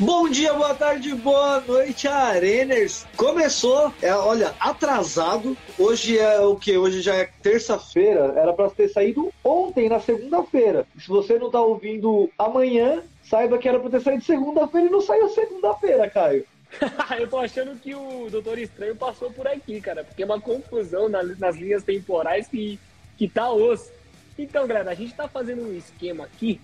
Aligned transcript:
Bom 0.00 0.28
dia, 0.28 0.54
boa 0.54 0.76
tarde, 0.76 1.12
boa 1.12 1.60
noite, 1.60 2.06
Areners. 2.06 3.04
Começou, 3.16 3.92
é, 4.00 4.14
olha, 4.14 4.54
atrasado. 4.60 5.56
Hoje 5.76 6.16
é 6.16 6.38
o 6.38 6.54
que? 6.54 6.78
Hoje 6.78 7.00
já 7.00 7.16
é 7.16 7.28
terça-feira. 7.42 8.32
Era 8.36 8.52
para 8.52 8.70
ter 8.70 8.86
saído 8.90 9.32
ontem, 9.42 9.88
na 9.88 9.98
segunda-feira. 9.98 10.86
Se 10.96 11.08
você 11.08 11.36
não 11.36 11.50
tá 11.50 11.60
ouvindo 11.60 12.30
amanhã, 12.38 13.02
saiba 13.24 13.58
que 13.58 13.68
era 13.68 13.80
para 13.80 13.90
ter 13.90 14.00
saído 14.00 14.22
segunda-feira 14.22 14.86
e 14.86 14.90
não 14.90 15.00
saiu 15.00 15.28
segunda-feira, 15.30 16.08
Caio. 16.08 16.46
eu 17.18 17.28
tô 17.28 17.38
achando 17.38 17.76
que 17.80 17.92
o 17.92 18.28
Doutor 18.30 18.56
Estranho 18.56 18.94
passou 18.94 19.32
por 19.32 19.48
aqui, 19.48 19.80
cara, 19.80 20.04
porque 20.04 20.22
é 20.22 20.26
uma 20.26 20.40
confusão 20.40 21.08
nas 21.08 21.56
linhas 21.56 21.82
temporais 21.82 22.46
que, 22.46 22.78
que 23.16 23.26
tá 23.26 23.50
osso. 23.50 23.90
Então, 24.38 24.64
galera, 24.64 24.92
a 24.92 24.94
gente 24.94 25.12
tá 25.12 25.26
fazendo 25.26 25.62
um 25.62 25.76
esquema 25.76 26.22
aqui 26.22 26.60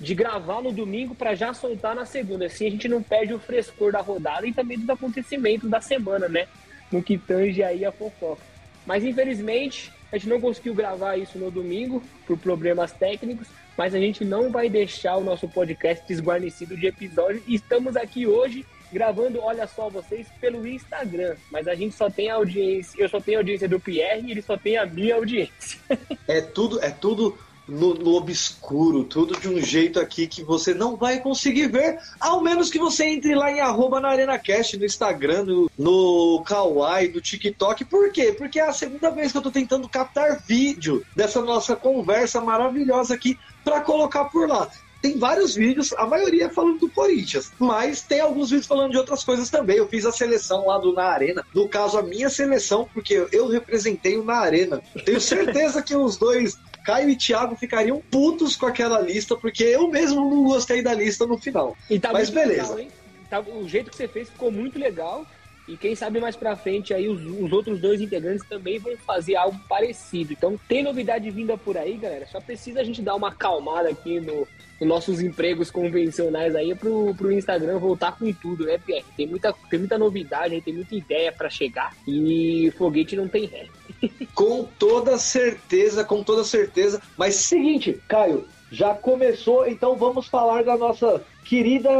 de 0.00 0.14
gravar 0.14 0.62
no 0.62 0.72
domingo 0.72 1.14
para 1.14 1.34
já 1.34 1.52
soltar 1.52 1.94
na 1.94 2.04
segunda. 2.04 2.46
Assim 2.46 2.66
a 2.66 2.70
gente 2.70 2.88
não 2.88 3.02
perde 3.02 3.34
o 3.34 3.38
frescor 3.38 3.92
da 3.92 4.00
rodada 4.00 4.46
e 4.46 4.52
também 4.52 4.78
dos 4.78 4.88
acontecimentos 4.88 5.68
da 5.68 5.80
semana, 5.80 6.28
né? 6.28 6.46
No 6.90 7.02
que 7.02 7.18
tange 7.18 7.62
aí 7.62 7.84
a 7.84 7.92
fofoca. 7.92 8.42
Mas 8.86 9.04
infelizmente 9.04 9.92
a 10.10 10.16
gente 10.16 10.28
não 10.28 10.40
conseguiu 10.40 10.74
gravar 10.74 11.16
isso 11.16 11.38
no 11.38 11.50
domingo 11.50 12.02
por 12.26 12.38
problemas 12.38 12.92
técnicos, 12.92 13.48
mas 13.76 13.94
a 13.94 13.98
gente 13.98 14.24
não 14.24 14.50
vai 14.50 14.68
deixar 14.68 15.16
o 15.16 15.24
nosso 15.24 15.46
podcast 15.48 16.06
desguarnecido 16.06 16.76
de 16.76 16.86
episódios. 16.86 17.42
Estamos 17.46 17.96
aqui 17.96 18.26
hoje 18.26 18.64
gravando, 18.90 19.40
olha 19.42 19.66
só 19.66 19.90
vocês, 19.90 20.26
pelo 20.40 20.66
Instagram. 20.66 21.36
Mas 21.50 21.68
a 21.68 21.74
gente 21.74 21.94
só 21.94 22.08
tem 22.08 22.30
audiência, 22.30 23.00
eu 23.00 23.08
só 23.08 23.20
tenho 23.20 23.38
a 23.38 23.40
audiência 23.40 23.68
do 23.68 23.78
Pierre 23.78 24.26
e 24.26 24.30
ele 24.30 24.42
só 24.42 24.56
tem 24.56 24.78
a 24.78 24.86
minha 24.86 25.14
audiência. 25.14 25.78
é 26.26 26.40
tudo, 26.40 26.82
é 26.82 26.90
tudo 26.90 27.38
no, 27.68 27.94
no, 27.94 28.14
obscuro, 28.14 29.04
tudo 29.04 29.38
de 29.38 29.48
um 29.48 29.60
jeito 29.60 30.00
aqui 30.00 30.26
que 30.26 30.42
você 30.42 30.72
não 30.72 30.96
vai 30.96 31.20
conseguir 31.20 31.68
ver, 31.68 31.98
ao 32.18 32.40
menos 32.42 32.70
que 32.70 32.78
você 32.78 33.04
entre 33.04 33.34
lá 33.34 33.50
em 33.50 33.60
arroba 33.60 34.00
na 34.00 34.08
ArenaCast, 34.08 34.78
no 34.78 34.84
Instagram, 34.84 35.44
no, 35.44 35.70
no 35.78 36.42
Kawaii, 36.44 37.12
no 37.12 37.20
TikTok. 37.20 37.84
Por 37.84 38.10
quê? 38.10 38.34
Porque 38.36 38.58
é 38.58 38.68
a 38.68 38.72
segunda 38.72 39.10
vez 39.10 39.32
que 39.32 39.38
eu 39.38 39.42
tô 39.42 39.50
tentando 39.50 39.88
captar 39.88 40.42
vídeo 40.46 41.04
dessa 41.14 41.42
nossa 41.42 41.76
conversa 41.76 42.40
maravilhosa 42.40 43.14
aqui 43.14 43.38
para 43.62 43.80
colocar 43.80 44.24
por 44.26 44.48
lá. 44.48 44.68
Tem 45.00 45.16
vários 45.16 45.54
vídeos, 45.54 45.92
a 45.92 46.06
maioria 46.06 46.50
falando 46.50 46.80
do 46.80 46.90
Corinthians, 46.90 47.52
mas 47.58 48.02
tem 48.02 48.20
alguns 48.20 48.50
vídeos 48.50 48.66
falando 48.66 48.90
de 48.90 48.98
outras 48.98 49.22
coisas 49.22 49.48
também. 49.48 49.76
Eu 49.76 49.86
fiz 49.86 50.04
a 50.04 50.10
seleção 50.10 50.66
lá 50.66 50.78
do 50.78 50.92
Na 50.92 51.04
Arena, 51.04 51.44
no 51.54 51.68
caso, 51.68 51.98
a 51.98 52.02
minha 52.02 52.28
seleção, 52.28 52.88
porque 52.92 53.28
eu 53.30 53.46
representei 53.46 54.18
o 54.18 54.24
Na 54.24 54.38
Arena. 54.38 54.82
Tenho 55.04 55.20
certeza 55.20 55.82
que 55.82 55.94
os 55.94 56.16
dois 56.16 56.58
Caio 56.88 57.10
e 57.10 57.16
Thiago 57.16 57.54
ficariam 57.54 58.00
putos 58.10 58.56
com 58.56 58.64
aquela 58.64 58.98
lista, 58.98 59.36
porque 59.36 59.62
eu 59.62 59.90
mesmo 59.90 60.22
não 60.30 60.44
gostei 60.44 60.80
da 60.80 60.94
lista 60.94 61.26
no 61.26 61.36
final. 61.36 61.76
Tá 62.00 62.14
Mas 62.14 62.30
beleza. 62.30 62.76
Legal, 62.76 62.92
tá, 63.28 63.40
o 63.40 63.68
jeito 63.68 63.90
que 63.90 63.96
você 63.98 64.08
fez 64.08 64.30
ficou 64.30 64.50
muito 64.50 64.78
legal. 64.78 65.26
E 65.68 65.76
quem 65.76 65.94
sabe 65.94 66.18
mais 66.18 66.34
pra 66.34 66.56
frente 66.56 66.94
aí 66.94 67.08
os, 67.08 67.20
os, 67.22 67.52
outros 67.52 67.78
dois 67.78 68.00
integrantes 68.00 68.44
também 68.48 68.78
vão 68.78 68.96
fazer 68.96 69.36
algo 69.36 69.58
parecido. 69.68 70.32
Então 70.32 70.58
tem 70.66 70.82
novidade 70.82 71.30
vinda 71.30 71.58
por 71.58 71.76
aí, 71.76 71.96
galera. 71.96 72.26
Só 72.26 72.40
precisa 72.40 72.80
a 72.80 72.84
gente 72.84 73.02
dar 73.02 73.14
uma 73.14 73.28
acalmada 73.28 73.90
aqui 73.90 74.18
no, 74.18 74.48
nos 74.80 74.88
nossos 74.88 75.20
empregos 75.20 75.70
convencionais 75.70 76.56
aí 76.56 76.74
pro, 76.74 77.14
pro 77.14 77.30
Instagram 77.30 77.78
voltar 77.78 78.18
com 78.18 78.32
tudo, 78.32 78.64
né, 78.64 78.78
Pierre? 78.78 79.04
Tem 79.14 79.26
muita, 79.26 79.54
tem 79.68 79.78
muita 79.78 79.98
novidade, 79.98 80.60
tem 80.62 80.72
muita 80.74 80.94
ideia 80.94 81.30
para 81.30 81.50
chegar 81.50 81.94
e 82.06 82.72
foguete 82.78 83.14
não 83.14 83.28
tem 83.28 83.44
ré. 83.44 83.66
com 84.34 84.64
toda 84.78 85.18
certeza, 85.18 86.02
com 86.02 86.22
toda 86.22 86.44
certeza. 86.44 87.02
Mas 87.16 87.34
seguinte, 87.34 88.00
Caio, 88.08 88.46
já 88.70 88.94
começou, 88.94 89.66
então 89.66 89.96
vamos 89.96 90.28
falar 90.28 90.64
da 90.64 90.76
nossa 90.76 91.22
querida. 91.48 91.90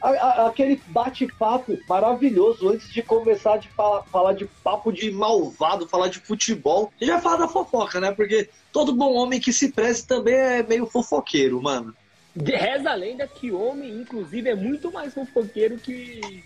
A, 0.00 0.08
a, 0.08 0.46
aquele 0.48 0.80
bate-papo 0.88 1.78
maravilhoso 1.88 2.68
antes 2.68 2.92
de 2.92 3.02
começar 3.02 3.56
de 3.56 3.68
falar, 3.68 4.02
falar 4.04 4.32
de 4.34 4.44
papo 4.62 4.92
de 4.92 5.10
malvado, 5.10 5.88
falar 5.88 6.08
de 6.08 6.18
futebol. 6.18 6.92
A 7.00 7.04
gente 7.04 7.14
vai 7.14 7.22
falar 7.22 7.36
da 7.38 7.48
fofoca, 7.48 7.98
né? 7.98 8.12
Porque 8.12 8.50
todo 8.70 8.94
bom 8.94 9.14
homem 9.14 9.40
que 9.40 9.52
se 9.52 9.72
preze 9.72 10.06
também 10.06 10.34
é 10.34 10.62
meio 10.62 10.86
fofoqueiro, 10.86 11.60
mano. 11.62 11.94
Reza 12.36 12.90
a 12.90 12.94
lenda 12.94 13.26
que 13.26 13.50
homem, 13.50 13.90
inclusive, 13.90 14.50
é 14.50 14.54
muito 14.54 14.92
mais 14.92 15.14
fofoqueiro 15.14 15.78
que, 15.78 16.44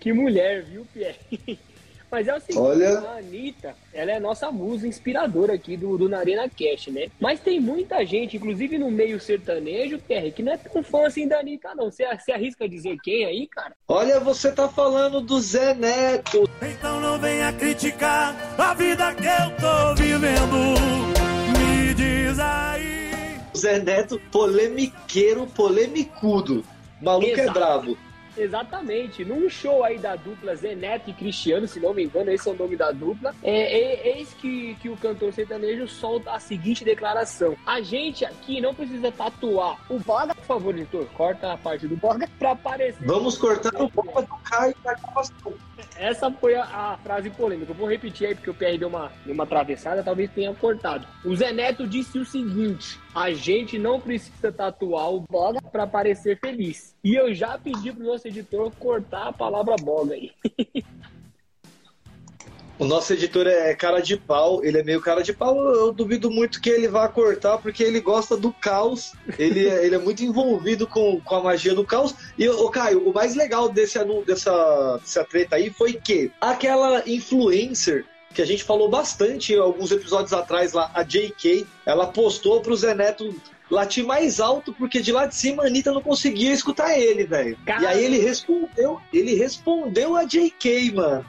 que 0.00 0.12
mulher, 0.12 0.64
viu, 0.64 0.86
Pierre? 0.94 1.18
Mas 2.10 2.28
é 2.28 2.36
o 2.36 2.40
seguinte, 2.40 2.58
Olha... 2.58 2.98
a 3.00 3.18
Anitta, 3.18 3.74
ela 3.92 4.12
é 4.12 4.16
a 4.16 4.20
nossa 4.20 4.50
musa 4.50 4.86
inspiradora 4.86 5.54
aqui 5.54 5.76
do, 5.76 5.98
do 5.98 6.08
Narena 6.08 6.48
Cash, 6.48 6.88
né? 6.88 7.08
Mas 7.20 7.40
tem 7.40 7.60
muita 7.60 8.04
gente, 8.04 8.36
inclusive 8.36 8.78
no 8.78 8.90
meio 8.90 9.20
sertanejo, 9.20 9.98
Pierre, 9.98 10.32
que 10.32 10.42
não 10.42 10.52
é 10.52 10.56
tão 10.56 10.82
fã 10.82 11.06
assim 11.06 11.26
da 11.26 11.40
Anitta, 11.40 11.74
não. 11.74 11.90
Você, 11.90 12.06
você 12.16 12.32
arrisca 12.32 12.68
dizer 12.68 12.96
quem 13.02 13.24
aí, 13.24 13.46
cara? 13.46 13.74
Olha, 13.88 14.20
você 14.20 14.52
tá 14.52 14.68
falando 14.68 15.20
do 15.20 15.40
Zé 15.40 15.74
Neto. 15.74 16.48
Então 16.62 17.00
não 17.00 17.18
venha 17.18 17.52
criticar 17.52 18.36
a 18.58 18.74
vida 18.74 19.14
que 19.14 19.26
eu 19.26 19.56
tô 19.60 19.94
vivendo. 19.94 20.56
Me 21.58 21.94
diz 21.94 22.38
aí. 22.38 23.40
Zé 23.56 23.78
Neto, 23.78 24.20
polemiqueiro, 24.30 25.46
polemicudo. 25.46 26.64
Maluco 27.00 27.26
é 27.26 27.32
Exato. 27.32 27.50
é 27.50 27.52
bravo. 27.52 28.05
Exatamente. 28.36 29.24
Num 29.24 29.48
show 29.48 29.84
aí 29.84 29.98
da 29.98 30.16
dupla 30.16 30.54
Zé 30.54 30.74
Neto 30.74 31.10
e 31.10 31.12
Cristiano, 31.12 31.66
se 31.66 31.80
não 31.80 31.94
me 31.94 32.04
engano, 32.04 32.30
esse 32.30 32.48
é 32.48 32.52
o 32.52 32.56
nome 32.56 32.76
da 32.76 32.92
dupla, 32.92 33.34
é, 33.42 33.52
é, 33.52 34.18
eis 34.18 34.34
que, 34.34 34.74
que 34.76 34.88
o 34.88 34.96
cantor 34.96 35.32
sertanejo 35.32 35.88
solta 35.88 36.32
a 36.32 36.40
seguinte 36.40 36.84
declaração. 36.84 37.56
A 37.66 37.80
gente 37.80 38.24
aqui 38.24 38.60
não 38.60 38.74
precisa 38.74 39.10
tatuar 39.10 39.78
o 39.88 39.98
Boga. 39.98 40.34
Por 40.34 40.44
favor, 40.44 40.74
editor, 40.74 41.06
corta 41.14 41.52
a 41.52 41.56
parte 41.56 41.86
do 41.86 41.96
Boga 41.96 42.28
pra 42.38 42.52
aparecer. 42.52 43.06
Vamos 43.06 43.38
cortar 43.38 43.74
o 43.80 43.88
Boga 43.88 44.22
do 44.22 44.36
Caio 44.44 44.74
da 44.84 44.94
gravação. 44.94 45.54
Essa 45.96 46.30
foi 46.30 46.54
a, 46.54 46.64
a, 46.64 46.98
frase 46.98 47.30
polêmica. 47.30 47.72
Eu 47.72 47.76
vou 47.76 47.88
repetir 47.88 48.28
aí 48.28 48.34
porque 48.34 48.50
o 48.50 48.54
PR 48.54 48.78
deu 48.78 48.88
uma, 48.88 49.10
deu 49.24 49.34
uma 49.34 49.44
atravessada, 49.44 50.02
talvez 50.02 50.30
tenha 50.30 50.52
cortado. 50.54 51.06
O 51.24 51.34
Zé 51.34 51.52
Neto 51.52 51.86
disse 51.86 52.18
o 52.18 52.24
seguinte: 52.24 52.98
a 53.16 53.32
gente 53.32 53.78
não 53.78 53.98
precisa 53.98 54.52
tatuar 54.52 55.10
o 55.10 55.20
boga 55.20 55.58
para 55.72 55.86
parecer 55.86 56.38
feliz. 56.38 56.94
E 57.02 57.14
eu 57.14 57.34
já 57.34 57.56
pedi 57.56 57.90
pro 57.90 58.04
nosso 58.04 58.28
editor 58.28 58.70
cortar 58.78 59.28
a 59.28 59.32
palavra 59.32 59.74
boga 59.76 60.12
aí. 60.12 60.32
O 62.78 62.84
nosso 62.84 63.14
editor 63.14 63.46
é 63.46 63.74
cara 63.74 64.00
de 64.00 64.18
pau, 64.18 64.62
ele 64.62 64.78
é 64.78 64.84
meio 64.84 65.00
cara 65.00 65.22
de 65.22 65.32
pau. 65.32 65.58
Eu 65.58 65.92
duvido 65.92 66.30
muito 66.30 66.60
que 66.60 66.68
ele 66.68 66.88
vá 66.88 67.08
cortar, 67.08 67.56
porque 67.56 67.82
ele 67.82 68.02
gosta 68.02 68.36
do 68.36 68.52
caos. 68.52 69.14
Ele, 69.38 69.66
é, 69.66 69.86
ele 69.86 69.94
é 69.94 69.98
muito 69.98 70.22
envolvido 70.22 70.86
com, 70.86 71.18
com 71.22 71.34
a 71.36 71.42
magia 71.42 71.74
do 71.74 71.86
caos. 71.86 72.14
E, 72.36 72.46
o 72.46 72.68
Caio, 72.68 73.08
o 73.08 73.14
mais 73.14 73.34
legal 73.34 73.70
desse, 73.70 73.98
dessa, 74.26 74.98
dessa 74.98 75.24
treta 75.24 75.56
aí 75.56 75.70
foi 75.70 75.94
que 75.94 76.30
aquela 76.38 77.02
influencer 77.08 78.04
que 78.36 78.42
a 78.42 78.46
gente 78.46 78.64
falou 78.64 78.86
bastante 78.86 79.54
alguns 79.54 79.90
episódios 79.90 80.34
atrás 80.34 80.74
lá, 80.74 80.90
a 80.92 81.02
JK, 81.02 81.66
ela 81.86 82.06
postou 82.08 82.60
pro 82.60 82.76
Zé 82.76 82.94
Neto 82.94 83.34
latir 83.70 84.04
mais 84.04 84.40
alto, 84.40 84.74
porque 84.74 85.00
de 85.00 85.10
lá 85.10 85.24
de 85.24 85.34
cima 85.34 85.62
a 85.62 85.66
Anitta 85.68 85.90
não 85.90 86.02
conseguia 86.02 86.52
escutar 86.52 86.98
ele, 86.98 87.24
velho. 87.24 87.58
E 87.66 87.86
aí 87.86 88.04
ele 88.04 88.18
respondeu, 88.18 89.00
ele 89.10 89.34
respondeu 89.34 90.14
a 90.14 90.24
JK, 90.24 90.92
mano. 90.92 91.24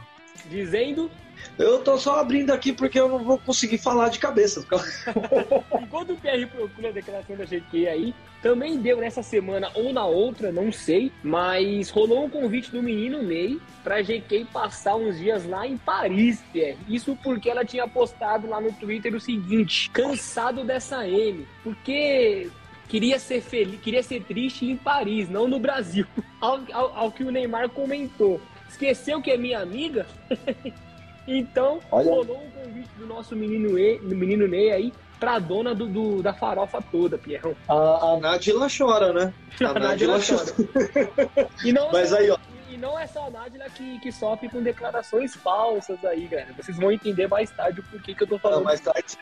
Dizendo 0.49 1.09
eu 1.57 1.79
tô 1.79 1.97
só 1.97 2.19
abrindo 2.19 2.51
aqui 2.51 2.73
porque 2.73 2.99
eu 2.99 3.07
não 3.07 3.19
vou 3.19 3.37
conseguir 3.39 3.77
falar 3.77 4.09
de 4.09 4.19
cabeça. 4.19 4.65
Enquanto 5.81 6.11
o 6.11 6.17
PR 6.17 6.45
procura 6.53 6.89
a 6.89 6.91
declaração 6.91 7.37
da 7.37 7.45
GQ 7.45 7.87
aí, 7.87 8.15
também 8.41 8.77
deu 8.77 8.97
nessa 8.97 9.23
semana 9.23 9.69
ou 9.73 9.91
na 9.91 10.05
outra, 10.05 10.51
não 10.51 10.71
sei, 10.71 11.11
mas 11.23 11.89
rolou 11.89 12.25
um 12.25 12.29
convite 12.29 12.71
do 12.71 12.83
menino 12.83 13.21
Ney 13.21 13.59
pra 13.83 14.01
GQ 14.01 14.45
passar 14.51 14.95
uns 14.95 15.17
dias 15.17 15.45
lá 15.45 15.67
em 15.67 15.77
Paris, 15.77 16.43
Pierre. 16.51 16.77
Isso 16.87 17.17
porque 17.23 17.49
ela 17.49 17.65
tinha 17.65 17.87
postado 17.87 18.47
lá 18.47 18.61
no 18.61 18.71
Twitter 18.73 19.13
o 19.15 19.19
seguinte: 19.19 19.89
cansado 19.91 20.63
dessa 20.63 21.07
M, 21.07 21.47
porque 21.63 22.49
queria 22.87 23.19
ser 23.19 23.41
feliz, 23.41 23.79
queria 23.81 24.03
ser 24.03 24.23
triste 24.23 24.65
em 24.65 24.77
Paris, 24.77 25.29
não 25.29 25.47
no 25.47 25.59
Brasil. 25.59 26.05
Ao, 26.39 26.59
ao, 26.71 26.95
ao 26.95 27.11
que 27.11 27.23
o 27.23 27.31
Neymar 27.31 27.67
comentou. 27.69 28.39
Esqueceu 28.69 29.19
que 29.19 29.31
é 29.31 29.37
minha 29.37 29.59
amiga? 29.59 30.05
Então, 31.27 31.79
Olha. 31.91 32.09
rolou 32.09 32.41
um 32.41 32.49
convite 32.51 32.89
do 32.97 33.05
nosso 33.05 33.35
menino, 33.35 33.77
e, 33.77 33.99
menino 33.99 34.47
Ney 34.47 34.71
aí 34.71 34.93
pra 35.19 35.39
dona 35.39 35.75
do, 35.75 35.87
do, 35.87 36.21
da 36.21 36.33
farofa 36.33 36.81
toda, 36.81 37.17
Pierrão. 37.17 37.55
A, 37.67 38.13
a 38.13 38.19
Nadila 38.19 38.67
chora, 38.75 39.11
né? 39.11 39.33
A, 39.61 39.69
a 39.69 39.73
Nadila 39.73 40.19
chora. 40.19 40.45
chora. 40.45 41.49
e 41.65 41.73
não 41.73 41.91
Mas 41.91 42.13
aí, 42.13 42.29
ó. 42.29 42.37
E 42.69 42.77
não 42.77 42.97
é 42.97 43.07
só 43.07 43.27
a 43.27 43.29
Nadila 43.29 43.65
que, 43.69 43.99
que 43.99 44.11
sofre 44.11 44.47
com 44.49 44.61
declarações 44.61 45.35
falsas 45.35 46.03
aí, 46.05 46.27
galera. 46.27 46.53
Vocês 46.55 46.77
vão 46.77 46.91
entender 46.91 47.27
mais 47.27 47.49
tarde 47.51 47.79
o 47.79 47.83
porquê 47.83 48.13
que 48.13 48.23
eu 48.23 48.27
tô 48.27 48.37
falando. 48.37 48.59
Não, 48.59 48.65
mais 48.65 48.79
tarde. 48.79 49.17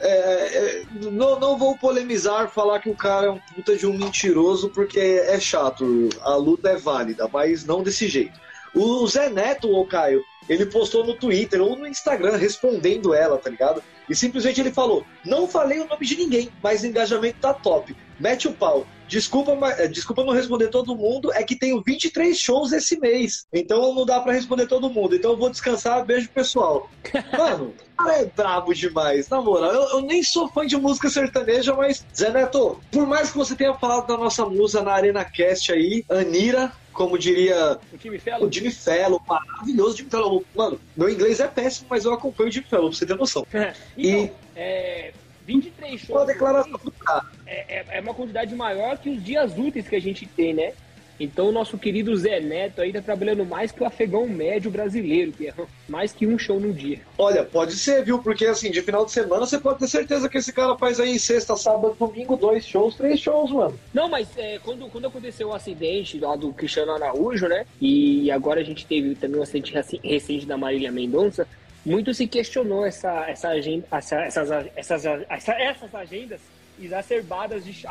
É, 0.00 0.08
é, 0.08 0.82
não, 1.10 1.38
não 1.38 1.56
vou 1.56 1.78
polemizar, 1.78 2.48
falar 2.48 2.80
que 2.80 2.90
o 2.90 2.96
cara 2.96 3.26
é 3.28 3.30
um 3.30 3.38
puta 3.38 3.76
de 3.76 3.86
um 3.86 3.96
mentiroso, 3.96 4.68
porque 4.70 4.98
é 4.98 5.38
chato. 5.40 6.08
A 6.20 6.34
luta 6.34 6.68
é 6.70 6.76
válida, 6.76 7.28
mas 7.32 7.64
não 7.64 7.82
desse 7.82 8.08
jeito. 8.08 8.43
O 8.74 9.06
Zé 9.06 9.28
Neto, 9.28 9.70
ô 9.72 9.86
Caio, 9.86 10.24
ele 10.48 10.66
postou 10.66 11.04
no 11.04 11.14
Twitter 11.14 11.62
ou 11.62 11.76
no 11.76 11.86
Instagram 11.86 12.36
respondendo 12.36 13.14
ela, 13.14 13.38
tá 13.38 13.48
ligado? 13.48 13.82
E 14.08 14.14
simplesmente 14.14 14.60
ele 14.60 14.72
falou: 14.72 15.04
Não 15.24 15.48
falei 15.48 15.80
o 15.80 15.86
nome 15.86 16.04
de 16.04 16.16
ninguém, 16.16 16.50
mas 16.62 16.82
o 16.82 16.86
engajamento 16.86 17.38
tá 17.40 17.54
top. 17.54 17.96
mete 18.18 18.48
o 18.48 18.52
pau. 18.52 18.86
Desculpa, 19.06 19.54
mas, 19.54 19.78
é, 19.78 19.86
desculpa 19.86 20.24
não 20.24 20.32
responder 20.32 20.68
todo 20.68 20.96
mundo, 20.96 21.32
é 21.32 21.42
que 21.42 21.56
tenho 21.56 21.82
23 21.82 22.36
shows 22.36 22.72
esse 22.72 22.98
mês. 22.98 23.46
Então 23.52 23.94
não 23.94 24.04
dá 24.04 24.20
para 24.20 24.32
responder 24.32 24.66
todo 24.66 24.90
mundo. 24.90 25.14
Então 25.14 25.32
eu 25.32 25.36
vou 25.36 25.50
descansar. 25.50 26.04
Beijo, 26.04 26.28
pessoal. 26.30 26.90
Mano, 27.36 27.74
o 27.92 27.96
cara 27.96 28.20
é 28.20 28.24
brabo 28.24 28.74
demais, 28.74 29.28
na 29.28 29.40
moral. 29.40 29.72
Eu, 29.72 29.82
eu, 29.90 30.00
nem 30.00 30.22
sou 30.22 30.48
fã 30.48 30.66
de 30.66 30.76
música 30.76 31.08
sertaneja, 31.10 31.74
mas, 31.74 32.04
Zé 32.16 32.30
Neto, 32.30 32.80
por 32.90 33.06
mais 33.06 33.30
que 33.30 33.36
você 33.36 33.54
tenha 33.54 33.74
falado 33.74 34.06
da 34.06 34.16
nossa 34.16 34.44
musa 34.46 34.82
na 34.82 34.92
Arena 34.92 35.24
Cast 35.24 35.70
aí, 35.72 36.04
Anira, 36.08 36.72
como 36.94 37.18
diria 37.18 37.78
o 37.92 37.98
Jimmy 37.98 38.18
Fellow, 38.18 38.48
o 38.48 38.52
Jimmy 38.52 38.70
Fellow 38.70 39.20
maravilhoso 39.28 39.96
Jimmy 39.96 40.10
Fellow. 40.10 40.44
Mano, 40.54 40.80
meu 40.96 41.10
inglês 41.10 41.40
é 41.40 41.48
péssimo, 41.48 41.88
mas 41.90 42.04
eu 42.04 42.12
acompanho 42.14 42.48
o 42.48 42.52
Jimmy 42.52 42.66
Fellow, 42.66 42.88
pra 42.88 42.96
você 42.96 43.04
ter 43.04 43.16
noção. 43.16 43.46
então, 43.52 43.74
e 43.98 44.30
é, 44.56 45.12
23 45.44 46.00
shows. 46.00 46.20
Uma 46.20 46.26
declaração 46.26 46.80
do 46.82 46.90
cara. 46.92 47.26
É, 47.46 47.78
é, 47.78 47.98
é, 47.98 48.00
uma 48.00 48.14
quantidade 48.14 48.54
maior 48.54 48.96
que 48.96 49.10
os 49.10 49.22
dias 49.22 49.52
úteis 49.58 49.88
que 49.88 49.96
a 49.96 50.00
gente 50.00 50.26
tem, 50.26 50.54
né? 50.54 50.72
Então 51.18 51.48
o 51.48 51.52
nosso 51.52 51.78
querido 51.78 52.16
Zé 52.16 52.40
Neto 52.40 52.80
aí 52.80 52.92
tá 52.92 53.00
trabalhando 53.00 53.44
mais 53.44 53.70
que 53.70 53.82
o 53.82 53.86
afegão 53.86 54.28
médio 54.28 54.70
brasileiro, 54.70 55.32
que 55.32 55.48
é 55.48 55.54
mais 55.88 56.12
que 56.12 56.26
um 56.26 56.38
show 56.38 56.58
no 56.58 56.72
dia. 56.72 57.00
Olha, 57.16 57.44
pode 57.44 57.76
ser, 57.76 58.04
viu? 58.04 58.18
Porque 58.18 58.46
assim, 58.46 58.70
de 58.70 58.82
final 58.82 59.04
de 59.04 59.12
semana 59.12 59.46
você 59.46 59.58
pode 59.58 59.78
ter 59.78 59.88
certeza 59.88 60.28
que 60.28 60.38
esse 60.38 60.52
cara 60.52 60.76
faz 60.76 60.98
aí 60.98 61.18
sexta, 61.18 61.56
sábado, 61.56 61.96
domingo, 61.98 62.36
dois 62.36 62.66
shows, 62.66 62.96
três 62.96 63.20
shows, 63.20 63.50
mano. 63.50 63.78
Não, 63.92 64.08
mas 64.08 64.28
é, 64.36 64.58
quando, 64.58 64.88
quando 64.88 65.06
aconteceu 65.06 65.48
o 65.48 65.54
acidente 65.54 66.18
lá 66.18 66.34
do 66.36 66.52
Cristiano 66.52 66.92
Araújo, 66.92 67.46
né? 67.48 67.64
E 67.80 68.30
agora 68.30 68.60
a 68.60 68.64
gente 68.64 68.86
teve 68.86 69.14
também 69.14 69.38
um 69.38 69.42
acidente 69.42 69.72
recente 70.02 70.46
da 70.46 70.56
Marília 70.56 70.90
Mendonça, 70.90 71.46
muito 71.84 72.14
se 72.14 72.26
questionou 72.26 72.84
essa, 72.84 73.28
essa 73.28 73.48
agenda, 73.48 73.86
essa, 73.90 74.16
essas, 74.22 74.50
essas, 74.74 75.04
essa, 75.28 75.52
essas 75.52 75.94
agendas 75.94 76.40
exacerbadas 76.80 77.64
de, 77.64 77.84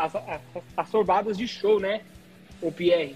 assorbadas 0.75 1.37
de 1.37 1.47
show, 1.47 1.79
né? 1.79 2.01
O 2.63 2.71
Pierre. 2.71 3.15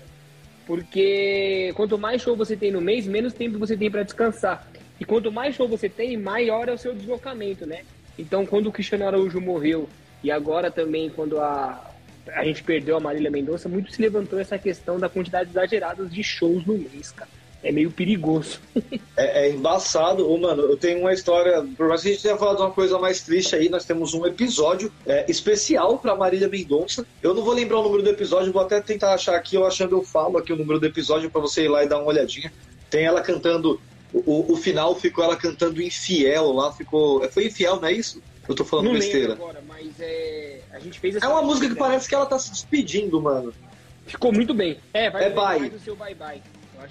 Porque 0.66 1.72
quanto 1.76 1.98
mais 1.98 2.22
show 2.22 2.36
você 2.36 2.56
tem 2.56 2.72
no 2.72 2.82
mês, 2.82 3.08
menos 3.08 3.34
tempo 3.34 3.58
você 3.58 3.76
tem 3.76 3.90
para 3.90 4.04
descansar. 4.04 4.68
E 5.00 5.06
quanto 5.06 5.32
mais 5.32 5.56
show 5.56 5.68
você 5.68 5.88
tem, 5.88 6.18
maior 6.18 6.68
é 6.68 6.74
o 6.74 6.78
seu 6.78 6.94
deslocamento, 6.94 7.66
né? 7.66 7.84
Então, 8.20 8.46
quando 8.46 8.68
o 8.68 8.72
Cristiano 8.72 9.08
Araújo 9.08 9.40
morreu 9.40 9.88
e 10.24 10.30
agora 10.30 10.70
também 10.70 11.10
quando 11.10 11.40
a, 11.40 11.94
a 12.34 12.44
gente 12.44 12.64
perdeu 12.64 12.98
a 12.98 13.00
Marília 13.00 13.32
Mendonça, 13.32 13.70
muito 13.70 13.92
se 13.92 14.02
levantou 14.02 14.40
essa 14.40 14.58
questão 14.58 15.00
da 15.00 15.08
quantidade 15.08 15.50
exagerada 15.50 16.06
de 16.06 16.24
shows 16.24 16.66
no 16.66 16.78
mês, 16.78 17.12
cara 17.12 17.37
é 17.64 17.72
meio 17.72 17.92
perigoso. 17.92 18.60
é, 19.16 19.46
é, 19.46 19.52
embaçado. 19.52 20.30
Ô, 20.30 20.38
mano, 20.38 20.64
eu 20.64 20.78
tenho 20.78 21.00
uma 21.00 21.14
história. 21.14 21.66
Por 21.76 21.88
mais 21.88 22.02
que 22.02 22.10
a 22.10 22.12
gente 22.12 22.24
tenha 22.24 22.38
falado 22.38 22.58
de 22.58 22.62
uma 22.64 22.72
coisa 22.72 22.98
mais 23.00 23.22
triste 23.22 23.56
aí, 23.56 23.70
nós 23.70 23.86
temos 23.86 24.14
um 24.14 24.26
episódio 24.26 24.92
é, 25.06 25.26
especial 25.30 25.98
pra 25.98 26.16
Marília 26.16 26.48
Mendonça. 26.48 27.06
Eu 27.22 27.34
não 27.34 27.44
vou 27.44 27.54
lembrar 27.54 27.80
o 27.80 27.84
número 27.84 28.04
do 28.04 28.10
episódio, 28.10 28.54
vou 28.54 28.62
até 28.62 28.80
tentar 28.82 29.14
achar 29.14 29.36
aqui. 29.36 29.56
Eu 29.56 29.66
achando, 29.66 29.96
eu 29.96 30.04
falo 30.04 30.38
aqui 30.38 30.54
o 30.54 30.58
número 30.58 30.80
do 30.80 30.86
episódio 30.86 31.30
pra 31.30 31.42
você 31.42 31.64
ir 31.64 31.70
lá 31.70 31.84
e 31.84 31.90
dar 31.90 31.98
uma 31.98 32.08
olhadinha. 32.08 32.52
Tem 32.90 33.06
ela 33.06 33.22
cantando. 33.22 33.80
O, 34.14 34.54
o 34.54 34.56
final 34.56 34.96
ficou 34.96 35.24
ela 35.24 35.36
cantando 35.36 35.82
Infiel 35.82 36.52
lá, 36.54 36.72
ficou. 36.72 37.28
Foi 37.30 37.48
Infiel, 37.48 37.78
não 37.82 37.88
é 37.88 37.94
isso? 37.94 38.22
Eu 38.48 38.56
tô 38.56 38.64
falando 38.64 38.86
não 38.86 38.94
besteira. 38.94 39.34
agora, 39.34 39.62
mas 39.68 39.88
é. 40.00 40.62
A 40.72 40.80
gente 40.80 41.00
fez 41.00 41.16
É 41.16 41.28
uma 41.28 41.42
música 41.42 41.68
que 41.68 41.76
parece 41.76 42.08
que 42.08 42.16
ela 42.16 42.26
tá 42.26 42.40
se 42.40 42.52
despedindo, 42.52 43.22
mano. 43.22 43.54
Ficou 44.06 44.32
muito 44.32 44.54
bem. 44.54 44.78
É, 44.94 45.10
vai 45.10 45.26
é 45.26 45.30
bye. 45.30 45.60
mais 45.60 45.76
o 45.76 45.80
seu 45.80 45.96
bye 45.96 46.16
bye. 46.16 46.42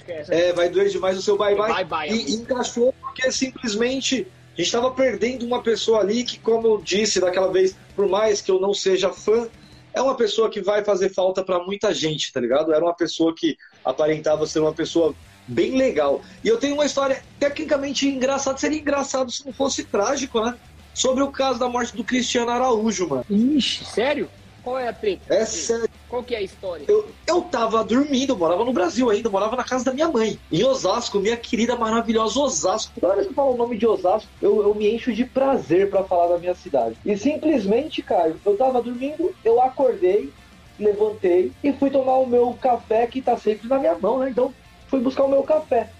É, 0.08 0.48
é, 0.48 0.52
vai 0.52 0.68
doer 0.68 0.88
demais 0.88 1.16
o 1.16 1.22
seu 1.22 1.36
bye-bye. 1.36 1.72
Bye 1.72 1.84
bye, 1.84 2.10
e 2.10 2.34
encaixou 2.34 2.92
porque 3.00 3.30
simplesmente 3.30 4.26
a 4.54 4.56
gente 4.56 4.66
estava 4.66 4.90
perdendo 4.90 5.44
uma 5.44 5.62
pessoa 5.62 6.00
ali 6.00 6.24
que, 6.24 6.38
como 6.38 6.66
eu 6.66 6.82
disse 6.82 7.20
daquela 7.20 7.52
vez, 7.52 7.76
por 7.94 8.08
mais 8.08 8.40
que 8.40 8.50
eu 8.50 8.60
não 8.60 8.72
seja 8.72 9.12
fã, 9.12 9.48
é 9.92 10.00
uma 10.00 10.14
pessoa 10.14 10.50
que 10.50 10.60
vai 10.60 10.84
fazer 10.84 11.10
falta 11.10 11.44
para 11.44 11.62
muita 11.62 11.92
gente, 11.92 12.32
tá 12.32 12.40
ligado? 12.40 12.72
Era 12.72 12.84
uma 12.84 12.94
pessoa 12.94 13.34
que 13.34 13.56
aparentava 13.84 14.46
ser 14.46 14.60
uma 14.60 14.72
pessoa 14.72 15.14
bem 15.46 15.76
legal. 15.76 16.20
E 16.42 16.48
eu 16.48 16.58
tenho 16.58 16.74
uma 16.74 16.84
história 16.84 17.22
tecnicamente 17.38 18.06
engraçada, 18.08 18.58
seria 18.58 18.78
engraçado 18.78 19.30
se 19.30 19.44
não 19.44 19.52
fosse 19.52 19.84
trágico, 19.84 20.40
né? 20.40 20.54
Sobre 20.92 21.22
o 21.22 21.30
caso 21.30 21.58
da 21.58 21.68
morte 21.68 21.94
do 21.94 22.02
Cristiano 22.02 22.50
Araújo, 22.50 23.08
mano. 23.08 23.24
Ixi, 23.28 23.84
sério? 23.84 24.30
Qual 24.66 24.80
é 24.80 24.88
a 24.88 24.92
treta? 24.92 25.32
É 25.32 25.46
sério. 25.46 25.88
Qual 26.08 26.24
que 26.24 26.34
é 26.34 26.38
a 26.38 26.42
história? 26.42 26.84
Eu, 26.88 27.08
eu 27.24 27.42
tava 27.42 27.84
dormindo, 27.84 28.36
morava 28.36 28.64
no 28.64 28.72
Brasil 28.72 29.08
ainda, 29.08 29.30
morava 29.30 29.54
na 29.54 29.62
casa 29.62 29.84
da 29.84 29.94
minha 29.94 30.08
mãe. 30.08 30.40
Em 30.50 30.64
Osasco, 30.64 31.20
minha 31.20 31.36
querida, 31.36 31.76
maravilhosa 31.76 32.40
Osasco. 32.40 33.00
Toda 33.00 33.14
vez 33.14 33.28
que 33.28 33.30
eu 33.30 33.36
falo 33.36 33.54
o 33.54 33.56
nome 33.56 33.78
de 33.78 33.86
Osasco, 33.86 34.28
eu, 34.42 34.60
eu 34.60 34.74
me 34.74 34.92
encho 34.92 35.12
de 35.12 35.24
prazer 35.24 35.88
para 35.88 36.02
falar 36.02 36.26
da 36.26 36.38
minha 36.38 36.52
cidade. 36.52 36.96
E 37.04 37.16
simplesmente, 37.16 38.02
Caio, 38.02 38.40
eu 38.44 38.56
tava 38.56 38.82
dormindo, 38.82 39.32
eu 39.44 39.62
acordei, 39.62 40.32
levantei 40.80 41.52
e 41.62 41.72
fui 41.72 41.88
tomar 41.88 42.16
o 42.16 42.26
meu 42.26 42.52
café 42.54 43.06
que 43.06 43.22
tá 43.22 43.36
sempre 43.36 43.68
na 43.68 43.78
minha 43.78 43.96
mão, 43.96 44.18
né? 44.18 44.30
Então, 44.30 44.52
fui 44.88 44.98
buscar 44.98 45.26
o 45.26 45.30
meu 45.30 45.44
café. 45.44 45.90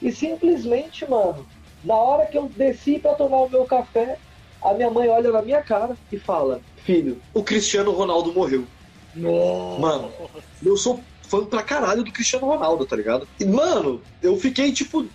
E 0.00 0.10
simplesmente, 0.10 1.06
mano, 1.10 1.46
na 1.84 1.94
hora 1.94 2.24
que 2.24 2.38
eu 2.38 2.48
desci 2.48 2.98
para 2.98 3.12
tomar 3.16 3.42
o 3.42 3.50
meu 3.50 3.66
café, 3.66 4.16
a 4.64 4.72
minha 4.74 4.90
mãe 4.90 5.08
olha 5.08 5.30
na 5.30 5.42
minha 5.42 5.62
cara 5.62 5.96
e 6.10 6.18
fala: 6.18 6.60
Filho, 6.84 7.20
o 7.32 7.42
Cristiano 7.42 7.92
Ronaldo 7.92 8.32
morreu. 8.32 8.66
Nossa. 9.14 9.80
Mano, 9.80 10.12
eu 10.64 10.76
sou 10.76 11.00
fã 11.22 11.44
pra 11.44 11.62
caralho 11.62 12.02
do 12.02 12.12
Cristiano 12.12 12.46
Ronaldo, 12.46 12.86
tá 12.86 12.96
ligado? 12.96 13.28
E, 13.38 13.44
mano, 13.44 14.02
eu 14.22 14.36
fiquei 14.36 14.72
tipo, 14.72 15.06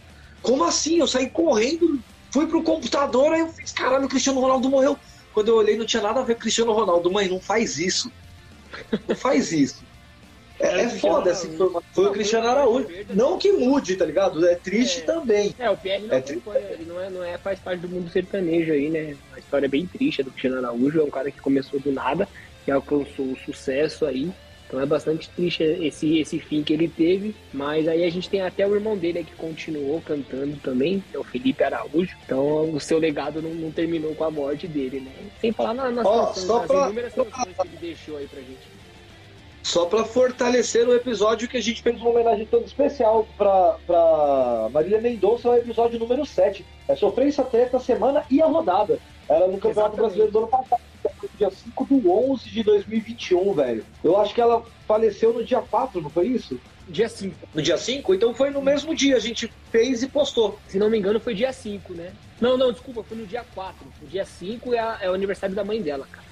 como 0.42 0.64
assim? 0.64 1.00
Eu 1.00 1.08
saí 1.08 1.30
correndo, 1.30 2.00
fui 2.32 2.48
pro 2.48 2.64
computador, 2.64 3.34
aí 3.34 3.42
eu 3.42 3.50
fiz, 3.50 3.72
caralho, 3.72 4.06
o 4.06 4.10
Cristiano 4.10 4.40
Ronaldo 4.40 4.70
morreu. 4.70 4.98
Quando 5.34 5.50
eu 5.50 5.56
olhei, 5.56 5.78
não 5.78 5.86
tinha 5.86 6.02
nada 6.02 6.20
a 6.20 6.24
ver 6.24 6.36
com 6.36 6.40
o 6.40 6.42
Cristiano 6.44 6.72
Ronaldo. 6.72 7.12
Mãe, 7.12 7.28
não 7.28 7.40
faz 7.40 7.78
isso. 7.78 8.12
Não 9.08 9.16
faz 9.16 9.52
isso. 9.52 9.84
É, 10.60 10.82
é 10.82 10.90
foda 10.90 11.32
essa 11.32 11.48
informação. 11.48 11.84
Foi 11.94 12.08
o 12.08 12.12
Cristiano 12.12 12.48
Araújo. 12.48 12.88
Não 13.14 13.38
que 13.38 13.52
mude, 13.52 13.96
tá 13.96 14.06
ligado? 14.06 14.46
É 14.46 14.56
triste 14.56 15.00
É. 15.02 15.04
também. 15.04 15.56
É, 15.58 15.70
o 15.70 15.78
Pierre 15.78 16.06
não, 16.06 16.16
É 16.16 16.24
ele 16.72 16.86
não, 16.86 17.00
é, 17.02 17.10
não 17.10 17.24
é, 17.24 17.38
faz 17.38 17.60
parte 17.60 17.80
do 17.82 17.90
mundo 17.90 18.10
sertanejo 18.10 18.74
aí, 18.74 18.90
né? 18.90 19.16
Uma 19.30 19.40
história 19.40 19.70
bem 19.70 19.86
triste 19.88 20.22
do 20.24 20.32
Cristiano 20.32 20.58
Araújo, 20.58 21.00
é 21.00 21.04
um 21.04 21.10
cara 21.10 21.32
que 21.32 21.40
começou 21.40 21.80
do 21.80 21.92
nada 21.92 22.28
e 22.68 22.72
alcançou 22.72 23.26
o 23.26 23.38
sucesso 23.46 24.06
aí. 24.06 24.30
Então 24.68 24.80
é 24.80 24.86
bastante 24.86 25.28
triste 25.32 25.64
esse, 25.64 26.20
esse 26.20 26.38
fim 26.38 26.62
que 26.62 26.72
ele 26.74 26.88
teve, 26.88 27.36
mas 27.52 27.88
aí 27.88 28.04
a 28.04 28.10
gente 28.12 28.30
tem 28.30 28.42
até 28.42 28.68
o 28.68 28.76
irmão 28.76 28.96
dele 28.96 29.24
que 29.24 29.34
continuou 29.36 30.00
cantando 30.00 30.58
também, 30.58 31.04
que 31.10 31.18
é 31.18 31.20
o 31.20 31.24
Felipe 31.24 31.64
Araújo. 31.64 32.16
Então 32.24 32.70
o 32.72 32.80
seu 32.80 33.00
legado 33.00 33.42
não, 33.42 33.50
não 33.50 33.72
terminou 33.72 34.14
com 34.14 34.26
a 34.26 34.30
morte 34.30 34.68
dele, 34.68 35.00
né? 35.00 35.12
Sem 35.42 35.52
falar 35.52 35.74
na- 35.74 35.90
nas 35.90 36.06
Ó, 36.06 36.28
canções, 36.28 36.46
só 36.46 36.58
nas 36.60 36.68
pra- 36.68 36.86
inúmeras 36.86 37.14
canções 37.14 37.56
que 37.60 37.68
ele 37.68 37.78
deixou 37.82 38.18
aí 38.18 38.28
pra 38.28 38.40
gente. 38.42 38.79
Só 39.64 39.86
pra 39.86 40.04
fortalecer 40.04 40.88
o 40.88 40.96
episódio 40.96 41.48
que 41.48 41.58
a 41.58 41.62
gente 41.62 41.82
fez 41.82 42.00
uma 42.00 42.10
homenagem 42.10 42.46
toda 42.46 42.66
especial 42.66 43.28
pra, 43.38 43.78
pra 43.86 44.70
Marília 44.72 45.00
Mendonça, 45.02 45.48
é 45.50 45.52
o 45.52 45.58
episódio 45.58 46.00
número 46.00 46.26
7. 46.26 46.66
É 46.88 46.96
Sofrência, 46.96 47.44
Treta, 47.44 47.80
Semana 47.80 48.24
e 48.32 48.42
a 48.42 48.46
Rodada. 48.48 48.98
Era 49.28 49.46
no 49.48 49.54
Campeonato 49.60 49.70
Exatamente. 49.70 49.98
Brasileiro 49.98 50.32
do 50.32 50.38
ano 50.40 50.48
passado, 50.48 50.82
dia 51.38 51.52
5 51.52 51.86
do 51.86 52.12
11 52.32 52.50
de 52.50 52.64
2021, 52.64 53.54
velho. 53.54 53.86
Eu 54.04 54.18
acho 54.20 54.34
que 54.34 54.42
ela 54.42 54.64
faleceu 54.88 55.34
no 55.34 55.44
dia 55.44 55.62
4, 55.62 56.02
não 56.02 56.10
foi 56.10 56.28
isso? 56.28 56.60
Dia 56.88 57.08
5. 57.08 57.36
No 57.54 57.62
dia 57.62 57.78
5? 57.78 58.16
Então 58.16 58.34
foi 58.34 58.50
no 58.50 58.62
mesmo 58.64 58.96
dia, 58.96 59.16
a 59.16 59.20
gente 59.20 59.52
fez 59.72 60.02
e 60.02 60.08
postou. 60.08 60.58
Se 60.68 60.80
não 60.80 60.90
me 60.90 60.98
engano, 60.98 61.20
foi 61.20 61.36
dia 61.36 61.54
5, 61.54 61.94
né? 61.94 62.12
Não, 62.42 62.58
não, 62.58 62.72
desculpa, 62.72 63.04
foi 63.04 63.18
no 63.18 63.28
dia 63.28 63.46
4. 63.54 63.76
O 64.02 64.08
dia 64.08 64.26
5 64.26 64.74
é, 64.74 64.80
a- 64.80 64.98
é 65.02 65.10
o 65.12 65.14
aniversário 65.14 65.54
da 65.56 65.64
mãe 65.64 65.80
dela, 65.80 66.08
cara. 66.12 66.28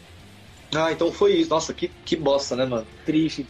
Ah, 0.76 0.92
então 0.92 1.12
foi 1.12 1.34
isso. 1.36 1.50
Nossa, 1.50 1.74
que, 1.74 1.88
que 1.88 2.16
bosta, 2.16 2.56
né, 2.56 2.66
mano? 2.66 2.86
Triste. 3.06 3.46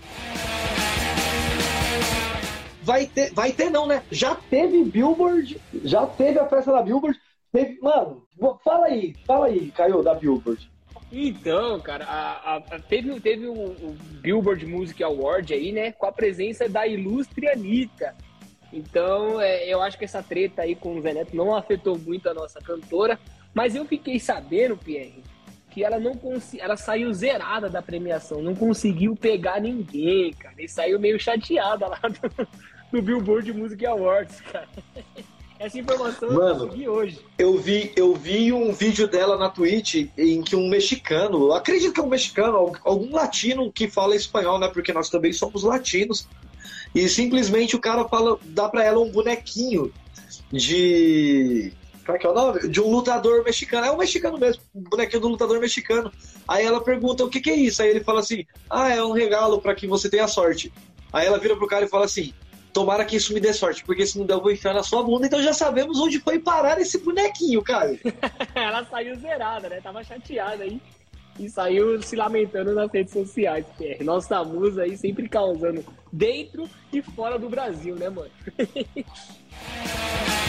Vai 2.81 3.05
ter, 3.05 3.33
vai 3.33 3.51
ter 3.51 3.69
não, 3.69 3.86
né? 3.86 4.01
Já 4.09 4.33
teve 4.36 4.81
Billboard, 4.86 5.59
já 5.83 6.05
teve 6.05 6.39
a 6.39 6.47
festa 6.47 6.71
da 6.71 6.81
Billboard. 6.81 7.19
Teve, 7.51 7.79
mano, 7.81 8.24
fala 8.63 8.86
aí, 8.88 9.13
fala 9.25 9.47
aí, 9.47 9.71
Caio, 9.71 10.01
da 10.01 10.13
Billboard. 10.13 10.69
Então, 11.12 11.79
cara, 11.81 12.05
a- 12.05 12.55
a- 12.55 12.75
a- 12.75 12.79
teve, 12.79 13.19
teve 13.19 13.45
o, 13.47 13.53
o 13.53 13.97
Billboard 14.21 14.65
Music 14.65 15.01
Award 15.03 15.53
aí, 15.53 15.71
né? 15.71 15.91
Com 15.91 16.05
a 16.05 16.12
presença 16.12 16.69
da 16.69 16.86
ilustre 16.88 17.50
Anitta. 17.50 18.15
Então, 18.71 19.39
é, 19.39 19.65
eu 19.67 19.81
acho 19.81 19.97
que 19.97 20.05
essa 20.05 20.21
treta 20.21 20.62
aí 20.62 20.75
com 20.75 20.97
o 20.97 21.01
Zé 21.01 21.13
Neto 21.13 21.36
não 21.36 21.55
afetou 21.55 21.97
muito 21.97 22.29
a 22.29 22.33
nossa 22.33 22.59
cantora. 22.62 23.19
Mas 23.53 23.75
eu 23.75 23.86
fiquei 23.86 24.19
sabendo, 24.19 24.77
Pierre, 24.77 25.24
que 25.77 25.84
ela 25.84 26.00
não 26.00 26.15
consi- 26.15 26.60
ela 26.60 26.75
saiu 26.75 27.13
zerada 27.13 27.69
da 27.69 27.84
premiação, 27.84 28.41
não 28.41 28.55
conseguiu 28.55 29.15
pegar 29.15 29.62
ninguém, 29.62 30.34
cara. 30.34 30.55
E 30.57 30.67
saiu 30.67 31.00
meio 31.00 31.19
chateada 31.19 31.88
lá 31.88 32.00
do, 32.01 32.48
do 32.91 33.00
Billboard 33.00 33.53
Music 33.53 33.86
Awards, 33.86 34.41
cara. 34.41 34.67
Essa 35.60 35.77
informação 35.79 36.31
Mano. 36.34 36.63
eu 36.63 36.67
consegui 36.69 36.89
hoje. 36.89 37.19
Eu 37.38 37.57
vi, 37.60 37.91
eu 37.96 38.15
vi 38.15 38.51
um 38.51 38.72
vídeo 38.74 39.07
dela 39.07 39.38
na 39.38 39.50
Twitch 39.51 40.07
em 40.17 40.41
que 40.41 40.55
um 40.55 40.67
mexicano, 40.67 41.51
acredito 41.51 41.93
que 41.93 42.00
é 42.00 42.03
um 42.03 42.10
mexicano, 42.10 42.57
al- 42.57 42.75
algum 42.84 43.12
latino 43.13 43.72
que 43.72 43.88
fala 43.88 44.15
espanhol, 44.15 44.57
né? 44.57 44.67
Porque 44.74 44.91
nós 44.91 45.12
também 45.12 45.31
somos 45.31 45.62
latinos. 45.62 46.27
E 46.96 47.07
simplesmente 47.07 47.75
o 47.75 47.79
cara 47.79 48.03
fala, 48.07 48.39
dá 48.46 48.67
pra 48.67 48.84
ela 48.84 49.00
um 49.00 49.12
bonequinho 49.12 49.93
de 50.51 51.72
Como 52.07 52.15
é 52.15 52.19
que 52.21 52.25
é 52.25 52.29
o 52.29 52.33
nome? 52.33 52.69
De 52.69 52.79
um 52.79 52.89
lutador 52.89 53.43
mexicano. 53.43 53.85
É 53.85 53.91
um 53.91 53.97
mexicano 53.97 54.37
mesmo, 54.37 54.63
um 54.73 54.81
bonequinho 54.81 55.21
do 55.21 55.27
lutador 55.27 55.59
mexicano. 55.59 56.09
Aí 56.47 56.65
ela 56.65 56.81
pergunta 56.81 57.25
o 57.25 57.29
que, 57.29 57.41
que 57.41 57.49
é 57.49 57.55
isso? 57.55 57.81
Aí 57.81 57.89
ele 57.89 57.99
fala 57.99 58.21
assim: 58.21 58.45
Ah, 58.69 58.87
é 58.89 59.03
um 59.03 59.11
regalo 59.11 59.59
para 59.59 59.75
que 59.75 59.85
você 59.85 60.09
tenha 60.09 60.25
sorte. 60.25 60.71
Aí 61.11 61.27
ela 61.27 61.37
vira 61.37 61.57
pro 61.57 61.67
cara 61.67 61.83
e 61.83 61.89
fala 61.89 62.05
assim: 62.05 62.33
Tomara 62.71 63.03
que 63.03 63.17
isso 63.17 63.33
me 63.33 63.41
dê 63.41 63.51
sorte, 63.51 63.83
porque 63.83 64.07
se 64.07 64.17
não 64.17 64.25
der, 64.25 64.35
eu 64.35 64.41
vou 64.41 64.49
enfiar 64.49 64.73
na 64.73 64.83
sua 64.83 65.03
bunda. 65.03 65.27
Então 65.27 65.43
já 65.43 65.51
sabemos 65.51 65.99
onde 65.99 66.17
foi 66.21 66.39
parar 66.39 66.79
esse 66.79 66.97
bonequinho, 66.99 67.61
cara. 67.61 67.99
ela 68.55 68.85
saiu 68.85 69.13
zerada, 69.17 69.67
né? 69.67 69.81
Tava 69.81 70.01
chateada 70.01 70.63
aí. 70.63 70.79
E 71.37 71.49
saiu 71.49 72.01
se 72.01 72.15
lamentando 72.15 72.73
nas 72.73 72.89
redes 72.89 73.11
sociais. 73.11 73.65
Nossa 73.99 74.45
musa 74.45 74.83
aí 74.83 74.97
sempre 74.97 75.27
causando 75.27 75.83
dentro 76.11 76.69
e 76.91 77.01
fora 77.01 77.37
do 77.37 77.49
Brasil, 77.49 77.95
né, 77.95 78.09
mano? 78.09 78.31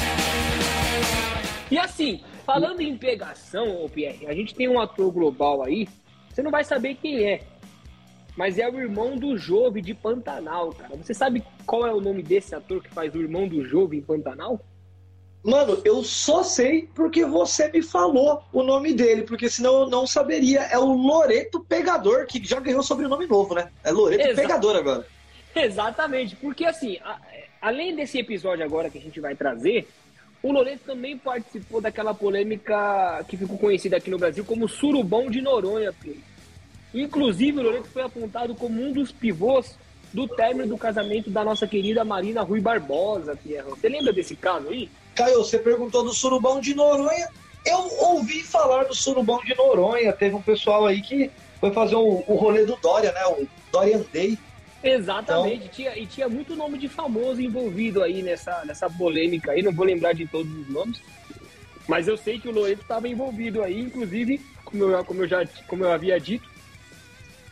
e 1.70 1.78
assim, 1.78 2.22
falando 2.44 2.80
em 2.80 2.96
pegação, 2.96 3.84
ô 3.84 3.88
Pierre, 3.88 4.26
a 4.26 4.34
gente 4.34 4.54
tem 4.54 4.68
um 4.68 4.80
ator 4.80 5.10
global 5.12 5.62
aí, 5.62 5.88
você 6.30 6.42
não 6.42 6.50
vai 6.50 6.64
saber 6.64 6.94
quem 6.94 7.24
é, 7.24 7.42
mas 8.36 8.56
é 8.56 8.68
o 8.68 8.78
irmão 8.78 9.16
do 9.16 9.36
Jove 9.36 9.82
de 9.82 9.92
Pantanal, 9.92 10.72
cara. 10.72 10.96
Você 10.96 11.12
sabe 11.12 11.42
qual 11.66 11.84
é 11.84 11.92
o 11.92 12.00
nome 12.00 12.22
desse 12.22 12.54
ator 12.54 12.80
que 12.80 12.88
faz 12.88 13.12
o 13.12 13.20
irmão 13.20 13.48
do 13.48 13.64
Jove 13.64 13.96
em 13.96 14.00
Pantanal? 14.00 14.60
Mano, 15.42 15.80
eu 15.84 16.04
só 16.04 16.42
sei 16.42 16.88
porque 16.94 17.24
você 17.24 17.68
me 17.68 17.82
falou 17.82 18.42
o 18.52 18.62
nome 18.62 18.92
dele, 18.92 19.22
porque 19.22 19.48
senão 19.48 19.80
eu 19.80 19.88
não 19.88 20.06
saberia. 20.06 20.60
É 20.62 20.78
o 20.78 20.92
Loreto 20.92 21.64
Pegador, 21.64 22.26
que 22.26 22.44
já 22.44 22.60
ganhou 22.60 22.82
sobrenome 22.82 23.26
novo, 23.26 23.54
né? 23.54 23.70
É 23.82 23.90
Loreto 23.90 24.28
Exa 24.28 24.42
Pegador 24.42 24.76
agora. 24.76 25.06
Exatamente, 25.56 26.36
porque 26.36 26.64
assim, 26.64 26.98
a, 27.02 27.18
além 27.60 27.96
desse 27.96 28.18
episódio 28.18 28.64
agora 28.64 28.90
que 28.90 28.98
a 28.98 29.00
gente 29.00 29.18
vai 29.18 29.34
trazer, 29.34 29.88
o 30.42 30.52
Loreto 30.52 30.84
também 30.86 31.16
participou 31.18 31.80
daquela 31.80 32.14
polêmica 32.14 33.24
que 33.28 33.36
ficou 33.36 33.58
conhecida 33.58 33.96
aqui 33.96 34.10
no 34.10 34.18
Brasil 34.18 34.44
como 34.44 34.68
Surubão 34.68 35.30
de 35.30 35.40
Noronha. 35.40 35.92
Inclusive, 36.94 37.58
o 37.58 37.62
Loreto 37.62 37.88
foi 37.88 38.02
apontado 38.02 38.54
como 38.54 38.80
um 38.80 38.92
dos 38.92 39.10
pivôs 39.10 39.76
do 40.12 40.26
término 40.26 40.68
do 40.68 40.78
casamento 40.78 41.30
da 41.30 41.44
nossa 41.44 41.66
querida 41.66 42.04
Marina 42.04 42.42
Rui 42.42 42.60
Barbosa, 42.60 43.36
Pierre. 43.36 43.68
Você 43.68 43.88
lembra 43.88 44.12
desse 44.12 44.34
caso 44.36 44.68
aí? 44.68 44.88
Caio, 45.14 45.38
você 45.38 45.58
perguntou 45.58 46.04
do 46.04 46.12
surubão 46.12 46.60
de 46.60 46.74
Noronha. 46.74 47.28
Eu 47.66 47.78
ouvi 48.08 48.42
falar 48.42 48.84
do 48.84 48.94
surubão 48.94 49.40
de 49.44 49.54
Noronha. 49.56 50.12
Teve 50.12 50.34
um 50.36 50.42
pessoal 50.42 50.86
aí 50.86 51.02
que 51.02 51.30
foi 51.60 51.72
fazer 51.72 51.96
o, 51.96 52.24
o 52.26 52.34
rolê 52.36 52.64
do 52.64 52.76
Dória, 52.76 53.12
né? 53.12 53.26
O 53.26 53.46
Dorian 53.70 54.02
Day. 54.12 54.38
Exatamente, 54.82 55.56
então... 55.56 55.68
tinha, 55.68 55.98
e 55.98 56.06
tinha 56.06 56.28
muito 56.28 56.54
nome 56.54 56.78
de 56.78 56.88
famoso 56.88 57.40
envolvido 57.40 58.02
aí 58.02 58.22
nessa, 58.22 58.64
nessa 58.64 58.88
polêmica 58.88 59.52
aí, 59.52 59.62
não 59.62 59.72
vou 59.72 59.84
lembrar 59.84 60.12
de 60.12 60.26
todos 60.26 60.52
os 60.52 60.68
nomes, 60.68 61.00
mas 61.88 62.06
eu 62.06 62.16
sei 62.16 62.38
que 62.38 62.48
o 62.48 62.52
Loreto 62.52 62.82
estava 62.82 63.08
envolvido 63.08 63.62
aí, 63.62 63.80
inclusive, 63.80 64.40
como 64.64 64.84
eu, 64.84 65.04
como 65.04 65.22
eu 65.22 65.28
já 65.28 65.44
como 65.66 65.84
eu 65.84 65.90
havia 65.90 66.20
dito, 66.20 66.48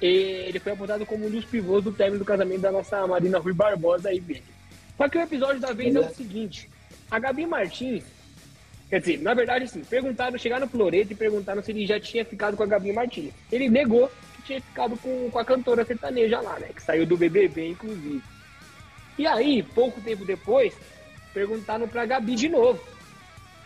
ele 0.01 0.59
foi 0.59 0.73
apontado 0.73 1.07
como 1.07 1.27
um 1.27 1.31
dos 1.31 1.45
pivôs 1.45 1.83
do 1.83 1.93
término 1.93 2.19
do 2.19 2.25
casamento 2.25 2.61
da 2.61 2.71
nossa 2.71 3.07
Marina 3.07 3.39
Rui 3.39 3.53
Barbosa 3.53 4.11
aí 4.11 4.21
mesmo. 4.21 4.45
Só 4.97 5.09
que 5.09 5.19
o 5.19 5.23
episódio 5.23 5.61
da 5.61 5.73
vez 5.73 5.95
é, 5.95 5.99
é 5.99 6.03
o 6.03 6.15
seguinte: 6.15 6.69
a 7.11 7.19
Gabi 7.19 7.47
Martins, 7.47 8.05
quer 8.89 9.01
dizer, 9.01 9.23
na 9.23 9.35
verdade, 9.35 9.65
assim, 9.65 9.83
perguntaram, 9.83 10.39
chegaram 10.39 10.69
no 10.71 10.79
Loreto 10.79 11.13
e 11.13 11.17
perguntaram 11.17 11.63
se 11.63 11.73
ele 11.73 11.87
já 11.87 11.99
tinha 11.99 12.25
ficado 12.25 12.57
com 12.57 12.63
a 12.63 12.67
Gabi 12.67 12.93
Martins. 12.93 13.33
Ele 13.51 13.69
negou 13.69 14.11
tinha 14.47 14.61
ficado 14.61 14.97
com, 14.97 15.31
com 15.31 15.39
a 15.39 15.45
cantora 15.45 15.85
sertaneja 15.85 16.41
lá, 16.41 16.59
né? 16.59 16.69
Que 16.75 16.83
saiu 16.83 17.05
do 17.05 17.17
BBB, 17.17 17.71
inclusive. 17.71 18.23
E 19.19 19.27
aí, 19.27 19.63
pouco 19.63 20.01
tempo 20.01 20.25
depois, 20.25 20.75
perguntaram 21.33 21.89
pra 21.89 22.07
Gabi 22.07 22.35
de 22.35 22.49
novo 22.49 22.81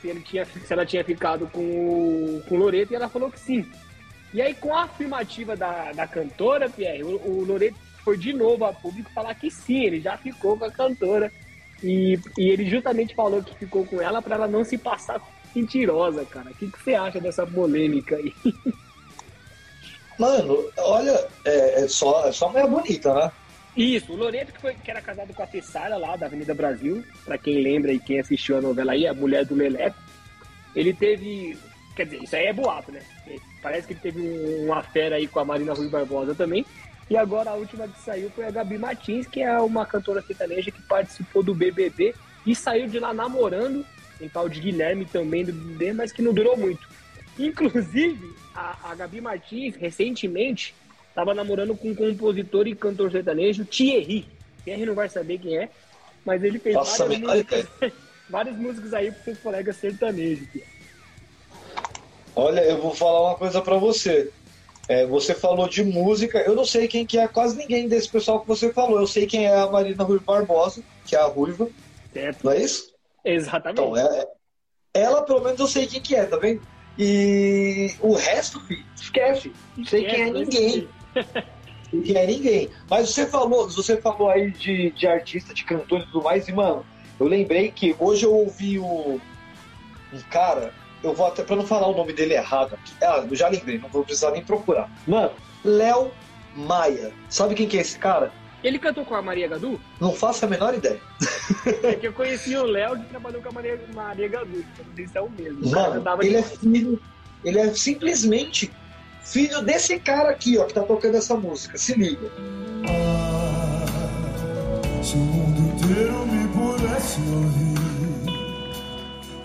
se, 0.00 0.08
ele 0.08 0.20
tinha, 0.20 0.44
se 0.44 0.72
ela 0.72 0.86
tinha 0.86 1.04
ficado 1.04 1.46
com 1.48 1.60
o, 1.60 2.42
com 2.48 2.56
Loreto 2.56 2.92
e 2.92 2.96
ela 2.96 3.08
falou 3.08 3.30
que 3.30 3.38
sim. 3.38 3.66
E 4.32 4.40
aí, 4.40 4.54
com 4.54 4.74
a 4.74 4.84
afirmativa 4.84 5.56
da, 5.56 5.92
da 5.92 6.06
cantora, 6.06 6.68
Pierre, 6.70 7.02
o, 7.02 7.16
o 7.16 7.44
Loreto 7.44 7.76
foi 8.04 8.16
de 8.16 8.32
novo 8.32 8.64
a 8.64 8.72
público 8.72 9.10
falar 9.12 9.34
que 9.34 9.50
sim, 9.50 9.84
ele 9.84 10.00
já 10.00 10.16
ficou 10.16 10.56
com 10.56 10.64
a 10.64 10.70
cantora 10.70 11.30
e, 11.82 12.18
e 12.38 12.48
ele 12.48 12.68
justamente 12.68 13.14
falou 13.14 13.42
que 13.42 13.54
ficou 13.56 13.84
com 13.84 14.00
ela 14.00 14.22
para 14.22 14.36
ela 14.36 14.48
não 14.48 14.64
se 14.64 14.78
passar 14.78 15.20
mentirosa, 15.54 16.24
cara. 16.24 16.50
O 16.50 16.54
que, 16.54 16.70
que 16.70 16.82
você 16.82 16.94
acha 16.94 17.20
dessa 17.20 17.46
polêmica 17.46 18.16
aí? 18.16 18.32
Mano, 20.20 20.70
olha, 20.76 21.26
é, 21.46 21.82
é 21.82 21.88
só, 21.88 22.26
é 22.26 22.32
só 22.32 22.50
mulher 22.50 22.66
bonita, 22.66 23.14
né? 23.14 23.32
Isso, 23.74 24.12
o 24.12 24.16
Loreto 24.16 24.52
que, 24.52 24.60
foi, 24.60 24.74
que 24.74 24.90
era 24.90 25.00
casado 25.00 25.32
com 25.32 25.42
a 25.42 25.46
Tessara 25.46 25.96
lá 25.96 26.14
da 26.14 26.26
Avenida 26.26 26.52
Brasil, 26.52 27.02
para 27.24 27.38
quem 27.38 27.62
lembra 27.62 27.90
e 27.90 27.98
quem 27.98 28.20
assistiu 28.20 28.58
a 28.58 28.60
novela 28.60 28.92
aí, 28.92 29.06
a 29.06 29.14
mulher 29.14 29.46
do 29.46 29.54
Leleco. 29.54 29.96
Ele 30.76 30.92
teve. 30.92 31.56
Quer 31.96 32.04
dizer, 32.04 32.22
isso 32.22 32.36
aí 32.36 32.46
é 32.48 32.52
boato, 32.52 32.92
né? 32.92 33.00
Parece 33.62 33.86
que 33.86 33.94
ele 33.94 34.00
teve 34.00 34.20
um, 34.20 34.66
uma 34.66 34.82
fera 34.82 35.16
aí 35.16 35.26
com 35.26 35.40
a 35.40 35.44
Marina 35.44 35.72
Rui 35.72 35.88
Barbosa 35.88 36.34
também. 36.34 36.66
E 37.08 37.16
agora 37.16 37.52
a 37.52 37.54
última 37.54 37.88
que 37.88 37.98
saiu 38.02 38.28
foi 38.30 38.44
a 38.44 38.50
Gabi 38.50 38.76
Martins, 38.76 39.26
que 39.26 39.40
é 39.40 39.58
uma 39.58 39.86
cantora 39.86 40.20
sertaneja 40.20 40.70
que 40.70 40.82
participou 40.82 41.42
do 41.42 41.54
BBB 41.54 42.14
e 42.44 42.54
saiu 42.54 42.86
de 42.86 42.98
lá 42.98 43.14
namorando 43.14 43.86
um 44.20 44.28
tal 44.28 44.50
de 44.50 44.60
Guilherme 44.60 45.06
também 45.06 45.46
do 45.46 45.52
BBB, 45.52 45.94
mas 45.94 46.12
que 46.12 46.20
não 46.20 46.34
durou 46.34 46.58
muito. 46.58 46.86
Inclusive, 47.40 48.34
a, 48.54 48.90
a 48.90 48.94
Gabi 48.94 49.20
Martins, 49.20 49.74
recentemente, 49.74 50.74
estava 51.08 51.32
namorando 51.32 51.74
com 51.74 51.88
um 51.88 51.94
compositor 51.94 52.68
e 52.68 52.74
cantor 52.74 53.10
sertanejo, 53.10 53.64
Thierry. 53.64 54.26
Thierry 54.62 54.84
não 54.84 54.94
vai 54.94 55.08
saber 55.08 55.38
quem 55.38 55.56
é, 55.56 55.70
mas 56.22 56.44
ele 56.44 56.58
fez 56.58 56.74
Nossa, 56.74 57.06
várias, 57.06 57.20
músicas, 57.20 57.66
várias 58.28 58.56
músicas 58.56 58.94
aí 58.94 59.10
para 59.10 59.24
seus 59.24 59.38
colegas 59.38 59.76
sertanejos. 59.76 60.48
Olha, 62.36 62.60
eu 62.60 62.80
vou 62.80 62.94
falar 62.94 63.30
uma 63.30 63.36
coisa 63.36 63.62
para 63.62 63.76
você. 63.76 64.30
É, 64.86 65.06
você 65.06 65.34
falou 65.34 65.68
de 65.68 65.82
música, 65.82 66.38
eu 66.40 66.54
não 66.54 66.64
sei 66.64 66.88
quem 66.88 67.06
que 67.06 67.18
é 67.18 67.26
quase 67.26 67.56
ninguém 67.56 67.88
desse 67.88 68.08
pessoal 68.08 68.40
que 68.40 68.48
você 68.48 68.72
falou. 68.72 69.00
Eu 69.00 69.06
sei 69.06 69.26
quem 69.26 69.46
é 69.46 69.54
a 69.54 69.66
Marina 69.66 70.04
Rui 70.04 70.18
Barbosa, 70.18 70.82
que 71.06 71.16
é 71.16 71.18
a 71.18 71.26
Ruiva. 71.26 71.68
Certo. 72.12 72.44
Não 72.44 72.52
é 72.52 72.58
isso? 72.58 72.92
Exatamente. 73.24 73.80
Então, 73.80 73.96
é, 73.96 74.26
ela, 74.92 75.22
pelo 75.22 75.40
menos, 75.40 75.60
eu 75.60 75.66
sei 75.66 75.86
quem 75.86 76.00
que 76.00 76.14
é, 76.14 76.26
tá 76.26 76.36
vendo? 76.36 76.60
E 77.02 77.94
o 77.98 78.12
resto, 78.12 78.60
filho, 78.66 78.84
esquece. 78.94 79.50
Não 79.74 79.86
sei 79.86 80.04
quem 80.04 80.20
é 80.20 80.30
ninguém. 80.30 80.88
Não 81.90 82.02
quem 82.02 82.14
é 82.14 82.26
ninguém. 82.26 82.70
Mas 82.90 83.08
você 83.08 83.26
falou, 83.26 83.70
você 83.70 83.96
falou 83.96 84.28
aí 84.28 84.50
de, 84.50 84.90
de 84.90 85.06
artista, 85.06 85.54
de 85.54 85.64
cantor 85.64 86.00
e 86.00 86.04
tudo 86.04 86.22
mais, 86.22 86.46
e, 86.46 86.52
mano, 86.52 86.84
eu 87.18 87.26
lembrei 87.26 87.70
que 87.70 87.96
hoje 87.98 88.26
eu 88.26 88.34
ouvi 88.34 88.78
o, 88.78 89.18
um 90.12 90.20
cara, 90.30 90.74
eu 91.02 91.14
vou 91.14 91.26
até, 91.26 91.42
pra 91.42 91.56
não 91.56 91.66
falar 91.66 91.86
o 91.86 91.96
nome 91.96 92.12
dele 92.12 92.34
errado 92.34 92.74
aqui. 92.74 92.92
Ah, 93.02 93.24
eu 93.28 93.34
já 93.34 93.48
lembrei, 93.48 93.78
não 93.78 93.88
vou 93.88 94.04
precisar 94.04 94.32
nem 94.32 94.44
procurar. 94.44 94.90
Mano, 95.06 95.32
Léo 95.64 96.12
Maia. 96.54 97.14
Sabe 97.30 97.54
quem 97.54 97.66
que 97.66 97.78
é 97.78 97.80
esse 97.80 97.98
cara? 97.98 98.30
Ele 98.62 98.78
cantou 98.78 99.04
com 99.04 99.14
a 99.14 99.22
Maria 99.22 99.48
Gadu? 99.48 99.80
Não 100.00 100.12
faço 100.12 100.44
a 100.44 100.48
menor 100.48 100.74
ideia. 100.74 101.00
É 101.82 101.94
que 101.94 102.06
eu 102.06 102.12
conheci 102.12 102.54
o 102.56 102.64
Léo 102.64 102.98
que 102.98 103.06
trabalhou 103.06 103.40
com 103.42 103.48
a 103.48 103.52
Maria, 103.52 103.80
Maria 103.94 104.28
Gadu. 104.28 104.58
Não 104.58 104.94
sei 104.94 105.06
se 105.06 105.16
é 105.16 105.20
o 105.20 105.30
mesmo. 105.30 105.70
Mano, 105.70 106.04
ele 106.22 106.36
é 106.36 106.42
filho. 106.42 107.00
Ele 107.42 107.58
é 107.58 107.72
simplesmente 107.72 108.70
filho 109.22 109.62
desse 109.62 109.98
cara 109.98 110.30
aqui, 110.30 110.58
ó, 110.58 110.64
que 110.64 110.74
tá 110.74 110.82
tocando 110.82 111.16
essa 111.16 111.34
música. 111.36 111.78
Se 111.78 111.94
liga. 111.94 112.30
Ah, 112.86 113.84
se 115.02 115.14
o 115.14 115.18
mundo 115.18 115.60
inteiro 115.74 116.26
me 116.26 116.46
pudesse 116.48 117.20
ouvir. 117.20 117.70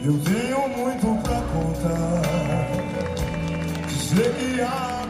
Eu 0.03 0.19
tenho 0.19 0.67
muito 0.77 1.24
pra 1.24 1.41
contar. 1.53 2.22
Dizer 3.88 4.34
que 4.36 4.62
aprendi. 4.62 5.04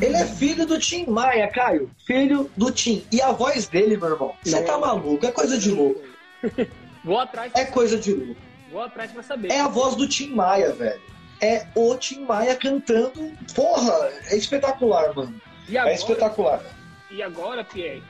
Ele 0.00 0.14
é 0.14 0.26
filho 0.26 0.66
do 0.66 0.78
Tim 0.78 1.06
Maia, 1.06 1.48
Caio. 1.48 1.90
Filho 2.06 2.50
do 2.54 2.70
Tim. 2.70 3.02
E 3.10 3.20
a 3.22 3.32
voz 3.32 3.66
dele, 3.66 3.96
meu 3.96 4.10
irmão, 4.10 4.34
você 4.42 4.62
tá 4.62 4.76
maluco? 4.78 5.24
É 5.24 5.32
coisa 5.32 5.56
de 5.56 5.70
louco. 5.70 6.00
Vou 7.02 7.18
atrás. 7.18 7.52
É 7.54 7.64
coisa 7.64 7.96
de 7.96 8.12
louco. 8.12 8.40
Vou 8.70 8.82
atrás 8.82 9.10
pra 9.10 9.22
saber. 9.22 9.50
É 9.50 9.60
a 9.60 9.68
voz 9.68 9.94
do 9.96 10.06
Tim 10.06 10.34
Maia, 10.34 10.72
velho. 10.72 11.00
É 11.40 11.66
o 11.74 11.96
Tim 11.96 12.24
Maia 12.24 12.54
cantando. 12.56 13.32
Porra, 13.54 14.10
é 14.30 14.36
espetacular, 14.36 15.14
mano. 15.14 15.40
É 15.68 15.78
agora, 15.78 15.90
é 15.90 15.94
espetacular. 15.94 16.62
E 17.10 17.22
agora, 17.22 17.64
Pierre, 17.64 18.02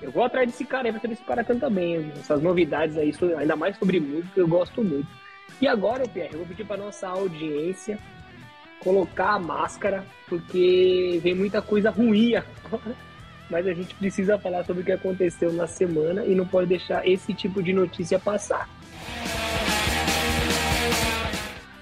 eu 0.00 0.10
vou 0.10 0.24
atrás 0.24 0.46
desse 0.46 0.64
cara 0.64 0.88
aí 0.88 0.92
pra 0.92 1.00
saber 1.00 1.16
se 1.16 1.22
o 1.22 1.26
cara 1.26 1.44
canta 1.44 1.68
bem. 1.68 2.10
Essas 2.18 2.40
novidades 2.40 2.96
aí, 2.96 3.12
ainda 3.38 3.54
mais 3.54 3.76
sobre 3.76 4.00
música, 4.00 4.40
eu 4.40 4.48
gosto 4.48 4.82
muito. 4.82 5.08
E 5.60 5.68
agora, 5.68 6.08
Pierre, 6.08 6.32
eu 6.32 6.38
vou 6.38 6.46
pedir 6.46 6.64
para 6.64 6.78
nossa 6.78 7.08
audiência 7.08 7.98
colocar 8.84 9.30
a 9.30 9.38
máscara, 9.38 10.04
porque 10.28 11.18
vem 11.22 11.34
muita 11.34 11.62
coisa 11.62 11.90
ruim 11.90 12.36
agora. 12.36 12.94
Mas 13.50 13.66
a 13.66 13.74
gente 13.74 13.94
precisa 13.94 14.38
falar 14.38 14.64
sobre 14.64 14.82
o 14.82 14.84
que 14.84 14.92
aconteceu 14.92 15.52
na 15.52 15.66
semana 15.66 16.24
e 16.24 16.34
não 16.34 16.46
pode 16.46 16.68
deixar 16.68 17.06
esse 17.06 17.34
tipo 17.34 17.62
de 17.62 17.72
notícia 17.72 18.18
passar. 18.18 18.68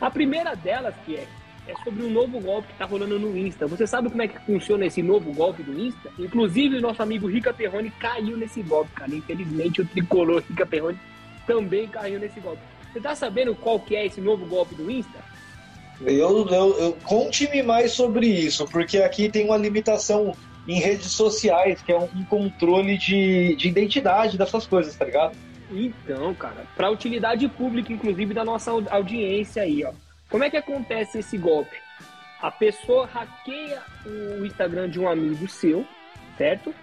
A 0.00 0.10
primeira 0.10 0.54
delas, 0.56 0.94
Pierre, 1.06 1.28
é 1.66 1.74
sobre 1.84 2.02
um 2.02 2.10
novo 2.10 2.40
golpe 2.40 2.66
que 2.68 2.72
está 2.74 2.84
rolando 2.84 3.18
no 3.18 3.36
Insta. 3.36 3.68
Você 3.68 3.86
sabe 3.86 4.10
como 4.10 4.22
é 4.22 4.26
que 4.26 4.38
funciona 4.40 4.84
esse 4.84 5.02
novo 5.02 5.32
golpe 5.32 5.62
do 5.62 5.78
Insta? 5.78 6.10
Inclusive, 6.18 6.80
nosso 6.80 7.02
amigo 7.02 7.28
Rica 7.28 7.52
Perrone 7.52 7.92
caiu 7.92 8.36
nesse 8.36 8.62
golpe, 8.62 8.90
cara. 8.94 9.14
Infelizmente, 9.14 9.80
o 9.80 9.86
tricolor 9.86 10.42
Rica 10.48 10.66
Perrone 10.66 10.98
também 11.46 11.86
caiu 11.86 12.18
nesse 12.18 12.40
golpe. 12.40 12.62
Você 12.92 13.00
tá 13.00 13.14
sabendo 13.14 13.54
qual 13.54 13.78
que 13.78 13.94
é 13.94 14.06
esse 14.06 14.20
novo 14.20 14.44
golpe 14.44 14.74
do 14.74 14.90
Insta? 14.90 15.31
Eu, 16.00 16.48
eu, 16.48 16.78
eu 16.78 16.98
conte-me 17.04 17.62
mais 17.62 17.92
sobre 17.92 18.26
isso, 18.26 18.66
porque 18.66 18.98
aqui 18.98 19.28
tem 19.28 19.44
uma 19.44 19.56
limitação 19.56 20.34
em 20.66 20.78
redes 20.78 21.12
sociais, 21.12 21.82
que 21.82 21.92
é 21.92 21.98
um, 21.98 22.24
controle 22.24 22.96
de, 22.96 23.56
de 23.56 23.68
identidade 23.68 24.38
dessas 24.38 24.66
coisas, 24.66 24.94
tá 24.96 25.04
ligado? 25.04 25.36
Então, 25.70 26.34
cara, 26.34 26.66
para 26.76 26.90
utilidade 26.90 27.48
pública, 27.48 27.92
inclusive 27.92 28.34
da 28.34 28.44
nossa 28.44 28.70
audiência 28.90 29.62
aí, 29.62 29.84
ó. 29.84 29.92
Como 30.28 30.44
é 30.44 30.50
que 30.50 30.56
acontece 30.56 31.18
esse 31.18 31.36
golpe? 31.36 31.76
A 32.40 32.50
pessoa 32.50 33.06
hackeia 33.06 33.82
o 34.06 34.44
Instagram 34.44 34.88
de 34.88 34.98
um 34.98 35.08
amigo 35.08 35.48
seu, 35.48 35.86
certo? 36.36 36.74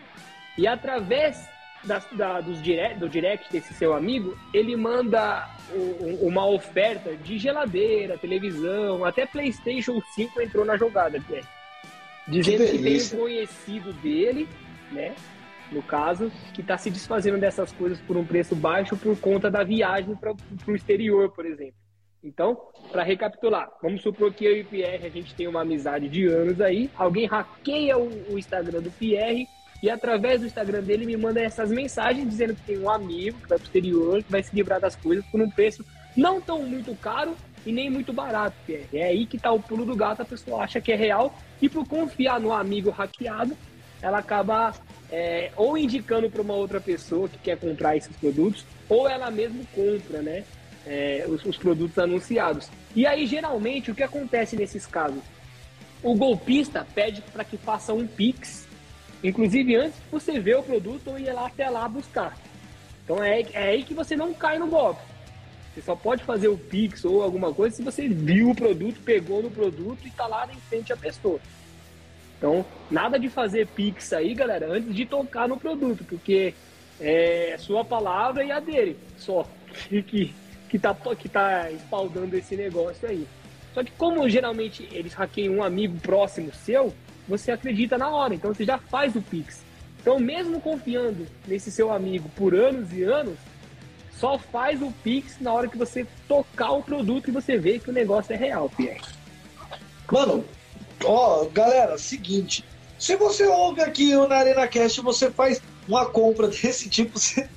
E 0.58 0.68
através 0.68 1.48
da, 1.83 2.01
da, 2.12 2.41
dos 2.41 2.62
direct, 2.62 3.00
do 3.00 3.09
direct 3.09 3.51
desse 3.51 3.74
seu 3.74 3.93
amigo, 3.93 4.38
ele 4.53 4.75
manda 4.75 5.48
uma 6.21 6.45
oferta 6.45 7.15
de 7.15 7.38
geladeira, 7.38 8.17
televisão, 8.17 9.05
até 9.05 9.25
PlayStation 9.25 10.01
5 10.15 10.41
entrou 10.41 10.65
na 10.65 10.77
jogada, 10.77 11.19
que 11.19 11.36
é. 11.36 11.41
Dizendo 12.27 12.65
que, 12.65 12.77
que 12.77 12.83
tem 12.83 13.01
um 13.01 13.21
conhecido 13.21 13.93
dele, 13.93 14.48
né? 14.91 15.15
No 15.71 15.83
caso, 15.83 16.31
que 16.53 16.62
está 16.62 16.77
se 16.77 16.89
desfazendo 16.89 17.38
dessas 17.38 17.71
coisas 17.71 18.00
por 18.01 18.17
um 18.17 18.25
preço 18.25 18.55
baixo 18.55 18.98
por 18.98 19.17
conta 19.19 19.51
da 19.51 19.63
viagem 19.63 20.15
para 20.15 20.33
o 20.67 20.75
exterior, 20.75 21.29
por 21.31 21.45
exemplo. 21.45 21.75
Então, 22.24 22.59
para 22.91 23.03
recapitular, 23.03 23.69
vamos 23.81 24.01
supor 24.01 24.33
que 24.33 24.43
eu 24.43 24.57
e 24.57 24.62
o 24.62 24.65
Pierre 24.65 25.05
a 25.05 25.09
gente 25.09 25.33
tem 25.33 25.48
uma 25.48 25.62
amizade 25.62 26.09
de 26.09 26.25
anos 26.27 26.59
aí, 26.59 26.89
alguém 26.95 27.25
hackeia 27.25 27.98
o, 27.98 28.33
o 28.33 28.38
Instagram 28.38 28.81
do 28.81 28.91
Pierre 28.91 29.48
e 29.81 29.89
através 29.89 30.41
do 30.41 30.48
Instagram 30.48 30.81
dele 30.81 31.05
me 31.05 31.15
manda 31.15 31.39
essas 31.39 31.69
mensagens 31.69 32.27
dizendo 32.27 32.55
que 32.55 32.62
tem 32.62 32.79
um 32.79 32.89
amigo 32.89 33.39
que 33.39 33.48
vai 33.48 33.57
pro 33.57 33.65
exterior, 33.65 34.24
que 34.24 34.31
vai 34.31 34.43
se 34.43 34.55
livrar 34.55 34.79
das 34.79 34.95
coisas 34.95 35.25
por 35.25 35.41
um 35.41 35.50
preço 35.50 35.86
não 36.15 36.41
tão 36.41 36.63
muito 36.63 36.93
caro 36.95 37.36
e 37.65 37.71
nem 37.71 37.89
muito 37.89 38.12
barato, 38.12 38.55
Pierre. 38.65 38.88
É 38.93 39.03
aí 39.05 39.25
que 39.25 39.38
tá 39.38 39.51
o 39.51 39.59
pulo 39.59 39.86
do 39.86 39.95
gato, 39.95 40.21
a 40.21 40.25
pessoa 40.25 40.63
acha 40.63 40.81
que 40.81 40.91
é 40.91 40.95
real 40.95 41.38
e 41.62 41.69
por 41.69 41.88
confiar 41.88 42.39
no 42.39 42.51
amigo 42.51 42.89
hackeado, 42.89 43.55
ela 44.01 44.19
acaba 44.19 44.74
é, 45.12 45.51
ou 45.55 45.77
indicando 45.77 46.29
para 46.29 46.41
uma 46.41 46.53
outra 46.53 46.79
pessoa 46.79 47.27
que 47.27 47.38
quer 47.38 47.57
comprar 47.57 47.98
esses 47.98 48.15
produtos, 48.17 48.65
ou 48.88 49.07
ela 49.09 49.29
mesma 49.31 49.63
compra, 49.74 50.21
né? 50.21 50.43
É, 50.86 51.25
os, 51.27 51.45
os 51.45 51.57
produtos 51.57 51.98
anunciados. 51.98 52.69
E 52.95 53.05
aí, 53.05 53.27
geralmente, 53.27 53.91
o 53.91 53.95
que 53.95 54.01
acontece 54.01 54.55
nesses 54.55 54.86
casos? 54.86 55.21
O 56.01 56.15
golpista 56.15 56.88
pede 56.95 57.21
para 57.21 57.43
que 57.43 57.57
faça 57.57 57.93
um 57.93 58.07
Pix 58.07 58.68
Inclusive 59.23 59.75
antes 59.75 59.95
de 59.95 60.11
você 60.11 60.39
ver 60.39 60.57
o 60.57 60.63
produto 60.63 61.09
ou 61.09 61.19
ir 61.19 61.31
lá 61.31 61.47
até 61.47 61.69
lá 61.69 61.88
buscar. 61.88 62.38
Então 63.03 63.23
é, 63.23 63.41
é 63.53 63.69
aí 63.69 63.83
que 63.83 63.93
você 63.93 64.15
não 64.15 64.33
cai 64.33 64.57
no 64.59 64.67
golpe. 64.67 65.01
Você 65.73 65.81
só 65.81 65.95
pode 65.95 66.23
fazer 66.23 66.47
o 66.47 66.57
Pix 66.57 67.05
ou 67.05 67.21
alguma 67.21 67.53
coisa 67.53 67.75
se 67.75 67.83
você 67.83 68.07
viu 68.07 68.51
o 68.51 68.55
produto, 68.55 68.99
pegou 69.01 69.41
no 69.41 69.51
produto 69.51 69.99
e 70.03 70.07
está 70.07 70.25
lá 70.27 70.47
em 70.51 70.59
frente 70.61 70.91
à 70.91 70.97
pessoa. 70.97 71.39
Então, 72.38 72.65
nada 72.89 73.19
de 73.19 73.29
fazer 73.29 73.67
Pix 73.67 74.13
aí, 74.13 74.33
galera, 74.33 74.67
antes 74.71 74.95
de 74.95 75.05
tocar 75.05 75.47
no 75.47 75.57
produto, 75.57 76.03
porque 76.05 76.53
é 76.99 77.55
sua 77.59 77.83
palavra 77.83 78.43
e 78.43 78.51
a 78.51 78.59
dele, 78.59 78.97
só, 79.17 79.45
que, 79.89 80.33
que, 80.69 80.79
tá, 80.79 80.95
que 81.17 81.29
tá 81.29 81.69
espaldando 81.71 82.35
esse 82.35 82.55
negócio 82.55 83.07
aí. 83.07 83.27
Só 83.73 83.83
que 83.83 83.91
como 83.91 84.27
geralmente 84.29 84.88
eles 84.91 85.13
hackeiam 85.13 85.55
um 85.55 85.63
amigo 85.63 85.99
próximo 85.99 86.53
seu, 86.53 86.93
você 87.29 87.51
acredita 87.51 87.98
na 87.98 88.09
hora, 88.09 88.33
então 88.33 88.53
você 88.53 88.65
já 88.65 88.77
faz 88.77 89.15
o 89.15 89.21
Pix. 89.21 89.62
Então, 90.01 90.17
mesmo 90.17 90.59
confiando 90.59 91.27
nesse 91.48 91.71
seu 91.71 91.93
amigo 91.93 92.29
por 92.36 92.55
anos 92.55 92.91
e 92.91 93.03
anos, 93.03 93.38
só 94.12 94.38
faz 94.38 94.81
o 94.81 94.91
Pix 95.03 95.38
na 95.39 95.53
hora 95.53 95.67
que 95.67 95.77
você 95.77 96.05
tocar 96.27 96.71
o 96.71 96.83
produto 96.83 97.29
e 97.29 97.31
você 97.31 97.57
vê 97.57 97.79
que 97.79 97.89
o 97.89 97.93
negócio 97.93 98.33
é 98.33 98.36
real, 98.36 98.69
Pierre. 98.75 99.01
Mano, 100.12 100.43
ó, 101.05 101.45
galera, 101.45 101.98
seguinte. 101.98 102.65
Se 102.98 103.15
você 103.15 103.45
ouve 103.45 103.81
aqui 103.81 104.13
na 104.27 104.36
Arena 104.36 104.67
Cast 104.67 105.00
você 105.01 105.31
faz 105.31 105.62
uma 105.88 106.06
compra 106.06 106.47
desse 106.47 106.89
tipo, 106.89 107.17
você. 107.17 107.47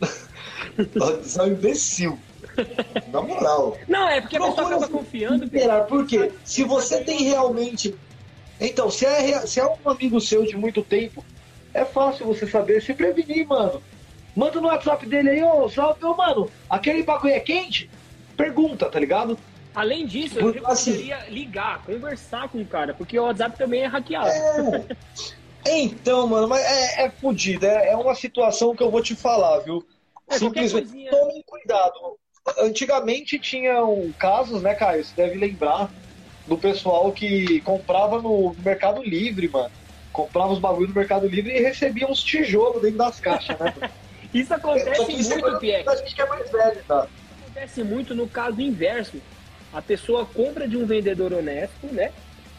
você 0.94 1.40
é 1.40 1.42
um 1.44 1.46
imbecil. 1.46 2.18
Na 3.10 3.22
moral. 3.22 3.78
Não, 3.88 4.08
é 4.08 4.20
porque 4.20 4.36
a 4.36 4.40
pessoa 4.40 4.66
acaba 4.66 4.88
confiando. 4.88 5.48
Porque 5.88 6.32
se 6.44 6.64
você 6.64 7.02
tem 7.02 7.22
realmente 7.22 7.94
então, 8.66 8.90
se 8.90 9.04
é, 9.04 9.46
se 9.46 9.60
é 9.60 9.66
um 9.66 9.88
amigo 9.88 10.20
seu 10.20 10.44
de 10.44 10.56
muito 10.56 10.82
tempo, 10.82 11.24
é 11.74 11.84
fácil 11.84 12.26
você 12.26 12.46
saber 12.46 12.82
se 12.82 12.94
prevenir, 12.94 13.46
mano. 13.46 13.82
Manda 14.34 14.60
no 14.60 14.68
WhatsApp 14.68 15.06
dele 15.06 15.30
aí, 15.30 15.42
ô, 15.42 15.68
salve, 15.68 16.00
meu 16.00 16.16
mano, 16.16 16.50
aquele 16.68 17.02
bagulho 17.02 17.34
é 17.34 17.40
quente? 17.40 17.90
Pergunta, 18.36 18.88
tá 18.88 18.98
ligado? 18.98 19.38
Além 19.74 20.06
disso, 20.06 20.38
eu 20.38 20.66
assim, 20.66 20.92
poderia 20.92 21.24
ligar, 21.28 21.82
conversar 21.84 22.48
com 22.48 22.60
o 22.60 22.66
cara, 22.66 22.94
porque 22.94 23.18
o 23.18 23.24
WhatsApp 23.24 23.56
também 23.56 23.82
é 23.82 23.86
hackeado. 23.86 24.28
É... 24.28 24.86
Então, 25.64 26.26
mano, 26.26 26.48
mas 26.48 26.60
é, 26.64 27.04
é 27.04 27.10
fodido. 27.10 27.64
É, 27.64 27.90
é, 27.90 27.96
uma 27.96 28.14
situação 28.14 28.74
que 28.74 28.82
eu 28.82 28.90
vou 28.90 29.00
te 29.00 29.14
falar, 29.14 29.60
viu? 29.60 29.86
É, 30.28 30.38
Simplesmente 30.38 30.88
coisinha... 30.88 31.10
tomem 31.10 31.42
cuidado. 31.46 32.18
Antigamente 32.58 33.38
tinham 33.38 34.12
casos, 34.18 34.60
né, 34.60 34.74
Caio? 34.74 35.04
Você 35.04 35.14
deve 35.14 35.38
lembrar 35.38 35.88
do 36.46 36.56
pessoal 36.56 37.12
que 37.12 37.60
comprava 37.60 38.20
no 38.20 38.54
Mercado 38.64 39.02
Livre, 39.02 39.48
mano. 39.48 39.70
Comprava 40.12 40.52
os 40.52 40.58
bagulhos 40.58 40.90
no 40.90 40.94
Mercado 40.94 41.26
Livre 41.26 41.56
e 41.56 41.62
recebia 41.62 42.06
uns 42.06 42.22
tijolos 42.22 42.82
dentro 42.82 42.98
das 42.98 43.18
caixas, 43.18 43.58
né? 43.58 43.74
isso 44.34 44.52
acontece 44.52 45.12
isso 45.12 45.30
muito, 45.30 45.48
é 45.48 45.58
Pierre. 45.58 45.88
A 45.88 45.96
gente 45.96 46.14
que 46.14 46.20
é 46.20 46.26
mais 46.26 46.50
velho, 46.50 46.82
tá? 46.86 47.08
Acontece 47.40 47.82
muito 47.82 48.14
no 48.14 48.28
caso 48.28 48.60
inverso. 48.60 49.16
A 49.72 49.80
pessoa 49.80 50.26
compra 50.26 50.68
de 50.68 50.76
um 50.76 50.84
vendedor 50.84 51.32
honesto, 51.32 51.86
né? 51.86 52.12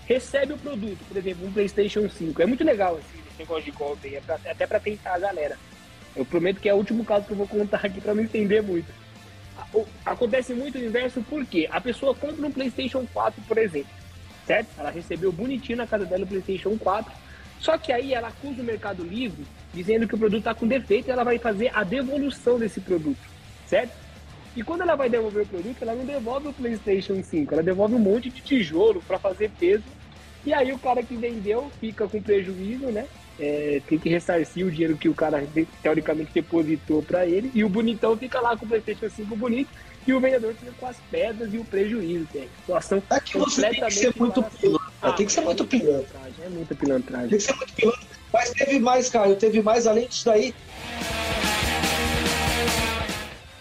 Recebe 0.07 0.53
o 0.53 0.57
produto, 0.57 0.99
por 1.07 1.15
exemplo, 1.15 1.47
um 1.47 1.53
PlayStation 1.53 2.09
5. 2.09 2.41
É 2.41 2.45
muito 2.45 2.63
legal 2.63 2.97
esse, 2.97 3.29
esse 3.29 3.39
negócio 3.39 3.63
de 3.63 3.71
golpe 3.71 4.07
aí, 4.07 4.15
é 4.15 4.21
pra, 4.21 4.39
até 4.45 4.65
para 4.65 4.79
tentar 4.79 5.13
a 5.13 5.19
galera. 5.19 5.57
Eu 6.15 6.25
prometo 6.25 6.59
que 6.59 6.67
é 6.67 6.73
o 6.73 6.77
último 6.77 7.05
caso 7.05 7.25
que 7.25 7.31
eu 7.31 7.37
vou 7.37 7.47
contar 7.47 7.81
aqui 7.83 8.01
para 8.01 8.15
não 8.15 8.23
entender 8.23 8.61
muito 8.61 9.02
acontece 10.05 10.53
muito 10.53 10.77
o 10.77 10.83
inverso 10.83 11.23
porque 11.29 11.67
a 11.71 11.81
pessoa 11.81 12.13
compra 12.13 12.45
um 12.45 12.51
PlayStation 12.51 13.05
4, 13.13 13.41
por 13.47 13.57
exemplo, 13.57 13.91
certo? 14.45 14.67
Ela 14.77 14.91
recebeu 14.91 15.31
bonitinho 15.31 15.77
na 15.77 15.88
casa 15.88 16.05
dela 16.05 16.23
o 16.23 16.27
PlayStation 16.27 16.77
4, 16.77 17.12
só 17.59 17.77
que 17.77 17.91
aí 17.91 18.13
ela 18.13 18.27
acusa 18.27 18.62
o 18.62 18.65
Mercado 18.65 19.03
Livre 19.03 19.45
dizendo 19.73 20.07
que 20.07 20.15
o 20.15 20.17
produto 20.17 20.39
está 20.39 20.53
com 20.53 20.67
defeito 20.67 21.07
e 21.07 21.12
ela 21.12 21.23
vai 21.23 21.39
fazer 21.39 21.71
a 21.73 21.83
devolução 21.83 22.59
desse 22.59 22.79
produto, 22.79 23.17
certo? 23.65 24.03
E 24.55 24.62
quando 24.62 24.81
ela 24.81 24.95
vai 24.95 25.09
devolver 25.09 25.43
o 25.43 25.47
produto, 25.47 25.77
ela 25.81 25.95
não 25.95 26.05
devolve 26.05 26.49
o 26.49 26.53
PlayStation 26.53 27.23
5, 27.23 27.53
ela 27.53 27.63
devolve 27.63 27.95
um 27.95 27.99
monte 27.99 28.29
de 28.29 28.41
tijolo 28.41 29.01
para 29.07 29.17
fazer 29.17 29.49
peso. 29.59 29.83
E 30.45 30.53
aí 30.53 30.71
o 30.71 30.77
cara 30.77 31.01
que 31.01 31.15
vendeu 31.15 31.71
fica 31.79 32.07
com 32.07 32.21
prejuízo, 32.21 32.88
né? 32.88 33.07
É, 33.39 33.81
tem 33.87 33.97
que 33.97 34.09
ressarcir 34.09 34.65
o 34.65 34.71
dinheiro 34.71 34.97
que 34.97 35.09
o 35.09 35.13
cara 35.13 35.45
teoricamente 35.81 36.31
depositou 36.33 37.01
para 37.01 37.25
ele 37.25 37.51
e 37.53 37.63
o 37.63 37.69
bonitão 37.69 38.15
fica 38.17 38.39
lá 38.39 38.55
com 38.55 38.65
o 38.65 38.67
PlayStation 38.67 39.09
5 39.09 39.35
bonito 39.35 39.69
e 40.05 40.13
o 40.13 40.19
vendedor 40.19 40.53
fica 40.53 40.71
com 40.79 40.85
as 40.85 40.97
pedras 41.09 41.53
e 41.53 41.57
o 41.57 41.65
prejuízo. 41.65 42.27
Tem. 42.31 42.49
Situação 42.59 43.01
é 43.09 43.19
que 43.19 43.37
você 43.37 43.69
tem 43.69 43.85
que 43.85 43.91
ser 43.91 44.13
muito 44.17 44.43
pilantra. 44.43 44.93
Ah, 45.01 45.11
tem 45.13 45.25
que 45.25 45.31
ser 45.31 45.41
muito 45.41 45.65
pilantra. 45.65 46.19
É 46.45 46.49
muita 46.49 46.75
pilantragem. 46.75 47.29
Tem 47.29 47.37
que 47.37 47.43
ser 47.43 47.55
muito 47.55 47.73
pilantra. 47.73 48.01
Mas 48.31 48.49
teve 48.51 48.79
mais, 48.79 49.09
cara. 49.09 49.35
Teve 49.35 49.61
mais 49.61 49.87
além 49.87 50.07
disso 50.07 50.25
daí. 50.25 50.53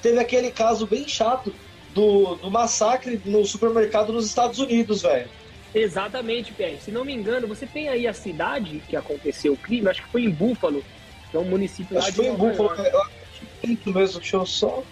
Teve 0.00 0.18
aquele 0.18 0.50
caso 0.50 0.87
bem 0.87 1.06
chato 1.06 1.54
do, 1.94 2.35
do 2.37 2.50
massacre 2.50 3.20
no 3.24 3.44
supermercado 3.44 4.12
nos 4.12 4.26
Estados 4.26 4.58
Unidos, 4.58 5.02
velho. 5.02 5.28
Exatamente, 5.74 6.52
Pierre. 6.52 6.78
Se 6.78 6.90
não 6.90 7.04
me 7.04 7.14
engano, 7.14 7.46
você 7.46 7.66
tem 7.66 7.88
aí 7.88 8.06
a 8.06 8.12
cidade 8.12 8.82
que 8.88 8.96
aconteceu 8.96 9.54
o 9.54 9.56
crime, 9.56 9.88
acho 9.88 10.02
que 10.02 10.08
foi 10.08 10.24
em 10.24 10.30
Búfalo, 10.30 10.85
que 11.30 11.37
é 11.37 11.40
um 11.40 11.44
município 11.44 11.96
acho 11.96 12.06
lá 12.06 12.11
de 12.11 12.16
foi 12.16 12.26
em 12.26 12.35
Búfalo, 12.37 12.70
eu 12.74 13.92
mesmo, 13.92 14.20
deixa 14.20 14.37
eu 14.37 14.46
só. 14.46 14.82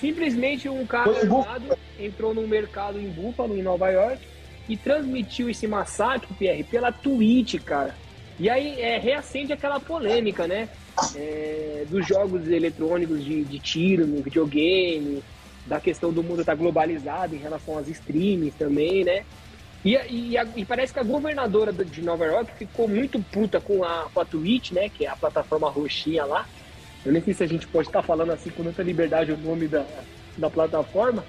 Simplesmente 0.00 0.68
um 0.68 0.84
cara 0.86 1.10
armado 1.10 1.78
entrou 1.98 2.34
no 2.34 2.46
mercado 2.46 2.98
em 2.98 3.08
Búfalo, 3.08 3.56
em 3.56 3.62
Nova 3.62 3.88
York, 3.90 4.20
e 4.68 4.76
transmitiu 4.76 5.48
esse 5.48 5.66
massacre, 5.66 6.34
Pierre, 6.34 6.64
pela 6.64 6.90
Twitch, 6.90 7.60
cara. 7.62 7.94
E 8.38 8.50
aí 8.50 8.80
é, 8.80 8.98
reacende 8.98 9.52
aquela 9.52 9.78
polêmica, 9.78 10.46
né? 10.46 10.68
É, 11.14 11.84
dos 11.88 12.06
jogos 12.06 12.48
eletrônicos 12.48 13.24
de, 13.24 13.44
de 13.44 13.58
tiro 13.58 14.06
no 14.06 14.22
videogame, 14.22 15.22
da 15.66 15.80
questão 15.80 16.12
do 16.12 16.22
mundo 16.22 16.40
estar 16.40 16.52
tá 16.52 16.56
globalizado 16.56 17.34
em 17.34 17.38
relação 17.38 17.78
às 17.78 17.88
streams 17.88 18.52
também, 18.58 19.04
né? 19.04 19.24
E, 19.84 19.94
e, 19.94 20.34
e, 20.56 20.64
parece 20.64 20.94
que 20.94 20.98
a 20.98 21.02
governadora 21.02 21.70
de 21.72 22.02
Nova 22.02 22.24
York 22.24 22.52
ficou 22.56 22.88
muito 22.88 23.20
puta 23.20 23.60
com 23.60 23.84
a, 23.84 24.08
com 24.12 24.20
a 24.20 24.24
Twitch, 24.24 24.72
né? 24.72 24.88
Que 24.88 25.04
é 25.04 25.08
a 25.10 25.16
plataforma 25.16 25.68
roxinha 25.68 26.24
lá. 26.24 26.46
Eu 27.04 27.12
nem 27.12 27.22
sei 27.22 27.34
se 27.34 27.44
a 27.44 27.46
gente 27.46 27.66
pode 27.66 27.88
estar 27.88 28.02
falando 28.02 28.32
assim 28.32 28.48
com 28.50 28.62
muita 28.62 28.82
liberdade 28.82 29.32
o 29.32 29.36
nome 29.36 29.68
da, 29.68 29.84
da 30.38 30.48
plataforma. 30.48 31.22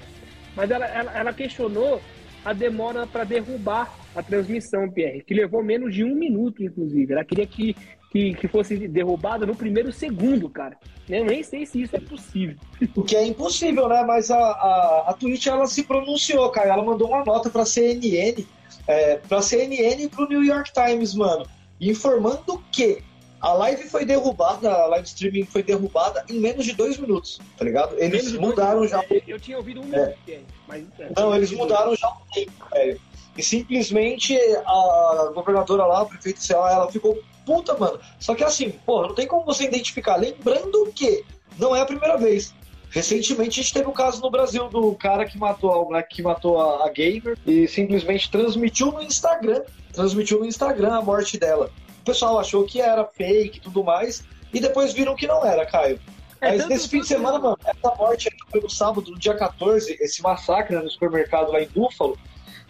Mas 0.56 0.72
ela, 0.72 0.86
ela, 0.86 1.18
ela 1.18 1.34
questionou 1.34 2.02
a 2.46 2.54
demora 2.54 3.06
para 3.06 3.26
derrubar 3.26 3.94
a 4.16 4.24
transmissão, 4.24 4.90
Pierre, 4.90 5.22
que 5.22 5.34
levou 5.34 5.62
menos 5.62 5.94
de 5.94 6.06
um 6.06 6.16
minuto, 6.16 6.64
inclusive. 6.64 7.12
Ela 7.12 7.26
queria 7.26 7.46
que, 7.46 7.76
que, 8.16 8.34
que 8.34 8.48
fosse 8.48 8.88
derrubada 8.88 9.46
no 9.46 9.54
primeiro 9.54 9.92
segundo, 9.92 10.50
cara. 10.50 10.78
Eu 11.10 11.26
nem 11.26 11.44
sei 11.44 11.66
se 11.66 11.82
isso 11.82 11.98
é 11.98 12.00
possível. 12.00 12.56
O 12.96 13.04
que 13.04 13.14
é 13.14 13.28
impossível, 13.28 13.90
né? 13.90 14.06
Mas 14.08 14.32
a, 14.32 14.38
a, 14.38 15.06
a 15.10 15.14
Twitch, 15.14 15.48
ela 15.48 15.68
se 15.68 15.84
pronunciou, 15.84 16.50
cara. 16.50 16.70
Ela 16.70 16.82
mandou 16.82 17.10
uma 17.10 17.26
nota 17.26 17.50
pra 17.50 17.66
CNN, 17.66 18.46
é, 18.88 19.18
pra 19.18 19.42
CNN 19.42 20.02
e 20.02 20.08
pro 20.08 20.30
New 20.30 20.42
York 20.42 20.72
Times, 20.72 21.14
mano, 21.14 21.46
informando 21.82 22.64
que 22.72 23.04
a 23.42 23.52
live 23.52 23.84
foi 23.90 24.06
derrubada, 24.06 24.72
a 24.72 24.86
live 24.88 25.08
streaming 25.08 25.44
foi 25.44 25.62
derrubada 25.62 26.24
em 26.30 26.40
menos 26.40 26.64
de 26.64 26.72
dois 26.72 26.98
minutos, 26.98 27.42
tá 27.58 27.66
ligado? 27.66 27.96
Eles 28.00 28.32
mudaram 28.32 28.88
já. 28.88 29.04
Eu, 29.10 29.22
eu, 29.28 29.40
tinha 29.42 29.58
ouvido 29.58 29.82
um 29.82 29.86
minuto, 29.86 30.16
é. 30.30 30.40
mas. 30.66 30.86
É, 31.00 31.12
Não, 31.18 31.36
eles 31.36 31.52
mudaram 31.52 31.94
já 31.98 32.08
o 32.08 32.34
tempo, 32.34 32.66
velho. 32.72 33.02
E 33.38 33.44
simplesmente 33.44 34.40
a 34.66 35.32
governadora 35.36 35.86
lá, 35.86 36.04
a 36.04 36.06
prefeita, 36.06 36.40
sei 36.40 36.56
lá, 36.56 36.72
ela 36.72 36.90
ficou 36.90 37.22
puta, 37.46 37.78
mano. 37.78 38.00
Só 38.20 38.34
que 38.34 38.44
assim, 38.44 38.72
porra, 38.86 39.08
não 39.08 39.16
tem 39.16 39.28
como 39.28 39.46
você 39.46 39.66
identificar. 39.66 40.16
Lembrando 40.16 40.92
que 40.94 41.24
não 41.58 41.76
é 41.76 41.82
a 41.82 41.86
primeira 41.86 42.18
vez. 42.18 42.54
Recentemente 42.90 43.60
a 43.60 43.64
gente 43.64 43.74
teve 43.74 43.88
o 43.88 43.90
um 43.90 43.94
caso 43.94 44.22
no 44.22 44.30
Brasil 44.30 44.70
do 44.70 44.94
cara 44.96 45.26
que 45.26 45.38
matou 45.38 45.94
a, 45.94 46.02
que 46.02 46.22
matou 46.22 46.60
a, 46.60 46.86
a 46.86 46.90
gamer 46.90 47.38
e 47.46 47.68
simplesmente 47.68 48.32
transmitiu 48.32 48.92
no 48.92 49.02
Instagram, 49.02 49.64
transmitiu 49.92 50.40
no 50.40 50.46
Instagram 50.46 50.96
a 50.96 51.02
morte 51.02 51.38
dela. 51.38 51.70
O 52.02 52.06
pessoal 52.06 52.40
achou 52.40 52.64
que 52.66 52.80
era 52.80 53.04
fake 53.04 53.58
e 53.58 53.62
tudo 53.62 53.84
mais, 53.84 54.24
e 54.54 54.60
depois 54.60 54.94
viram 54.94 55.16
que 55.16 55.28
não 55.28 55.46
era, 55.46 55.66
Caio. 55.66 56.00
É, 56.40 56.56
Mas 56.56 56.68
nesse 56.68 56.88
fim 56.88 57.02
de 57.02 57.08
semana, 57.08 57.40
mano, 57.40 57.58
essa 57.66 57.96
morte 57.96 58.30
foi 58.52 58.62
no 58.62 58.70
sábado, 58.70 59.12
no 59.12 59.20
dia 59.20 59.34
14, 59.34 59.98
esse 60.00 60.22
massacre 60.22 60.76
né, 60.76 60.82
no 60.82 60.90
supermercado 60.90 61.52
lá 61.52 61.62
em 61.62 61.68
Buffalo, 61.68 62.18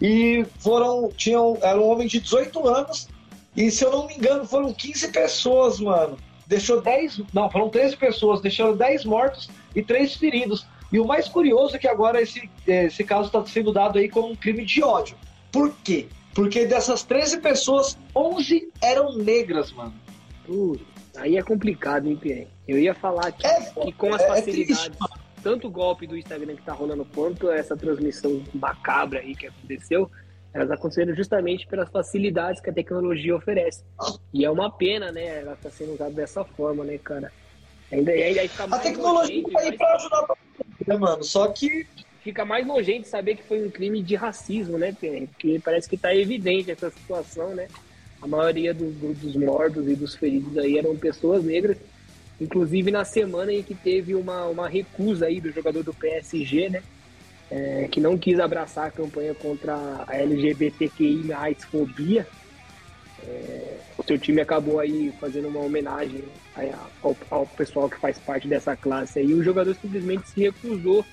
e 0.00 0.44
foram, 0.58 1.08
tinham, 1.16 1.58
era 1.62 1.78
um 1.78 1.86
homem 1.88 2.06
de 2.08 2.20
18 2.20 2.66
anos, 2.66 3.08
e 3.56 3.70
se 3.70 3.84
eu 3.84 3.90
não 3.90 4.06
me 4.06 4.14
engano, 4.14 4.44
foram 4.44 4.72
15 4.72 5.08
pessoas, 5.08 5.80
mano. 5.80 6.16
Deixou 6.46 6.80
10, 6.80 7.22
não, 7.32 7.50
foram 7.50 7.68
13 7.68 7.96
pessoas, 7.96 8.40
deixaram 8.40 8.76
10 8.76 9.04
mortos 9.04 9.48
e 9.74 9.82
3 9.82 10.14
feridos. 10.14 10.66
E 10.92 11.00
o 11.00 11.06
mais 11.06 11.26
curioso 11.26 11.74
é 11.74 11.78
que 11.78 11.88
agora 11.88 12.20
esse, 12.20 12.48
esse 12.66 13.02
caso 13.02 13.26
está 13.26 13.44
sendo 13.46 13.72
dado 13.72 13.98
aí 13.98 14.08
como 14.08 14.28
um 14.28 14.36
crime 14.36 14.64
de 14.64 14.82
ódio. 14.82 15.16
Por 15.50 15.74
quê? 15.82 16.06
Porque 16.34 16.66
dessas 16.66 17.02
13 17.02 17.40
pessoas, 17.40 17.98
11 18.14 18.68
eram 18.82 19.16
negras, 19.16 19.72
mano. 19.72 19.94
Uh, 20.48 20.78
aí 21.16 21.36
é 21.36 21.42
complicado, 21.42 22.06
hein, 22.06 22.16
Pierre? 22.16 22.46
Eu 22.68 22.78
ia 22.78 22.94
falar 22.94 23.32
que, 23.32 23.46
é, 23.46 23.60
que 23.62 23.92
com 23.92 24.14
as 24.14 24.22
é, 24.22 24.28
facilidades, 24.28 24.86
é 24.86 25.42
tanto 25.42 25.68
o 25.68 25.70
golpe 25.70 26.06
do 26.06 26.16
Instagram 26.16 26.56
que 26.56 26.62
tá 26.62 26.72
rolando, 26.72 27.06
quanto 27.14 27.50
essa 27.50 27.76
transmissão 27.76 28.42
macabra 28.52 29.20
aí 29.20 29.34
que 29.34 29.46
aconteceu, 29.46 30.10
elas 30.56 30.70
aconteceram 30.70 31.14
justamente 31.14 31.66
pelas 31.66 31.90
facilidades 31.90 32.62
que 32.62 32.70
a 32.70 32.72
tecnologia 32.72 33.36
oferece. 33.36 33.84
E 34.32 34.42
é 34.42 34.50
uma 34.50 34.70
pena, 34.70 35.12
né? 35.12 35.40
Ela 35.40 35.54
tá 35.54 35.68
sendo 35.68 35.92
usada 35.92 36.12
dessa 36.12 36.44
forma, 36.44 36.82
né, 36.82 36.96
cara? 36.96 37.30
Ainda, 37.92 38.10
ainda 38.10 38.48
fica 38.48 38.64
a 38.64 38.78
tecnologia 38.78 39.42
tá 39.52 39.60
aí 39.60 39.76
pra 39.76 39.94
ajudar 39.94 40.26
né, 40.86 40.96
mano? 40.96 41.22
Só 41.22 41.48
que 41.48 41.86
fica 42.22 42.44
mais 42.44 42.66
nojento 42.66 43.06
saber 43.06 43.36
que 43.36 43.42
foi 43.42 43.66
um 43.66 43.70
crime 43.70 44.02
de 44.02 44.14
racismo, 44.14 44.78
né, 44.78 44.96
Pierre? 44.98 45.26
Porque 45.26 45.60
parece 45.62 45.88
que 45.88 45.94
está 45.94 46.14
evidente 46.14 46.70
essa 46.70 46.90
situação, 46.90 47.54
né? 47.54 47.68
A 48.22 48.26
maioria 48.26 48.72
do, 48.72 48.90
do, 48.90 49.12
dos 49.12 49.36
mortos 49.36 49.86
e 49.86 49.94
dos 49.94 50.14
feridos 50.14 50.56
aí 50.56 50.78
eram 50.78 50.96
pessoas 50.96 51.44
negras, 51.44 51.76
inclusive 52.40 52.90
na 52.90 53.04
semana 53.04 53.52
em 53.52 53.62
que 53.62 53.74
teve 53.74 54.14
uma, 54.14 54.46
uma 54.46 54.68
recusa 54.68 55.26
aí 55.26 55.38
do 55.38 55.52
jogador 55.52 55.82
do 55.82 55.92
PSG, 55.92 56.70
né? 56.70 56.82
É, 57.48 57.88
que 57.90 58.00
não 58.00 58.18
quis 58.18 58.40
abraçar 58.40 58.88
a 58.88 58.90
campanha 58.90 59.32
contra 59.34 59.74
a 60.06 60.16
LGBTQI 60.16 61.24
mais 61.24 61.64
fobia. 61.64 62.26
É, 63.22 63.78
o 63.96 64.02
seu 64.02 64.18
time 64.18 64.40
acabou 64.40 64.80
aí 64.80 65.12
fazendo 65.20 65.48
uma 65.48 65.60
homenagem 65.60 66.24
ao, 67.02 67.16
ao 67.30 67.46
pessoal 67.46 67.88
que 67.88 67.98
faz 67.98 68.18
parte 68.18 68.48
dessa 68.48 68.76
classe 68.76 69.20
aí. 69.20 69.32
O 69.32 69.42
jogador 69.42 69.74
simplesmente 69.74 70.28
se 70.28 70.40
recusou 70.40 71.04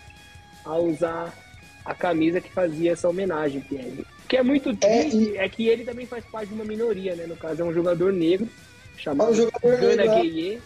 a 0.65 0.75
usar 0.77 1.33
a 1.85 1.93
camisa 1.93 2.41
que 2.41 2.51
fazia 2.51 2.93
essa 2.93 3.09
homenagem, 3.09 3.61
Pierre. 3.61 4.05
O 4.23 4.27
que 4.27 4.37
é 4.37 4.43
muito 4.43 4.69
é, 4.69 4.75
triste 4.75 5.37
é, 5.37 5.45
é, 5.45 5.49
que 5.49 5.67
ele 5.67 5.83
também 5.83 6.05
faz 6.05 6.23
parte 6.25 6.49
de 6.49 6.55
uma 6.55 6.65
minoria, 6.65 7.15
né? 7.15 7.25
No 7.27 7.35
caso, 7.35 7.61
é 7.61 7.65
um 7.65 7.73
jogador 7.73 8.11
negro 8.11 8.47
chamado 8.97 9.29
é 9.29 9.31
um 9.31 9.35
jogador 9.35 9.77
Gana 9.77 10.15
Gueye. 10.15 10.61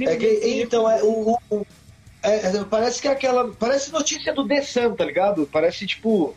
É 0.00 0.16
que, 0.16 0.60
então, 0.62 0.88
é, 0.88 1.02
o, 1.02 1.36
o 1.50 1.66
é, 2.22 2.46
é, 2.46 2.64
parece 2.64 3.00
que 3.00 3.08
é 3.08 3.12
aquela. 3.12 3.52
Parece 3.52 3.92
notícia 3.92 4.32
do 4.32 4.46
The 4.46 4.62
Sun, 4.62 4.94
tá 4.94 5.04
ligado? 5.04 5.48
Parece 5.50 5.86
tipo 5.86 6.34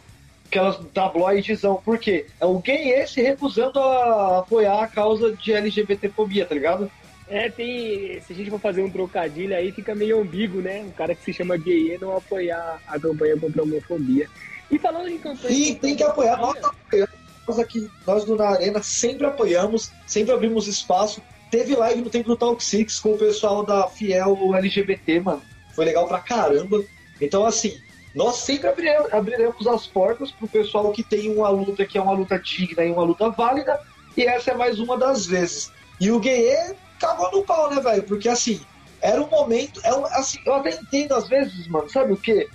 aquelas 0.48 0.78
tabloidezão. 0.94 1.82
Por 1.84 1.98
quê? 1.98 2.28
É 2.40 2.46
o 2.46 2.60
gay 2.60 3.08
se 3.08 3.22
recusando 3.22 3.80
a 3.80 4.40
apoiar 4.40 4.84
a 4.84 4.88
causa 4.88 5.32
de 5.32 5.54
LGBTfobia, 5.54 6.46
tá 6.46 6.54
ligado? 6.54 6.92
É, 7.28 7.50
tem. 7.50 8.22
Se 8.22 8.34
a 8.34 8.36
gente 8.36 8.50
for 8.50 8.60
fazer 8.60 8.84
um 8.84 8.90
trocadilho 8.90 9.56
aí, 9.56 9.72
fica 9.72 9.96
meio 9.96 10.22
ambíguo, 10.22 10.62
né? 10.62 10.82
Um 10.82 10.92
cara 10.92 11.16
que 11.16 11.24
se 11.24 11.34
chama 11.34 11.58
gay 11.58 11.98
não 12.00 12.16
apoiar 12.16 12.80
a 12.86 13.00
campanha 13.00 13.38
contra 13.38 13.62
a 13.62 13.64
homofobia. 13.64 14.30
E 14.70 14.78
falando 14.78 15.08
em 15.08 15.18
campanha. 15.18 15.54
E 15.54 15.76
tem 15.76 15.96
que 15.96 16.04
apoiar, 16.04 16.38
nós 16.38 16.58
apoiamos. 16.58 17.22
Nós 17.48 17.60
aqui, 17.60 17.90
nós 18.06 18.24
do 18.24 18.36
Na 18.36 18.50
Arena 18.50 18.84
sempre 18.84 19.26
apoiamos, 19.26 19.92
sempre 20.06 20.34
abrimos 20.34 20.68
espaço. 20.68 21.22
Teve 21.50 21.76
live 21.76 22.02
no 22.02 22.10
Tempo 22.10 22.30
do 22.30 22.38
Talk 22.38 22.64
Six 22.64 23.00
com 23.00 23.14
o 23.14 23.18
pessoal 23.18 23.66
da 23.66 23.88
Fiel 23.88 24.38
LGBT, 24.56 25.20
mano. 25.20 25.42
Foi 25.82 25.86
legal 25.88 26.08
pra 26.08 26.20
caramba. 26.20 26.84
Então, 27.20 27.44
assim, 27.44 27.76
nós 28.14 28.36
sempre 28.36 28.70
abriremos, 28.70 29.66
as 29.66 29.88
portas 29.88 30.32
pro 30.32 30.48
pessoal 30.48 30.92
que 30.92 31.02
tem 31.02 31.36
uma 31.36 31.50
luta 31.50 31.88
que 31.88 31.98
é 31.98 32.02
uma 32.02 32.14
luta 32.14 32.38
digna 32.38 32.86
e 32.86 32.92
uma 32.92 33.02
luta 33.02 33.32
válida. 33.32 33.80
E 34.16 34.22
essa 34.22 34.52
é 34.52 34.54
mais 34.54 34.78
uma 34.78 34.96
das 34.96 35.26
vezes. 35.26 35.72
E 36.00 36.12
o 36.12 36.20
Gueye 36.20 36.76
cagou 37.00 37.32
no 37.32 37.44
pau, 37.44 37.74
né, 37.74 37.82
velho? 37.82 38.04
Porque 38.04 38.30
assim, 38.30 38.62
era 39.02 39.20
um 39.20 39.28
momento. 39.28 39.82
É 39.84 39.92
um, 39.92 40.06
assim, 40.06 40.38
eu 40.46 40.54
até 40.54 40.70
entendo 40.76 41.16
às 41.16 41.28
vezes, 41.28 41.68
mano, 41.68 41.90
sabe 41.90 42.14
o 42.14 42.18
quê? 42.18 42.48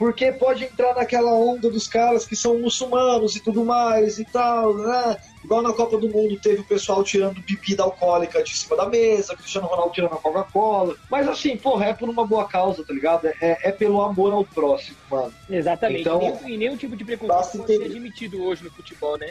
Porque 0.00 0.32
pode 0.32 0.64
entrar 0.64 0.94
naquela 0.94 1.34
onda 1.34 1.68
dos 1.68 1.86
caras 1.86 2.24
que 2.24 2.34
são 2.34 2.58
muçulmanos 2.58 3.36
e 3.36 3.40
tudo 3.40 3.66
mais 3.66 4.18
e 4.18 4.24
tal, 4.24 4.74
né? 4.74 5.18
Igual 5.44 5.60
na 5.60 5.74
Copa 5.74 5.98
do 5.98 6.08
Mundo 6.08 6.40
teve 6.40 6.62
o 6.62 6.64
pessoal 6.64 7.04
tirando 7.04 7.38
bebida 7.42 7.82
alcoólica 7.82 8.42
de 8.42 8.56
cima 8.56 8.76
da 8.76 8.88
mesa, 8.88 9.36
Cristiano 9.36 9.66
Ronaldo 9.66 9.92
tirando 9.92 10.14
a 10.14 10.16
Coca-Cola. 10.16 10.96
Mas 11.10 11.28
assim, 11.28 11.54
porra, 11.54 11.84
é 11.84 11.92
por 11.92 12.08
uma 12.08 12.26
boa 12.26 12.48
causa, 12.48 12.82
tá 12.82 12.94
ligado? 12.94 13.26
É, 13.26 13.68
é 13.68 13.72
pelo 13.72 14.00
amor 14.00 14.32
ao 14.32 14.42
próximo, 14.42 14.96
mano. 15.10 15.34
Exatamente. 15.50 16.00
Então, 16.00 16.18
e, 16.18 16.24
nenhum, 16.24 16.48
e 16.48 16.56
nenhum 16.56 16.76
tipo 16.78 16.96
de 16.96 17.04
preconceito 17.04 17.66
pode 17.66 17.76
ser 17.76 17.84
admitido 17.84 18.42
hoje 18.42 18.64
no 18.64 18.70
futebol, 18.70 19.18
né? 19.18 19.28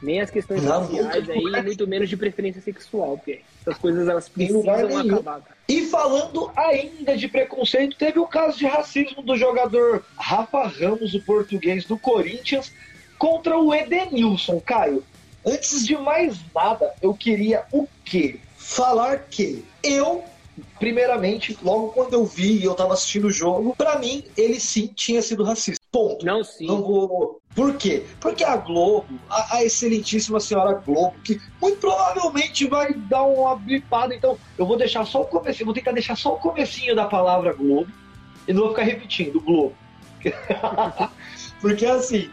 Nem 0.00 0.20
as 0.20 0.30
questões 0.30 0.62
não, 0.62 0.82
raciais 0.82 1.28
aí, 1.28 1.62
muito 1.64 1.88
menos 1.88 2.08
de 2.08 2.16
preferência 2.16 2.62
sexual, 2.62 3.18
Pierre. 3.18 3.42
Essas 3.62 3.78
coisas 3.78 4.06
elas 4.06 4.28
precisam 4.28 4.60
acabar. 4.60 5.42
E 5.68 5.82
falando 5.86 6.50
ainda 6.54 7.16
de 7.16 7.26
preconceito, 7.26 7.96
teve 7.96 8.18
o 8.18 8.26
caso 8.26 8.58
de 8.58 8.66
racismo 8.66 9.22
do 9.22 9.36
jogador 9.36 10.04
Rafa 10.16 10.66
Ramos, 10.66 11.14
o 11.14 11.22
português 11.22 11.84
do 11.84 11.98
Corinthians, 11.98 12.72
contra 13.18 13.58
o 13.58 13.74
Edenilson, 13.74 14.60
Caio. 14.60 15.02
Antes 15.44 15.86
de 15.86 15.96
mais 15.96 16.38
nada, 16.54 16.94
eu 17.00 17.14
queria 17.14 17.64
o 17.72 17.86
quê? 18.04 18.38
Falar 18.56 19.26
que 19.30 19.64
eu 19.82 20.24
primeiramente, 20.78 21.58
logo 21.62 21.88
quando 21.88 22.14
eu 22.14 22.24
vi 22.24 22.58
e 22.58 22.64
eu 22.64 22.74
tava 22.74 22.94
assistindo 22.94 23.26
o 23.26 23.30
jogo, 23.30 23.74
para 23.76 23.98
mim, 23.98 24.24
ele 24.36 24.60
sim 24.60 24.86
tinha 24.94 25.20
sido 25.20 25.42
racista. 25.42 25.83
Ponto. 25.94 26.26
Não, 26.26 26.42
sim. 26.42 26.66
Não 26.66 26.82
vou. 26.82 27.40
Por 27.54 27.76
quê? 27.76 28.04
Porque 28.18 28.42
a 28.42 28.56
Globo, 28.56 29.06
a, 29.30 29.58
a, 29.58 29.64
excelentíssima 29.64 30.40
senhora 30.40 30.72
Globo, 30.84 31.14
que 31.22 31.40
muito 31.62 31.78
provavelmente 31.78 32.66
vai 32.66 32.92
dar 32.92 33.22
uma 33.22 33.54
blipada, 33.54 34.12
então 34.12 34.36
eu 34.58 34.66
vou 34.66 34.76
deixar 34.76 35.04
só 35.04 35.22
o 35.22 35.24
comecinho, 35.24 35.66
vou 35.66 35.74
tentar 35.74 35.92
deixar 35.92 36.16
só 36.16 36.34
o 36.34 36.38
comecinho 36.38 36.96
da 36.96 37.06
palavra 37.06 37.52
Globo 37.52 37.92
e 38.48 38.52
não 38.52 38.62
vou 38.62 38.70
ficar 38.70 38.82
repetindo 38.82 39.40
Globo. 39.40 39.76
Porque 41.60 41.86
assim, 41.86 42.28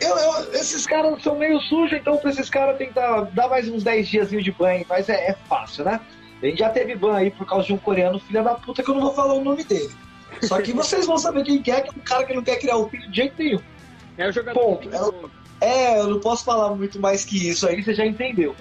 eu, 0.00 0.16
eu, 0.16 0.54
esses 0.54 0.86
caras 0.86 1.22
são 1.22 1.38
meio 1.38 1.60
sujos, 1.60 1.98
então 2.00 2.16
pra 2.16 2.30
esses 2.30 2.48
caras 2.48 2.78
tentar 2.78 3.24
dar 3.34 3.50
mais 3.50 3.68
uns 3.68 3.84
10 3.84 4.08
dias 4.08 4.30
de 4.30 4.50
banho, 4.50 4.86
mas 4.88 5.10
é, 5.10 5.28
é 5.28 5.36
fácil, 5.46 5.84
né? 5.84 6.00
A 6.42 6.46
gente 6.46 6.60
já 6.60 6.70
teve 6.70 6.94
ban 6.94 7.16
aí 7.16 7.30
por 7.30 7.46
causa 7.46 7.66
de 7.66 7.74
um 7.74 7.78
coreano 7.78 8.18
filha 8.18 8.42
da 8.42 8.54
puta 8.54 8.82
que 8.82 8.90
eu 8.90 8.94
não 8.94 9.02
vou 9.02 9.12
falar 9.12 9.34
o 9.34 9.44
nome 9.44 9.62
dele. 9.62 9.92
Só 10.42 10.60
que 10.60 10.72
vocês 10.72 11.06
vão 11.06 11.18
saber 11.18 11.44
quem 11.44 11.62
que 11.62 11.70
é, 11.70 11.80
que 11.80 11.88
é 11.88 11.92
um 11.92 12.04
cara 12.04 12.24
que 12.24 12.34
não 12.34 12.42
quer 12.42 12.58
criar 12.58 12.76
o 12.76 12.88
filho 12.88 13.08
de 13.10 13.16
jeito 13.16 13.34
nenhum. 13.38 13.60
É 14.16 14.28
o 14.28 14.32
jogador. 14.32 14.60
Ponto. 14.60 14.88
É, 15.60 15.94
é, 15.94 16.00
eu 16.00 16.08
não 16.08 16.20
posso 16.20 16.44
falar 16.44 16.74
muito 16.74 17.00
mais 17.00 17.24
que 17.24 17.48
isso 17.48 17.66
aí, 17.66 17.82
você 17.82 17.94
já 17.94 18.04
entendeu. 18.04 18.54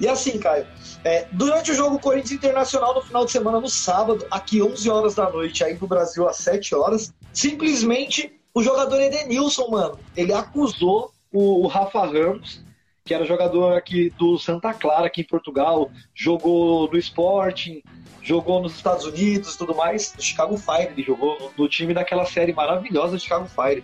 E 0.00 0.06
assim, 0.06 0.38
Caio, 0.38 0.66
é, 1.04 1.26
durante 1.32 1.72
o 1.72 1.74
jogo 1.74 1.98
Corinthians 1.98 2.32
Internacional 2.32 2.94
no 2.94 3.02
final 3.02 3.24
de 3.24 3.32
semana, 3.32 3.60
no 3.60 3.68
sábado, 3.68 4.26
aqui 4.30 4.62
11 4.62 4.88
horas 4.90 5.14
da 5.14 5.28
noite, 5.30 5.64
aí 5.64 5.76
no 5.80 5.86
Brasil 5.86 6.28
às 6.28 6.36
7 6.36 6.74
horas, 6.74 7.12
simplesmente 7.32 8.32
o 8.54 8.62
jogador 8.62 9.00
Edenilson, 9.00 9.68
mano, 9.68 9.98
ele 10.16 10.32
acusou 10.32 11.12
o 11.32 11.66
Rafa 11.66 12.06
Ramos, 12.06 12.60
que 13.08 13.14
era 13.14 13.24
jogador 13.24 13.74
aqui 13.74 14.10
do 14.18 14.38
Santa 14.38 14.74
Clara, 14.74 15.06
aqui 15.06 15.22
em 15.22 15.24
Portugal, 15.24 15.90
jogou 16.14 16.90
no 16.92 16.98
Sporting, 16.98 17.82
jogou 18.22 18.60
nos 18.60 18.76
Estados 18.76 19.06
Unidos 19.06 19.54
e 19.54 19.58
tudo 19.58 19.74
mais, 19.74 20.14
no 20.14 20.20
Chicago 20.20 20.58
Fire, 20.58 20.92
ele 20.92 21.02
jogou 21.02 21.50
no, 21.56 21.66
time 21.70 21.94
daquela 21.94 22.26
série 22.26 22.52
maravilhosa 22.52 23.16
do 23.16 23.18
Chicago 23.18 23.48
Fire. 23.48 23.82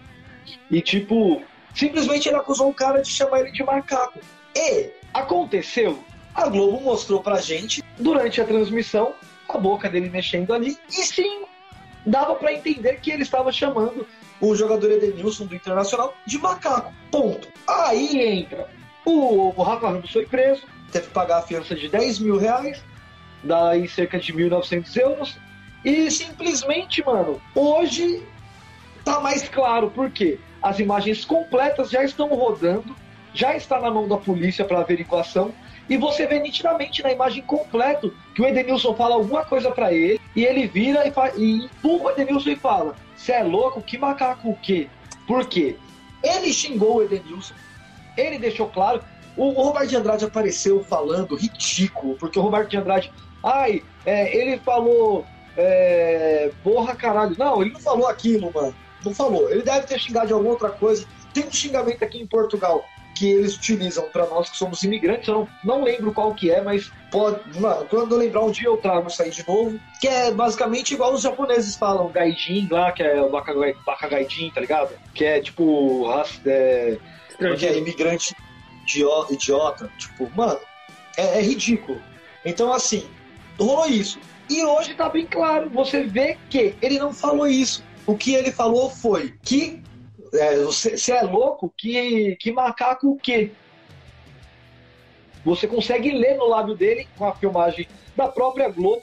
E 0.70 0.82
tipo, 0.82 1.42
simplesmente 1.74 2.28
ele 2.28 2.37
acusou 2.37 2.68
o 2.68 2.74
cara 2.74 3.00
de 3.00 3.08
chamar 3.08 3.40
ele 3.40 3.50
de 3.50 3.64
macaco. 3.64 4.20
E 4.54 4.90
aconteceu 5.14 5.98
A 6.34 6.46
Globo 6.50 6.78
mostrou 6.82 7.22
pra 7.22 7.40
gente, 7.40 7.82
durante 7.98 8.42
a 8.42 8.44
transmissão, 8.44 9.14
a 9.48 9.56
boca 9.56 9.88
dele 9.88 10.10
mexendo 10.10 10.52
ali, 10.52 10.76
e 10.90 11.02
sim, 11.02 11.44
dava 12.04 12.34
para 12.34 12.52
entender 12.52 13.00
que 13.00 13.10
ele 13.10 13.22
estava 13.22 13.50
chamando 13.50 14.06
o 14.38 14.54
jogador 14.54 14.90
Edenilson 14.90 15.46
do 15.46 15.54
Internacional 15.54 16.12
de 16.26 16.37
macaco. 16.37 16.92
Ponto. 17.10 17.48
Aí 17.66 18.20
entra. 18.20 18.84
O, 19.05 19.53
o 19.55 19.62
Rafa 19.62 19.88
Ramos 19.88 20.11
foi 20.11 20.25
preso, 20.27 20.62
teve 20.90 21.07
que 21.07 21.12
pagar 21.12 21.38
a 21.38 21.43
fiança 21.43 21.75
de 21.75 21.88
10 21.88 22.21
mil 22.21 22.38
reais, 22.38 22.83
em 23.77 23.87
cerca 23.87 24.19
de 24.19 24.33
1.900 24.33 24.97
euros. 24.97 25.37
E 25.85 26.11
simplesmente, 26.11 27.05
mano, 27.05 27.40
hoje 27.55 28.23
tá 29.05 29.21
mais 29.21 29.47
claro 29.49 29.90
por 29.90 30.11
quê? 30.11 30.38
As 30.62 30.79
imagens 30.79 31.25
completas 31.25 31.90
já 31.90 32.03
estão 32.03 32.29
rodando, 32.29 32.97
já 33.35 33.55
está 33.55 33.79
na 33.79 33.90
mão 33.90 34.09
da 34.09 34.17
polícia 34.17 34.64
para 34.64 34.81
averiguação. 34.81 35.53
E 35.87 35.99
você 35.99 36.27
vê 36.27 36.38
nitidamente 36.38 37.03
na 37.03 37.12
imagem 37.12 37.43
completa 37.43 38.11
que 38.35 38.40
o 38.40 38.47
Edenilson 38.47 38.95
fala 38.95 39.17
alguma 39.17 39.45
coisa 39.45 39.71
para 39.71 39.93
ele 39.93 40.19
e 40.35 40.43
ele 40.43 40.67
vira 40.67 41.05
e, 41.07 41.12
e 41.37 41.64
empurra 41.67 42.05
o 42.05 42.11
Edenilson 42.12 42.51
e 42.51 42.57
fala: 42.57 42.97
Você 43.14 43.33
é 43.33 43.43
louco? 43.43 43.83
Que 43.83 43.99
macaco 43.99 44.49
o 44.49 44.57
quê? 44.57 44.88
Por 45.27 45.47
quê? 45.47 45.77
Ele 46.23 46.51
xingou 46.55 46.97
o 46.97 47.03
Edenilson, 47.03 47.53
ele 48.16 48.38
deixou 48.38 48.68
claro. 48.68 49.03
O, 49.37 49.48
o 49.48 49.62
Roberto 49.62 49.88
de 49.88 49.96
Andrade 49.96 50.24
apareceu 50.24 50.83
falando 50.85 51.35
ridículo, 51.35 52.16
porque 52.16 52.38
o 52.38 52.42
Roberto 52.42 52.70
de 52.70 52.77
Andrade, 52.77 53.12
ai, 53.42 53.83
é, 54.07 54.37
ele 54.37 54.59
falou, 54.59 55.24
é, 55.57 56.50
porra 56.62 56.94
caralho. 56.94 57.35
Não, 57.38 57.62
ele 57.62 57.72
não 57.72 57.81
falou 57.81 58.07
aquilo, 58.07 58.53
mano. 58.53 58.74
Não 59.05 59.14
falou. 59.14 59.50
Ele 59.50 59.62
deve 59.62 59.87
ter 59.87 59.98
xingado 59.98 60.29
de 60.29 60.33
alguma 60.33 60.53
outra 60.53 60.70
coisa. 60.70 61.07
Tem 61.33 61.44
um 61.46 61.53
xingamento 61.53 62.03
aqui 62.03 62.20
em 62.20 62.27
Portugal 62.27 62.85
que 63.14 63.31
eles 63.31 63.57
utilizam 63.57 64.09
para 64.11 64.27
nós 64.27 64.50
que 64.50 64.57
somos 64.57 64.83
imigrantes. 64.83 65.29
Eu 65.29 65.48
não, 65.62 65.77
não 65.77 65.85
lembro 65.85 66.12
qual 66.12 66.35
que 66.35 66.50
é, 66.50 66.61
mas 66.61 66.90
pode, 67.11 67.38
mano, 67.61 67.87
quando 67.88 68.12
eu 68.12 68.18
lembrar 68.18 68.42
um 68.42 68.50
dia 68.50 68.66
eu 68.66 68.77
trago 68.77 69.09
isso 69.09 69.22
aí 69.22 69.31
de 69.31 69.46
novo. 69.46 69.79
Que 70.00 70.09
é 70.09 70.31
basicamente 70.33 70.94
igual 70.94 71.12
os 71.12 71.22
japoneses 71.22 71.77
falam, 71.77 72.11
gaijin 72.11 72.68
lá, 72.70 72.90
que 72.92 73.03
é 73.03 73.20
o 73.22 73.31
bakagaijin, 73.31 74.50
tá 74.50 74.61
ligado? 74.61 74.90
Que 75.14 75.24
é 75.24 75.40
tipo, 75.40 76.07
é, 76.44 76.98
que 77.38 77.66
é 77.66 77.79
imigrante 77.79 78.35
idiota. 79.31 79.90
Tipo, 79.99 80.31
mano, 80.35 80.61
é, 81.16 81.38
é 81.38 81.42
ridículo. 81.42 82.01
Então, 82.44 82.73
assim, 82.73 83.09
rolou 83.59 83.87
isso. 83.87 84.18
E 84.49 84.62
hoje 84.62 84.94
tá 84.94 85.09
bem 85.09 85.27
claro, 85.27 85.70
você 85.70 86.03
vê 86.03 86.37
que 86.51 86.75
ele 86.83 86.99
não 86.99 87.12
falou 87.12 87.47
isso. 87.47 87.83
O 88.07 88.16
que 88.16 88.35
ele 88.35 88.53
falou 88.53 88.90
foi 88.90 89.35
que 89.42 89.83
é, 90.35 90.57
você, 90.59 90.97
você 90.97 91.12
é 91.12 91.23
louco? 91.23 91.73
Que, 91.77 92.37
que 92.37 92.53
macaco 92.53 93.09
o 93.09 93.16
quê? 93.16 93.53
Você 95.44 95.66
consegue 95.66 96.11
ler 96.11 96.37
no 96.37 96.49
lábio 96.49 96.75
dele 96.75 97.07
com 97.16 97.27
a 97.27 97.35
filmagem 97.35 97.87
da 98.16 98.29
própria 98.29 98.68
Globo, 98.68 99.03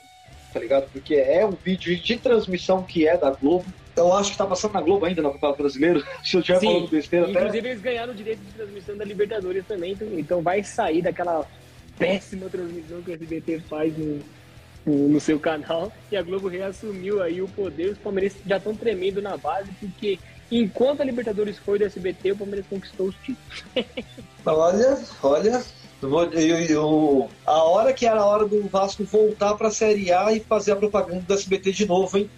tá 0.52 0.60
ligado? 0.60 0.90
Porque 0.92 1.14
é 1.14 1.44
um 1.46 1.52
vídeo 1.52 1.96
de 1.96 2.16
transmissão 2.18 2.82
que 2.82 3.06
é 3.06 3.16
da 3.16 3.30
Globo. 3.30 3.64
Eu 3.96 4.12
acho 4.14 4.32
que 4.32 4.38
tá 4.38 4.46
passando 4.46 4.72
na 4.72 4.80
Globo 4.80 5.04
ainda, 5.04 5.20
no 5.20 5.32
Campeonato 5.32 5.62
Brasileiro. 5.62 6.04
Se 6.24 6.36
eu 6.36 6.40
estiver 6.40 6.60
falando 6.60 6.88
besteira 6.88 7.30
Inclusive, 7.30 7.58
até... 7.58 7.68
eles 7.68 7.82
ganharam 7.82 8.12
o 8.12 8.16
direito 8.16 8.40
de 8.40 8.52
transmissão 8.52 8.96
da 8.96 9.04
Libertadores 9.04 9.66
também, 9.66 9.92
então, 9.92 10.08
então 10.18 10.42
vai 10.42 10.62
sair 10.62 11.02
daquela 11.02 11.46
péssima 11.98 12.48
transmissão 12.48 13.02
que 13.02 13.10
o 13.10 13.14
SBT 13.14 13.60
faz 13.68 13.92
no, 13.96 14.20
no 14.86 15.20
seu 15.20 15.38
canal. 15.38 15.92
E 16.10 16.16
a 16.16 16.22
Globo 16.22 16.48
reassumiu 16.48 17.22
aí 17.22 17.42
o 17.42 17.48
poder. 17.48 17.90
Os 17.90 17.98
palmeirenses 17.98 18.40
já 18.46 18.56
estão 18.56 18.74
tremendo 18.74 19.20
na 19.20 19.36
base, 19.36 19.70
porque 19.78 20.18
Enquanto 20.52 21.00
a 21.00 21.04
Libertadores 21.04 21.56
foi 21.56 21.78
do 21.78 21.86
SBT, 21.86 22.32
o 22.32 22.36
Palmeiras 22.36 22.66
conquistou 22.68 23.06
os 23.06 23.14
títulos. 23.24 23.64
olha, 24.44 24.98
olha, 25.22 25.62
eu, 26.02 26.58
eu, 26.68 27.30
a 27.46 27.62
hora 27.62 27.94
que 27.94 28.04
era 28.04 28.20
a 28.20 28.26
hora 28.26 28.46
do 28.46 28.68
Vasco 28.68 29.02
voltar 29.02 29.54
para 29.54 29.68
a 29.68 29.70
Série 29.70 30.12
A 30.12 30.30
e 30.30 30.40
fazer 30.40 30.72
a 30.72 30.76
propaganda 30.76 31.22
do 31.22 31.32
SBT 31.32 31.72
de 31.72 31.86
novo, 31.86 32.18
hein? 32.18 32.30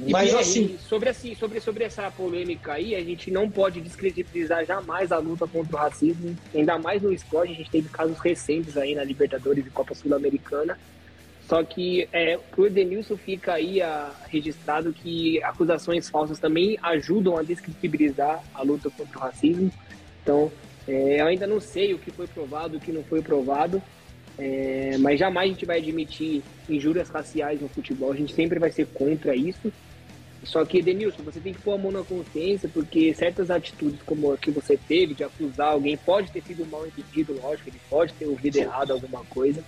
Mas 0.00 0.32
assim, 0.32 0.78
sobre 0.88 1.08
assim, 1.08 1.34
sobre 1.34 1.60
sobre 1.60 1.84
essa 1.84 2.08
polêmica 2.10 2.74
aí, 2.74 2.94
a 2.94 3.00
gente 3.00 3.30
não 3.30 3.50
pode 3.50 3.80
descredibilizar 3.80 4.64
jamais 4.64 5.10
a 5.10 5.18
luta 5.18 5.46
contra 5.46 5.76
o 5.76 5.78
racismo, 5.78 6.36
ainda 6.54 6.78
mais 6.78 7.02
no 7.02 7.12
esporte, 7.12 7.52
a 7.52 7.56
gente 7.56 7.70
teve 7.70 7.88
casos 7.88 8.18
recentes 8.18 8.76
aí 8.76 8.94
na 8.94 9.02
Libertadores 9.02 9.66
e 9.66 9.70
Copa 9.70 9.94
Sul-Americana 9.94 10.78
só 11.48 11.64
que 11.64 12.06
é, 12.12 12.38
o 12.58 12.66
Edenilson 12.66 13.16
fica 13.16 13.54
aí 13.54 13.80
a, 13.80 14.12
registrado 14.28 14.92
que 14.92 15.42
acusações 15.42 16.10
falsas 16.10 16.38
também 16.38 16.78
ajudam 16.82 17.38
a 17.38 17.42
descredibilizar 17.42 18.44
a 18.52 18.62
luta 18.62 18.90
contra 18.90 19.16
o 19.16 19.20
racismo. 19.22 19.72
Então, 20.22 20.52
é, 20.86 21.22
eu 21.22 21.26
ainda 21.26 21.46
não 21.46 21.58
sei 21.58 21.94
o 21.94 21.98
que 21.98 22.10
foi 22.10 22.26
provado, 22.26 22.76
o 22.76 22.80
que 22.80 22.92
não 22.92 23.02
foi 23.02 23.22
provado, 23.22 23.82
é, 24.36 24.98
mas 24.98 25.18
jamais 25.18 25.48
a 25.48 25.52
gente 25.54 25.64
vai 25.64 25.78
admitir 25.78 26.42
injúrias 26.68 27.08
raciais 27.08 27.62
no 27.62 27.68
futebol. 27.70 28.12
A 28.12 28.16
gente 28.16 28.34
sempre 28.34 28.58
vai 28.58 28.70
ser 28.70 28.86
contra 28.88 29.34
isso. 29.34 29.72
Só 30.44 30.64
que, 30.64 30.78
Edenilson, 30.78 31.22
você 31.22 31.40
tem 31.40 31.52
que 31.52 31.60
pôr 31.60 31.74
a 31.74 31.78
mão 31.78 31.90
na 31.90 32.02
consciência, 32.02 32.68
porque 32.72 33.12
certas 33.12 33.50
atitudes 33.50 34.00
como 34.02 34.32
a 34.32 34.38
que 34.38 34.50
você 34.50 34.76
teve 34.76 35.14
de 35.14 35.24
acusar 35.24 35.72
alguém 35.72 35.96
pode 35.96 36.30
ter 36.30 36.42
sido 36.42 36.64
mal 36.66 36.86
entendido, 36.86 37.38
lógico, 37.42 37.68
ele 37.68 37.80
pode 37.90 38.12
ter 38.14 38.26
ouvido 38.26 38.56
errado 38.56 38.92
alguma 38.92 39.24
coisa. 39.24 39.62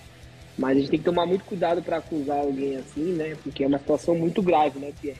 Mas 0.57 0.77
a 0.77 0.79
gente 0.79 0.89
tem 0.89 0.99
que 0.99 1.05
tomar 1.05 1.25
muito 1.25 1.43
cuidado 1.45 1.81
para 1.81 1.97
acusar 1.97 2.39
alguém 2.39 2.77
assim, 2.77 3.13
né? 3.13 3.35
Porque 3.43 3.63
é 3.63 3.67
uma 3.67 3.79
situação 3.79 4.15
muito 4.15 4.41
grave, 4.41 4.79
né, 4.79 4.93
Pierre? 4.99 5.19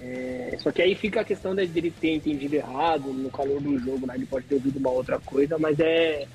É, 0.00 0.56
só 0.60 0.70
que 0.72 0.80
aí 0.80 0.94
fica 0.94 1.20
a 1.20 1.24
questão 1.24 1.54
de 1.54 1.62
ele 1.62 1.90
ter 1.90 2.14
entendido 2.14 2.54
errado 2.54 3.12
no 3.12 3.30
calor 3.30 3.60
do 3.60 3.78
jogo, 3.78 4.06
né? 4.06 4.14
Ele 4.16 4.26
pode 4.26 4.46
ter 4.46 4.54
ouvido 4.54 4.78
uma 4.78 4.90
outra 4.90 5.18
coisa, 5.18 5.58
mas 5.58 5.78
é. 5.78 6.26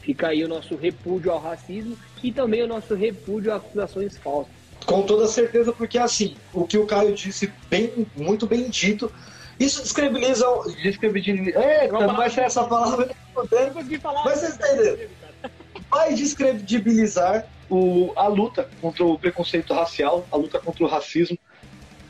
Fica 0.00 0.28
aí 0.28 0.42
o 0.42 0.48
nosso 0.48 0.74
repúdio 0.74 1.30
ao 1.30 1.38
racismo 1.38 1.96
e 2.24 2.32
também 2.32 2.60
o 2.64 2.66
nosso 2.66 2.92
repúdio 2.92 3.52
a 3.52 3.56
acusações 3.56 4.18
falsas. 4.18 4.61
Com 4.86 5.02
toda 5.02 5.26
certeza, 5.26 5.72
porque 5.72 5.98
assim, 5.98 6.36
o 6.52 6.66
que 6.66 6.76
o 6.76 6.86
Caio 6.86 7.14
disse, 7.14 7.52
bem, 7.68 8.06
muito 8.16 8.46
bem 8.46 8.68
dito, 8.68 9.12
isso 9.58 9.82
descredibiliza. 9.82 10.46
Descredibiliza. 10.82 11.58
Eita, 11.58 12.06
não 12.06 12.16
vai 12.16 12.30
ser 12.30 12.42
essa 12.42 12.64
palavra. 12.64 13.10
Falar. 14.00 14.24
Mas 14.24 14.40
vocês 14.40 14.54
entenderam? 14.56 15.10
Vai 15.90 16.14
descredibilizar 16.14 17.46
o, 17.70 18.12
a 18.16 18.26
luta 18.26 18.68
contra 18.80 19.04
o 19.04 19.18
preconceito 19.18 19.72
racial, 19.72 20.26
a 20.30 20.36
luta 20.36 20.58
contra 20.58 20.84
o 20.84 20.88
racismo. 20.88 21.38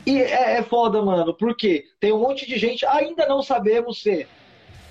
E 0.05 0.21
é, 0.21 0.57
é 0.57 0.63
foda, 0.63 1.01
mano, 1.01 1.33
porque 1.33 1.85
tem 1.99 2.11
um 2.11 2.19
monte 2.19 2.45
de 2.45 2.57
gente, 2.57 2.85
ainda 2.85 3.25
não 3.25 3.41
sabemos 3.41 4.01
se 4.01 4.27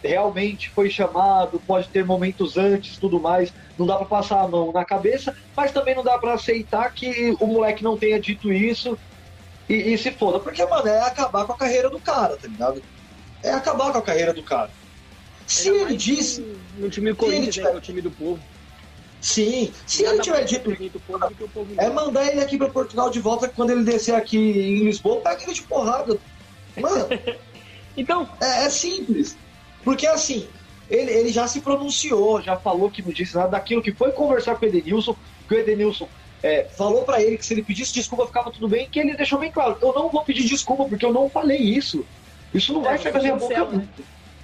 realmente 0.02 0.68
foi 0.70 0.90
chamado, 0.90 1.60
pode 1.66 1.88
ter 1.88 2.04
momentos 2.04 2.56
antes 2.56 2.98
tudo 2.98 3.20
mais, 3.20 3.52
não 3.78 3.86
dá 3.86 3.96
para 3.96 4.06
passar 4.06 4.40
a 4.40 4.48
mão 4.48 4.72
na 4.72 4.84
cabeça, 4.84 5.36
mas 5.56 5.70
também 5.70 5.94
não 5.94 6.02
dá 6.02 6.18
para 6.18 6.34
aceitar 6.34 6.92
que 6.92 7.36
o 7.40 7.46
moleque 7.46 7.84
não 7.84 7.96
tenha 7.96 8.20
dito 8.20 8.52
isso 8.52 8.98
e, 9.68 9.94
e, 9.94 9.98
se 9.98 10.10
foda, 10.10 10.40
porque, 10.40 10.64
mano, 10.66 10.88
é 10.88 11.00
acabar 11.00 11.46
com 11.46 11.52
a 11.52 11.56
carreira 11.56 11.88
do 11.88 12.00
cara, 12.00 12.36
tá 12.36 12.48
ligado? 12.48 12.82
É 13.42 13.52
acabar 13.52 13.92
com 13.92 13.98
a 13.98 14.02
carreira 14.02 14.32
do 14.32 14.42
cara. 14.42 14.70
Se 15.46 15.68
ele 15.68 15.96
disse. 15.96 16.56
No 16.76 16.90
time 16.90 17.14
Corinthians, 17.14 17.56
né, 17.56 17.70
é 17.70 17.76
o 17.76 17.80
time 17.80 18.00
do 18.00 18.10
povo. 18.10 18.40
Sim, 19.20 19.72
se 19.86 20.04
ele 20.04 20.20
tiver 20.20 20.42
dito 20.42 20.72
é 21.78 21.88
mandar 21.88 22.26
ele 22.26 22.40
aqui 22.40 22.58
para 22.58 22.68
Portugal 22.68 23.08
de 23.08 23.20
volta 23.20 23.46
quando 23.46 23.70
ele 23.70 23.84
descer 23.84 24.16
aqui 24.16 24.36
em 24.36 24.84
Lisboa, 24.84 25.20
pega 25.20 25.44
ele 25.44 25.54
de 25.54 25.62
porrada. 25.62 26.18
Mano, 26.76 27.06
então 27.96 28.28
é, 28.40 28.64
é, 28.64 28.70
simples. 28.70 29.36
Porque 29.84 30.06
assim, 30.06 30.48
ele, 30.88 31.10
ele 31.10 31.32
já 31.32 31.46
se 31.46 31.60
pronunciou, 31.60 32.40
já 32.40 32.56
falou 32.56 32.90
que 32.90 33.02
não 33.02 33.12
disse 33.12 33.34
nada 33.34 33.48
daquilo 33.50 33.82
que 33.82 33.92
foi 33.92 34.12
conversar 34.12 34.56
com 34.56 34.64
o 34.64 34.68
Edenilson, 34.68 35.16
que 35.48 35.54
o 35.54 35.58
Edenilson 35.58 36.08
é, 36.42 36.64
falou 36.64 37.02
para 37.02 37.22
ele 37.22 37.38
que 37.38 37.46
se 37.46 37.54
ele 37.54 37.62
pedisse 37.62 37.94
desculpa 37.94 38.26
ficava 38.26 38.50
tudo 38.50 38.68
bem, 38.68 38.88
que 38.88 38.98
ele 38.98 39.16
deixou 39.16 39.38
bem 39.38 39.50
claro, 39.50 39.78
eu 39.80 39.92
não 39.92 40.08
vou 40.08 40.22
pedir 40.24 40.44
desculpa 40.44 40.84
porque 40.84 41.04
eu 41.04 41.12
não 41.12 41.28
falei 41.28 41.58
isso. 41.58 42.04
Isso 42.52 42.72
não 42.72 42.82
é, 42.82 42.84
vai 42.84 42.98
sair 42.98 43.12
da 43.12 43.20
minha 43.20 43.36
boca 43.36 43.64
né? 43.66 43.88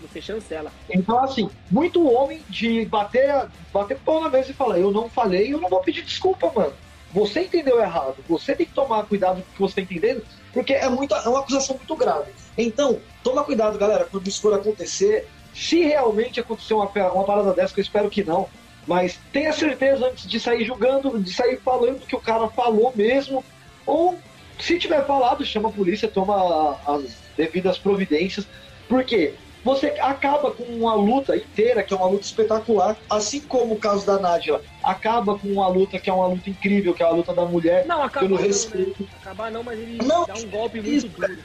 você 0.01 0.21
chancela. 0.21 0.73
Então, 0.89 1.19
assim, 1.23 1.51
muito 1.71 2.09
homem 2.11 2.41
de 2.49 2.85
bater, 2.87 3.49
bater 3.73 3.99
pão 3.99 4.23
na 4.23 4.31
mesa 4.31 4.51
e 4.51 4.55
falar, 4.55 4.79
eu 4.79 4.91
não 4.91 5.09
falei, 5.09 5.53
eu 5.53 5.61
não 5.61 5.69
vou 5.69 5.81
pedir 5.81 6.03
desculpa, 6.03 6.51
mano. 6.55 6.73
Você 7.13 7.43
entendeu 7.43 7.81
errado. 7.81 8.17
Você 8.29 8.55
tem 8.55 8.67
que 8.67 8.73
tomar 8.73 9.05
cuidado 9.05 9.37
com 9.37 9.41
o 9.41 9.53
que 9.55 9.61
você 9.61 9.81
está 9.81 9.83
entendendo, 9.83 10.25
porque 10.53 10.75
é, 10.75 10.89
muito, 10.89 11.15
é 11.15 11.29
uma 11.29 11.41
acusação 11.41 11.77
muito 11.77 11.97
grave. 11.97 12.31
Então, 12.57 13.01
toma 13.23 13.45
cuidado, 13.45 13.79
galera, 13.79 14.07
quando 14.11 14.29
isso 14.29 14.41
for 14.41 14.55
acontecer. 14.55 15.29
Se 15.55 15.83
realmente 15.83 16.39
acontecer 16.39 16.75
uma, 16.75 16.87
uma 16.87 17.25
parada 17.25 17.53
dessa, 17.53 17.75
que 17.75 17.81
eu 17.81 17.83
espero 17.83 18.11
que 18.11 18.23
não, 18.23 18.49
mas 18.87 19.19
tenha 19.33 19.53
certeza 19.53 20.07
antes 20.07 20.29
de 20.29 20.39
sair 20.39 20.65
julgando, 20.65 21.19
de 21.19 21.33
sair 21.33 21.59
falando 21.59 22.07
que 22.07 22.15
o 22.15 22.21
cara 22.21 22.49
falou 22.49 22.93
mesmo, 22.95 23.45
ou 23.85 24.19
se 24.59 24.79
tiver 24.79 25.05
falado, 25.07 25.45
chama 25.45 25.69
a 25.69 25.73
polícia, 25.73 26.09
toma 26.09 26.79
as 26.87 27.17
devidas 27.37 27.79
providências, 27.79 28.47
porque 28.89 29.35
você 29.65 29.89
acaba 30.01 30.51
com 30.51 30.63
uma 30.65 30.95
luta 30.95 31.37
inteira, 31.37 31.83
que 31.83 31.93
é 31.93 31.97
uma 31.97 32.07
luta 32.07 32.25
espetacular, 32.25 32.97
assim 33.11 33.41
como 33.41 33.75
o 33.75 33.79
caso 33.79 34.07
da 34.07 34.19
Nádia 34.19 34.61
acaba 34.83 35.39
com 35.39 35.49
uma 35.49 35.69
luta 35.69 35.99
que 35.99 36.09
é 36.09 36.13
uma 36.13 36.27
luta 36.27 36.49
incrível, 36.49 36.95
que 36.95 37.03
é 37.03 37.07
a 37.07 37.11
luta 37.11 37.35
da 37.35 37.45
mulher 37.45 37.87
não, 37.87 38.03
acaba 38.03 38.27
pelo 38.27 38.39
não, 38.39 38.47
respeito. 38.47 39.03
Né? 39.03 39.09
Acabar 39.21 39.51
não, 39.51 39.63
mas 39.63 39.79
ele 39.79 39.99
não, 39.99 40.27
dá 40.27 40.35
um 40.35 40.47
golpe 40.49 40.81
muito 40.81 40.95
isso, 40.95 41.09
duro. 41.09 41.39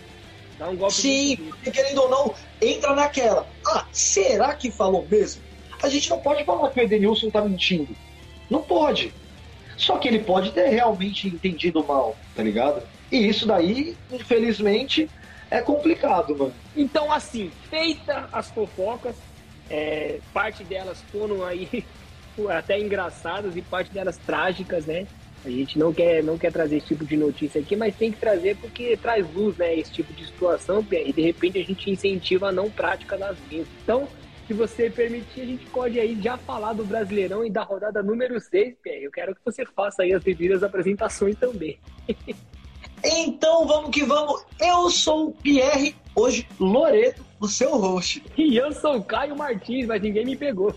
Dá 0.57 0.69
um 0.69 0.75
golpe 0.75 0.93
Sim, 0.93 1.37
porque 1.49 1.71
querendo 1.71 2.01
ou 2.03 2.09
não, 2.09 2.33
entra 2.61 2.95
naquela. 2.95 3.47
Ah, 3.65 3.85
será 3.91 4.53
que 4.53 4.69
falou 4.69 5.05
mesmo? 5.09 5.41
A 5.81 5.89
gente 5.89 6.09
não 6.09 6.19
pode 6.19 6.45
falar 6.45 6.69
que 6.69 6.79
o 6.79 6.83
Edenilson 6.83 7.29
tá 7.29 7.41
mentindo. 7.41 7.95
Não 8.49 8.61
pode. 8.61 9.13
Só 9.75 9.97
que 9.97 10.07
ele 10.07 10.19
pode 10.19 10.51
ter 10.51 10.69
realmente 10.69 11.27
entendido 11.27 11.83
mal, 11.83 12.15
tá 12.35 12.43
ligado? 12.43 12.83
E 13.11 13.27
isso 13.27 13.45
daí, 13.45 13.97
infelizmente, 14.11 15.09
é 15.53 15.61
complicado, 15.61 16.35
mano. 16.35 16.53
Então, 16.75 17.11
assim, 17.11 17.51
feita 17.69 18.27
as 18.31 18.49
fofocas, 18.49 19.15
é, 19.69 20.19
parte 20.33 20.63
delas 20.63 20.99
foram 21.11 21.45
aí 21.45 21.85
até 22.49 22.79
engraçadas 22.79 23.55
e 23.55 23.61
parte 23.61 23.91
delas 23.91 24.17
trágicas, 24.17 24.87
né? 24.87 25.05
A 25.45 25.49
gente 25.49 25.77
não 25.77 25.93
quer, 25.93 26.23
não 26.23 26.39
quer 26.39 26.51
trazer 26.51 26.77
esse 26.77 26.87
tipo 26.87 27.05
de 27.05 27.15
notícia 27.15 27.61
aqui, 27.61 27.75
mas 27.75 27.95
tem 27.95 28.11
que 28.11 28.17
trazer 28.17 28.57
porque 28.57 28.97
traz 28.97 29.31
luz, 29.31 29.55
né? 29.57 29.75
Esse 29.77 29.91
tipo 29.91 30.11
de 30.11 30.25
situação, 30.25 30.83
e 30.91 31.13
de 31.13 31.21
repente 31.21 31.59
a 31.59 31.63
gente 31.63 31.91
incentiva 31.91 32.47
a 32.47 32.51
não 32.51 32.71
prática 32.71 33.15
das 33.15 33.37
mesmas. 33.51 33.67
Então, 33.83 34.07
se 34.47 34.53
você 34.53 34.89
permitir, 34.89 35.41
a 35.41 35.45
gente 35.45 35.65
pode 35.67 35.99
aí 35.99 36.19
já 36.19 36.35
falar 36.35 36.73
do 36.73 36.83
Brasileirão 36.83 37.45
e 37.45 37.51
da 37.51 37.61
rodada 37.61 38.01
número 38.01 38.39
6, 38.39 38.75
Pierre. 38.81 39.03
Eu 39.03 39.11
quero 39.11 39.35
que 39.35 39.41
você 39.45 39.63
faça 39.65 40.01
aí 40.01 40.13
as 40.13 40.23
devidas 40.23 40.63
apresentações 40.63 41.35
também. 41.35 41.77
então 43.03 43.67
vamos 43.67 43.91
que 43.91 44.03
vamos. 44.03 44.43
Eu 44.59 44.89
sou 44.89 45.27
o 45.27 45.31
Pierre, 45.31 45.95
hoje 46.15 46.47
Loreto, 46.59 47.23
o 47.39 47.47
seu 47.47 47.77
host. 47.77 48.23
E 48.37 48.55
eu 48.55 48.71
sou 48.71 48.97
o 48.97 49.03
Caio 49.03 49.35
Martins, 49.35 49.85
mas 49.85 50.01
ninguém 50.01 50.25
me 50.25 50.35
pegou. 50.35 50.73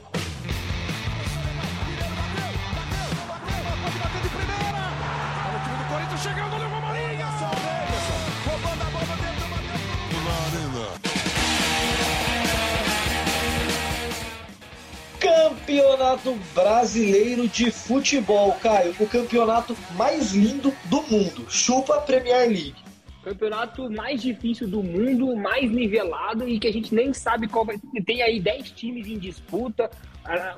Campeonato 15.37 16.35
Brasileiro 16.55 17.47
de 17.47 17.71
Futebol, 17.71 18.53
Caio. 18.53 18.97
O 18.99 19.07
campeonato 19.07 19.77
mais 19.95 20.33
lindo 20.33 20.73
do 20.87 21.03
mundo. 21.03 21.45
Chupa 21.51 22.01
Premier 22.01 22.49
League. 22.49 22.75
Campeonato 23.23 23.91
mais 23.91 24.23
difícil 24.23 24.67
do 24.67 24.83
mundo, 24.83 25.37
mais 25.37 25.71
nivelado 25.71 26.49
e 26.49 26.59
que 26.59 26.67
a 26.67 26.73
gente 26.73 26.95
nem 26.95 27.13
sabe 27.13 27.49
qual 27.49 27.67
vai. 27.67 27.79
Tem 28.07 28.23
aí 28.23 28.41
10 28.41 28.71
times 28.71 29.07
em 29.09 29.19
disputa. 29.19 29.91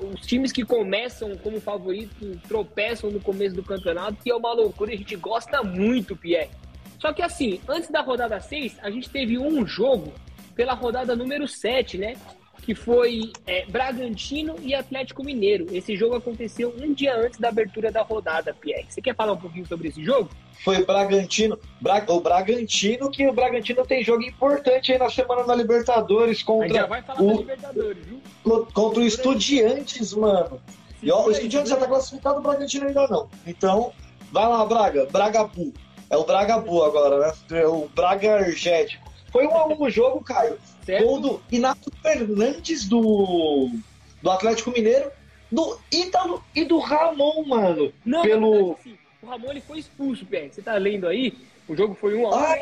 Os 0.01 0.25
times 0.25 0.53
que 0.53 0.63
começam 0.63 1.35
como 1.35 1.59
favorito 1.59 2.39
tropeçam 2.47 3.11
no 3.11 3.19
começo 3.19 3.55
do 3.55 3.63
campeonato, 3.63 4.23
que 4.23 4.31
é 4.31 4.35
uma 4.35 4.53
loucura. 4.53 4.93
A 4.93 4.97
gente 4.97 5.15
gosta 5.17 5.61
muito, 5.61 6.15
Pierre. 6.15 6.49
Só 6.97 7.11
que 7.11 7.21
assim, 7.21 7.59
antes 7.67 7.89
da 7.89 7.99
rodada 7.99 8.39
6, 8.39 8.77
a 8.81 8.89
gente 8.89 9.09
teve 9.09 9.37
um 9.37 9.67
jogo 9.67 10.13
pela 10.55 10.73
rodada 10.73 11.17
número 11.17 11.49
7, 11.49 11.97
né? 11.97 12.15
Que 12.61 12.75
foi 12.75 13.31
é, 13.47 13.65
Bragantino 13.65 14.55
e 14.61 14.73
Atlético 14.73 15.23
Mineiro. 15.23 15.65
Esse 15.71 15.95
jogo 15.95 16.15
aconteceu 16.15 16.73
um 16.79 16.93
dia 16.93 17.15
antes 17.15 17.39
da 17.39 17.49
abertura 17.49 17.91
da 17.91 18.01
rodada, 18.01 18.53
Pierre. 18.53 18.85
Você 18.87 19.01
quer 19.01 19.15
falar 19.15 19.33
um 19.33 19.37
pouquinho 19.37 19.65
sobre 19.65 19.87
esse 19.87 20.03
jogo? 20.03 20.29
Foi 20.63 20.83
Bragantino, 20.83 21.57
Bra 21.79 22.03
o 22.09 22.19
Bragantino, 22.19 23.09
que 23.09 23.25
o 23.25 23.33
Bragantino 23.33 23.85
tem 23.85 24.03
jogo 24.03 24.23
importante 24.23 24.91
aí 24.91 24.99
na 24.99 25.09
semana 25.09 25.43
da 25.43 25.55
Libertadores 25.55 26.43
contra 26.43 26.73
já 26.73 26.85
vai 26.85 27.01
falar 27.01 27.21
o, 27.21 27.37
Libertadores, 27.37 28.05
viu? 28.05 28.65
Contra 28.73 28.99
o 28.99 29.05
Estudiantes, 29.05 30.13
mano. 30.13 30.61
E 31.01 31.09
ó, 31.11 31.25
o 31.25 31.31
Estudiantes 31.31 31.69
já 31.69 31.77
tá 31.77 31.87
classificado, 31.87 32.39
o 32.39 32.41
Bragantino 32.41 32.87
ainda 32.87 33.07
não. 33.07 33.29
Então, 33.47 33.93
vai 34.31 34.47
lá, 34.47 34.65
Braga, 34.65 35.05
Bragabu. 35.05 35.73
É 36.09 36.17
o 36.17 36.25
Bragabu 36.25 36.83
agora, 36.83 37.19
né? 37.19 37.33
É 37.51 37.67
o 37.67 37.87
Braga 37.95 38.39
Energético. 38.39 39.08
Foi 39.31 39.45
um 39.45 39.55
a 39.55 39.67
um 39.67 39.81
o 39.81 39.89
jogo, 39.89 40.23
Caio. 40.23 40.57
Certo. 40.85 41.05
Gol 41.05 41.19
do 41.19 41.41
Inato 41.51 41.91
Fernandes 42.01 42.87
do, 42.87 43.69
do 44.21 44.31
Atlético 44.31 44.71
Mineiro, 44.71 45.11
do 45.51 45.79
Ítalo 45.91 46.43
e 46.55 46.65
do 46.65 46.79
Ramon, 46.79 47.45
mano. 47.45 47.93
Não, 48.05 48.21
pelo... 48.21 48.51
Verdade, 48.51 48.79
assim, 48.79 48.97
o 49.21 49.27
Ramon 49.27 49.51
ele 49.51 49.61
foi 49.61 49.79
expulso, 49.79 50.25
Pierre. 50.25 50.49
Você 50.51 50.61
tá 50.61 50.75
lendo 50.75 51.07
aí? 51.07 51.37
O 51.67 51.75
jogo 51.75 51.93
foi 51.93 52.15
um 52.15 52.25
a 52.25 52.29
um. 52.29 52.33
Ah, 52.33 52.57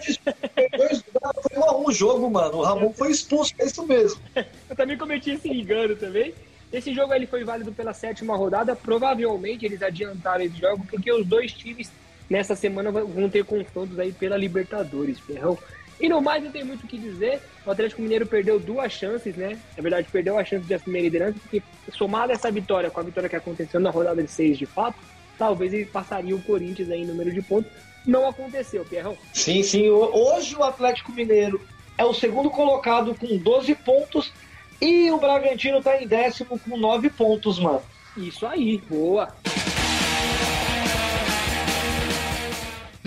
foi 1.41 1.58
um 1.58 1.63
a 1.63 1.77
um 1.77 1.86
o 1.86 1.91
jogo, 1.93 2.30
mano. 2.30 2.58
O 2.58 2.63
Ramon 2.63 2.91
foi 2.91 3.12
expulso, 3.12 3.53
é 3.58 3.65
isso 3.65 3.86
mesmo. 3.88 4.19
Eu 4.69 4.75
também 4.75 4.97
cometi 4.97 5.32
esse 5.32 5.47
engano 5.47 5.95
também. 5.95 6.34
Esse 6.73 6.93
jogo 6.93 7.13
ele 7.13 7.25
foi 7.25 7.45
válido 7.45 7.71
pela 7.71 7.93
sétima 7.93 8.36
rodada. 8.36 8.75
Provavelmente 8.75 9.65
eles 9.65 9.82
adiantaram 9.82 10.43
esse 10.43 10.58
jogo 10.58 10.86
porque 10.89 11.10
os 11.12 11.25
dois 11.25 11.53
times 11.53 11.89
nessa 12.30 12.56
semana 12.56 12.91
vão 12.91 13.30
ter 13.30 13.45
confrontos 13.45 13.97
aí 13.97 14.12
pela 14.12 14.36
Libertadores, 14.36 15.19
Ferrão. 15.19 15.58
E 15.99 16.07
no 16.07 16.21
mais, 16.21 16.43
não 16.43 16.51
tem 16.51 16.63
muito 16.63 16.83
o 16.83 16.88
que 16.88 16.97
dizer. 16.97 17.41
O 17.65 17.71
Atlético 17.71 18.01
Mineiro 18.01 18.25
perdeu 18.25 18.60
duas 18.60 18.91
chances, 18.91 19.36
né? 19.36 19.57
Na 19.75 19.81
verdade, 19.81 20.07
perdeu 20.12 20.38
a 20.38 20.45
chance 20.45 20.65
de 20.65 20.73
assumir 20.73 20.99
a 20.99 21.01
liderança, 21.01 21.39
porque 21.39 21.62
somada 21.91 22.33
essa 22.33 22.51
vitória 22.51 22.89
com 22.91 22.99
a 22.99 23.03
vitória 23.03 23.29
que 23.29 23.36
aconteceu 23.36 23.79
na 23.79 23.89
rodada 23.89 24.21
de 24.21 24.29
seis, 24.29 24.57
de 24.57 24.65
fato, 24.65 24.97
talvez 25.38 25.73
ele 25.73 25.86
passaria 25.86 26.36
o 26.36 26.41
Corinthians 26.41 26.91
aí 26.91 27.01
em 27.01 27.05
número 27.05 27.31
de 27.31 27.41
pontos. 27.41 27.71
Não 28.05 28.27
aconteceu, 28.27 28.86
Pierrão. 28.86 29.17
Sim, 29.33 29.63
sim. 29.63 29.89
Hoje 29.89 30.55
o 30.55 30.63
Atlético 30.63 31.12
Mineiro 31.12 31.60
é 31.97 32.05
o 32.05 32.13
segundo 32.13 32.49
colocado 32.49 33.15
com 33.15 33.38
12 33.38 33.75
pontos 33.75 34.31
e 34.79 35.10
o 35.12 35.17
Bragantino 35.17 35.81
tá 35.81 36.01
em 36.01 36.07
décimo 36.07 36.60
com 36.60 36.77
9 36.77 37.10
pontos, 37.10 37.60
mano. 37.60 37.81
Isso 38.15 38.45
aí, 38.45 38.77
boa. 38.89 39.33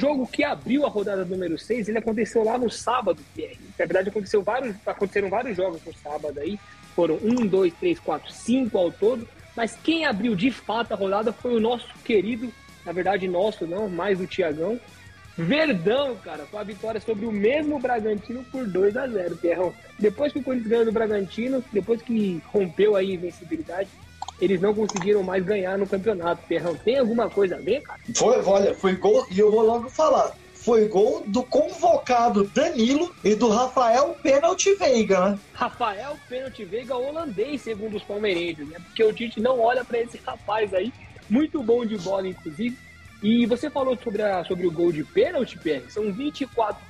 Jogo 0.00 0.26
que 0.26 0.42
abriu 0.42 0.86
a 0.86 0.88
rodada 0.88 1.24
número 1.24 1.58
6, 1.58 1.88
ele 1.88 1.98
aconteceu 1.98 2.42
lá 2.42 2.58
no 2.58 2.70
sábado, 2.70 3.22
Pierre. 3.34 3.58
Na 3.78 3.84
verdade, 3.84 4.08
aconteceu 4.08 4.42
vários, 4.42 4.74
aconteceram 4.86 5.28
vários 5.28 5.56
jogos 5.56 5.80
no 5.84 5.94
sábado 5.94 6.40
aí. 6.40 6.58
Foram 6.96 7.18
um, 7.22 7.46
dois, 7.46 7.72
três, 7.74 8.00
quatro, 8.00 8.32
cinco 8.32 8.78
ao 8.78 8.90
todo. 8.90 9.28
Mas 9.56 9.76
quem 9.82 10.06
abriu 10.06 10.34
de 10.34 10.50
fato 10.50 10.92
a 10.92 10.96
rodada 10.96 11.32
foi 11.32 11.54
o 11.54 11.60
nosso 11.60 11.86
querido, 12.04 12.52
na 12.84 12.92
verdade, 12.92 13.28
nosso 13.28 13.66
não, 13.66 13.88
mais 13.88 14.20
o 14.20 14.26
Tiagão. 14.26 14.80
Verdão, 15.36 16.16
cara, 16.16 16.44
com 16.50 16.58
a 16.58 16.64
vitória 16.64 17.00
sobre 17.00 17.24
o 17.24 17.32
mesmo 17.32 17.78
Bragantino 17.78 18.44
por 18.50 18.66
2 18.66 18.96
a 18.96 19.06
0 19.06 19.36
Pierrão. 19.36 19.72
Depois 19.98 20.32
que 20.32 20.38
o 20.38 20.42
Corinthians 20.42 20.70
ganhou 20.70 20.84
do 20.84 20.92
Bragantino, 20.92 21.64
depois 21.72 22.02
que 22.02 22.42
rompeu 22.46 22.96
a 22.96 23.02
invencibilidade, 23.02 23.88
eles 24.40 24.61
não 24.61 24.74
conseguiram 24.74 25.22
mais 25.22 25.44
ganhar 25.44 25.76
no 25.76 25.87
campeonato. 25.87 26.46
Ferrão, 26.46 26.74
tem 26.74 26.98
alguma 26.98 27.29
coisa 27.29 27.57
a 27.57 27.59
ver, 27.59 27.83
cara? 27.83 28.00
Foi, 28.14 28.42
olha, 28.44 28.74
foi 28.74 28.96
gol, 28.96 29.26
e 29.31 29.38
eu 29.38 29.50
vou 29.50 29.62
logo 29.62 29.88
falar. 29.88 30.35
Foi 30.55 30.87
gol 30.88 31.22
do 31.26 31.42
convocado 31.42 32.44
Danilo 32.44 33.14
e 33.24 33.35
do 33.35 33.48
Rafael 33.48 34.14
Pênalti 34.22 34.74
Veiga, 34.74 35.31
né? 35.31 35.38
Rafael 35.55 36.16
Pênalti 36.29 36.64
Veiga 36.64 36.96
holandês, 36.96 37.62
segundo 37.62 37.96
os 37.96 38.03
palmeirenses, 38.03 38.68
né? 38.68 38.76
Porque 38.85 39.03
o 39.03 39.12
Tite 39.12 39.40
não 39.40 39.59
olha 39.59 39.85
para 39.85 40.00
esse 40.00 40.18
rapaz 40.18 40.74
aí. 40.74 40.92
Muito 41.31 41.62
bom 41.62 41.87
de 41.87 41.96
bola, 41.96 42.29
inclusive. 42.29 42.76
E 43.22 43.46
você 43.46 43.70
falou 43.70 43.96
sobre, 44.03 44.22
a, 44.22 44.44
sobre 44.44 44.66
o 44.66 44.70
gol 44.70 44.92
de 44.92 45.05
pênalti, 45.05 45.59
Pierre. 45.59 45.90
São 45.90 46.12
24, 46.12 46.83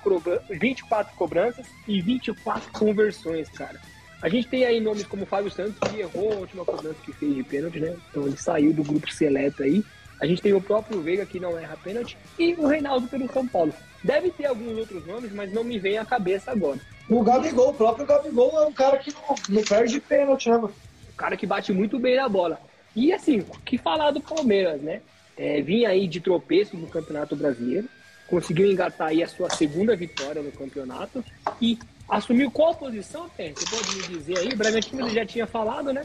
24 0.50 1.14
cobranças 1.16 1.66
e 1.86 2.00
24 2.00 2.72
conversões, 2.72 3.48
cara. 3.48 3.80
A 4.22 4.28
gente 4.28 4.48
tem 4.48 4.64
aí 4.64 4.80
nomes 4.80 5.06
como 5.06 5.24
Fábio 5.24 5.50
Santos, 5.50 5.76
que 5.88 6.00
errou 6.00 6.32
a 6.32 6.36
última 6.36 6.64
cobrança 6.64 6.98
que 7.04 7.12
fez 7.12 7.34
de 7.34 7.42
pênalti, 7.42 7.80
né? 7.80 7.96
Então 8.10 8.26
ele 8.26 8.36
saiu 8.36 8.72
do 8.72 8.84
grupo 8.84 9.10
seleto 9.10 9.62
aí. 9.62 9.82
A 10.20 10.26
gente 10.26 10.42
tem 10.42 10.52
o 10.52 10.60
próprio 10.60 11.00
Veiga, 11.00 11.24
que 11.24 11.40
não 11.40 11.58
erra 11.58 11.78
pênalti, 11.82 12.18
e 12.38 12.52
o 12.54 12.66
Reinaldo 12.66 13.08
pelo 13.08 13.32
São 13.32 13.46
Paulo. 13.46 13.72
Deve 14.04 14.30
ter 14.30 14.46
alguns 14.46 14.76
outros 14.76 15.06
nomes, 15.06 15.32
mas 15.32 15.50
não 15.52 15.64
me 15.64 15.78
vem 15.78 15.96
à 15.96 16.04
cabeça 16.04 16.50
agora. 16.50 16.78
O 17.08 17.22
Gabigol, 17.22 17.70
o 17.70 17.74
próprio 17.74 18.06
Gabigol 18.06 18.62
é 18.62 18.66
um 18.66 18.72
cara 18.72 18.98
que 18.98 19.12
não, 19.12 19.34
não 19.48 19.62
perde 19.62 19.98
pênalti, 20.00 20.50
né, 20.50 20.56
mano? 20.56 20.74
Um 21.12 21.16
cara 21.16 21.36
que 21.36 21.46
bate 21.46 21.72
muito 21.72 21.98
bem 21.98 22.16
na 22.16 22.28
bola. 22.28 22.60
E 22.94 23.12
assim, 23.12 23.42
que 23.64 23.78
falar 23.78 24.10
do 24.10 24.20
Palmeiras, 24.20 24.80
né? 24.82 25.00
É, 25.36 25.62
vinha 25.62 25.88
aí 25.88 26.06
de 26.06 26.20
tropeço 26.20 26.76
no 26.76 26.86
Campeonato 26.86 27.34
Brasileiro, 27.34 27.88
conseguiu 28.28 28.70
engatar 28.70 29.08
aí 29.08 29.22
a 29.22 29.28
sua 29.28 29.48
segunda 29.50 29.96
vitória 29.96 30.42
no 30.42 30.52
campeonato 30.52 31.24
e 31.60 31.78
Assumiu 32.10 32.50
qual 32.50 32.74
posição, 32.74 33.28
tem? 33.36 33.54
Você 33.54 33.64
pode 33.70 33.96
me 33.96 34.18
dizer 34.18 34.38
aí? 34.38 34.48
O 34.48 34.56
Bragantino 34.56 35.08
já 35.08 35.24
tinha 35.24 35.46
falado, 35.46 35.92
né? 35.92 36.04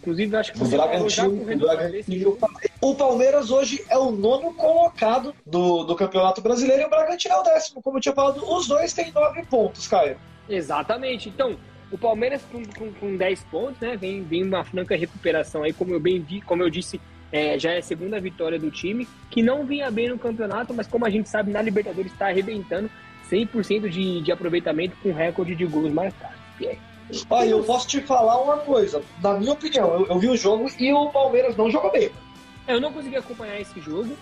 Inclusive, 0.00 0.36
acho 0.36 0.52
que 0.52 0.58
já 0.58 0.64
com 0.64 1.36
o 1.36 1.56
Bragantino, 1.56 2.38
O 2.82 2.94
Palmeiras 2.94 3.50
hoje 3.50 3.82
é 3.88 3.96
o 3.96 4.10
nono 4.10 4.52
colocado 4.52 5.34
do, 5.46 5.84
do 5.84 5.96
Campeonato 5.96 6.42
Brasileiro 6.42 6.82
e 6.82 6.84
o 6.84 6.90
Bragantino 6.90 7.34
é 7.34 7.38
o 7.38 7.42
décimo. 7.42 7.80
Como 7.80 7.96
eu 7.96 8.02
tinha 8.02 8.14
falado, 8.14 8.44
os 8.44 8.66
dois 8.66 8.92
têm 8.92 9.10
nove 9.12 9.44
pontos, 9.46 9.86
Caio. 9.88 10.18
Exatamente. 10.46 11.30
Então, 11.30 11.56
o 11.90 11.96
Palmeiras 11.96 12.42
com, 12.50 12.62
com, 12.66 12.92
com 12.92 13.16
10 13.16 13.44
pontos, 13.44 13.80
né? 13.80 13.96
Vem, 13.96 14.22
vem 14.22 14.42
uma 14.42 14.64
franca 14.64 14.96
recuperação 14.96 15.62
aí, 15.62 15.72
como 15.72 15.94
eu 15.94 16.00
bem 16.00 16.20
vi, 16.20 16.40
como 16.40 16.62
eu 16.62 16.68
disse, 16.68 17.00
é, 17.32 17.58
já 17.58 17.72
é 17.72 17.78
a 17.78 17.82
segunda 17.82 18.20
vitória 18.20 18.58
do 18.58 18.70
time, 18.70 19.08
que 19.30 19.42
não 19.42 19.64
vinha 19.64 19.90
bem 19.90 20.08
no 20.08 20.18
campeonato, 20.18 20.74
mas 20.74 20.86
como 20.86 21.06
a 21.06 21.10
gente 21.10 21.28
sabe, 21.28 21.50
na 21.50 21.62
Libertadores 21.62 22.12
está 22.12 22.26
arrebentando. 22.26 22.90
100% 23.34 23.88
de, 23.88 24.20
de 24.20 24.32
aproveitamento 24.32 24.96
com 25.02 25.12
recorde 25.12 25.54
de 25.54 25.66
gols 25.66 25.92
marcados. 25.92 26.38
Olha, 27.28 27.50
eu 27.50 27.62
posso 27.64 27.86
te 27.88 28.00
falar 28.00 28.40
uma 28.40 28.58
coisa. 28.58 29.02
Na 29.22 29.34
minha 29.34 29.52
opinião, 29.52 29.92
eu, 29.92 30.06
eu 30.06 30.18
vi 30.18 30.28
o 30.28 30.36
jogo 30.36 30.70
e 30.78 30.92
o 30.92 31.10
Palmeiras 31.10 31.56
não 31.56 31.70
jogou 31.70 31.92
bem. 31.92 32.10
Eu 32.66 32.80
não 32.80 32.92
consegui 32.92 33.16
acompanhar 33.16 33.60
esse 33.60 33.78
jogo. 33.80 34.16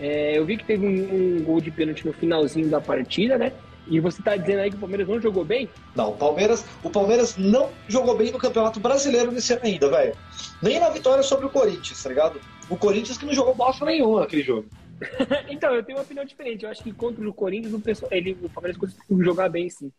É, 0.00 0.36
eu 0.36 0.44
vi 0.44 0.56
que 0.56 0.64
teve 0.64 0.86
um, 0.86 0.90
um, 1.38 1.44
gol 1.44 1.60
de 1.60 1.70
pênalti 1.70 2.06
no 2.06 2.12
finalzinho 2.12 2.68
da 2.68 2.80
partida, 2.80 3.36
né? 3.36 3.52
E 3.86 4.00
você 4.00 4.20
está 4.20 4.36
dizendo 4.36 4.60
aí 4.60 4.70
que 4.70 4.76
o 4.76 4.80
Palmeiras 4.80 5.08
não 5.08 5.20
jogou 5.20 5.44
bem? 5.44 5.68
Não, 5.94 6.10
o 6.10 6.16
Palmeiras, 6.16 6.64
o 6.82 6.88
Palmeiras 6.88 7.36
não 7.36 7.68
jogou 7.88 8.16
bem 8.16 8.30
no 8.30 8.38
Campeonato 8.38 8.80
Brasileiro 8.80 9.30
nesse 9.30 9.52
ano 9.52 9.62
ainda, 9.64 9.90
velho. 9.90 10.14
Nem 10.62 10.80
na 10.80 10.88
vitória 10.88 11.22
sobre 11.22 11.46
o 11.46 11.50
Corinthians, 11.50 12.02
tá 12.02 12.08
ligado? 12.08 12.40
O 12.70 12.76
Corinthians 12.76 13.18
que 13.18 13.26
não 13.26 13.34
jogou 13.34 13.54
bosta 13.54 13.84
nenhuma 13.84 14.20
naquele 14.20 14.42
jogo. 14.42 14.66
então, 15.48 15.74
eu 15.74 15.82
tenho 15.82 15.98
uma 15.98 16.04
opinião 16.04 16.24
diferente. 16.24 16.64
Eu 16.64 16.70
acho 16.70 16.82
que 16.82 16.92
contra 16.92 17.26
o 17.28 17.32
Corinthians 17.32 17.74
o, 17.74 17.80
pessoal, 17.80 18.10
ele, 18.12 18.36
o 18.42 18.48
Palmeiras 18.48 18.78
conseguiu 18.78 19.24
jogar 19.24 19.48
bem, 19.48 19.68
sim. 19.68 19.90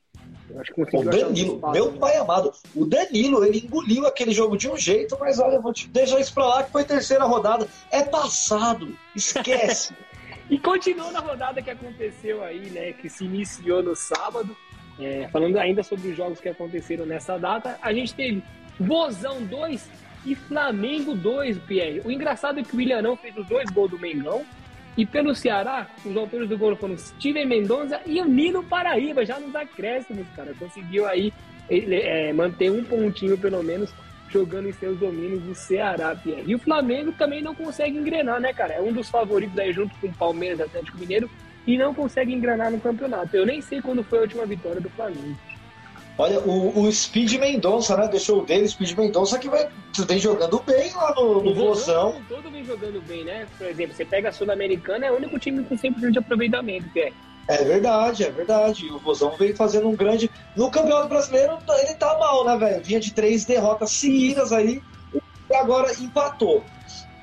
Eu 0.50 0.60
acho 0.60 0.74
que 0.74 0.82
o 0.82 1.04
Danilo, 1.04 1.56
espaço, 1.56 1.74
meu 1.74 1.92
né? 1.92 1.98
pai 2.00 2.18
amado, 2.18 2.52
o 2.76 2.86
Danilo, 2.86 3.44
ele 3.44 3.60
engoliu 3.60 4.06
aquele 4.06 4.32
jogo 4.32 4.58
de 4.58 4.70
um 4.70 4.78
jeito, 4.78 5.18
mas 5.20 5.40
olha, 5.40 5.60
vou 5.60 5.74
te 5.74 5.88
deixar 5.88 6.20
isso 6.20 6.34
pra 6.34 6.46
lá 6.46 6.64
que 6.64 6.72
foi 6.72 6.84
terceira 6.84 7.24
rodada. 7.26 7.68
É 7.92 8.04
passado, 8.04 8.96
esquece. 9.16 9.94
e 10.50 10.60
continuou 10.60 11.12
na 11.12 11.20
rodada 11.20 11.62
que 11.62 11.70
aconteceu 11.70 12.44
aí, 12.44 12.70
né? 12.70 12.94
Que 12.94 13.10
se 13.10 13.26
iniciou 13.26 13.82
no 13.82 13.96
sábado. 13.96 14.56
É, 15.00 15.28
falando 15.30 15.58
ainda 15.58 15.82
sobre 15.82 16.10
os 16.10 16.18
jogos 16.18 16.40
que 16.40 16.48
aconteceram 16.48 17.06
nessa 17.06 17.38
data, 17.38 17.80
a 17.82 17.92
gente 17.92 18.14
teve 18.14 18.44
Vozão 18.80 19.42
2 19.44 19.90
e 20.26 20.36
Flamengo 20.36 21.16
2, 21.16 21.58
Pierre. 21.60 22.02
O 22.06 22.12
engraçado 22.12 22.60
é 22.60 22.64
que 22.64 22.74
o 22.74 22.78
Willianão 22.78 23.18
fez 23.18 23.36
os 23.36 23.46
dois 23.48 23.70
gols 23.70 23.92
do 23.92 24.00
Mengão. 24.00 24.46
E 24.98 25.06
pelo 25.06 25.34
Ceará, 25.34 25.88
os 26.06 26.16
autores 26.16 26.48
do 26.48 26.58
gol 26.58 26.76
foram 26.76 26.98
Steven 26.98 27.48
Mendonça 27.48 28.00
e 28.06 28.22
o 28.22 28.26
Nino 28.26 28.64
Paraíba, 28.64 29.26
já 29.26 29.40
nos 29.40 29.56
acréscimos, 29.56 30.28
cara. 30.36 30.54
Conseguiu 30.58 31.08
aí 31.08 31.34
é, 31.70 32.32
manter 32.34 32.72
um 32.72 32.84
pontinho, 32.84 33.38
pelo 33.38 33.64
menos, 33.64 33.94
jogando 34.30 34.70
em 34.70 34.74
seus 34.74 35.00
domínios 35.00 35.42
do 35.42 35.56
Ceará, 35.56 36.16
Pierre. 36.16 36.44
E 36.46 36.56
o 36.56 36.60
Flamengo 36.60 37.12
também 37.14 37.42
não 37.42 37.56
consegue 37.56 37.98
engrenar, 37.98 38.40
né, 38.40 38.54
cara? 38.54 38.74
É 38.74 38.82
um 38.82 38.92
dos 38.94 39.10
favoritos 39.10 39.58
aí 39.58 39.74
junto 39.74 39.96
com 40.00 40.08
o 40.08 40.14
Palmeiras 40.14 40.62
Atlético 40.62 40.98
Mineiro 40.98 41.30
e 41.66 41.78
não 41.78 41.94
consegue 41.94 42.34
engrenar 42.34 42.72
no 42.72 42.80
campeonato. 42.80 43.36
Eu 43.36 43.46
nem 43.46 43.62
sei 43.62 43.82
quando 43.82 44.04
foi 44.04 44.20
a 44.20 44.22
última 44.24 44.46
vitória 44.46 44.82
do 44.82 44.90
Flamengo. 44.90 45.38
Olha, 46.18 46.40
o, 46.42 46.82
o 46.82 46.92
Speed 46.92 47.34
Mendonça, 47.34 47.98
né? 47.98 48.08
Deixou 48.08 48.42
o 48.42 48.46
dele, 48.46 48.68
Speed 48.68 48.96
Mendonça, 48.96 49.40
que 49.40 49.50
vai, 49.50 49.68
vem 50.08 50.20
jogando 50.20 50.62
bem 50.62 50.94
lá 50.94 51.14
no, 51.16 51.42
no 51.42 51.56
Vozão. 51.56 52.22
Todo 52.30 52.52
vem 52.52 52.64
jogando 52.64 53.02
bem, 53.02 53.24
né? 53.24 53.48
Por 53.58 53.66
exemplo, 53.66 53.96
você 53.96 54.06
pega 54.06 54.30
a 54.30 54.32
Sul-Americana, 54.32 55.08
é 55.08 55.12
o 55.12 55.16
único 55.16 55.40
time 55.40 55.64
com 55.64 55.76
100% 55.76 56.12
de 56.12 56.20
aproveitamento, 56.20 56.90
que 56.92 57.00
é. 57.00 57.14
É 57.48 57.64
verdade, 57.64 58.24
é 58.24 58.30
verdade. 58.30 58.86
O 58.92 59.00
Vozão 59.00 59.32
vem 59.32 59.56
fazendo 59.56 59.90
um 59.90 59.96
grande. 59.96 60.30
No 60.56 60.70
Campeonato 60.70 61.10
Brasileiro, 61.10 61.58
ele 61.80 61.96
tá 61.96 62.18
mal, 62.20 62.46
né, 62.46 62.58
velho? 62.58 62.84
Vinha 62.84 63.00
de 63.00 63.12
três 63.12 63.44
derrotas 63.44 63.92
seguidas 63.92 64.54
aí 64.54 64.82
e 65.50 65.56
agora 65.56 65.92
empatou. 66.00 66.64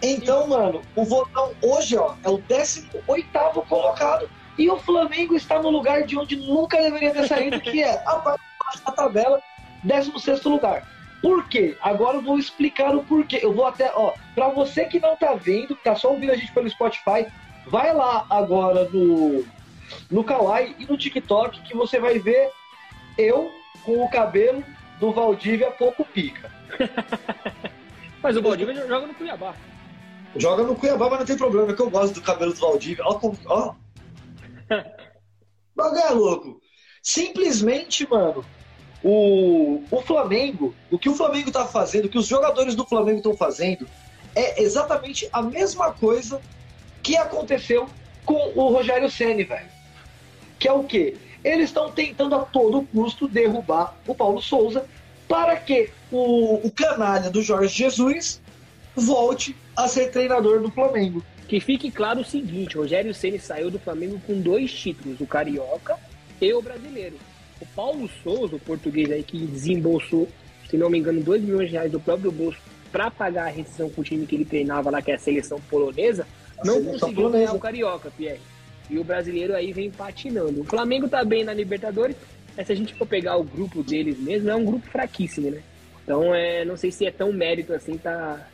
Então, 0.03 0.49
mano, 0.49 0.83
o 0.97 1.05
Vozão 1.05 1.53
hoje, 1.63 1.97
ó, 1.97 2.15
é 2.25 2.29
o 2.29 2.39
18 2.39 3.63
colocado. 3.69 4.29
E 4.59 4.69
o 4.69 4.79
Flamengo 4.79 5.35
está 5.35 5.63
no 5.63 5.71
lugar 5.71 6.03
de 6.03 6.19
onde 6.19 6.37
nunca 6.37 6.77
deveria 6.77 7.13
ter 7.13 7.29
saído, 7.29 7.61
que 7.61 7.83
é 7.83 8.03
a 8.05 8.17
parte 8.17 8.50
a 8.85 8.93
tabela, 8.93 9.41
16 9.85 10.43
lugar. 10.45 10.87
Por 11.23 11.49
quê? 11.49 11.77
Agora 11.83 12.17
eu 12.17 12.23
vou 12.23 12.39
explicar 12.39 12.95
o 12.95 13.05
porquê. 13.05 13.41
Eu 13.43 13.53
vou 13.53 13.67
até, 13.67 13.93
ó, 13.95 14.15
para 14.35 14.49
você 14.49 14.87
que 14.87 14.99
não 14.99 15.17
tá 15.17 15.35
vendo, 15.35 15.77
tá 15.77 15.95
só 15.95 16.11
ouvindo 16.11 16.33
a 16.33 16.37
gente 16.37 16.53
pelo 16.53 16.69
Spotify, 16.69 17.27
vai 17.67 17.93
lá 17.95 18.27
agora 18.31 18.89
no 18.89 19.45
no 20.11 20.23
Kawaii 20.23 20.77
e 20.79 20.87
no 20.87 20.97
TikTok 20.97 21.63
que 21.63 21.77
você 21.77 21.99
vai 21.99 22.19
ver 22.19 22.51
eu 23.19 23.51
com 23.85 24.05
o 24.05 24.11
cabelo 24.11 24.65
do 24.99 25.13
Valdívia 25.13 25.71
pouco 25.71 26.05
pica. 26.05 26.51
mas 28.23 28.37
o 28.37 28.43
Valdívia 28.43 28.87
joga 28.87 29.07
no 29.07 29.15
Cuiabá. 29.15 29.55
Joga 30.37 30.63
no 30.63 30.77
Cuiabá, 30.77 31.11
mas 31.11 31.19
não 31.21 31.27
tem 31.27 31.37
problema, 31.37 31.73
é 31.73 31.75
que 31.75 31.83
eu 31.83 31.91
gosto 31.91 32.15
do 32.15 32.23
cabelo 32.23 32.53
do 32.53 32.61
Valdívia. 32.61 33.05
Ó, 33.05 33.21
ó. 33.47 33.75
Bagulho 35.75 36.01
é 36.01 36.11
louco. 36.11 36.61
Simplesmente, 37.03 38.09
mano, 38.09 38.45
o, 39.03 39.83
o 39.91 40.01
Flamengo, 40.03 40.75
o 40.91 40.99
que 40.99 41.09
o 41.09 41.15
Flamengo 41.15 41.49
está 41.49 41.67
fazendo, 41.67 42.05
o 42.05 42.09
que 42.09 42.19
os 42.19 42.27
jogadores 42.27 42.75
do 42.75 42.85
Flamengo 42.85 43.19
estão 43.19 43.37
fazendo, 43.37 43.87
é 44.35 44.63
exatamente 44.63 45.29
a 45.33 45.43
mesma 45.43 45.93
coisa 45.93 46.41
que 47.03 47.17
aconteceu 47.17 47.89
com 48.25 48.53
o 48.55 48.73
Rogério 48.73 49.11
Ceni, 49.11 49.45
velho. 49.45 49.69
Que 50.59 50.69
é 50.69 50.73
o 50.73 50.85
quê? 50.85 51.17
Eles 51.43 51.71
estão 51.71 51.91
tentando 51.91 52.35
a 52.35 52.41
todo 52.41 52.87
custo 52.93 53.27
derrubar 53.27 53.97
o 54.07 54.15
Paulo 54.15 54.43
Souza 54.43 54.85
para 55.27 55.57
que 55.57 55.91
o, 56.13 56.67
o 56.67 56.71
canalha 56.71 57.31
do 57.31 57.43
Jorge 57.43 57.75
Jesus 57.75 58.41
volte 58.95 59.57
a 59.77 59.89
ser 59.89 60.11
treinador 60.11 60.61
do 60.61 60.71
Flamengo. 60.71 61.25
Que 61.49 61.59
fique 61.59 61.91
claro 61.91 62.21
o 62.21 62.25
seguinte, 62.25 62.77
Rogério 62.77 63.15
Ceni 63.15 63.39
saiu 63.39 63.71
do 63.71 63.79
Flamengo 63.79 64.21
com 64.27 64.41
dois 64.41 64.73
títulos, 64.73 65.21
o 65.21 65.27
Carioca 65.27 65.99
e 66.41 66.53
o 66.53 66.63
Brasileiro. 66.63 67.17
O 67.61 67.67
Paulo 67.67 68.09
Souza, 68.23 68.57
o 68.57 68.61
português 68.61 69.11
aí 69.11 69.23
que 69.23 69.47
desembolsou, 69.47 70.29
se 70.69 70.77
não 70.77 70.89
me 70.89 70.99
engano, 70.99 71.21
2 71.21 71.43
milhões 71.43 71.67
de 71.67 71.73
reais 71.73 71.93
do 71.93 72.01
próprio 72.01 72.33
bolso 72.33 72.59
para 72.91 73.11
pagar 73.11 73.47
a 73.47 73.51
rescisão 73.51 73.89
com 73.91 74.01
o 74.01 74.05
time 74.05 74.27
que 74.27 74.35
ele 74.35 74.45
treinava 74.45 74.91
lá, 74.91 75.01
que 75.01 75.11
é 75.11 75.15
a 75.15 75.19
seleção 75.19 75.61
polonesa, 75.69 76.27
a 76.59 76.65
não 76.65 76.75
seleção 76.75 76.93
conseguiu 76.93 77.15
polonesa. 77.17 77.45
ganhar 77.45 77.57
o 77.57 77.61
Carioca, 77.61 78.11
Pierre. 78.17 78.41
E 78.89 78.99
o 78.99 79.05
brasileiro 79.05 79.55
aí 79.55 79.73
vem 79.73 79.91
patinando. 79.91 80.63
O 80.63 80.65
Flamengo 80.65 81.09
tá 81.09 81.25
bem 81.25 81.45
na 81.45 81.55
Libertadores, 81.55 82.17
mas 82.57 82.67
se 82.67 82.73
a 82.73 82.77
gente 82.77 82.95
for 82.95 83.07
pegar 83.07 83.37
o 83.37 83.45
grupo 83.45 83.83
deles 83.83 84.19
mesmo, 84.19 84.51
é 84.51 84.57
um 84.57 84.65
grupo 84.65 84.87
fraquíssimo, 84.89 85.51
né? 85.51 85.63
Então, 86.03 86.35
é, 86.35 86.65
não 86.65 86.77
sei 86.77 86.91
se 86.91 87.07
é 87.07 87.11
tão 87.11 87.33
mérito 87.33 87.73
assim, 87.73 87.97
tá, 87.97 88.49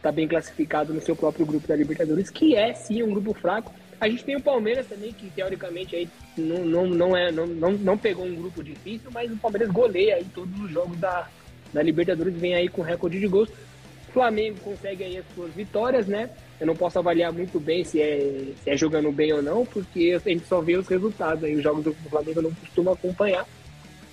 tá 0.00 0.12
bem 0.12 0.28
classificado 0.28 0.94
no 0.94 1.00
seu 1.00 1.16
próprio 1.16 1.44
grupo 1.44 1.66
da 1.66 1.74
Libertadores, 1.74 2.30
que 2.30 2.54
é 2.54 2.72
sim 2.72 3.02
um 3.02 3.10
grupo 3.10 3.34
fraco, 3.34 3.72
a 4.00 4.08
gente 4.08 4.24
tem 4.24 4.34
o 4.34 4.40
Palmeiras 4.40 4.86
também, 4.86 5.12
que 5.12 5.28
teoricamente 5.30 5.94
aí 5.94 6.08
não, 6.36 6.64
não, 6.64 6.86
não, 6.86 7.16
é, 7.16 7.30
não, 7.30 7.46
não, 7.46 7.72
não 7.72 7.98
pegou 7.98 8.24
um 8.24 8.34
grupo 8.34 8.64
difícil, 8.64 9.10
mas 9.12 9.30
o 9.30 9.36
Palmeiras 9.36 9.70
goleia 9.70 10.16
aí 10.16 10.26
todos 10.34 10.58
os 10.58 10.70
jogos 10.70 10.98
da, 10.98 11.28
da 11.70 11.82
Libertadores, 11.82 12.34
vem 12.34 12.54
aí 12.54 12.68
com 12.68 12.80
recorde 12.80 13.20
de 13.20 13.26
gols. 13.26 13.50
O 14.08 14.12
Flamengo 14.12 14.58
consegue 14.60 15.04
aí 15.04 15.18
as 15.18 15.24
suas 15.34 15.52
vitórias, 15.52 16.06
né? 16.06 16.30
Eu 16.58 16.66
não 16.66 16.74
posso 16.74 16.98
avaliar 16.98 17.32
muito 17.32 17.60
bem 17.60 17.84
se 17.84 18.00
é, 18.00 18.52
se 18.62 18.70
é 18.70 18.76
jogando 18.76 19.12
bem 19.12 19.32
ou 19.32 19.42
não, 19.42 19.66
porque 19.66 20.18
a 20.24 20.28
gente 20.28 20.46
só 20.46 20.60
vê 20.62 20.76
os 20.76 20.88
resultados 20.88 21.44
aí. 21.44 21.54
Os 21.54 21.62
jogos 21.62 21.84
do 21.84 21.94
Flamengo 22.08 22.38
eu 22.38 22.44
não 22.44 22.54
costumo 22.54 22.90
acompanhar. 22.90 23.46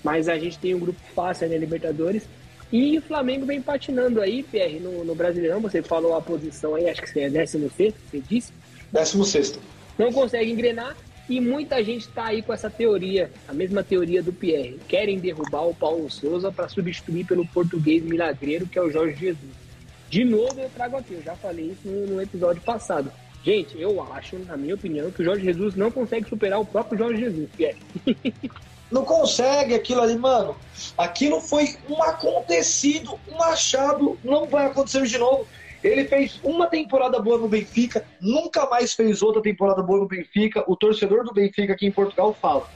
Mas 0.04 0.30
a 0.30 0.38
gente 0.38 0.60
tem 0.60 0.76
um 0.76 0.80
grupo 0.80 1.00
fácil 1.16 1.46
aí 1.46 1.54
na 1.54 1.60
Libertadores. 1.60 2.28
E 2.72 2.98
o 2.98 3.02
Flamengo 3.02 3.46
vem 3.46 3.62
patinando 3.62 4.22
aí, 4.22 4.44
PR, 4.44 4.82
no, 4.82 5.04
no 5.04 5.16
Brasileirão. 5.16 5.62
Você 5.62 5.82
falou 5.82 6.16
a 6.16 6.22
posição 6.22 6.76
aí, 6.76 6.90
acho 6.90 7.02
que 7.02 7.10
você 7.10 7.22
é 7.22 7.30
16, 7.30 7.94
você 8.12 8.20
disse? 8.20 8.54
16 8.92 9.77
não 9.98 10.12
consegue 10.12 10.52
engrenar 10.52 10.96
e 11.30 11.42
muita 11.42 11.84
gente 11.84 12.08
está 12.08 12.28
aí 12.28 12.42
com 12.42 12.54
essa 12.54 12.70
teoria, 12.70 13.30
a 13.48 13.54
mesma 13.54 13.84
teoria 13.84 14.24
do 14.24 14.32
Pierre. 14.32 14.80
Querem 14.88 15.20
derrubar 15.20 15.68
o 15.68 15.76
Paulo 15.76 16.10
Souza 16.10 16.52
para 16.52 16.70
substituir 16.70 17.26
pelo 17.26 17.46
português 17.48 18.04
milagreiro 18.04 18.68
que 18.68 18.80
é 18.80 18.82
o 18.82 18.92
Jorge 18.92 19.16
Jesus. 19.16 19.52
De 20.10 20.24
novo 20.24 20.58
eu 20.58 20.70
trago 20.70 20.98
aqui, 20.98 21.14
eu 21.14 21.22
já 21.22 21.36
falei 21.36 21.66
isso 21.66 21.88
no, 21.88 22.08
no 22.08 22.22
episódio 22.22 22.62
passado. 22.62 23.12
Gente, 23.44 23.80
eu 23.80 24.02
acho, 24.14 24.38
na 24.40 24.58
minha 24.58 24.76
opinião, 24.76 25.12
que 25.12 25.22
o 25.22 25.26
Jorge 25.26 25.46
Jesus 25.46 25.76
não 25.76 25.92
consegue 25.92 26.28
superar 26.28 26.60
o 26.60 26.66
próprio 26.66 26.98
Jorge 26.98 27.22
Jesus, 27.22 27.50
Pierre. 27.56 27.78
não 28.92 29.06
consegue 29.06 29.74
aquilo 29.74 30.02
ali, 30.02 30.18
mano. 30.18 30.56
Aquilo 30.98 31.40
foi 31.40 31.76
um 31.90 32.02
acontecido, 32.04 33.18
um 33.30 33.42
achado, 33.42 34.18
não 34.24 34.46
vai 34.48 34.66
acontecer 34.66 35.04
de 35.04 35.18
novo. 35.18 35.48
Ele 35.84 36.06
fez 36.06 36.40
uma 36.44 36.68
temporada 36.68 37.20
boa 37.22 37.38
no 37.38 37.48
Benfica, 37.48 38.06
nunca 38.20 38.68
mais 38.68 38.94
fez 38.94 39.22
outra 39.22 39.42
temporada 39.42 39.82
boa 39.82 40.00
no 40.00 40.08
Benfica. 40.08 40.64
O 40.68 40.76
torcedor 40.76 41.24
do 41.24 41.34
Benfica 41.34 41.74
aqui 41.74 41.86
em 41.86 41.92
Portugal 41.92 42.34
fala: 42.42 42.68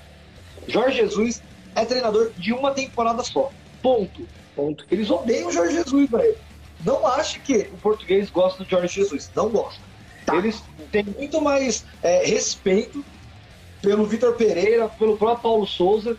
Jorge 0.68 0.98
Jesus 0.98 1.44
é 1.76 1.86
treinador 1.86 2.34
de 2.38 2.54
uma 2.54 2.74
temporada 2.74 3.24
só. 3.24 3.52
Ponto. 3.82 4.30
Ponto. 4.56 4.86
Eles 4.92 5.10
odeiam 5.10 5.50
o 5.50 5.52
Jorge 5.52 5.76
Jesus, 5.76 6.10
velho. 6.10 6.36
Não 6.84 7.06
acho 7.06 7.42
que 7.42 7.70
o 7.72 7.78
português 7.78 8.30
gosta 8.30 8.64
do 8.64 8.70
Jorge 8.70 8.96
Jesus. 8.96 9.32
Não 9.36 9.50
gosta. 9.50 9.82
Tá. 10.26 10.36
Eles 10.36 10.62
têm 10.92 11.04
muito 11.04 11.42
mais 11.42 11.86
é, 12.02 12.26
respeito 12.26 13.04
pelo 13.82 14.06
Vitor 14.06 14.36
Pereira, 14.36 14.90
pelo 14.90 15.18
próprio 15.18 15.42
Paulo 15.42 15.66
Souza, 15.66 16.18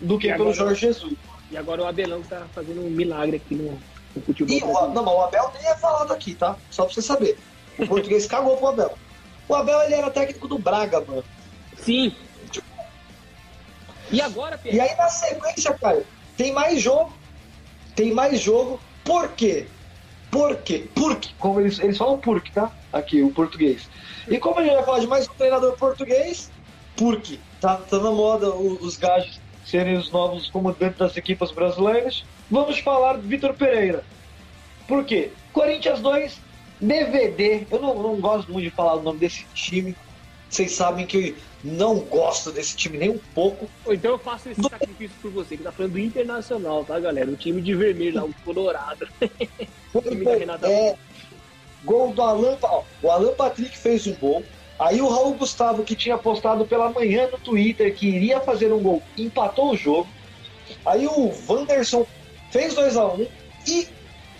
do 0.00 0.18
que 0.18 0.30
agora, 0.30 0.50
pelo 0.50 0.54
Jorge 0.54 0.80
Jesus. 0.80 1.14
E 1.50 1.56
agora 1.56 1.82
o 1.82 1.86
Abelão 1.86 2.22
tá 2.22 2.48
fazendo 2.54 2.80
um 2.80 2.90
milagre 2.90 3.36
aqui 3.36 3.54
no, 3.54 3.78
o 4.14 4.20
futebol. 4.20 4.56
E 4.56 4.62
o, 4.62 4.88
não, 4.88 5.04
o 5.04 5.22
Abel 5.22 5.50
nem 5.54 5.70
é 5.70 5.76
falado 5.76 6.12
aqui, 6.12 6.34
tá? 6.34 6.56
Só 6.70 6.84
pra 6.84 6.94
você 6.94 7.02
saber. 7.02 7.38
O 7.78 7.86
português 7.86 8.26
cagou 8.26 8.56
pro 8.56 8.68
Abel. 8.68 8.98
O 9.48 9.54
Abel 9.54 9.80
ele 9.82 9.94
era 9.94 10.10
técnico 10.10 10.46
do 10.48 10.58
Braga, 10.58 11.00
mano. 11.00 11.24
Sim. 11.76 12.14
E 14.10 14.20
agora, 14.20 14.58
Pedro? 14.58 14.76
E 14.76 14.80
aí 14.80 14.94
na 14.96 15.08
sequência, 15.08 15.72
Caio, 15.74 16.06
tem 16.36 16.52
mais 16.52 16.80
jogo. 16.80 17.12
Tem 17.96 18.12
mais 18.12 18.40
jogo. 18.40 18.78
Por 19.04 19.28
quê? 19.30 19.66
Por 20.30 20.56
quê? 20.56 20.88
Porque, 20.94 21.30
como 21.38 21.60
eles, 21.60 21.78
eles 21.78 21.98
falam 21.98 22.18
porque, 22.18 22.50
tá? 22.52 22.70
Aqui, 22.92 23.22
o 23.22 23.30
português. 23.32 23.88
E 24.28 24.38
como 24.38 24.58
a 24.58 24.62
gente 24.62 24.74
vai 24.74 24.84
falar 24.84 24.98
de 25.00 25.06
mais 25.06 25.28
um 25.28 25.34
treinador 25.34 25.76
português, 25.76 26.50
porque 26.96 27.38
tá, 27.60 27.76
tá 27.76 27.98
na 27.98 28.10
moda 28.10 28.54
os, 28.54 28.80
os 28.80 28.96
gajos 28.96 29.40
serem 29.64 29.96
os 29.96 30.10
novos 30.10 30.50
comandantes 30.50 30.98
das 30.98 31.16
equipas 31.16 31.50
brasileiras 31.50 32.24
vamos 32.52 32.78
falar 32.80 33.14
do 33.14 33.22
Vitor 33.22 33.54
Pereira. 33.54 34.04
Por 34.86 35.04
quê? 35.04 35.30
Corinthians 35.54 36.00
2, 36.00 36.38
DVD. 36.78 37.66
Eu 37.70 37.80
não, 37.80 37.94
não 38.02 38.20
gosto 38.20 38.52
muito 38.52 38.68
de 38.68 38.70
falar 38.70 38.96
o 38.96 39.02
nome 39.02 39.18
desse 39.18 39.46
time. 39.54 39.96
Vocês 40.50 40.72
sabem 40.72 41.06
que 41.06 41.34
não 41.64 42.00
gosto 42.00 42.52
desse 42.52 42.76
time 42.76 42.98
nem 42.98 43.08
um 43.08 43.20
pouco. 43.34 43.66
Então 43.88 44.10
eu 44.10 44.18
faço 44.18 44.50
esse 44.50 44.62
sacrifício 44.62 45.16
por 45.22 45.30
você, 45.30 45.56
que 45.56 45.62
tá 45.62 45.72
falando 45.72 45.92
do 45.92 45.98
Internacional, 45.98 46.84
tá, 46.84 47.00
galera? 47.00 47.30
O 47.30 47.36
time 47.36 47.62
de 47.62 47.74
vermelho 47.74 48.16
lá, 48.16 48.24
o 48.24 48.34
Colorado. 48.44 49.08
o 49.94 50.02
time 50.02 50.22
da 50.22 50.36
Renata. 50.36 50.68
É, 50.68 50.94
Gol 51.82 52.12
do 52.12 52.20
Alan. 52.20 52.58
Ó, 52.60 52.82
o 53.02 53.10
Alan 53.10 53.32
Patrick 53.32 53.78
fez 53.78 54.06
um 54.06 54.14
gol. 54.16 54.44
Aí 54.78 55.00
o 55.00 55.08
Raul 55.08 55.34
Gustavo, 55.34 55.84
que 55.84 55.96
tinha 55.96 56.18
postado 56.18 56.66
pela 56.66 56.90
manhã 56.90 57.28
no 57.30 57.38
Twitter 57.38 57.94
que 57.94 58.08
iria 58.08 58.40
fazer 58.40 58.72
um 58.72 58.82
gol, 58.82 59.02
empatou 59.16 59.70
o 59.70 59.76
jogo. 59.76 60.08
Aí 60.84 61.06
o 61.06 61.32
Wanderson 61.48 62.06
fez 62.52 62.74
2 62.74 62.96
a 62.96 63.06
1 63.06 63.22
um, 63.22 63.26
e 63.66 63.88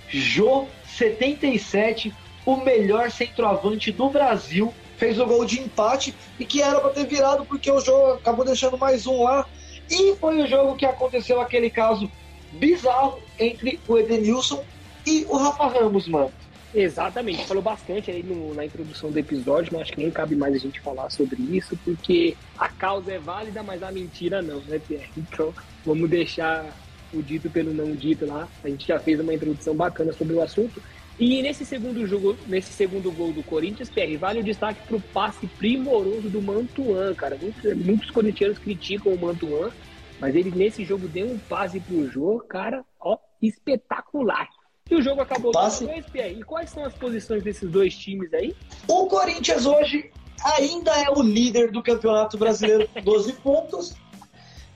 Jô, 0.08 0.68
77, 0.86 2.14
o 2.44 2.56
melhor 2.56 3.10
centroavante 3.10 3.90
do 3.90 4.10
Brasil, 4.10 4.72
fez 4.98 5.18
o 5.18 5.24
gol 5.24 5.44
de 5.44 5.58
empate 5.58 6.14
e 6.38 6.44
que 6.44 6.60
era 6.60 6.78
para 6.78 6.90
ter 6.90 7.06
virado 7.06 7.44
porque 7.46 7.70
o 7.70 7.80
jogo 7.80 8.12
acabou 8.12 8.44
deixando 8.44 8.76
mais 8.76 9.06
um 9.06 9.24
lá. 9.24 9.48
E 9.90 10.14
foi 10.16 10.42
o 10.42 10.46
jogo 10.46 10.76
que 10.76 10.84
aconteceu 10.84 11.40
aquele 11.40 11.70
caso 11.70 12.10
bizarro 12.52 13.18
entre 13.38 13.80
o 13.88 13.98
Edenilson 13.98 14.62
e 15.06 15.24
o 15.28 15.36
Rafa 15.36 15.66
Ramos, 15.66 16.06
mano. 16.06 16.30
Exatamente, 16.74 17.44
falou 17.44 17.62
bastante 17.62 18.10
aí 18.10 18.22
no, 18.22 18.54
na 18.54 18.64
introdução 18.64 19.10
do 19.10 19.18
episódio, 19.18 19.72
mas 19.72 19.82
acho 19.82 19.92
que 19.92 20.00
nem 20.00 20.10
cabe 20.10 20.36
mais 20.36 20.54
a 20.54 20.58
gente 20.58 20.80
falar 20.80 21.10
sobre 21.10 21.36
isso, 21.54 21.76
porque 21.84 22.36
a 22.56 22.68
causa 22.68 23.12
é 23.12 23.18
válida, 23.18 23.62
mas 23.62 23.82
a 23.82 23.90
mentira 23.90 24.40
não, 24.40 24.60
né, 24.60 24.78
Pierre? 24.78 25.10
Então, 25.16 25.52
vamos 25.84 26.08
deixar 26.08 26.64
o 27.12 27.22
dito 27.22 27.50
pelo 27.50 27.72
não 27.72 27.94
dito 27.94 28.26
lá. 28.26 28.48
A 28.62 28.68
gente 28.68 28.86
já 28.86 28.98
fez 28.98 29.20
uma 29.20 29.34
introdução 29.34 29.74
bacana 29.74 30.12
sobre 30.12 30.34
o 30.34 30.42
assunto. 30.42 30.82
E 31.18 31.42
nesse 31.42 31.64
segundo 31.64 32.06
jogo, 32.06 32.36
nesse 32.46 32.72
segundo 32.72 33.12
gol 33.12 33.32
do 33.32 33.42
Corinthians, 33.42 33.90
Pierre, 33.90 34.16
vale 34.16 34.40
o 34.40 34.44
destaque 34.44 34.86
para 34.86 34.96
o 34.96 35.00
passe 35.00 35.46
primoroso 35.46 36.28
do 36.28 36.40
Mantuan, 36.40 37.14
cara. 37.14 37.36
Muitos, 37.40 37.74
muitos 37.76 38.10
corintianos 38.10 38.58
criticam 38.58 39.12
o 39.12 39.20
Mantuan, 39.20 39.70
mas 40.18 40.34
ele 40.34 40.50
nesse 40.50 40.84
jogo 40.84 41.06
deu 41.06 41.26
um 41.26 41.38
passe 41.38 41.78
pro 41.80 42.08
Jô, 42.10 42.38
cara, 42.40 42.84
ó, 42.98 43.18
espetacular. 43.40 44.48
E 44.90 44.94
o 44.94 45.02
jogo 45.02 45.20
acabou 45.20 45.52
passe... 45.52 45.84
dois, 45.86 46.04
Pierre. 46.06 46.40
E 46.40 46.42
quais 46.42 46.70
são 46.70 46.84
as 46.84 46.94
posições 46.94 47.42
desses 47.42 47.70
dois 47.70 47.96
times 47.96 48.32
aí? 48.34 48.54
O 48.88 49.06
Corinthians 49.06 49.64
hoje 49.64 50.10
ainda 50.44 50.90
é 51.00 51.10
o 51.10 51.22
líder 51.22 51.70
do 51.70 51.82
Campeonato 51.82 52.36
Brasileiro 52.36 52.88
com 52.92 53.00
12 53.00 53.32
pontos. 53.34 53.94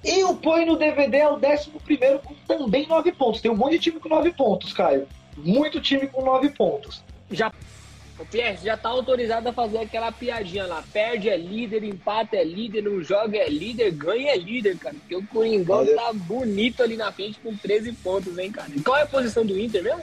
E 0.06 0.22
o 0.22 0.36
Põe 0.36 0.64
no 0.64 0.76
DVD 0.76 1.18
é 1.18 1.28
o 1.28 1.34
11 1.34 1.70
com 2.22 2.34
também 2.46 2.86
9 2.86 3.10
pontos. 3.12 3.40
Tem 3.40 3.50
um 3.50 3.56
monte 3.56 3.72
de 3.72 3.78
time 3.80 3.98
com 3.98 4.08
9 4.08 4.30
pontos, 4.32 4.72
Caio. 4.72 5.08
Muito 5.36 5.80
time 5.80 6.06
com 6.06 6.24
9 6.24 6.48
pontos. 6.50 7.02
Já. 7.30 7.52
O 8.18 8.24
Pierre 8.24 8.56
já 8.64 8.76
tá 8.76 8.88
autorizado 8.88 9.48
a 9.48 9.52
fazer 9.52 9.78
aquela 9.78 10.10
piadinha 10.12 10.64
lá. 10.64 10.82
Perde 10.90 11.28
é 11.28 11.36
líder, 11.36 11.82
empata 11.82 12.36
é 12.36 12.44
líder, 12.44 12.82
não 12.82 13.02
joga 13.02 13.36
é 13.36 13.48
líder, 13.48 13.90
ganha 13.90 14.30
é 14.30 14.36
líder, 14.36 14.78
cara. 14.78 14.94
Porque 14.94 15.16
o 15.16 15.26
Coringão 15.26 15.78
Olha. 15.78 15.94
tá 15.94 16.12
bonito 16.14 16.82
ali 16.82 16.96
na 16.96 17.10
frente 17.10 17.38
com 17.40 17.54
13 17.54 17.92
pontos, 17.94 18.38
hein, 18.38 18.50
cara. 18.50 18.70
E 18.74 18.80
qual 18.80 18.96
é 18.96 19.02
a 19.02 19.06
posição 19.06 19.44
do 19.44 19.58
Inter 19.58 19.82
mesmo? 19.82 20.02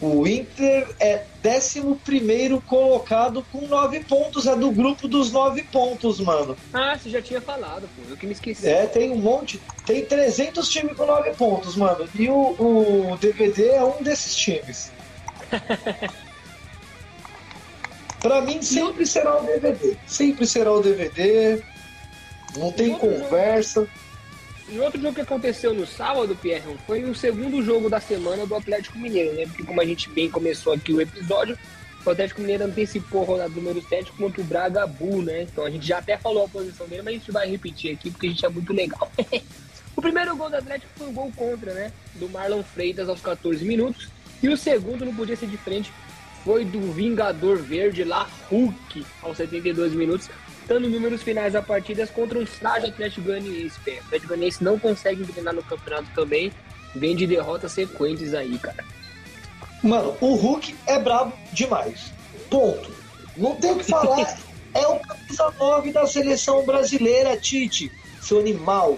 O 0.00 0.26
Inter 0.26 0.88
é 0.98 1.24
11 1.44 2.62
colocado 2.66 3.44
com 3.52 3.66
9 3.66 4.00
pontos. 4.04 4.46
É 4.46 4.56
do 4.56 4.70
grupo 4.70 5.06
dos 5.06 5.30
9 5.30 5.62
pontos, 5.64 6.18
mano. 6.20 6.56
Ah, 6.72 6.96
você 6.96 7.10
já 7.10 7.20
tinha 7.20 7.40
falado, 7.40 7.88
pô. 7.94 8.02
Eu 8.08 8.16
que 8.16 8.26
me 8.26 8.32
esqueci. 8.32 8.66
É, 8.66 8.86
tem 8.86 9.10
um 9.12 9.16
monte. 9.16 9.60
Tem 9.84 10.02
300 10.04 10.68
times 10.70 10.96
com 10.96 11.04
9 11.04 11.32
pontos, 11.32 11.76
mano. 11.76 12.08
E 12.14 12.30
o, 12.30 12.34
o 12.34 13.18
DVD 13.20 13.68
é 13.68 13.84
um 13.84 14.02
desses 14.02 14.34
times. 14.34 14.90
pra 18.20 18.40
mim, 18.40 18.62
sempre 18.62 19.04
será 19.06 19.38
o 19.38 19.44
DVD. 19.44 19.96
Sempre 20.06 20.46
será 20.46 20.72
o 20.72 20.82
DVD. 20.82 21.62
Não 22.56 22.72
tem 22.72 22.94
conversa. 22.94 23.80
Jogo 23.80 24.09
e 24.70 24.78
outro 24.78 25.00
jogo 25.00 25.14
que 25.14 25.20
aconteceu 25.20 25.74
no 25.74 25.84
sábado, 25.84 26.36
Pierre, 26.36 26.76
foi 26.86 27.04
o 27.04 27.14
segundo 27.14 27.60
jogo 27.62 27.90
da 27.90 27.98
semana 27.98 28.46
do 28.46 28.54
Atlético 28.54 28.98
Mineiro, 28.98 29.34
né? 29.34 29.44
Porque 29.46 29.64
como 29.64 29.80
a 29.80 29.84
gente 29.84 30.08
bem 30.10 30.30
começou 30.30 30.72
aqui 30.72 30.92
o 30.92 31.00
episódio, 31.00 31.58
o 32.06 32.10
Atlético 32.10 32.40
Mineiro 32.40 32.64
antecipou 32.64 33.22
a 33.22 33.26
rodada 33.26 33.50
número 33.50 33.82
7 33.82 34.12
contra 34.12 34.40
o 34.40 34.44
Braga 34.44 34.86
Bull, 34.86 35.22
né? 35.22 35.42
Então 35.42 35.64
a 35.64 35.70
gente 35.70 35.86
já 35.86 35.98
até 35.98 36.16
falou 36.16 36.44
a 36.44 36.48
posição 36.48 36.86
dele, 36.86 37.02
mas 37.02 37.14
a 37.14 37.18
gente 37.18 37.32
vai 37.32 37.50
repetir 37.50 37.92
aqui 37.92 38.10
porque 38.10 38.28
a 38.28 38.30
gente 38.30 38.46
é 38.46 38.48
muito 38.48 38.72
legal. 38.72 39.10
o 39.96 40.00
primeiro 40.00 40.36
gol 40.36 40.48
do 40.48 40.56
Atlético 40.56 40.92
foi 40.96 41.08
um 41.08 41.12
gol 41.12 41.32
contra, 41.34 41.74
né? 41.74 41.92
Do 42.14 42.28
Marlon 42.28 42.62
Freitas 42.62 43.08
aos 43.08 43.20
14 43.20 43.64
minutos. 43.64 44.08
E 44.40 44.48
o 44.48 44.56
segundo 44.56 45.04
não 45.04 45.14
podia 45.14 45.36
ser 45.36 45.46
diferente, 45.46 45.92
foi 46.44 46.64
do 46.64 46.92
Vingador 46.92 47.58
Verde 47.58 48.04
lá, 48.04 48.30
Hulk, 48.48 49.04
aos 49.20 49.36
72 49.36 49.92
minutos 49.92 50.30
dando 50.70 50.88
números 50.88 51.20
finais 51.20 51.54
da 51.54 51.60
partidas 51.60 52.10
contra 52.10 52.38
um 52.38 52.46
frágil 52.46 52.90
Atlético 52.90 53.22
Goianiense. 53.22 53.76
O 53.84 53.90
Atlético 54.06 54.28
Goianiense 54.28 54.62
não 54.62 54.78
consegue 54.78 55.20
engrenar 55.20 55.52
no 55.52 55.64
campeonato 55.64 56.08
também, 56.14 56.52
vem 56.94 57.16
de 57.16 57.26
derrotas 57.26 57.72
sequentes 57.72 58.32
aí, 58.32 58.56
cara. 58.56 58.84
Mano, 59.82 60.16
o 60.20 60.36
Hulk 60.36 60.76
é 60.86 60.96
brabo 61.00 61.32
demais. 61.52 62.12
Ponto. 62.48 62.88
Não 63.36 63.56
tem 63.56 63.72
o 63.72 63.78
que 63.78 63.84
falar. 63.84 64.38
é 64.72 64.86
o 64.86 65.00
camisa 65.00 65.52
9 65.58 65.90
da 65.90 66.06
seleção 66.06 66.64
brasileira, 66.64 67.36
Tite, 67.36 67.90
seu 68.20 68.38
animal. 68.38 68.96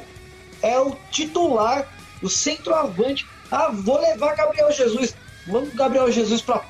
É 0.60 0.78
o 0.78 0.94
titular, 1.10 1.90
o 2.22 2.28
centroavante. 2.28 3.26
Ah, 3.50 3.70
vou 3.72 3.98
levar 3.98 4.36
Gabriel 4.36 4.70
Jesus. 4.70 5.14
Vamos 5.46 5.72
Gabriel 5.72 6.12
Jesus 6.12 6.42
pra 6.42 6.62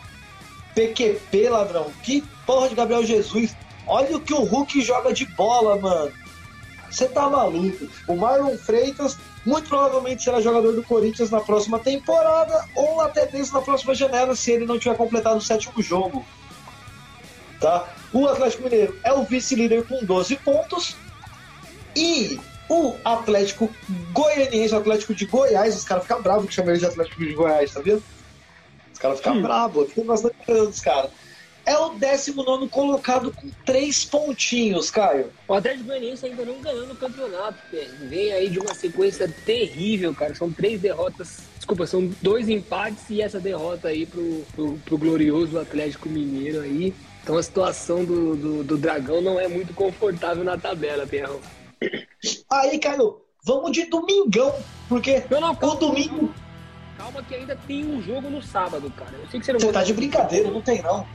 PQP, 0.76 1.48
ladrão. 1.48 1.90
Que 2.04 2.22
porra 2.46 2.68
de 2.68 2.76
Gabriel 2.76 3.04
Jesus? 3.04 3.52
Olha 3.86 4.16
o 4.16 4.20
que 4.20 4.32
o 4.32 4.44
Hulk 4.44 4.80
joga 4.80 5.12
de 5.12 5.26
bola, 5.26 5.76
mano. 5.76 6.12
Você 6.90 7.08
tá 7.08 7.28
maluco. 7.28 7.88
O 8.06 8.16
Marlon 8.16 8.56
Freitas 8.58 9.16
muito 9.46 9.68
provavelmente 9.68 10.22
será 10.22 10.40
jogador 10.40 10.72
do 10.72 10.82
Corinthians 10.82 11.30
na 11.30 11.40
próxima 11.40 11.78
temporada 11.78 12.68
ou 12.74 13.00
até 13.00 13.30
mesmo 13.30 13.58
na 13.58 13.64
próxima 13.64 13.94
janela, 13.94 14.36
se 14.36 14.52
ele 14.52 14.66
não 14.66 14.78
tiver 14.78 14.96
completado 14.96 15.38
o 15.38 15.40
sétimo 15.40 15.82
jogo. 15.82 16.24
Tá? 17.58 17.88
O 18.12 18.26
Atlético 18.26 18.64
Mineiro 18.64 18.98
é 19.02 19.12
o 19.12 19.24
vice-líder 19.24 19.86
com 19.86 20.04
12 20.04 20.36
pontos. 20.36 20.96
E 21.96 22.38
o 22.68 22.94
Atlético 23.04 23.70
Goianiense, 24.12 24.74
o 24.74 24.78
Atlético 24.78 25.14
de 25.14 25.26
Goiás, 25.26 25.76
os 25.76 25.84
caras 25.84 26.04
ficam 26.04 26.22
bravos 26.22 26.46
que 26.46 26.54
chamam 26.54 26.70
ele 26.70 26.80
de 26.80 26.86
Atlético 26.86 27.20
de 27.20 27.32
Goiás, 27.34 27.72
tá 27.72 27.80
vendo? 27.80 28.02
Os 28.92 28.98
caras 28.98 29.18
ficam 29.18 29.36
hum. 29.36 29.42
bravos, 29.42 29.88
fica 29.88 30.04
bastante 30.04 30.36
dos 30.46 30.80
caras 30.80 31.10
é 31.64 31.76
o 31.78 31.90
19 31.90 32.68
colocado 32.68 33.32
com 33.32 33.48
três 33.64 34.04
pontinhos, 34.04 34.90
Caio. 34.90 35.30
O 35.46 35.54
Atlético 35.54 35.84
Goianiense 35.84 36.26
ainda 36.26 36.44
não 36.44 36.60
ganhou 36.60 36.86
no 36.86 36.94
campeonato, 36.94 37.58
Vem 38.02 38.32
aí 38.32 38.48
de 38.48 38.58
uma 38.58 38.74
sequência 38.74 39.28
terrível, 39.44 40.14
cara. 40.14 40.34
São 40.34 40.50
três 40.50 40.80
derrotas, 40.80 41.42
desculpa, 41.56 41.86
são 41.86 42.10
dois 42.20 42.48
empates 42.48 43.04
e 43.10 43.22
essa 43.22 43.38
derrota 43.38 43.88
aí 43.88 44.06
pro, 44.06 44.44
pro, 44.54 44.78
pro 44.84 44.98
glorioso 44.98 45.58
Atlético 45.58 46.08
Mineiro 46.08 46.60
aí. 46.60 46.94
Então 47.22 47.36
a 47.36 47.42
situação 47.42 48.04
do, 48.04 48.36
do, 48.36 48.64
do, 48.64 48.76
Dragão 48.76 49.20
não 49.20 49.38
é 49.38 49.46
muito 49.46 49.72
confortável 49.72 50.42
na 50.42 50.58
tabela, 50.58 51.06
Pierrão. 51.06 51.40
Aí, 52.50 52.78
Caio, 52.78 53.20
vamos 53.44 53.72
de 53.72 53.86
domingão, 53.86 54.54
porque 54.88 55.22
não, 55.30 55.40
não, 55.40 55.52
o 55.52 55.74
domingo... 55.76 56.34
Calma 56.96 57.22
que 57.22 57.34
ainda 57.34 57.56
tem 57.66 57.84
um 57.86 58.02
jogo 58.02 58.30
no 58.30 58.42
sábado, 58.42 58.90
cara. 58.96 59.12
Eu 59.12 59.28
sei 59.28 59.40
que 59.40 59.46
você 59.46 59.52
não 59.52 59.60
Você 59.60 59.72
tá 59.72 59.82
de 59.82 59.92
brincadeira, 59.92 60.50
não 60.50 60.60
tem 60.60 60.82
não. 60.82 61.06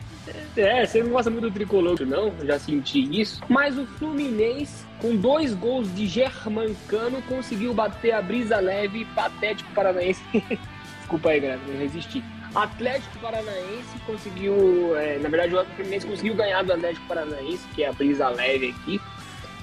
É, 0.55 0.85
você 0.85 1.01
não 1.01 1.11
gosta 1.11 1.29
muito 1.29 1.49
do 1.49 1.53
tricolor, 1.53 1.97
não, 2.05 2.33
já 2.43 2.59
senti 2.59 3.21
isso. 3.21 3.41
Mas 3.47 3.77
o 3.77 3.85
Fluminense, 3.85 4.85
com 4.99 5.15
dois 5.15 5.53
gols 5.53 5.93
de 5.95 6.05
Germancano, 6.05 7.21
conseguiu 7.23 7.73
bater 7.73 8.11
a 8.11 8.21
brisa 8.21 8.59
leve 8.59 9.05
patético 9.15 9.71
paranaense. 9.73 10.21
Desculpa 10.99 11.29
aí, 11.29 11.39
galera, 11.39 11.61
não 11.65 11.79
resisti. 11.79 12.23
Atlético 12.55 13.19
Paranaense 13.19 13.99
conseguiu, 14.05 14.97
é, 14.97 15.19
na 15.19 15.29
verdade 15.29 15.55
o 15.55 15.65
Fluminense 15.75 16.07
conseguiu 16.07 16.35
ganhar 16.35 16.63
do 16.63 16.73
Atlético 16.73 17.05
Paranaense, 17.07 17.67
que 17.75 17.83
é 17.83 17.89
a 17.89 17.93
brisa 17.93 18.27
leve 18.29 18.69
aqui. 18.69 18.99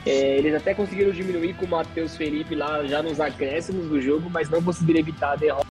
É, 0.06 0.36
eles 0.36 0.54
até 0.54 0.74
conseguiram 0.74 1.10
diminuir 1.10 1.54
com 1.54 1.64
o 1.64 1.68
Matheus 1.68 2.16
Felipe 2.16 2.54
lá 2.54 2.84
já 2.86 3.02
nos 3.02 3.20
acréscimos 3.20 3.88
do 3.88 4.00
jogo, 4.00 4.30
mas 4.30 4.50
não 4.50 4.62
conseguiram 4.62 5.00
evitar 5.00 5.32
a 5.32 5.36
derrota. 5.36 5.73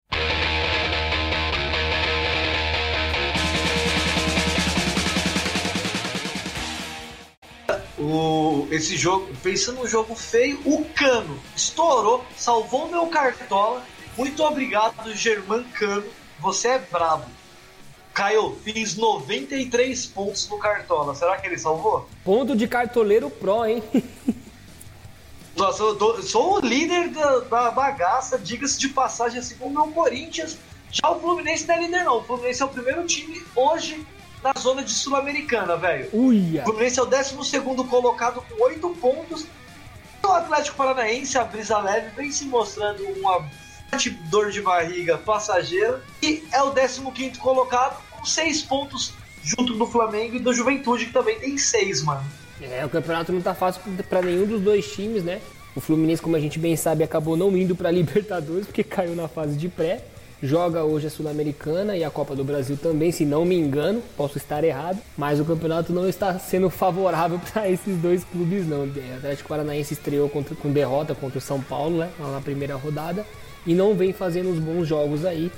O, 8.06 8.68
esse 8.70 8.96
jogo, 8.96 9.28
pensando 9.42 9.80
no 9.80 9.88
jogo 9.88 10.14
feio, 10.14 10.60
o 10.64 10.84
Cano 10.94 11.38
estourou, 11.56 12.24
salvou 12.36 12.88
meu 12.88 13.06
cartola. 13.08 13.82
Muito 14.16 14.42
obrigado, 14.42 15.14
Germán 15.14 15.64
Cano. 15.74 16.04
Você 16.38 16.68
é 16.68 16.78
brabo. 16.78 17.24
Caio, 18.14 18.56
fiz 18.64 18.96
93 18.96 20.06
pontos 20.06 20.48
no 20.48 20.58
Cartola. 20.58 21.14
Será 21.14 21.36
que 21.36 21.46
ele 21.46 21.58
salvou? 21.58 22.08
Ponto 22.24 22.56
de 22.56 22.66
cartoleiro 22.66 23.28
pro, 23.28 23.66
hein? 23.66 23.82
Nossa, 25.54 25.82
eu 25.82 25.96
tô, 25.96 26.22
sou 26.22 26.56
o 26.56 26.60
líder 26.60 27.08
da, 27.10 27.40
da 27.40 27.70
bagaça, 27.70 28.38
diga-se 28.38 28.78
de 28.78 28.88
passagem, 28.88 29.38
assim 29.38 29.56
como 29.56 29.82
o 29.82 29.92
Corinthians. 29.92 30.56
Já 30.90 31.10
o 31.10 31.20
Fluminense 31.20 31.66
não 31.66 31.74
é 31.74 31.80
líder, 31.80 32.04
não. 32.04 32.18
O 32.18 32.24
Fluminense 32.24 32.62
é 32.62 32.64
o 32.64 32.68
primeiro 32.68 33.04
time 33.06 33.42
hoje 33.54 34.06
na 34.42 34.52
zona 34.58 34.82
de 34.82 34.92
Sul-Americana, 34.92 35.76
velho. 35.76 36.08
O 36.12 36.64
Fluminense 36.64 36.98
é 36.98 37.02
o 37.02 37.06
12 37.06 37.34
colocado 37.88 38.42
com 38.42 38.62
8 38.62 38.88
pontos. 39.00 39.46
O 40.24 40.28
Atlético 40.28 40.76
Paranaense, 40.76 41.38
a 41.38 41.44
brisa 41.44 41.78
leve, 41.78 42.10
vem 42.16 42.30
se 42.32 42.44
mostrando 42.44 43.02
uma 43.18 43.48
dor 44.30 44.50
de 44.50 44.60
barriga 44.60 45.16
passageira. 45.18 46.02
E 46.22 46.44
é 46.52 46.62
o 46.62 46.72
15 46.72 47.38
colocado 47.38 48.02
com 48.10 48.24
seis 48.24 48.62
pontos 48.62 49.12
junto 49.42 49.74
do 49.74 49.86
Flamengo 49.86 50.36
e 50.36 50.38
do 50.40 50.52
Juventude, 50.52 51.06
que 51.06 51.12
também 51.12 51.38
tem 51.38 51.56
seis, 51.56 52.02
mano. 52.02 52.24
É, 52.60 52.84
o 52.84 52.88
campeonato 52.88 53.32
não 53.32 53.40
tá 53.40 53.54
fácil 53.54 53.80
para 54.08 54.22
nenhum 54.22 54.46
dos 54.46 54.60
dois 54.60 54.90
times, 54.92 55.22
né? 55.22 55.40
O 55.74 55.80
Fluminense, 55.80 56.22
como 56.22 56.34
a 56.34 56.40
gente 56.40 56.58
bem 56.58 56.74
sabe, 56.74 57.04
acabou 57.04 57.36
não 57.36 57.56
indo 57.56 57.76
para 57.76 57.90
Libertadores 57.92 58.66
porque 58.66 58.82
caiu 58.82 59.14
na 59.14 59.28
fase 59.28 59.56
de 59.56 59.68
pré. 59.68 60.02
Joga 60.42 60.84
hoje 60.84 61.06
a 61.06 61.10
Sul-Americana 61.10 61.96
e 61.96 62.04
a 62.04 62.10
Copa 62.10 62.36
do 62.36 62.44
Brasil 62.44 62.76
também, 62.76 63.10
se 63.10 63.24
não 63.24 63.44
me 63.44 63.56
engano, 63.56 64.02
posso 64.16 64.36
estar 64.36 64.62
errado, 64.62 64.98
mas 65.16 65.40
o 65.40 65.44
campeonato 65.46 65.94
não 65.94 66.06
está 66.06 66.38
sendo 66.38 66.68
favorável 66.68 67.40
para 67.52 67.70
esses 67.70 67.96
dois 67.96 68.22
clubes 68.24 68.66
não. 68.66 68.84
O 68.84 69.16
Atlético 69.16 69.48
Paranaense 69.48 69.94
estreou 69.94 70.28
contra, 70.28 70.54
com 70.54 70.70
derrota 70.70 71.14
contra 71.14 71.38
o 71.38 71.40
São 71.40 71.60
Paulo, 71.62 71.98
né, 71.98 72.10
na 72.18 72.40
primeira 72.40 72.76
rodada, 72.76 73.24
e 73.66 73.74
não 73.74 73.94
vem 73.94 74.12
fazendo 74.12 74.50
os 74.50 74.58
bons 74.58 74.86
jogos 74.86 75.24
aí 75.24 75.50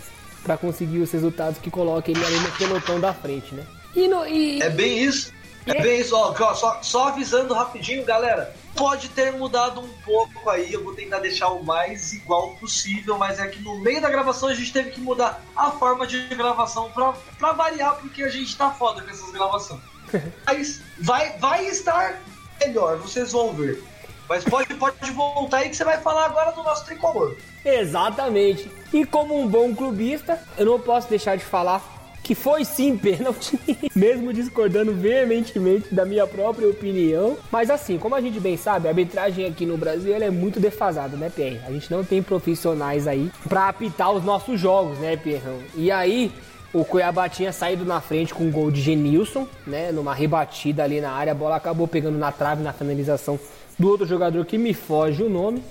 para 0.45 0.57
conseguir 0.57 0.99
os 0.99 1.11
resultados 1.11 1.59
que 1.59 1.71
coloquem 1.71 2.15
ele 2.17 2.25
ali 2.25 2.39
no 2.39 2.53
pelotão 2.53 3.01
da 3.01 3.13
frente, 3.13 3.55
né? 3.55 3.65
E 3.97 4.07
no, 4.07 4.25
e... 4.27 4.63
É 4.63 4.71
bem 4.71 5.03
isso. 5.03 5.33
É 5.67 5.83
bem 5.83 6.01
isso, 6.01 6.17
ó, 6.17 6.33
só, 6.55 6.79
só 6.83 7.09
avisando 7.09 7.53
rapidinho, 7.53 8.05
galera. 8.05 8.55
Pode 8.79 9.09
ter 9.09 9.33
mudado 9.33 9.81
um 9.81 9.89
pouco 10.05 10.49
aí, 10.49 10.73
eu 10.73 10.85
vou 10.85 10.95
tentar 10.95 11.19
deixar 11.19 11.49
o 11.49 11.65
mais 11.65 12.13
igual 12.13 12.55
possível, 12.55 13.19
mas 13.19 13.41
é 13.41 13.49
que 13.49 13.61
no 13.61 13.79
meio 13.81 14.01
da 14.01 14.09
gravação 14.09 14.49
a 14.49 14.55
gente 14.55 14.73
teve 14.73 14.91
que 14.91 15.01
mudar 15.01 15.43
a 15.57 15.73
forma 15.73 16.07
de 16.07 16.29
gravação 16.29 16.91
pra, 16.93 17.13
pra 17.39 17.53
variar, 17.53 17.97
porque 17.97 18.23
a 18.23 18.29
gente 18.29 18.57
tá 18.57 18.71
foda 18.71 19.03
com 19.03 19.11
essas 19.11 19.31
gravações. 19.31 19.81
Mas 20.47 20.81
vai, 20.99 21.37
vai 21.39 21.67
estar 21.67 22.23
melhor, 22.61 22.97
vocês 22.97 23.33
vão 23.33 23.53
ver. 23.53 23.83
Mas 24.29 24.45
pode, 24.45 24.73
pode 24.75 25.11
voltar 25.11 25.59
aí 25.59 25.71
que 25.71 25.77
você 25.77 25.85
vai 25.85 26.01
falar 26.01 26.27
agora 26.27 26.53
do 26.53 26.63
nosso 26.63 26.85
tricolor. 26.85 27.37
Exatamente. 27.65 28.71
E 28.93 29.05
como 29.05 29.39
um 29.39 29.49
bom 29.49 29.75
clubista, 29.75 30.43
eu 30.57 30.67
não 30.67 30.79
posso 30.79 31.09
deixar 31.09 31.37
de 31.37 31.45
falar 31.45 31.98
que 32.29 32.35
foi 32.35 32.63
sim 32.63 32.95
pênalti, 32.95 33.59
mesmo 33.97 34.35
discordando 34.35 34.93
veementemente 34.93 35.95
da 35.95 36.05
minha 36.05 36.27
própria 36.27 36.69
opinião. 36.69 37.39
Mas 37.51 37.71
assim, 37.71 37.97
como 37.97 38.15
a 38.15 38.21
gente 38.21 38.39
bem 38.39 38.55
sabe, 38.55 38.87
a 38.87 38.91
arbitragem 38.91 39.47
aqui 39.47 39.65
no 39.65 39.79
Brasil 39.79 40.15
é 40.15 40.29
muito 40.29 40.61
defasada, 40.61 41.17
né, 41.17 41.33
Pierre? 41.35 41.59
A 41.67 41.73
gente 41.73 41.91
não 41.91 42.05
tem 42.05 42.23
profissionais 42.23 43.09
aí 43.09 43.31
para 43.49 43.71
apitar 43.71 44.13
os 44.13 44.23
nossos 44.23 44.61
jogos, 44.61 44.99
né, 44.99 45.17
Pierrão? 45.17 45.57
E 45.75 45.91
aí, 45.91 46.31
o 46.71 46.85
Cuiabá 46.85 47.31
tinha 47.31 47.51
saído 47.51 47.87
na 47.87 47.99
frente 47.99 48.35
com 48.35 48.45
um 48.45 48.51
gol 48.51 48.71
de 48.71 48.83
Genilson, 48.83 49.49
né? 49.67 49.91
Numa 49.91 50.13
rebatida 50.13 50.85
ali 50.85 51.01
na 51.01 51.13
área, 51.13 51.33
a 51.33 51.35
bola 51.35 51.57
acabou 51.57 51.89
pegando 51.89 52.19
na 52.19 52.31
trave 52.31 52.63
na 52.63 52.75
finalização 52.75 53.41
do 53.79 53.89
outro 53.89 54.05
jogador 54.05 54.45
que 54.45 54.59
me 54.59 54.75
foge 54.75 55.23
o 55.23 55.31
nome. 55.31 55.63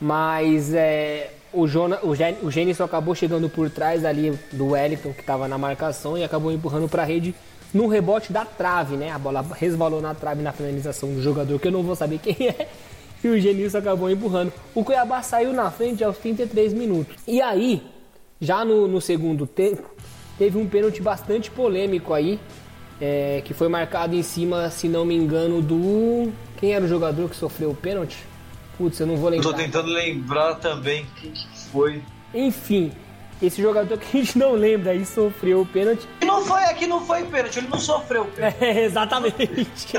Mas 0.00 0.72
é, 0.72 1.32
o, 1.52 1.66
Jona, 1.66 1.98
o, 2.02 2.14
Gen, 2.14 2.36
o 2.42 2.50
Genison 2.50 2.84
acabou 2.84 3.14
chegando 3.14 3.48
por 3.48 3.68
trás 3.70 4.04
ali 4.04 4.38
do 4.52 4.68
Wellington, 4.70 5.12
que 5.12 5.20
estava 5.20 5.46
na 5.46 5.58
marcação, 5.58 6.16
e 6.16 6.24
acabou 6.24 6.52
empurrando 6.52 6.88
para 6.88 7.02
a 7.02 7.04
rede 7.04 7.34
no 7.72 7.86
rebote 7.86 8.32
da 8.32 8.44
trave, 8.44 8.96
né? 8.96 9.10
A 9.10 9.18
bola 9.18 9.44
resvalou 9.54 10.00
na 10.00 10.14
trave 10.14 10.42
na 10.42 10.52
finalização 10.52 11.12
do 11.12 11.22
jogador, 11.22 11.58
que 11.58 11.68
eu 11.68 11.72
não 11.72 11.82
vou 11.82 11.96
saber 11.96 12.18
quem 12.18 12.48
é. 12.48 12.68
E 13.24 13.28
o 13.28 13.40
Genilson 13.40 13.78
acabou 13.78 14.10
empurrando. 14.10 14.52
O 14.74 14.84
Cuiabá 14.84 15.22
saiu 15.22 15.52
na 15.52 15.70
frente 15.70 16.02
aos 16.02 16.18
33 16.18 16.72
minutos. 16.72 17.14
E 17.26 17.40
aí, 17.40 17.82
já 18.40 18.64
no, 18.64 18.88
no 18.88 19.00
segundo 19.00 19.46
tempo, 19.46 19.88
teve 20.36 20.58
um 20.58 20.66
pênalti 20.66 21.00
bastante 21.00 21.50
polêmico 21.50 22.12
aí, 22.12 22.40
é, 23.00 23.40
que 23.44 23.54
foi 23.54 23.68
marcado 23.68 24.14
em 24.16 24.22
cima, 24.22 24.68
se 24.70 24.88
não 24.88 25.04
me 25.04 25.14
engano, 25.14 25.62
do. 25.62 26.32
Quem 26.58 26.72
era 26.74 26.84
o 26.84 26.88
jogador 26.88 27.28
que 27.28 27.36
sofreu 27.36 27.70
o 27.70 27.74
pênalti? 27.74 28.18
Putz, 28.76 29.00
eu 29.00 29.06
não 29.06 29.16
vou 29.16 29.30
lembrar. 29.30 29.48
Eu 29.48 29.52
tô 29.52 29.58
tentando 29.58 29.88
lembrar 29.88 30.54
também 30.56 31.06
quem 31.20 31.30
que 31.32 31.58
foi. 31.70 32.02
Enfim, 32.34 32.92
esse 33.42 33.60
jogador 33.60 33.98
que 33.98 34.16
a 34.16 34.20
gente 34.20 34.38
não 34.38 34.52
lembra 34.52 34.92
aí 34.92 35.04
sofreu 35.04 35.62
o 35.62 35.66
pênalti. 35.66 36.06
Não 36.24 36.44
foi 36.44 36.62
aqui, 36.64 36.86
não 36.86 37.04
foi 37.04 37.24
pênalti, 37.24 37.58
ele 37.58 37.68
não 37.68 37.78
sofreu 37.78 38.22
o 38.22 38.26
pênalti. 38.30 38.56
É, 38.60 38.84
exatamente. 38.84 39.48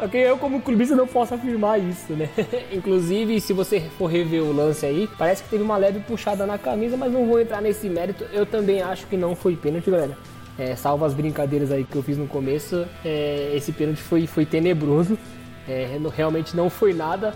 Porque 0.00 0.18
eu, 0.18 0.36
como 0.36 0.60
clubista, 0.60 0.94
não 0.94 1.06
posso 1.06 1.34
afirmar 1.34 1.80
isso, 1.80 2.12
né? 2.12 2.28
Inclusive, 2.70 3.40
se 3.40 3.52
você 3.54 3.80
for 3.98 4.06
rever 4.06 4.42
o 4.42 4.52
lance 4.52 4.84
aí, 4.84 5.08
parece 5.18 5.42
que 5.42 5.48
teve 5.48 5.62
uma 5.62 5.78
leve 5.78 6.00
puxada 6.00 6.44
na 6.44 6.58
camisa, 6.58 6.96
mas 6.96 7.10
não 7.10 7.26
vou 7.26 7.40
entrar 7.40 7.62
nesse 7.62 7.88
mérito. 7.88 8.24
Eu 8.32 8.44
também 8.44 8.82
acho 8.82 9.06
que 9.06 9.16
não 9.16 9.34
foi 9.34 9.56
pênalti, 9.56 9.90
galera. 9.90 10.16
É, 10.58 10.76
salvo 10.76 11.04
as 11.04 11.14
brincadeiras 11.14 11.72
aí 11.72 11.84
que 11.84 11.96
eu 11.96 12.02
fiz 12.02 12.16
no 12.16 12.28
começo, 12.28 12.86
é, 13.04 13.52
esse 13.56 13.72
pênalti 13.72 14.00
foi, 14.00 14.26
foi 14.26 14.44
tenebroso. 14.46 15.18
É, 15.66 15.98
realmente 16.14 16.54
não 16.54 16.68
foi 16.68 16.92
nada. 16.92 17.34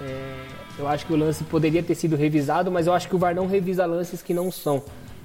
É, 0.00 0.34
eu 0.78 0.86
acho 0.86 1.06
que 1.06 1.12
o 1.12 1.16
lance 1.16 1.42
poderia 1.44 1.82
ter 1.82 1.94
sido 1.94 2.16
revisado, 2.16 2.70
mas 2.70 2.86
eu 2.86 2.92
acho 2.92 3.08
que 3.08 3.16
o 3.16 3.18
VAR 3.18 3.34
não 3.34 3.46
revisa 3.46 3.86
lances 3.86 4.22
que 4.22 4.34
não 4.34 4.50
são. 4.50 4.82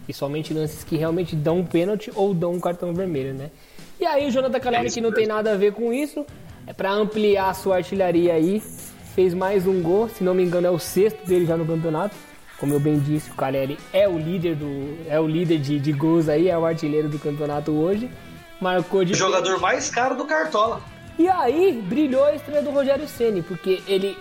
E 0.08 0.14
somente 0.14 0.54
lances 0.54 0.84
que 0.84 0.98
realmente 0.98 1.36
dão 1.36 1.60
um 1.60 1.66
pênalti 1.66 2.12
ou 2.16 2.34
dão 2.34 2.54
um 2.54 2.60
cartão 2.60 2.94
vermelho, 2.94 3.34
né? 3.34 3.52
E 4.00 4.06
aí 4.06 4.28
o 4.28 4.32
Jonathan 4.32 4.60
Caleri, 4.60 4.90
que 4.90 5.02
não 5.02 5.12
tem 5.12 5.28
nada 5.28 5.52
a 5.52 5.56
ver 5.56 5.74
com 5.74 5.94
isso, 5.94 6.26
é 6.66 6.74
para 6.74 6.92
ampliar 6.92 7.50
a 7.50 7.54
sua 7.54 7.78
artilharia 7.78 8.34
aí, 8.34 8.62
fez 9.14 9.34
mais 9.34 9.68
um 9.68 9.82
gol, 9.82 10.10
se 10.10 10.24
não 10.24 10.34
me 10.34 10.44
engano 10.44 10.68
é 10.68 10.72
o 10.72 10.80
sexto 10.80 11.26
dele 11.26 11.46
já 11.46 11.56
no 11.56 11.66
campeonato. 11.66 12.16
Como 12.58 12.74
eu 12.74 12.80
bem 12.80 13.00
disse, 13.00 13.30
o 13.32 13.34
Caleri 13.34 13.78
é 13.92 14.08
o 14.08 14.18
líder 14.18 14.56
do 14.56 14.98
é 15.08 15.20
o 15.20 15.28
líder 15.28 15.60
de, 15.60 15.80
de 15.80 15.92
gols 15.92 16.30
aí, 16.30 16.48
é 16.48 16.58
o 16.58 16.66
artilheiro 16.66 17.10
do 17.10 17.20
campeonato 17.20 17.72
hoje. 17.72 18.10
Marcou 18.60 19.04
de 19.04 19.14
o 19.14 19.16
jogador 19.16 19.60
mais 19.60 19.90
caro 19.90 20.16
do 20.16 20.26
Cartola. 20.26 20.82
E 21.20 21.28
aí 21.28 21.82
brilhou 21.88 22.26
a 22.26 22.36
estreia 22.36 22.62
do 22.62 22.72
Rogério 22.72 23.08
Ceni, 23.08 23.42
porque 23.42 23.82
ele, 23.88 24.18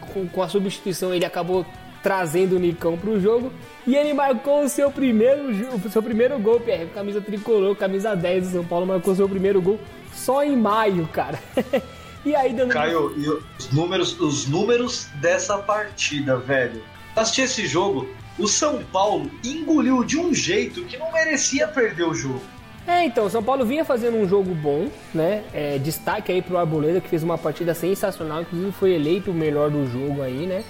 com, 0.00 0.28
com, 0.28 0.42
a 0.42 0.48
substituição 0.48 1.14
ele 1.14 1.24
acabou 1.24 1.66
trazendo 2.02 2.56
o 2.56 2.58
Nicão 2.58 2.96
para 2.96 3.10
o 3.10 3.20
jogo 3.20 3.52
e 3.86 3.96
ele 3.96 4.14
marcou 4.14 4.62
o 4.62 4.68
seu 4.68 4.90
primeiro, 4.90 5.48
o 5.74 5.90
seu 5.90 6.02
primeiro 6.02 6.38
gol, 6.38 6.60
PR, 6.60 6.86
camisa 6.94 7.20
tricolor, 7.20 7.74
camisa 7.74 8.14
10 8.14 8.44
do 8.44 8.52
São 8.52 8.64
Paulo, 8.64 8.86
marcou 8.86 9.14
seu 9.14 9.28
primeiro 9.28 9.60
gol 9.60 9.80
só 10.14 10.44
em 10.44 10.56
maio, 10.56 11.08
cara. 11.08 11.40
e 12.24 12.34
aí 12.34 12.52
dando 12.52 12.70
Caio, 12.70 13.12
e 13.16 13.28
os 13.28 13.72
números, 13.72 14.20
os 14.20 14.46
números 14.46 15.08
dessa 15.16 15.58
partida, 15.58 16.36
velho. 16.36 16.82
Assisti 17.16 17.40
esse 17.40 17.66
jogo, 17.66 18.08
o 18.38 18.46
São 18.46 18.82
Paulo 18.92 19.30
engoliu 19.42 20.04
de 20.04 20.18
um 20.18 20.32
jeito 20.34 20.84
que 20.84 20.96
não 20.96 21.10
merecia 21.12 21.66
perder 21.66 22.04
o 22.04 22.14
jogo. 22.14 22.42
É, 22.86 23.04
então, 23.04 23.26
o 23.26 23.30
São 23.30 23.42
Paulo 23.42 23.64
vinha 23.64 23.84
fazendo 23.84 24.16
um 24.16 24.28
jogo 24.28 24.54
bom, 24.54 24.88
né? 25.12 25.42
É, 25.52 25.76
destaque 25.78 26.30
aí 26.30 26.40
pro 26.40 26.56
Arboleda, 26.56 27.00
que 27.00 27.08
fez 27.08 27.22
uma 27.22 27.36
partida 27.36 27.74
sensacional, 27.74 28.42
inclusive 28.42 28.70
foi 28.72 28.92
eleito 28.92 29.32
o 29.32 29.34
melhor 29.34 29.70
do 29.70 29.86
jogo 29.90 30.22
aí, 30.22 30.46
né? 30.46 30.62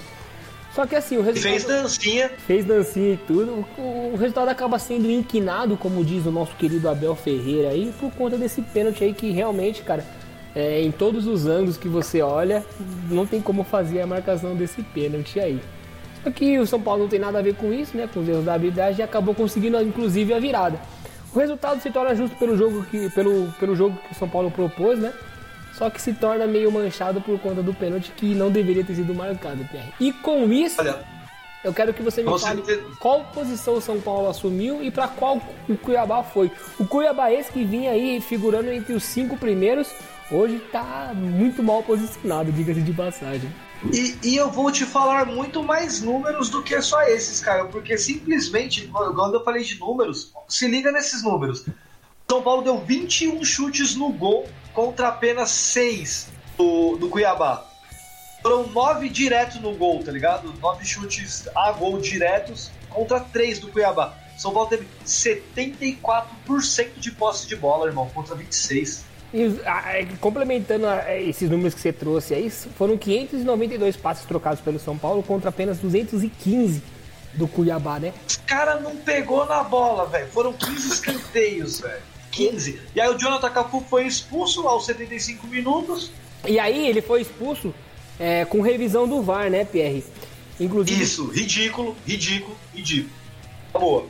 Só 0.75 0.87
que 0.87 0.95
assim, 0.95 1.17
o 1.17 1.23
resultado. 1.23 1.53
Fez 1.53 1.64
dancinha. 1.64 2.31
Fez 2.47 2.64
dancinha 2.64 3.14
e 3.14 3.17
tudo. 3.17 3.64
O, 3.79 4.12
o, 4.12 4.17
resultado 4.19 4.49
acaba 4.49 4.79
sendo 4.79 5.11
inquinado, 5.11 5.77
como 5.77 6.05
diz 6.05 6.27
o 6.27 6.31
nosso 6.31 6.55
querido 6.57 6.89
Abel 6.89 7.14
Ferreira 7.14 7.71
aí, 7.71 7.93
por 7.99 8.11
conta 8.12 8.37
desse 8.37 8.61
pênalti 8.61 9.03
aí 9.03 9.14
que 9.14 9.31
realmente, 9.31 9.83
cara, 9.83 10.05
é, 10.55 10.83
em 10.83 10.91
todos 10.91 11.27
os 11.27 11.47
ângulos 11.47 11.77
que 11.79 11.89
você 11.89 12.21
olha, 12.21 12.64
não 13.11 13.27
tem 13.27 13.41
como 13.41 13.64
fazer 13.64 14.01
a 14.01 14.07
marcação 14.07 14.55
desse 14.55 14.83
pênalti 14.83 15.41
aí. 15.41 15.61
Só 16.23 16.31
que 16.31 16.59
o 16.59 16.67
São 16.67 16.81
Paulo 16.81 17.03
não 17.03 17.09
tem 17.09 17.21
nada 17.21 17.39
a 17.39 17.43
ver 17.43 17.55
com 17.55 17.73
isso, 17.73 17.97
né? 17.97 18.09
Com 18.12 18.21
os 18.21 18.29
erros 18.29 18.45
da 18.45 18.55
habilidade 18.55 19.01
e 19.01 19.03
acabou 19.03 19.35
conseguindo, 19.35 19.81
inclusive, 19.81 20.35
a 20.35 20.39
virada. 20.39 20.79
O 21.37 21.39
resultado 21.39 21.82
se 21.82 21.91
torna 21.91 22.14
justo 22.14 22.34
pelo 22.39 22.57
jogo 22.57 22.82
que, 22.91 23.11
pelo, 23.11 23.53
pelo 23.61 23.76
jogo 23.76 23.95
que 24.09 24.12
o 24.12 24.14
São 24.14 24.26
Paulo 24.26 24.51
propôs, 24.51 24.99
né? 24.99 25.12
Só 25.74 25.91
que 25.91 26.01
se 26.01 26.14
torna 26.14 26.47
meio 26.47 26.72
manchado 26.72 27.20
por 27.20 27.39
conta 27.39 27.62
do 27.62 27.74
pênalti 27.74 28.11
que 28.16 28.34
não 28.34 28.51
deveria 28.51 28.82
ter 28.82 28.95
sido 28.95 29.14
marcado, 29.14 29.62
Pierre. 29.70 29.93
E 30.01 30.14
com 30.14 30.51
isso, 30.51 30.80
Olha, 30.80 30.99
eu 31.62 31.74
quero 31.74 31.93
que 31.93 32.03
você 32.03 32.22
me 32.22 32.30
você 32.30 32.47
fale 32.47 32.62
qual 32.99 33.22
posição 33.34 33.74
o 33.74 33.82
São 33.82 34.01
Paulo 34.01 34.30
assumiu 34.30 34.82
e 34.82 34.91
para 34.91 35.09
qual 35.09 35.39
o 35.68 35.76
Cuiabá 35.76 36.22
foi. 36.22 36.51
O 36.78 36.87
Cuiabá 36.87 37.30
esse 37.30 37.53
que 37.53 37.64
vinha 37.64 37.91
aí 37.91 38.18
figurando 38.18 38.72
entre 38.72 38.95
os 38.95 39.03
cinco 39.03 39.37
primeiros, 39.37 39.93
hoje 40.31 40.59
tá 40.72 41.12
muito 41.14 41.62
mal 41.62 41.83
posicionado, 41.83 42.53
diga-se 42.53 42.81
de 42.81 42.93
passagem. 42.93 43.53
E, 43.93 44.18
e, 44.22 44.37
eu 44.37 44.51
vou 44.51 44.72
te 44.72 44.85
falar 44.85 45.27
muito 45.27 45.62
mais 45.62 46.01
números 46.01 46.49
do 46.49 46.62
que 46.62 46.81
só 46.81 47.03
esses, 47.03 47.41
cara, 47.41 47.66
porque 47.66 47.99
simplesmente, 47.99 48.87
quando 48.89 49.35
eu 49.35 49.45
falei 49.45 49.62
de 49.62 49.79
números, 49.79 50.33
se 50.49 50.66
liga 50.66 50.91
nesses 50.91 51.22
números. 51.22 51.66
São 52.29 52.43
Paulo 52.43 52.62
deu 52.62 52.79
21 52.79 53.45
chutes 53.45 53.95
no 53.95 54.11
gol 54.11 54.49
contra 54.72 55.09
apenas 55.09 55.51
6 55.51 56.29
do, 56.57 56.97
do 56.97 57.09
Cuiabá. 57.09 57.64
Foram 58.43 58.66
9 58.68 59.09
diretos 59.09 59.61
no 59.61 59.74
gol, 59.74 60.03
tá 60.03 60.11
ligado? 60.11 60.53
9 60.61 60.85
chutes 60.85 61.49
a 61.55 61.70
gol 61.72 62.01
diretos 62.01 62.72
contra 62.89 63.20
3 63.20 63.61
do 63.61 63.68
Cuiabá. 63.68 64.14
São 64.37 64.53
Paulo 64.53 64.68
teve 64.68 64.89
74% 65.05 66.99
de 66.99 67.12
posse 67.12 67.47
de 67.47 67.55
bola, 67.57 67.87
irmão, 67.87 68.11
contra 68.12 68.35
26. 68.35 69.05
E, 69.37 69.61
a, 69.66 70.16
complementando 70.18 70.87
a, 70.87 71.14
esses 71.20 71.51
números 71.51 71.74
que 71.74 71.80
você 71.82 71.93
trouxe 71.93 72.32
aí, 72.32 72.49
foram 72.49 72.97
592 72.97 73.95
passes 73.95 74.24
trocados 74.24 74.62
pelo 74.62 74.78
São 74.78 74.97
Paulo 74.97 75.22
contra 75.22 75.51
apenas 75.51 75.76
215 75.78 76.82
do 77.34 77.47
Cuiabá, 77.47 78.01
né? 78.01 78.14
Os 78.26 78.37
cara 78.37 78.80
não 78.80 78.97
pegou 78.97 79.45
na 79.45 79.62
bola, 79.62 80.07
velho. 80.07 80.26
Foram 80.28 80.55
15 80.55 80.89
escanteios, 80.89 81.80
velho. 81.80 82.01
15. 82.30 82.80
E 82.95 83.01
aí 83.01 83.11
o 83.11 83.18
Jonathan 83.18 83.51
Cafu 83.51 83.84
foi 83.91 84.07
expulso 84.07 84.66
aos 84.66 84.87
75 84.87 85.47
minutos. 85.47 86.11
E 86.47 86.59
aí 86.59 86.89
ele 86.89 87.03
foi 87.03 87.20
expulso 87.20 87.74
é, 88.18 88.47
com 88.47 88.62
revisão 88.62 89.07
do 89.07 89.20
VAR, 89.20 89.51
né, 89.51 89.66
Pierre? 89.66 90.03
Inclusive... 90.59 91.03
Isso, 91.03 91.26
ridículo, 91.26 91.95
ridículo, 92.07 92.57
ridículo. 92.74 93.12
Boa. 93.70 94.07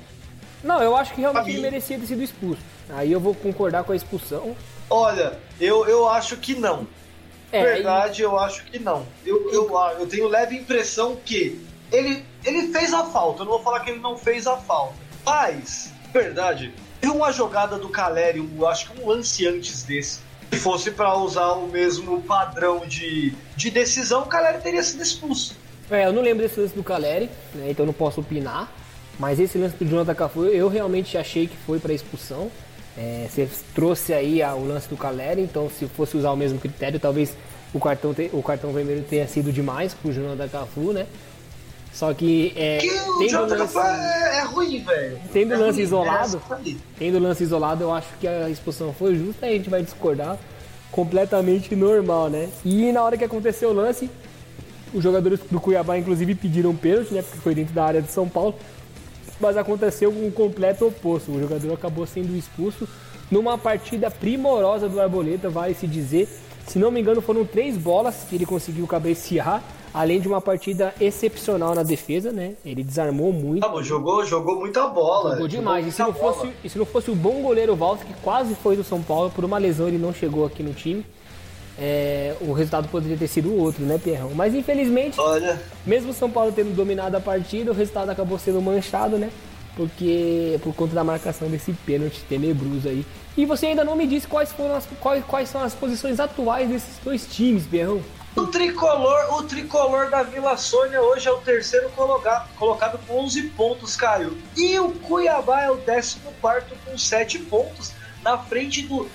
Não, 0.63 0.81
eu 0.81 0.97
acho 0.97 1.13
que 1.13 1.21
realmente 1.21 1.51
ele 1.51 1.63
merecia 1.63 1.99
ter 1.99 2.07
sido 2.07 2.23
expulso. 2.23 2.63
Aí 2.91 3.11
eu 3.11 3.19
vou 3.19 3.35
concordar 3.35 3.83
com 3.83 3.91
a 3.91 3.97
expulsão. 3.97 4.57
Olha, 4.89 5.39
eu, 5.61 5.87
eu 5.87 6.09
acho 6.09 6.37
que 6.37 6.55
não. 6.55 6.87
É, 7.53 7.63
Verdade, 7.63 8.23
eu 8.23 8.39
acho 8.39 8.65
que 8.65 8.79
não. 8.79 9.07
Eu, 9.25 9.51
eu, 9.53 9.71
eu 9.99 10.07
tenho 10.07 10.29
leve 10.29 10.57
impressão 10.57 11.17
que 11.25 11.61
ele, 11.93 12.25
ele 12.45 12.73
fez 12.73 12.93
a 12.93 13.05
falta. 13.05 13.43
Eu 13.43 13.45
não 13.45 13.53
vou 13.53 13.63
falar 13.63 13.81
que 13.81 13.91
ele 13.91 14.01
não 14.01 14.17
fez 14.17 14.47
a 14.47 14.57
falta. 14.57 14.95
Mas, 15.25 15.93
verdade, 16.13 16.73
tem 17.01 17.11
uma 17.11 17.33
jogada 17.33 17.79
do 17.79 17.89
Caleri, 17.89 18.39
eu 18.57 18.67
acho 18.67 18.91
que 18.91 19.01
um 19.01 19.09
lance 19.09 19.47
antes 19.47 19.83
desse. 19.83 20.21
Se 20.53 20.59
fosse 20.59 20.91
para 20.93 21.17
usar 21.17 21.53
o 21.53 21.67
mesmo 21.67 22.23
padrão 22.23 22.87
de, 22.87 23.35
de 23.57 23.71
decisão, 23.71 24.23
o 24.23 24.27
Caleri 24.27 24.59
teria 24.61 24.83
sido 24.83 25.03
expulso. 25.03 25.57
É, 25.91 26.07
eu 26.07 26.13
não 26.13 26.23
lembro 26.23 26.47
desse 26.47 26.59
lance 26.59 26.75
do 26.75 26.83
Caleri, 26.83 27.31
né, 27.55 27.71
então 27.71 27.87
não 27.87 27.93
posso 27.93 28.21
opinar. 28.21 28.73
Mas 29.19 29.41
esse 29.41 29.57
lance 29.57 29.77
do 29.77 29.85
Jonathan 29.85 30.15
Cafu, 30.15 30.45
eu 30.47 30.69
realmente 30.69 31.17
achei 31.17 31.47
que 31.47 31.57
foi 31.57 31.79
para 31.79 31.93
expulsão. 31.93 32.51
É, 32.97 33.27
você 33.29 33.49
trouxe 33.75 34.13
aí 34.15 34.43
a, 34.43 34.55
o 34.55 34.67
lance 34.67 34.89
do 34.89 34.97
Caleri, 34.97 35.43
então 35.43 35.69
se 35.69 35.87
fosse 35.87 36.17
usar 36.17 36.31
o 36.31 36.37
mesmo 36.37 36.59
critério, 36.59 36.99
talvez 36.99 37.37
o 37.75 37.79
cartão, 37.81 38.15
te, 38.15 38.31
o 38.33 38.43
cartão 38.43 38.73
vermelho 38.73 39.05
tenha 39.09 39.27
sido 39.29 39.53
demais 39.53 39.93
pro 39.93 40.13
Jonathan 40.13 40.49
Cafu, 40.49 40.93
né? 40.93 41.07
Só 41.93 42.13
que 42.13 42.53
é, 42.57 42.79
Que 42.79 42.91
o 42.91 43.19
tendo 43.19 43.55
lance, 43.55 43.79
é, 43.79 44.39
é 44.39 44.43
ruim, 44.43 44.83
velho. 44.83 45.19
tendo 45.33 45.55
é 45.55 45.57
lance 45.57 45.77
ruim, 45.79 45.83
isolado, 45.83 46.37
é 46.37 46.41
essa 46.45 46.57
aí. 46.57 46.79
tendo 46.99 47.19
lance 47.19 47.43
isolado, 47.43 47.85
eu 47.85 47.93
acho 47.93 48.09
que 48.21 48.29
a 48.29 48.51
expulsão 48.51 48.93
foi 48.93 49.17
justa, 49.17 49.47
a 49.47 49.51
gente 49.51 49.71
vai 49.71 49.83
discordar 49.83 50.39
completamente 50.91 51.75
normal, 51.75 52.29
né? 52.29 52.49
E 52.65 52.93
na 52.93 53.03
hora 53.03 53.17
que 53.17 53.25
aconteceu 53.25 53.71
o 53.71 53.73
lance, 53.73 54.11
os 54.95 55.03
jogadores 55.03 55.41
do 55.51 55.61
Cuiabá 55.61 55.99
inclusive 55.99 56.35
pediram 56.35 56.75
pênalti, 56.75 57.13
né? 57.13 57.23
Porque 57.23 57.39
foi 57.39 57.55
dentro 57.55 57.75
da 57.75 57.85
área 57.85 58.03
de 58.03 58.11
São 58.11 58.29
Paulo. 58.29 58.55
Mas 59.41 59.57
aconteceu 59.57 60.11
um 60.11 60.31
completo 60.31 60.87
oposto. 60.87 61.33
O 61.33 61.41
jogador 61.41 61.73
acabou 61.73 62.07
sendo 62.07 62.37
expulso 62.37 62.89
numa 63.31 63.59
partida 63.59 64.11
primorosa 64.11 64.89
do 64.89 65.01
Arboleta, 65.01 65.49
vale 65.49 65.75
se 65.75 65.87
dizer. 65.87 66.29
Se 66.67 66.79
não 66.79 66.91
me 66.91 67.01
engano, 67.01 67.21
foram 67.21 67.45
três 67.45 67.77
bolas 67.77 68.25
que 68.29 68.35
ele 68.35 68.45
conseguiu 68.45 68.87
cabecear, 68.87 69.63
além 69.95 70.21
de 70.21 70.27
uma 70.27 70.41
partida 70.41 70.93
excepcional 71.01 71.75
na 71.75 71.83
defesa, 71.83 72.33
né? 72.33 72.55
Ele 72.65 72.83
desarmou 72.83 73.33
muito. 73.33 73.65
Ah, 73.65 73.83
jogou, 73.83 74.25
jogou 74.25 74.59
muita 74.59 74.87
bola. 74.89 75.33
Jogou 75.33 75.49
demais. 75.49 75.87
E 75.87 75.93
se, 75.93 76.01
não 76.03 76.13
bola. 76.13 76.35
fosse, 76.35 76.53
e 76.65 76.69
se 76.69 76.77
não 76.77 76.85
fosse 76.85 77.11
o 77.11 77.15
bom 77.15 77.41
goleiro 77.41 77.77
Walter, 77.77 78.05
que 78.05 78.15
quase 78.15 78.55
foi 78.57 78.77
do 78.77 78.83
São 78.83 79.01
Paulo, 79.01 79.31
por 79.31 79.45
uma 79.45 79.59
lesão 79.59 79.87
ele 79.87 79.99
não 79.99 80.13
chegou 80.13 80.45
aqui 80.45 80.63
no 80.63 80.75
time, 80.75 81.07
é, 81.79 82.35
o 82.41 82.53
resultado 82.53 82.89
poderia 82.89 83.17
ter 83.17 83.29
sido 83.29 83.55
outro, 83.55 83.85
né, 83.85 83.99
Pierrão? 84.03 84.31
Mas 84.35 84.55
infelizmente, 84.55 85.21
Olha, 85.21 85.61
mesmo 85.85 86.11
o 86.11 86.15
São 86.15 86.31
Paulo 86.31 86.53
tendo 86.53 86.75
dominado 86.75 87.17
a 87.17 87.21
partida, 87.21 87.71
o 87.71 87.75
resultado 87.75 88.11
acabou 88.11 88.39
sendo 88.39 88.61
manchado, 88.63 89.19
né? 89.19 89.31
Porque 89.77 90.59
por 90.63 90.75
conta 90.75 90.95
da 90.95 91.05
marcação 91.05 91.49
desse 91.49 91.73
pênalti 91.73 92.23
tenebroso 92.27 92.89
aí. 92.89 93.05
E 93.37 93.45
você 93.45 93.67
ainda 93.67 93.85
não 93.85 93.95
me 93.95 94.07
disse 94.07 94.27
quais, 94.27 94.51
foram 94.51 94.75
as, 94.75 94.89
quais, 94.99 95.23
quais 95.27 95.49
são 95.51 95.63
as 95.63 95.75
posições 95.75 96.19
atuais 96.19 96.71
desses 96.71 96.99
dois 97.05 97.27
times, 97.27 97.67
Pierrão. 97.67 98.01
o 98.35 98.47
tricolor, 98.47 99.35
o 99.35 99.43
tricolor 99.43 100.09
da 100.09 100.23
Vila 100.23 100.57
Sônia 100.57 101.03
hoje 101.03 101.29
é 101.29 101.31
o 101.31 101.37
terceiro 101.39 101.91
colocado, 101.91 102.49
colocado 102.57 102.99
com 103.07 103.19
11 103.25 103.43
pontos, 103.51 103.95
Caio. 103.97 104.39
E 104.57 104.79
o 104.79 104.93
Cuiabá 104.93 105.61
é 105.61 105.71
o 105.71 105.77
14 105.77 106.17
com 106.87 106.97
7 106.97 107.41
pontos, 107.41 107.93
na 108.23 108.39
frente 108.39 108.81
do 108.81 109.07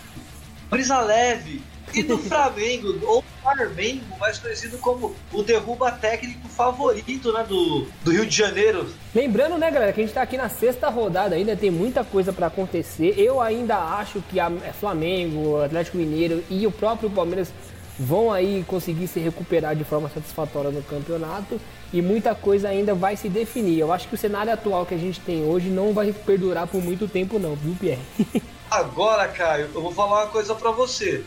Brisa 0.69 0.99
Leve 0.99 1.70
e 1.93 2.03
do 2.03 2.17
Flamengo, 2.17 2.99
ou 3.05 3.23
Flamengo, 3.41 4.03
mais 4.19 4.37
conhecido 4.37 4.77
como 4.77 5.15
o 5.31 5.43
derruba 5.43 5.91
técnico 5.91 6.47
favorito 6.47 7.31
né, 7.33 7.45
do, 7.47 7.87
do 8.03 8.11
Rio 8.11 8.25
de 8.25 8.35
Janeiro. 8.35 8.87
Lembrando, 9.13 9.57
né, 9.57 9.69
galera, 9.71 9.93
que 9.93 10.01
a 10.01 10.03
gente 10.03 10.13
tá 10.13 10.21
aqui 10.21 10.37
na 10.37 10.49
sexta 10.49 10.89
rodada 10.89 11.35
ainda, 11.35 11.55
tem 11.55 11.71
muita 11.71 12.03
coisa 12.03 12.31
pra 12.31 12.47
acontecer. 12.47 13.15
Eu 13.17 13.41
ainda 13.41 13.77
acho 13.77 14.21
que 14.29 14.39
a 14.39 14.51
é, 14.63 14.71
Flamengo, 14.71 15.61
Atlético 15.61 15.97
Mineiro 15.97 16.43
e 16.49 16.65
o 16.65 16.71
próprio 16.71 17.09
Palmeiras 17.09 17.51
vão 17.99 18.31
aí 18.31 18.63
conseguir 18.67 19.07
se 19.07 19.19
recuperar 19.19 19.75
de 19.75 19.83
forma 19.83 20.09
satisfatória 20.09 20.71
no 20.71 20.81
campeonato 20.81 21.59
e 21.93 22.01
muita 22.01 22.33
coisa 22.33 22.69
ainda 22.69 22.95
vai 22.95 23.15
se 23.15 23.29
definir. 23.29 23.79
Eu 23.79 23.91
acho 23.91 24.07
que 24.07 24.15
o 24.15 24.17
cenário 24.17 24.51
atual 24.51 24.85
que 24.85 24.95
a 24.95 24.97
gente 24.97 25.19
tem 25.19 25.43
hoje 25.43 25.69
não 25.69 25.93
vai 25.93 26.11
perdurar 26.11 26.67
por 26.67 26.81
muito 26.81 27.07
tempo 27.07 27.37
não, 27.37 27.55
viu, 27.55 27.75
Pierre? 27.79 28.01
Agora, 28.71 29.27
Caio, 29.27 29.69
eu 29.73 29.81
vou 29.81 29.91
falar 29.91 30.23
uma 30.23 30.27
coisa 30.27 30.55
pra 30.55 30.71
você. 30.71 31.23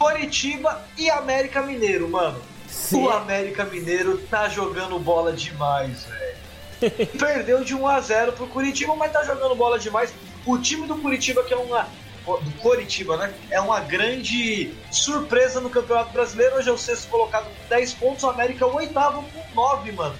Coritiba 0.00 0.82
e 0.96 1.10
América 1.10 1.60
Mineiro, 1.60 2.08
mano. 2.08 2.40
Sim. 2.66 3.04
O 3.04 3.10
América 3.10 3.66
Mineiro 3.66 4.16
tá 4.30 4.48
jogando 4.48 4.98
bola 4.98 5.30
demais, 5.30 6.04
velho. 6.04 7.06
Perdeu 7.20 7.62
de 7.62 7.74
1 7.74 7.86
a 7.86 8.00
0 8.00 8.32
pro 8.32 8.46
Curitiba, 8.46 8.96
mas 8.96 9.12
tá 9.12 9.22
jogando 9.24 9.54
bola 9.54 9.78
demais. 9.78 10.14
O 10.46 10.56
time 10.56 10.86
do 10.86 10.96
Curitiba, 10.96 11.44
que 11.44 11.52
é 11.52 11.56
uma. 11.56 11.86
Do 12.24 12.50
Coritiba, 12.62 13.18
né? 13.18 13.34
É 13.50 13.60
uma 13.60 13.80
grande 13.80 14.72
surpresa 14.90 15.60
no 15.60 15.68
Campeonato 15.68 16.12
Brasileiro. 16.14 16.56
Hoje 16.56 16.70
é 16.70 16.72
o 16.72 16.78
sexto 16.78 17.10
colocado 17.10 17.44
com 17.44 17.68
10 17.68 17.92
pontos. 17.94 18.22
O 18.24 18.30
América 18.30 18.64
é 18.64 18.68
o 18.68 18.74
oitavo 18.74 19.22
com 19.22 19.54
9, 19.54 19.92
mano. 19.92 20.14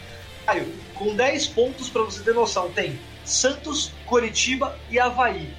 Caio, 0.45 0.71
com 0.95 1.17
10 1.17 1.47
pontos, 1.49 1.89
pra 1.89 2.03
você 2.03 2.23
ter 2.23 2.35
noção, 2.35 2.71
tem 2.71 3.01
Santos, 3.25 3.93
Coritiba 4.05 4.77
e 4.91 4.99
Havaí. 4.99 5.55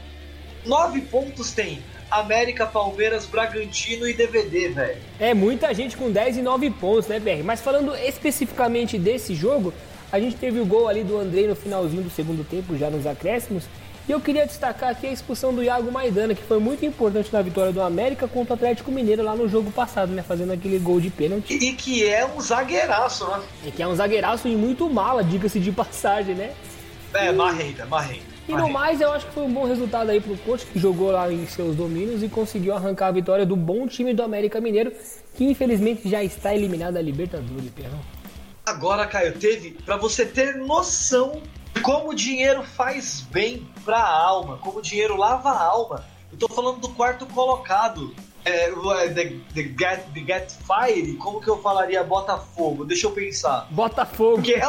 9 0.63 1.01
pontos 1.01 1.53
tem 1.53 1.83
América, 2.11 2.65
Palmeiras, 2.65 3.25
Bragantino 3.25 4.07
e 4.07 4.13
DVD, 4.13 4.67
velho. 4.69 5.01
É 5.17 5.33
muita 5.33 5.73
gente 5.73 5.95
com 5.95 6.11
10 6.11 6.37
e 6.37 6.41
9 6.41 6.69
pontos, 6.71 7.07
né, 7.07 7.19
BR? 7.19 7.43
Mas 7.43 7.61
falando 7.61 7.95
especificamente 7.95 8.99
desse 8.99 9.33
jogo, 9.33 9.73
a 10.11 10.19
gente 10.19 10.35
teve 10.35 10.59
o 10.59 10.65
gol 10.65 10.89
ali 10.89 11.03
do 11.03 11.17
Andrei 11.17 11.47
no 11.47 11.55
finalzinho 11.55 12.03
do 12.03 12.09
segundo 12.09 12.43
tempo, 12.43 12.77
já 12.77 12.89
nos 12.89 13.07
acréscimos. 13.07 13.63
E 14.09 14.11
eu 14.11 14.19
queria 14.19 14.45
destacar 14.45 14.89
aqui 14.89 15.07
a 15.07 15.11
expulsão 15.11 15.53
do 15.53 15.63
Iago 15.63 15.89
Maidana, 15.91 16.35
que 16.35 16.43
foi 16.43 16.59
muito 16.59 16.85
importante 16.85 17.31
na 17.31 17.41
vitória 17.41 17.71
do 17.71 17.81
América 17.81 18.27
contra 18.27 18.53
o 18.53 18.55
Atlético 18.55 18.91
Mineiro 18.91 19.23
lá 19.23 19.35
no 19.35 19.47
jogo 19.47 19.71
passado, 19.71 20.11
né? 20.11 20.21
Fazendo 20.21 20.51
aquele 20.51 20.79
gol 20.79 20.99
de 20.99 21.09
pênalti. 21.09 21.53
E 21.53 21.73
que 21.73 22.03
é 22.03 22.25
um 22.25 22.41
zagueiraço, 22.41 23.25
né? 23.27 23.41
E 23.67 23.71
que 23.71 23.81
é 23.81 23.87
um 23.87 23.95
zagueiraço 23.95 24.47
e 24.47 24.55
muito 24.55 24.89
mala, 24.89 25.23
diga-se 25.23 25.59
de 25.59 25.71
passagem, 25.71 26.35
né? 26.35 26.51
É, 27.13 27.31
marrenta, 27.31 27.85
marrenta. 27.85 28.31
E 28.51 28.53
no 28.53 28.69
mais, 28.69 28.99
eu 28.99 29.09
acho 29.13 29.25
que 29.27 29.33
foi 29.33 29.43
um 29.43 29.53
bom 29.53 29.65
resultado 29.65 30.09
aí 30.09 30.19
pro 30.19 30.35
coach, 30.39 30.65
que 30.65 30.77
jogou 30.77 31.09
lá 31.09 31.31
em 31.31 31.47
seus 31.47 31.73
domínios 31.73 32.21
e 32.21 32.27
conseguiu 32.27 32.75
arrancar 32.75 33.07
a 33.07 33.11
vitória 33.11 33.45
do 33.45 33.55
bom 33.55 33.87
time 33.87 34.13
do 34.13 34.21
América 34.21 34.59
Mineiro, 34.59 34.91
que 35.33 35.45
infelizmente 35.45 36.09
já 36.09 36.21
está 36.21 36.53
eliminado 36.53 36.95
da 36.95 37.01
Libertadores, 37.01 37.71
Pierrão. 37.71 38.01
Agora, 38.65 39.07
Caio, 39.07 39.39
teve 39.39 39.71
pra 39.85 39.95
você 39.95 40.25
ter 40.25 40.55
noção 40.55 41.41
de 41.73 41.79
como 41.79 42.09
o 42.09 42.13
dinheiro 42.13 42.61
faz 42.61 43.21
bem 43.31 43.65
pra 43.85 44.05
alma, 44.05 44.57
como 44.57 44.79
o 44.79 44.81
dinheiro 44.81 45.15
lava 45.15 45.49
a 45.49 45.63
alma. 45.63 46.03
Eu 46.29 46.37
tô 46.37 46.49
falando 46.49 46.81
do 46.81 46.89
quarto 46.89 47.25
colocado. 47.27 48.13
É, 48.43 48.65
é, 48.65 49.09
the, 49.09 49.35
the, 49.53 49.63
get, 49.63 50.03
the 50.13 50.19
Get 50.25 50.51
Fire, 50.65 51.13
como 51.17 51.39
que 51.39 51.47
eu 51.47 51.61
falaria 51.61 52.03
Botafogo? 52.03 52.83
Deixa 52.83 53.07
eu 53.07 53.11
pensar. 53.11 53.67
Botafogo. 53.69 54.37
Porque 54.37 54.55
é, 54.55 54.63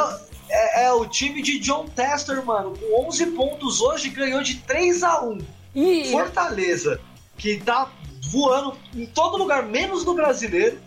é- 0.48 0.84
é 0.84 0.92
o 0.92 1.06
time 1.06 1.42
de 1.42 1.58
John 1.58 1.86
Tester, 1.86 2.44
mano, 2.44 2.76
com 2.78 3.06
11 3.08 3.26
pontos 3.26 3.80
hoje, 3.80 4.08
ganhou 4.08 4.42
de 4.42 4.56
3 4.56 5.02
a 5.02 5.20
1 5.22 5.38
E 5.74 6.10
Fortaleza, 6.10 7.00
que 7.38 7.58
tá 7.58 7.90
voando 8.30 8.74
em 8.94 9.06
todo 9.06 9.36
lugar, 9.38 9.62
menos 9.64 10.04
no 10.04 10.14
brasileiro. 10.14 10.78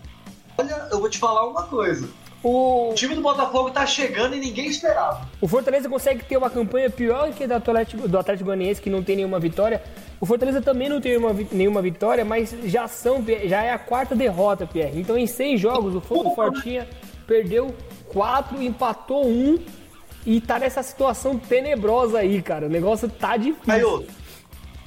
Olha, 0.57 0.87
eu 0.91 0.99
vou 0.99 1.09
te 1.09 1.17
falar 1.17 1.47
uma 1.47 1.63
coisa. 1.63 2.07
o, 2.43 2.91
O 2.91 2.93
time 2.93 3.15
do 3.15 3.21
Botafogo 3.21 3.71
tá 3.71 3.85
chegando 3.87 4.35
e 4.35 4.39
ninguém 4.39 4.67
esperava. 4.67 5.27
o 5.41 5.47
Fortaleza 5.47 5.89
consegue 5.89 6.23
ter 6.23 6.37
uma 6.37 6.49
campanha 6.49 6.89
pior 6.89 7.31
que 7.33 7.43
a 7.43 7.47
do 7.47 7.53
Atlético, 7.55 8.07
do 8.07 8.17
Atlético 8.19 8.45
Goianiense, 8.45 8.81
que 8.81 8.89
não 8.89 9.03
tem 9.03 9.15
nenhuma 9.15 9.39
vitória. 9.39 9.81
O 10.21 10.25
Fortaleza 10.25 10.61
também 10.61 10.87
não 10.87 11.01
tem 11.01 11.17
uma, 11.17 11.33
nenhuma 11.51 11.81
vitória, 11.81 12.23
mas 12.23 12.55
já, 12.65 12.87
são, 12.87 13.23
já 13.45 13.63
é 13.63 13.71
a 13.73 13.79
quarta 13.79 14.15
derrota, 14.15 14.65
Pierre. 14.67 14.99
Então, 15.01 15.17
em 15.17 15.27
seis 15.27 15.59
jogos, 15.59 15.93
o 15.95 15.99
Fogo 16.01 16.33
Fortinha 16.35 16.87
perdeu 17.27 17.75
quatro, 18.15 18.63
empatou 18.63 19.27
um 19.27 19.59
e 20.25 20.39
tá 20.39 20.57
nessa 20.57 20.81
situação 20.81 21.37
tenebrosa 21.37 22.19
aí, 22.19 22.41
cara. 22.41 22.67
O 22.67 22.69
negócio 22.69 23.09
tá 23.09 23.35
difícil. 23.35 23.73
Aí, 23.73 23.83
ô, 23.83 24.05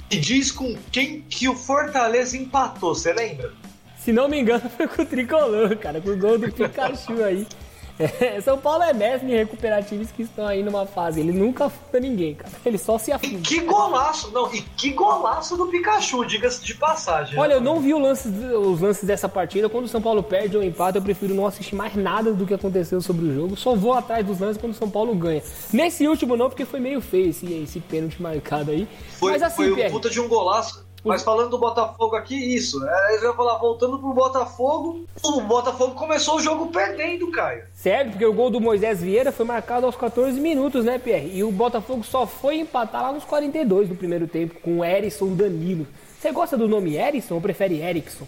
e 0.09 0.17
diz 0.17 0.51
com 0.51 0.75
quem 0.91 1.21
que 1.21 1.47
o 1.47 1.55
Fortaleza 1.55 2.35
empatou, 2.35 2.95
você 2.95 3.13
lembra? 3.13 3.53
Se 3.99 4.11
não 4.11 4.27
me 4.27 4.39
engano, 4.39 4.67
foi 4.75 4.87
com 4.87 5.03
o 5.03 5.05
Tricolor, 5.05 5.77
cara, 5.77 6.01
com 6.01 6.09
o 6.09 6.17
gol 6.17 6.39
do 6.39 6.51
Pikachu 6.51 7.23
aí. 7.23 7.45
É, 7.99 8.39
São 8.41 8.57
Paulo 8.57 8.83
é 8.83 8.93
mestre 8.93 9.29
em 9.31 9.35
recuperar 9.35 9.83
times 9.83 10.09
que 10.11 10.23
estão 10.23 10.47
aí 10.47 10.63
numa 10.63 10.85
fase. 10.85 11.19
Ele 11.19 11.31
nunca 11.31 11.65
afunda 11.65 11.99
ninguém, 11.99 12.33
cara. 12.35 12.51
Ele 12.65 12.77
só 12.77 12.97
se 12.97 13.11
E 13.11 13.13
afunda. 13.13 13.39
que 13.41 13.59
golaço, 13.61 14.31
não, 14.31 14.51
e 14.53 14.61
que 14.61 14.91
golaço 14.91 15.57
do 15.57 15.67
Pikachu, 15.67 16.25
diga-se 16.25 16.63
de 16.63 16.73
passagem. 16.75 17.37
Olha, 17.37 17.53
eu 17.53 17.59
né? 17.59 17.65
não 17.65 17.79
vi 17.79 17.93
lance- 17.93 18.29
os 18.29 18.79
lances 18.81 19.03
dessa 19.03 19.27
partida. 19.27 19.67
Quando 19.69 19.85
o 19.85 19.89
São 19.89 20.01
Paulo 20.01 20.23
perde 20.23 20.55
ou 20.55 20.63
empata, 20.63 20.97
eu 20.97 21.01
prefiro 21.01 21.33
não 21.35 21.45
assistir 21.45 21.75
mais 21.75 21.95
nada 21.95 22.31
do 22.33 22.45
que 22.45 22.53
aconteceu 22.53 23.01
sobre 23.01 23.25
o 23.25 23.33
jogo. 23.33 23.55
Só 23.57 23.75
vou 23.75 23.93
atrás 23.93 24.25
dos 24.25 24.39
lances 24.39 24.57
quando 24.59 24.71
o 24.73 24.75
São 24.77 24.89
Paulo 24.89 25.13
ganha. 25.15 25.43
Nesse 25.73 26.07
último 26.07 26.37
não, 26.37 26.49
porque 26.49 26.65
foi 26.65 26.79
meio 26.79 27.01
feio 27.01 27.29
esse, 27.29 27.45
esse 27.53 27.79
pênalti 27.81 28.21
marcado 28.21 28.71
aí. 28.71 28.87
Foi, 29.19 29.33
Mas 29.33 29.43
assim, 29.43 29.55
foi 29.75 29.87
um 29.87 29.91
puta 29.91 30.09
de 30.09 30.19
um 30.21 30.27
golaço. 30.27 30.87
Mas 31.03 31.23
falando 31.23 31.51
do 31.51 31.57
Botafogo 31.57 32.15
aqui, 32.15 32.35
isso. 32.35 32.85
É, 32.85 33.15
eu 33.17 33.23
ia 33.23 33.33
falar, 33.33 33.57
voltando 33.57 33.97
pro 33.99 34.13
Botafogo, 34.13 35.05
o 35.23 35.41
Botafogo 35.41 35.95
começou 35.95 36.35
o 36.35 36.41
jogo 36.41 36.67
perdendo, 36.67 37.31
Caio. 37.31 37.63
Sério, 37.73 38.11
porque 38.11 38.25
o 38.25 38.33
gol 38.33 38.49
do 38.49 38.59
Moisés 38.59 39.01
Vieira 39.01 39.31
foi 39.31 39.45
marcado 39.45 39.85
aos 39.85 39.95
14 39.95 40.39
minutos, 40.39 40.83
né, 40.83 40.99
Pierre? 40.99 41.31
E 41.33 41.43
o 41.43 41.51
Botafogo 41.51 42.03
só 42.03 42.27
foi 42.27 42.59
empatar 42.59 43.03
lá 43.03 43.11
nos 43.13 43.23
42 43.23 43.89
do 43.89 43.95
primeiro 43.95 44.27
tempo, 44.27 44.59
com 44.61 44.79
o 44.79 44.85
Erisson 44.85 45.33
Danilo. 45.35 45.87
Você 46.19 46.31
gosta 46.31 46.57
do 46.57 46.67
nome 46.67 46.97
Erisson 46.97 47.35
ou 47.35 47.41
prefere 47.41 47.81
Erickson? 47.81 48.25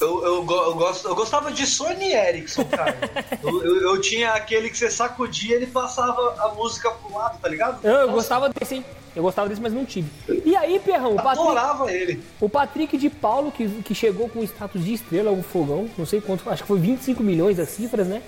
Eu, 0.00 0.24
eu, 0.24 0.34
eu, 0.36 0.74
gosto, 0.74 1.06
eu 1.06 1.14
gostava 1.14 1.52
de 1.52 1.66
Sony 1.66 2.12
Erickson, 2.12 2.64
cara. 2.64 2.96
eu, 3.44 3.64
eu, 3.64 3.82
eu, 3.82 4.00
tinha 4.00 4.32
aquele 4.32 4.70
que 4.70 4.78
você 4.78 4.90
sacudia 4.90 5.50
e 5.50 5.56
ele 5.56 5.66
passava 5.66 6.36
a 6.42 6.48
música 6.54 6.90
pro 6.90 7.14
lado, 7.14 7.38
tá 7.38 7.48
ligado? 7.48 7.86
Eu, 7.86 7.92
eu 7.92 8.10
gostava 8.10 8.48
desse, 8.48 8.76
hein? 8.76 8.84
Eu 9.14 9.22
gostava 9.22 9.48
desse, 9.48 9.60
mas 9.60 9.72
não 9.72 9.84
tive. 9.84 10.08
E 10.44 10.54
aí, 10.54 10.78
Perrão, 10.78 11.12
o 11.12 11.16
Patrick. 11.16 11.40
Adorava 11.40 11.92
ele. 11.92 12.22
O 12.40 12.48
Patrick 12.48 12.96
de 12.96 13.10
Paulo, 13.10 13.50
que, 13.50 13.68
que 13.82 13.94
chegou 13.94 14.28
com 14.28 14.40
o 14.40 14.44
status 14.44 14.84
de 14.84 14.94
estrela 14.94 15.30
ao 15.30 15.42
fogão, 15.42 15.88
não 15.98 16.06
sei 16.06 16.20
quanto, 16.20 16.48
acho 16.48 16.62
que 16.62 16.68
foi 16.68 16.78
25 16.78 17.22
milhões 17.22 17.58
as 17.58 17.68
cifras, 17.70 18.06
né? 18.06 18.22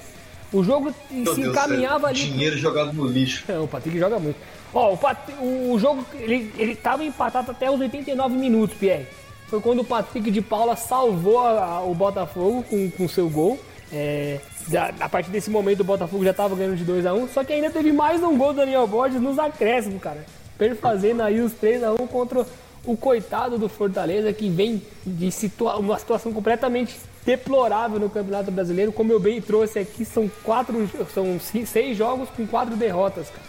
O 0.53 0.63
jogo 0.63 0.93
Meu 1.11 1.35
se 1.35 1.41
Deus 1.41 1.53
encaminhava 1.53 2.09
ali. 2.09 2.21
Dinheiro 2.21 2.59
jogado 2.59 2.93
no 2.93 3.07
lixo. 3.07 3.45
É, 3.49 3.59
o 3.59 3.67
Patrick 3.67 3.99
joga 3.99 4.19
muito. 4.19 4.37
Ó, 4.75 4.93
o, 4.93 4.97
Pat... 4.97 5.19
o 5.41 5.79
jogo, 5.79 6.05
ele, 6.15 6.53
ele 6.59 6.75
tava 6.75 7.05
empatado 7.05 7.51
até 7.51 7.71
os 7.71 7.81
89 7.81 8.37
minutos, 8.37 8.77
Pierre 8.77 9.07
foi 9.53 9.61
quando 9.61 9.81
o 9.81 9.85
Patrick 9.85 10.31
de 10.31 10.41
Paula 10.41 10.75
salvou 10.75 11.39
a, 11.39 11.63
a, 11.63 11.83
o 11.83 11.95
Botafogo 11.95 12.63
com, 12.63 12.91
com 12.91 13.07
seu 13.07 13.29
gol. 13.29 13.61
É, 13.93 14.41
a, 14.75 15.05
a 15.05 15.09
partir 15.11 15.31
desse 15.31 15.51
momento 15.51 15.81
o 15.81 15.85
Botafogo 15.85 16.25
já 16.25 16.31
estava 16.31 16.57
ganhando 16.57 16.75
de 16.77 16.85
2 16.85 17.05
a 17.05 17.13
1 17.13 17.29
só 17.29 17.45
que 17.45 17.53
ainda 17.53 17.69
teve 17.69 17.93
mais 17.93 18.23
um 18.23 18.39
gol 18.39 18.55
do 18.55 18.61
Daniel 18.61 18.87
Borges 18.87 19.21
nos 19.21 19.39
acréscimos, 19.39 20.01
cara. 20.01 20.25
Perfazendo 20.63 21.25
aí 21.25 21.41
os 21.41 21.53
3 21.55 21.83
a 21.83 21.91
1 21.91 22.07
contra 22.07 22.47
o 22.85 22.97
coitado 22.97 23.59
do 23.59 23.69
Fortaleza 23.69 24.33
que 24.33 24.49
vem 24.49 24.81
de 25.05 25.29
situa 25.33 25.77
uma 25.77 25.99
situação 25.99 26.33
completamente 26.33 26.97
deplorável 27.27 27.99
no 27.99 28.09
Campeonato 28.09 28.53
Brasileiro. 28.53 28.93
Como 28.93 29.11
eu 29.11 29.19
bem 29.19 29.43
trouxe 29.43 29.81
aqui, 29.81 30.05
são 30.05 30.31
quatro, 30.45 30.89
são 31.13 31.41
seis 31.67 31.99
jogos 31.99 32.29
com 32.29 32.47
quatro 32.47 32.77
derrotas, 32.77 33.29
cara. 33.29 33.43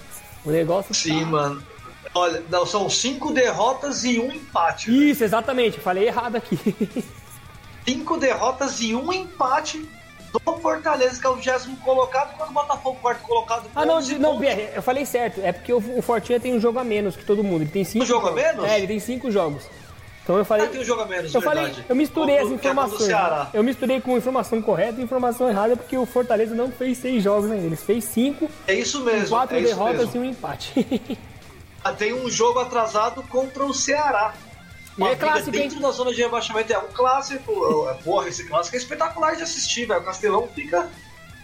O 0.43 0.49
negócio 0.49 0.91
Sim, 0.91 1.19
tá... 1.19 1.25
mano. 1.27 1.63
Olha, 2.15 2.41
não, 2.49 2.65
são 2.65 2.89
cinco 2.89 3.31
derrotas 3.31 4.03
e 4.03 4.19
um 4.19 4.31
empate. 4.31 5.11
Isso, 5.11 5.23
exatamente. 5.23 5.79
Falei 5.79 6.07
errado 6.07 6.37
aqui. 6.37 6.57
cinco 7.85 8.17
derrotas 8.17 8.81
e 8.81 8.95
um 8.95 9.13
empate 9.13 9.87
do 10.39 10.57
Fortaleza, 10.57 11.19
que 11.19 11.27
é 11.27 11.29
o 11.29 11.35
vigésimo 11.35 11.77
colocado, 11.77 12.35
quando 12.35 12.49
o 12.49 12.53
Botafogo 12.53 12.97
quarto 13.01 13.21
colocado. 13.21 13.69
Ah, 13.75 13.85
não, 13.85 14.01
não, 14.01 14.37
BR, 14.37 14.71
eu 14.75 14.81
falei 14.81 15.05
certo. 15.05 15.39
É 15.41 15.51
porque 15.51 15.71
o, 15.71 15.77
o 15.77 16.01
Fortinha 16.01 16.39
tem 16.39 16.55
um 16.55 16.59
jogo 16.59 16.79
a 16.79 16.83
menos 16.83 17.15
que 17.15 17.23
todo 17.23 17.43
mundo. 17.43 17.61
Ele 17.61 17.71
tem 17.71 17.83
cinco. 17.83 18.03
Um 18.03 18.07
jogo 18.07 18.27
a 18.27 18.31
menos? 18.31 18.65
É, 18.65 18.77
ele 18.77 18.87
tem 18.87 18.99
cinco 18.99 19.29
jogos. 19.29 19.63
Então 20.23 20.37
eu 20.37 20.45
falei. 20.45 20.65
Ah, 20.65 20.69
tem 20.69 20.81
um 20.81 20.85
jogo 20.85 21.01
a 21.01 21.05
menos, 21.05 21.33
eu 21.33 21.41
verdade. 21.41 21.71
falei, 21.71 21.85
eu 21.87 21.95
misturei 21.95 22.37
as 22.39 22.49
informações. 22.49 23.09
Eu 23.53 23.63
misturei 23.63 24.01
com 24.01 24.17
informação 24.17 24.61
correta 24.61 24.99
e 24.99 25.03
informação 25.03 25.49
errada, 25.49 25.75
porque 25.75 25.97
o 25.97 26.05
Fortaleza 26.05 26.55
não 26.55 26.71
fez 26.71 26.97
seis 26.97 27.21
jogos 27.21 27.51
ainda. 27.51 27.65
Ele 27.65 27.75
fez 27.75 28.05
cinco. 28.05 28.49
É 28.67 28.73
isso 28.73 29.03
mesmo. 29.03 29.29
Quatro 29.29 29.57
é 29.57 29.61
derrotas 29.61 30.07
mesmo. 30.07 30.23
e 30.23 30.27
um 30.27 30.31
empate. 30.31 31.17
tem 31.97 32.13
um 32.13 32.29
jogo 32.29 32.59
atrasado 32.59 33.21
contra 33.23 33.65
o 33.65 33.73
Ceará. 33.73 34.33
Uma 34.97 35.09
é 35.09 35.15
clássico, 35.15 35.51
dentro 35.51 35.75
hein? 35.75 35.81
da 35.81 35.91
zona 35.91 36.13
de 36.13 36.21
rebaixamento 36.21 36.71
é 36.71 36.77
um 36.77 36.87
clássico. 36.87 37.89
É, 37.89 37.93
porra, 37.95 38.29
esse 38.29 38.43
clássico 38.45 38.75
é 38.75 38.79
espetacular 38.79 39.35
de 39.35 39.43
assistir, 39.43 39.85
velho. 39.85 40.01
O 40.01 40.03
Castelão 40.03 40.47
fica 40.53 40.89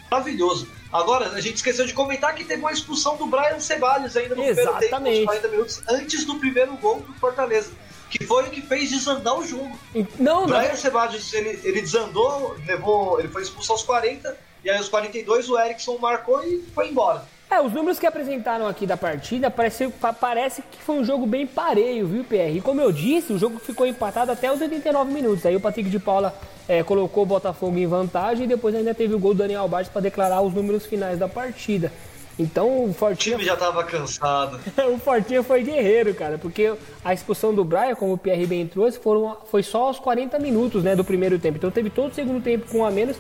maravilhoso. 0.09 0.67
Agora, 0.91 1.29
a 1.29 1.41
gente 1.41 1.57
esqueceu 1.57 1.85
de 1.85 1.93
comentar 1.93 2.33
que 2.33 2.43
teve 2.43 2.61
uma 2.61 2.71
expulsão 2.71 3.15
do 3.15 3.27
Brian 3.27 3.59
Ceballos 3.59 4.17
ainda 4.17 4.35
no 4.35 4.43
Exatamente. 4.43 4.89
primeiro 4.89 5.03
tempo, 5.03 5.25
40 5.25 5.47
minutos 5.49 5.81
antes 5.87 6.25
do 6.25 6.35
primeiro 6.35 6.75
gol 6.77 6.99
do 7.01 7.13
Fortaleza. 7.13 7.71
Que 8.09 8.25
foi 8.25 8.43
o 8.43 8.49
que 8.49 8.61
fez 8.61 8.89
desandar 8.89 9.37
o 9.37 9.45
jogo. 9.45 9.77
Não, 10.17 10.47
não. 10.47 10.47
Brian 10.47 10.75
Ceballos, 10.75 11.31
ele, 11.31 11.59
ele 11.63 11.81
desandou, 11.81 12.55
levou, 12.65 13.19
ele 13.19 13.27
foi 13.27 13.43
expulso 13.43 13.71
aos 13.71 13.83
40, 13.83 14.35
e 14.63 14.69
aí 14.69 14.77
aos 14.77 14.89
42 14.89 15.47
o 15.47 15.59
Erickson 15.59 15.97
marcou 15.99 16.43
e 16.43 16.63
foi 16.73 16.89
embora. 16.89 17.23
É, 17.51 17.59
os 17.59 17.73
números 17.73 17.97
que 17.97 18.05
apresentaram 18.05 18.67
aqui 18.67 18.85
da 18.85 18.95
partida 18.95 19.49
parece, 19.49 19.91
parece 20.19 20.61
que 20.61 20.79
foi 20.83 20.97
um 20.99 21.03
jogo 21.03 21.25
bem 21.25 21.47
pareio, 21.47 22.07
viu, 22.07 22.23
PR? 22.23 22.55
E 22.55 22.61
como 22.61 22.79
eu 22.79 22.91
disse, 22.91 23.33
o 23.33 23.39
jogo 23.39 23.57
ficou 23.57 23.87
empatado 23.87 24.31
até 24.31 24.51
os 24.51 24.61
89 24.61 25.11
minutos. 25.11 25.43
Aí 25.47 25.55
o 25.55 25.59
Patrick 25.59 25.89
de 25.89 25.97
Paula 25.97 26.35
é, 26.67 26.83
colocou 26.83 27.23
o 27.23 27.25
Botafogo 27.25 27.75
em 27.79 27.87
vantagem 27.87 28.43
e 28.43 28.47
depois 28.47 28.75
ainda 28.75 28.93
teve 28.93 29.15
o 29.15 29.19
gol 29.19 29.33
do 29.33 29.39
Daniel 29.39 29.67
Barros 29.67 29.87
para 29.87 30.01
declarar 30.01 30.41
os 30.41 30.53
números 30.53 30.85
finais 30.85 31.17
da 31.17 31.27
partida. 31.27 31.91
Então 32.37 32.85
o 32.85 32.93
Fortinha. 32.93 33.35
O 33.35 33.39
time 33.39 33.49
já 33.49 33.57
tava 33.57 33.83
cansado. 33.83 34.59
o 34.93 34.99
Fortinha 34.99 35.41
foi 35.41 35.63
guerreiro, 35.63 36.13
cara, 36.13 36.37
porque 36.37 36.71
a 37.03 37.13
expulsão 37.15 37.51
do 37.51 37.65
Brian, 37.65 37.95
como 37.95 38.13
o 38.13 38.17
PR 38.17 38.45
bem 38.47 38.67
trouxe, 38.67 38.99
foram, 38.99 39.35
foi 39.49 39.63
só 39.63 39.87
aos 39.87 39.97
40 39.99 40.37
minutos 40.37 40.83
né, 40.83 40.95
do 40.95 41.03
primeiro 41.03 41.39
tempo. 41.39 41.57
Então 41.57 41.71
teve 41.71 41.89
todo 41.89 42.11
o 42.11 42.15
segundo 42.15 42.41
tempo 42.41 42.69
com 42.71 42.79
um 42.79 42.85
a 42.85 42.91
menos 42.91 43.17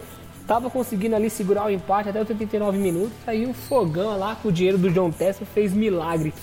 Tava 0.49 0.67
conseguindo 0.67 1.15
ali 1.15 1.29
segurar 1.29 1.67
o 1.67 1.69
empate 1.69 2.09
até 2.09 2.19
os 2.19 2.27
89 2.27 2.75
minutos. 2.79 3.11
Aí 3.27 3.45
o 3.45 3.53
Fogão 3.53 4.17
lá 4.17 4.35
com 4.35 4.49
o 4.49 4.51
dinheiro 4.51 4.79
do 4.79 4.89
John 4.89 5.11
Tessa 5.11 5.45
fez 5.45 5.71
milagre. 5.75 6.33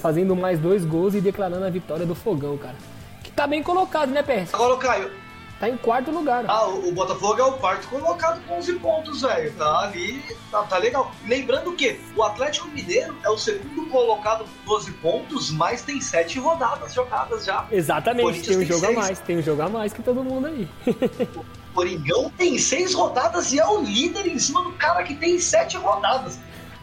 Fazendo 0.00 0.36
mais 0.36 0.60
dois 0.60 0.84
gols 0.84 1.16
e 1.16 1.20
declarando 1.20 1.64
a 1.64 1.68
vitória 1.68 2.06
do 2.06 2.14
Fogão, 2.14 2.56
cara. 2.56 2.76
Que 3.20 3.32
tá 3.32 3.48
bem 3.48 3.60
colocado, 3.60 4.10
né, 4.10 4.22
Pérez? 4.22 4.54
Agora, 4.54 4.76
Caio. 4.76 5.10
Tá 5.58 5.68
em 5.68 5.76
quarto 5.76 6.12
lugar. 6.12 6.44
Ah, 6.46 6.68
o 6.68 6.92
Botafogo 6.92 7.40
é 7.40 7.44
o 7.46 7.54
quarto 7.54 7.88
colocado 7.88 8.40
com 8.46 8.58
11 8.58 8.74
pontos, 8.74 9.22
velho. 9.22 9.52
Tá 9.54 9.80
ali, 9.80 10.22
tá, 10.52 10.62
tá, 10.62 10.78
legal. 10.78 11.10
Lembrando 11.26 11.72
que 11.72 11.98
o 12.14 12.22
Atlético 12.22 12.68
Mineiro 12.68 13.16
é 13.24 13.28
o 13.28 13.36
segundo 13.36 13.90
colocado 13.90 14.44
com 14.44 14.72
12 14.72 14.92
pontos, 14.92 15.50
mas 15.50 15.82
tem 15.82 16.00
7 16.00 16.38
rodadas 16.38 16.94
jogadas 16.94 17.44
já. 17.44 17.66
Exatamente, 17.72 18.40
tem 18.40 18.56
um 18.56 18.64
jogo 18.64 18.86
seis. 18.86 18.96
a 18.96 19.00
mais. 19.00 19.18
Tem 19.18 19.36
um 19.36 19.42
jogo 19.42 19.62
a 19.62 19.68
mais 19.68 19.92
que 19.92 20.00
todo 20.00 20.22
mundo 20.22 20.46
aí. 20.46 20.68
Coringão 21.78 22.28
tem 22.36 22.58
seis 22.58 22.92
rodadas 22.92 23.52
e 23.52 23.60
é 23.60 23.64
o 23.64 23.80
líder 23.80 24.26
em 24.26 24.36
cima 24.36 24.64
do 24.64 24.72
cara 24.72 25.04
que 25.04 25.14
tem 25.14 25.38
sete 25.38 25.76
rodadas. 25.76 26.36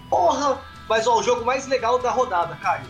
Porra! 0.10 0.62
Mas 0.88 1.06
ó, 1.06 1.20
o 1.20 1.24
jogo 1.24 1.44
mais 1.44 1.68
legal 1.68 2.00
da 2.00 2.10
rodada, 2.10 2.56
Caio. 2.56 2.86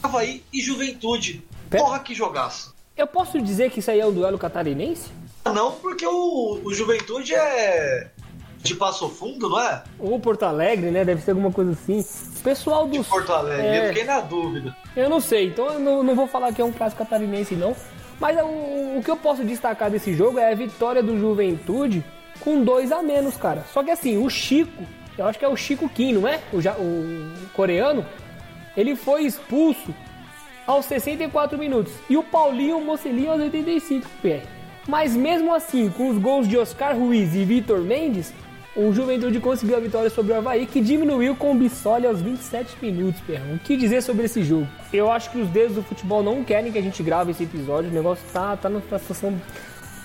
Havaí 0.00 0.44
e 0.52 0.60
Juventude. 0.60 1.44
Porra, 1.68 1.98
que 1.98 2.14
jogaço. 2.14 2.72
Eu 2.96 3.08
posso 3.08 3.42
dizer 3.42 3.72
que 3.72 3.80
isso 3.80 3.90
aí 3.90 3.98
é 3.98 4.06
o 4.06 4.12
duelo 4.12 4.38
catarinense? 4.38 5.10
Não, 5.44 5.72
porque 5.72 6.06
o, 6.06 6.60
o 6.62 6.72
Juventude 6.72 7.34
é 7.34 8.12
de 8.58 8.76
Passo 8.76 9.08
Fundo, 9.08 9.48
não 9.48 9.60
é? 9.60 9.82
Ou 9.98 10.20
Porto 10.20 10.44
Alegre, 10.44 10.92
né? 10.92 11.04
Deve 11.04 11.20
ser 11.20 11.32
alguma 11.32 11.50
coisa 11.50 11.72
assim. 11.72 12.04
Pessoal 12.44 12.86
do. 12.86 12.92
De 12.96 13.02
Porto 13.02 13.32
Alegre, 13.32 13.66
é... 13.66 13.84
eu 13.84 13.88
fiquei 13.88 14.04
na 14.04 14.20
dúvida. 14.20 14.76
Eu 14.96 15.10
não 15.10 15.18
sei, 15.18 15.48
então 15.48 15.66
eu 15.66 15.80
não, 15.80 16.04
não 16.04 16.14
vou 16.14 16.28
falar 16.28 16.52
que 16.52 16.62
é 16.62 16.64
um 16.64 16.70
clássico 16.70 17.02
catarinense, 17.02 17.56
não. 17.56 17.74
Mas 18.24 18.38
o, 18.38 18.96
o 18.96 19.02
que 19.04 19.10
eu 19.10 19.18
posso 19.18 19.44
destacar 19.44 19.90
desse 19.90 20.14
jogo 20.14 20.38
é 20.38 20.50
a 20.50 20.54
vitória 20.54 21.02
do 21.02 21.18
Juventude 21.18 22.02
com 22.40 22.64
dois 22.64 22.90
a 22.90 23.02
menos, 23.02 23.36
cara. 23.36 23.66
Só 23.70 23.84
que 23.84 23.90
assim, 23.90 24.16
o 24.16 24.30
Chico, 24.30 24.82
eu 25.18 25.26
acho 25.26 25.38
que 25.38 25.44
é 25.44 25.48
o 25.48 25.54
Chico 25.54 25.86
Kim, 25.90 26.14
não 26.14 26.26
é? 26.26 26.40
O, 26.50 26.56
o 26.56 27.48
coreano, 27.52 28.02
ele 28.74 28.96
foi 28.96 29.24
expulso 29.26 29.94
aos 30.66 30.86
64 30.86 31.58
minutos. 31.58 31.92
E 32.08 32.16
o 32.16 32.22
Paulinho 32.22 32.80
Mocelinho 32.80 33.32
aos 33.32 33.42
85 33.42 34.08
PR. 34.22 34.48
Mas 34.88 35.14
mesmo 35.14 35.54
assim, 35.54 35.90
com 35.90 36.08
os 36.08 36.16
gols 36.16 36.48
de 36.48 36.56
Oscar 36.56 36.96
Ruiz 36.96 37.34
e 37.34 37.44
Vitor 37.44 37.82
Mendes, 37.82 38.32
o 38.76 38.92
Juventude 38.92 39.38
conseguiu 39.38 39.76
a 39.76 39.80
vitória 39.80 40.10
sobre 40.10 40.32
o 40.32 40.36
Havaí, 40.36 40.66
que 40.66 40.80
diminuiu 40.80 41.36
com 41.36 41.52
o 41.52 41.54
Bissoli 41.54 42.06
aos 42.06 42.20
27 42.20 42.76
minutos, 42.82 43.20
Perrão. 43.20 43.54
O 43.54 43.58
que 43.58 43.76
dizer 43.76 44.02
sobre 44.02 44.24
esse 44.24 44.42
jogo? 44.42 44.66
Eu 44.92 45.10
acho 45.12 45.30
que 45.30 45.38
os 45.38 45.48
dedos 45.48 45.76
do 45.76 45.82
futebol 45.82 46.22
não 46.22 46.42
querem 46.42 46.72
que 46.72 46.78
a 46.78 46.82
gente 46.82 47.02
grave 47.02 47.30
esse 47.30 47.44
episódio. 47.44 47.90
O 47.90 47.94
negócio 47.94 48.24
tá, 48.32 48.56
tá 48.56 48.68
numa 48.68 48.80
situação 48.80 49.40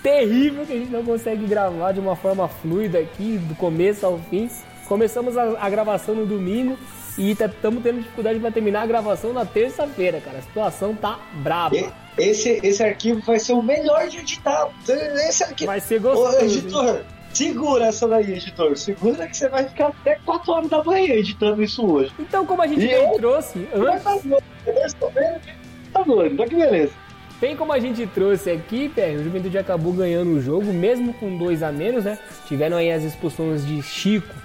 terrível 0.03 0.65
que 0.65 0.73
a 0.73 0.77
gente 0.77 0.91
não 0.91 1.03
consegue 1.03 1.45
gravar 1.47 1.91
de 1.93 1.99
uma 1.99 2.15
forma 2.15 2.47
fluida 2.47 2.99
aqui, 2.99 3.37
do 3.37 3.55
começo 3.55 4.05
ao 4.05 4.19
fim. 4.29 4.49
Começamos 4.87 5.37
a, 5.37 5.57
a 5.59 5.69
gravação 5.69 6.13
no 6.13 6.25
domingo 6.25 6.77
e 7.17 7.31
estamos 7.31 7.83
tá, 7.83 7.89
tendo 7.89 8.01
dificuldade 8.01 8.39
para 8.39 8.51
terminar 8.51 8.83
a 8.83 8.87
gravação 8.87 9.33
na 9.33 9.45
terça-feira, 9.45 10.21
cara. 10.21 10.37
A 10.37 10.41
situação 10.41 10.95
tá 10.95 11.19
braba. 11.41 11.75
Esse, 12.17 12.59
esse 12.63 12.83
arquivo 12.83 13.21
vai 13.21 13.39
ser 13.39 13.53
o 13.53 13.61
melhor 13.61 14.07
de 14.07 14.17
editar. 14.17 14.69
Esse 14.87 15.43
arquivo... 15.43 15.67
Vai 15.67 15.79
ser 15.79 15.99
gostoso. 15.99 16.37
Ô, 16.37 16.41
editor, 16.41 17.01
Segura 17.33 17.85
essa 17.85 18.07
daí, 18.07 18.33
editor. 18.33 18.75
Segura 18.77 19.27
que 19.27 19.37
você 19.37 19.49
vai 19.49 19.67
ficar 19.67 19.87
até 19.87 20.15
4 20.25 20.51
horas 20.51 20.69
da 20.69 20.83
manhã 20.83 21.13
editando 21.13 21.61
isso 21.61 21.85
hoje. 21.85 22.11
Então, 22.19 22.45
como 22.45 22.61
a 22.61 22.67
gente 22.67 22.85
bem 22.85 23.17
trouxe 23.17 23.67
antes. 23.73 24.03
Tá 25.93 26.03
doido, 26.03 26.37
tá 26.37 26.45
que 26.45 26.55
beleza. 26.55 26.93
Bem 27.39 27.55
como 27.55 27.71
a 27.71 27.79
gente 27.79 28.05
trouxe 28.07 28.51
aqui, 28.51 28.89
Pé, 28.89 29.11
o 29.11 29.23
Juventude 29.23 29.57
acabou 29.57 29.93
ganhando 29.93 30.31
o 30.31 30.41
jogo, 30.41 30.73
mesmo 30.73 31.13
com 31.13 31.37
dois 31.37 31.63
a 31.63 31.71
menos, 31.71 32.03
né? 32.03 32.19
Tiveram 32.47 32.75
aí 32.75 32.91
as 32.91 33.03
expulsões 33.03 33.65
de 33.65 33.81
Chico 33.81 34.35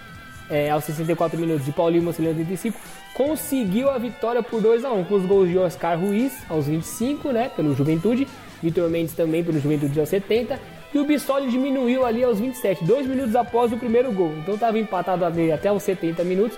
é, 0.49 0.71
aos 0.71 0.85
64 0.85 1.39
minutos, 1.39 1.65
de 1.65 1.73
Paulinho 1.73 2.05
Mocelino 2.05 2.33
aos 2.33 2.39
85. 2.39 2.79
Conseguiu 3.13 3.91
a 3.91 3.99
vitória 3.99 4.43
por 4.43 4.61
2 4.61 4.85
a 4.85 4.93
1 4.93 5.05
com 5.05 5.15
os 5.15 5.27
gols 5.27 5.49
de 5.49 5.59
Oscar 5.59 5.99
Ruiz 5.99 6.33
aos 6.49 6.67
25, 6.67 7.33
né? 7.33 7.49
Pelo 7.49 7.75
Juventude. 7.75 8.29
Vitor 8.63 8.89
Mendes 8.89 9.15
também 9.15 9.45
pelo 9.45 9.61
Juventude 9.61 9.99
aos 10.01 10.09
70 10.09 10.59
e 10.95 10.99
o 10.99 11.05
Bissoli 11.05 11.51
diminuiu 11.51 12.07
ali 12.07 12.23
aos 12.23 12.39
27, 12.39 12.85
dois 12.85 13.05
minutos 13.05 13.35
após 13.35 13.73
o 13.73 13.77
primeiro 13.77 14.13
gol. 14.13 14.33
Então 14.39 14.55
estava 14.55 14.79
empatado 14.79 15.25
ali 15.25 15.51
até 15.51 15.73
os 15.73 15.83
70 15.83 16.23
minutos. 16.23 16.57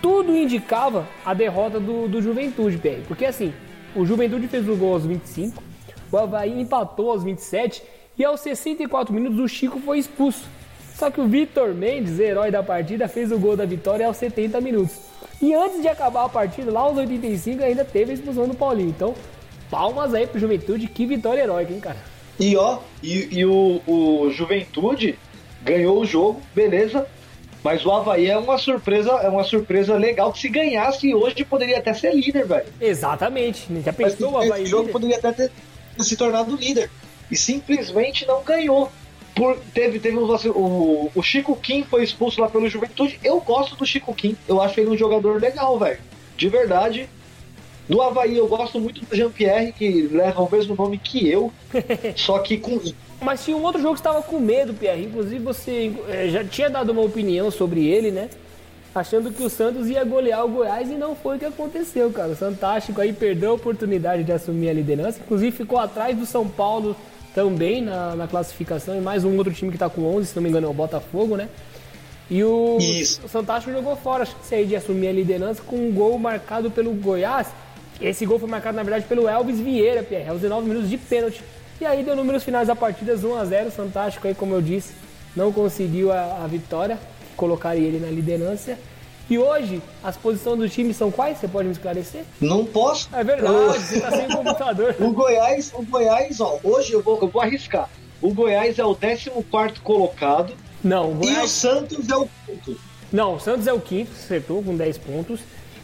Tudo 0.00 0.34
indicava 0.34 1.06
a 1.22 1.34
derrota 1.34 1.78
do, 1.78 2.08
do 2.08 2.22
Juventude, 2.22 2.78
PR. 2.78 3.06
Porque 3.06 3.26
assim, 3.26 3.52
o 3.94 4.06
Juventude 4.06 4.48
fez 4.48 4.66
o 4.66 4.74
gol 4.74 4.94
aos 4.94 5.04
25, 5.04 5.62
O 6.10 6.16
Havaí 6.16 6.58
empatou 6.58 7.10
aos 7.10 7.22
27 7.22 7.82
e 8.18 8.24
aos 8.24 8.40
64 8.40 9.12
minutos 9.12 9.38
o 9.38 9.46
Chico 9.46 9.78
foi 9.78 9.98
expulso. 9.98 10.48
Só 10.94 11.10
que 11.10 11.20
o 11.20 11.26
Vitor 11.26 11.74
Mendes, 11.74 12.18
herói 12.18 12.50
da 12.50 12.62
partida, 12.62 13.06
fez 13.06 13.30
o 13.32 13.38
gol 13.38 13.56
da 13.56 13.66
vitória 13.66 14.06
aos 14.06 14.16
70 14.16 14.60
minutos. 14.62 14.96
E 15.42 15.52
antes 15.52 15.82
de 15.82 15.88
acabar 15.88 16.24
a 16.24 16.28
partida, 16.28 16.72
lá 16.72 16.80
aos 16.80 16.96
85, 16.96 17.62
ainda 17.62 17.84
teve 17.84 18.12
a 18.12 18.14
expulsão 18.14 18.48
do 18.48 18.54
Paulinho. 18.54 18.90
Então, 18.90 19.14
palmas 19.68 20.14
aí 20.14 20.26
pro 20.26 20.38
Juventude, 20.38 20.86
que 20.86 21.04
vitória 21.04 21.42
heróica, 21.42 21.72
hein, 21.72 21.80
cara? 21.80 22.13
E 22.38 22.56
ó, 22.56 22.78
e, 23.02 23.38
e 23.38 23.44
o, 23.46 23.80
o 23.86 24.30
Juventude 24.30 25.18
ganhou 25.62 26.00
o 26.00 26.04
jogo, 26.04 26.40
beleza. 26.54 27.06
Mas 27.62 27.84
o 27.86 27.90
Havaí 27.90 28.28
é 28.28 28.36
uma 28.36 28.58
surpresa, 28.58 29.10
é 29.12 29.28
uma 29.28 29.42
surpresa 29.42 29.96
legal 29.96 30.30
que 30.32 30.40
se 30.40 30.48
ganhasse 30.50 31.14
hoje 31.14 31.44
poderia 31.46 31.78
até 31.78 31.94
ser 31.94 32.14
líder, 32.14 32.46
velho. 32.46 32.66
Exatamente. 32.78 33.66
Já 33.82 33.86
Mas 33.86 33.96
pensou 33.96 34.32
o 34.32 34.36
Havaí 34.36 34.62
esse 34.62 34.70
jogo 34.70 34.82
líder? 34.82 34.92
poderia 34.92 35.16
até 35.16 35.32
ter, 35.32 35.50
se 35.98 36.14
tornado 36.14 36.54
líder. 36.56 36.90
E 37.30 37.36
simplesmente 37.36 38.26
não 38.26 38.42
ganhou. 38.42 38.92
Por, 39.34 39.58
teve 39.72 39.98
teve 39.98 40.16
um 40.16 40.24
o, 40.50 41.10
o 41.12 41.22
Chico 41.22 41.56
Kim 41.56 41.82
foi 41.82 42.04
expulso 42.04 42.40
lá 42.40 42.48
pelo 42.48 42.68
Juventude. 42.68 43.18
Eu 43.24 43.40
gosto 43.40 43.74
do 43.76 43.86
Chico 43.86 44.14
Kim. 44.14 44.36
Eu 44.46 44.60
acho 44.60 44.78
ele 44.78 44.90
um 44.90 44.96
jogador 44.96 45.40
legal, 45.40 45.78
velho. 45.78 45.98
De 46.36 46.48
verdade. 46.50 47.08
No 47.88 48.00
Havaí 48.00 48.36
eu 48.36 48.48
gosto 48.48 48.80
muito 48.80 49.04
do 49.04 49.14
Jean-Pierre, 49.14 49.72
que 49.72 50.08
leva 50.10 50.42
o 50.42 50.50
mesmo 50.50 50.74
nome 50.74 50.98
que 50.98 51.28
eu. 51.28 51.52
só 52.16 52.38
que 52.38 52.56
com 52.56 52.80
Mas 53.20 53.44
tinha 53.44 53.56
um 53.56 53.62
outro 53.62 53.80
jogo 53.80 53.94
que 53.94 54.00
estava 54.00 54.22
com 54.22 54.38
medo, 54.40 54.72
Pierre. 54.72 55.04
Inclusive 55.04 55.38
você 55.38 55.92
eh, 56.08 56.28
já 56.28 56.44
tinha 56.44 56.70
dado 56.70 56.90
uma 56.90 57.02
opinião 57.02 57.50
sobre 57.50 57.86
ele, 57.86 58.10
né? 58.10 58.30
Achando 58.94 59.32
que 59.32 59.42
o 59.42 59.50
Santos 59.50 59.88
ia 59.88 60.04
golear 60.04 60.44
o 60.44 60.48
Goiás 60.48 60.88
e 60.88 60.94
não 60.94 61.16
foi 61.16 61.36
o 61.36 61.38
que 61.38 61.44
aconteceu, 61.44 62.10
cara. 62.10 62.30
O 62.30 62.36
Fantástico 62.36 63.00
aí 63.00 63.12
perdeu 63.12 63.50
a 63.50 63.54
oportunidade 63.54 64.22
de 64.22 64.32
assumir 64.32 64.68
a 64.68 64.72
liderança. 64.72 65.20
Inclusive 65.22 65.50
ficou 65.50 65.78
atrás 65.78 66.16
do 66.16 66.24
São 66.24 66.48
Paulo 66.48 66.96
também 67.34 67.82
na, 67.82 68.14
na 68.14 68.28
classificação. 68.28 68.96
E 68.96 69.00
mais 69.00 69.24
um 69.24 69.36
outro 69.36 69.52
time 69.52 69.72
que 69.72 69.78
tá 69.78 69.90
com 69.90 70.02
11, 70.14 70.28
se 70.28 70.36
não 70.36 70.42
me 70.42 70.48
engano 70.48 70.68
é 70.68 70.70
o 70.70 70.74
Botafogo, 70.74 71.36
né? 71.36 71.48
E 72.30 72.42
o, 72.42 72.78
Isso. 72.80 73.20
o 73.24 73.28
Fantástico 73.28 73.72
jogou 73.72 73.96
fora, 73.96 74.22
acho 74.22 74.34
que 74.36 74.54
aí 74.54 74.64
de 74.64 74.76
assumir 74.76 75.08
a 75.08 75.12
liderança 75.12 75.60
com 75.60 75.76
um 75.76 75.92
gol 75.92 76.18
marcado 76.18 76.70
pelo 76.70 76.92
Goiás. 76.92 77.48
Esse 78.00 78.26
gol 78.26 78.38
foi 78.38 78.48
marcado, 78.48 78.76
na 78.76 78.82
verdade, 78.82 79.06
pelo 79.06 79.28
Elvis 79.28 79.60
Vieira, 79.60 80.02
Pierre, 80.02 80.28
aos 80.28 80.40
19 80.40 80.66
minutos 80.66 80.90
de 80.90 80.98
pênalti. 80.98 81.42
E 81.80 81.86
aí 81.86 82.02
deu 82.02 82.14
números 82.16 82.44
finais 82.44 82.68
da 82.68 82.76
partida 82.76 83.16
1x0. 83.16 83.70
Fantástico 83.70 84.26
aí, 84.26 84.34
como 84.34 84.54
eu 84.54 84.62
disse, 84.62 84.92
não 85.34 85.52
conseguiu 85.52 86.12
a, 86.12 86.42
a 86.44 86.46
vitória, 86.46 86.98
colocaria 87.36 87.86
ele 87.86 87.98
na 87.98 88.10
liderança. 88.10 88.78
E 89.28 89.38
hoje, 89.38 89.80
as 90.02 90.16
posições 90.16 90.58
do 90.58 90.68
time 90.68 90.92
são 90.92 91.10
quais? 91.10 91.38
Você 91.38 91.48
pode 91.48 91.66
me 91.66 91.72
esclarecer? 91.72 92.24
não 92.40 92.64
posso. 92.64 93.08
É 93.12 93.24
verdade, 93.24 93.54
você 93.80 94.00
tá 94.00 94.10
sem 94.10 94.28
computador. 94.28 94.94
O 95.00 95.12
Goiás, 95.12 95.72
o 95.74 95.82
Goiás, 95.82 96.40
ó, 96.40 96.58
hoje 96.62 96.92
eu 96.92 97.02
vou, 97.02 97.18
eu 97.20 97.28
vou 97.28 97.40
arriscar. 97.40 97.88
O 98.20 98.32
Goiás 98.32 98.78
é 98.78 98.84
o 98.84 98.94
14 98.94 99.30
colocado 99.82 100.52
Não, 100.82 101.08
o 101.08 101.12
e 101.12 101.14
o 101.14 101.18
Goiás. 101.20 101.50
Santos 101.50 102.08
é 102.10 102.16
o 102.16 102.28
quinto. 102.46 102.78
Não, 103.10 103.36
o 103.36 103.40
Santos 103.40 103.66
é 103.66 103.72
o 103.72 103.80
quinto, 103.80 104.10
acertou 104.12 104.62
com 104.62 104.76
10 104.76 104.98
pontos. 104.98 105.40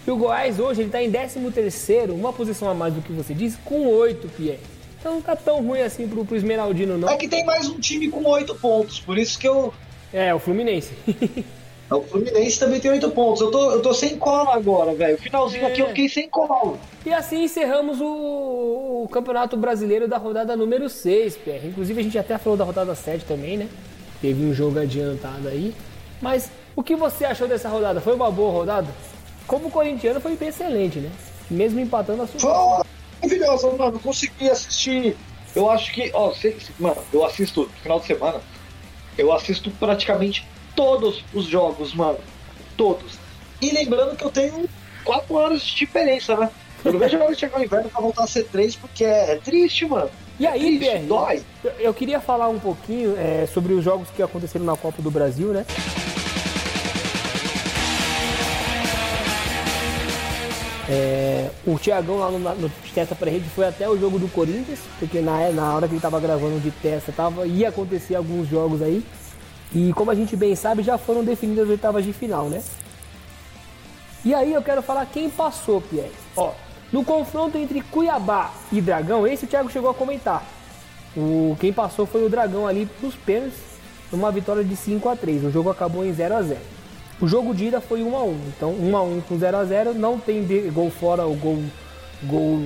E 0.07 0.11
o 0.11 0.17
Goiás 0.17 0.59
hoje 0.59 0.83
ele 0.83 0.91
tá 0.91 1.03
em 1.03 1.11
13º, 1.11 2.13
uma 2.13 2.33
posição 2.33 2.69
a 2.69 2.75
mais 2.75 2.95
do 2.95 3.03
que 3.03 3.13
você 3.13 3.35
disse, 3.35 3.59
com 3.65 3.87
8, 3.87 4.29
Pierre. 4.37 4.61
Então 4.99 5.15
não 5.15 5.23
tá 5.23 5.35
tão 5.35 5.63
ruim 5.63 5.81
assim 5.81 6.07
pro, 6.07 6.25
pro 6.25 6.37
Esmeraldino, 6.37 6.99
não. 6.99 7.09
É 7.09 7.17
que 7.17 7.29
tem 7.29 7.45
mais 7.45 7.69
um 7.69 7.79
time 7.79 8.09
com 8.09 8.23
oito 8.29 8.55
pontos, 8.55 9.01
por 9.01 9.17
isso 9.17 9.39
que 9.39 9.49
eu. 9.49 9.73
É, 10.13 10.35
o 10.35 10.39
Fluminense. 10.39 10.93
O 11.91 12.03
Fluminense 12.03 12.57
também 12.57 12.79
tem 12.79 12.89
oito 12.89 13.11
pontos. 13.11 13.41
Eu 13.41 13.51
tô, 13.51 13.73
eu 13.73 13.83
tô 13.83 13.93
sem 13.93 14.17
cola 14.17 14.55
agora, 14.55 14.95
velho. 14.95 15.19
Finalzinho 15.19 15.67
aqui 15.67 15.81
eu 15.81 15.89
fiquei 15.89 16.09
sem 16.09 16.29
cola. 16.29 16.79
E 17.05 17.13
assim 17.13 17.43
encerramos 17.43 18.01
o, 18.01 19.03
o 19.03 19.09
Campeonato 19.11 19.57
Brasileiro 19.57 20.07
da 20.07 20.17
rodada 20.17 20.57
número 20.57 20.89
6, 20.89 21.39
Pierre. 21.39 21.67
Inclusive 21.67 21.99
a 21.99 22.03
gente 22.05 22.17
até 22.17 22.39
falou 22.39 22.57
da 22.57 22.65
rodada 22.65 22.95
7 22.95 23.25
também, 23.25 23.57
né? 23.57 23.69
Teve 24.23 24.45
um 24.45 24.55
jogo 24.55 24.79
adiantado 24.79 25.49
aí. 25.49 25.75
Mas 26.23 26.49
o 26.77 26.83
que 26.83 26.95
você 26.95 27.25
achou 27.25 27.49
dessa 27.49 27.69
rodada? 27.69 28.01
Foi 28.01 28.15
uma 28.15 28.31
boa 28.31 28.53
rodada? 28.53 28.87
Como 29.47 29.71
corintiano 29.71 30.21
foi 30.21 30.37
excelente, 30.41 30.99
né? 31.01 31.11
Mesmo 31.51 31.81
empatando 31.81 32.23
a 32.23 32.27
sua. 32.27 32.39
Foi 32.41 32.85
maravilhosa, 33.23 33.71
mano. 33.73 33.97
Eu 33.97 34.01
consegui 34.01 34.49
assistir. 34.49 35.17
Eu 35.55 35.69
acho 35.69 35.93
que, 35.93 36.11
ó, 36.15 36.33
sei, 36.33 36.57
mano, 36.79 36.97
eu 37.13 37.25
assisto 37.25 37.63
no 37.63 37.69
final 37.83 37.99
de 38.01 38.07
semana. 38.07 38.41
Eu 39.19 39.33
assisto 39.33 39.71
praticamente 39.73 40.47
todos 40.77 41.25
os 41.35 41.45
jogos, 41.47 41.93
mano. 41.95 42.19
Todos. 42.77 43.19
E 43.61 43.71
lembrando 43.71 44.17
que 44.17 44.25
eu 44.25 44.31
tenho 44.31 44.69
quatro 45.05 45.35
horas 45.35 45.61
de 45.63 45.75
diferença, 45.75 46.37
né? 46.37 46.49
Eu 46.85 46.93
não 46.93 47.01
vejo 47.01 47.17
a 47.19 47.25
hora 47.25 47.35
de 47.35 47.41
chegar 47.41 47.59
o 47.61 47.65
inverno 47.65 47.91
pra 47.91 48.01
voltar 48.01 48.25
a 48.25 48.27
ser 48.27 48.45
três, 48.45 48.75
porque 48.77 49.05
é, 49.05 49.33
é 49.33 49.37
triste, 49.37 49.85
mano. 49.85 50.09
E 50.39 50.47
aí, 50.47 50.61
triste, 50.61 50.79
Pierre? 50.79 51.05
dói. 51.07 51.43
Eu- 51.63 51.73
Eu 51.81 51.93
queria 51.95 52.21
falar 52.21 52.49
um 52.49 52.59
pouquinho 52.59 53.15
é, 53.19 53.47
sobre 53.53 53.75
os 53.75 53.85
jogos 53.85 54.09
que 54.17 54.23
aconteceram 54.23 54.65
na 54.65 54.77
Copa 54.77 55.03
do 55.03 55.11
Brasil, 55.11 55.49
né? 55.49 55.67
É, 60.93 61.49
o 61.65 61.79
Thiagão 61.79 62.19
lá 62.19 62.33
no, 62.33 62.39
no 62.41 62.71
testa 62.93 63.15
para 63.15 63.31
rede 63.31 63.49
foi 63.51 63.65
até 63.65 63.89
o 63.89 63.97
jogo 63.97 64.19
do 64.19 64.27
Corinthians, 64.27 64.81
porque 64.99 65.21
na, 65.21 65.49
na 65.51 65.73
hora 65.73 65.87
que 65.87 65.93
ele 65.93 65.99
estava 65.99 66.19
gravando 66.19 66.59
de 66.59 66.73
testa 66.73 67.13
tava, 67.13 67.47
ia 67.47 67.69
acontecer 67.69 68.17
alguns 68.17 68.49
jogos 68.49 68.83
aí. 68.83 69.05
E 69.73 69.93
como 69.93 70.11
a 70.11 70.17
gente 70.17 70.35
bem 70.35 70.57
sabe, 70.57 70.83
já 70.83 70.99
foram 70.99 71.23
definidas 71.23 71.65
as 71.65 71.71
oitavas 71.71 72.05
de 72.05 72.13
final, 72.13 72.49
né? 72.49 72.61
E 74.25 74.35
aí 74.35 74.53
eu 74.53 74.61
quero 74.63 74.83
falar 74.83 75.07
quem 75.07 75.31
passou, 75.31 75.81
Pierre. 75.81 76.11
Ó, 76.37 76.51
no 76.93 77.05
confronto 77.05 77.57
entre 77.57 77.83
Cuiabá 77.83 78.53
e 78.73 78.81
Dragão, 78.81 79.25
esse 79.25 79.45
o 79.45 79.49
Thiago 79.49 79.71
chegou 79.71 79.91
a 79.91 79.95
comentar. 79.95 80.45
O, 81.17 81.57
quem 81.61 81.73
passou 81.73 82.05
foi 82.05 82.27
o 82.27 82.29
Dragão 82.29 82.67
ali 82.67 82.89
nos 83.01 83.15
pênaltis, 83.15 83.59
numa 84.11 84.33
vitória 84.33 84.65
de 84.65 84.75
5 84.75 85.09
a 85.09 85.17
3 85.17 85.45
O 85.45 85.51
jogo 85.51 85.71
acabou 85.71 86.05
em 86.05 86.13
0 86.13 86.35
a 86.35 86.43
0 86.43 86.61
O 87.21 87.27
jogo 87.29 87.55
de 87.55 87.67
ida 87.67 87.81
foi 87.81 88.03
1 88.03 88.17
a 88.17 88.23
1 88.25 88.37
Então 88.57 88.71
1 88.73 88.97
a 88.97 89.03
1 89.03 89.21
com 89.23 89.39
0 89.39 89.57
a 89.57 89.65
0 89.65 89.95
Não 89.95 90.19
tem 90.19 90.43
gol 90.73 90.91
fora 90.91 91.25
ou 91.25 91.35
gol, 91.35 91.59
gol 92.25 92.61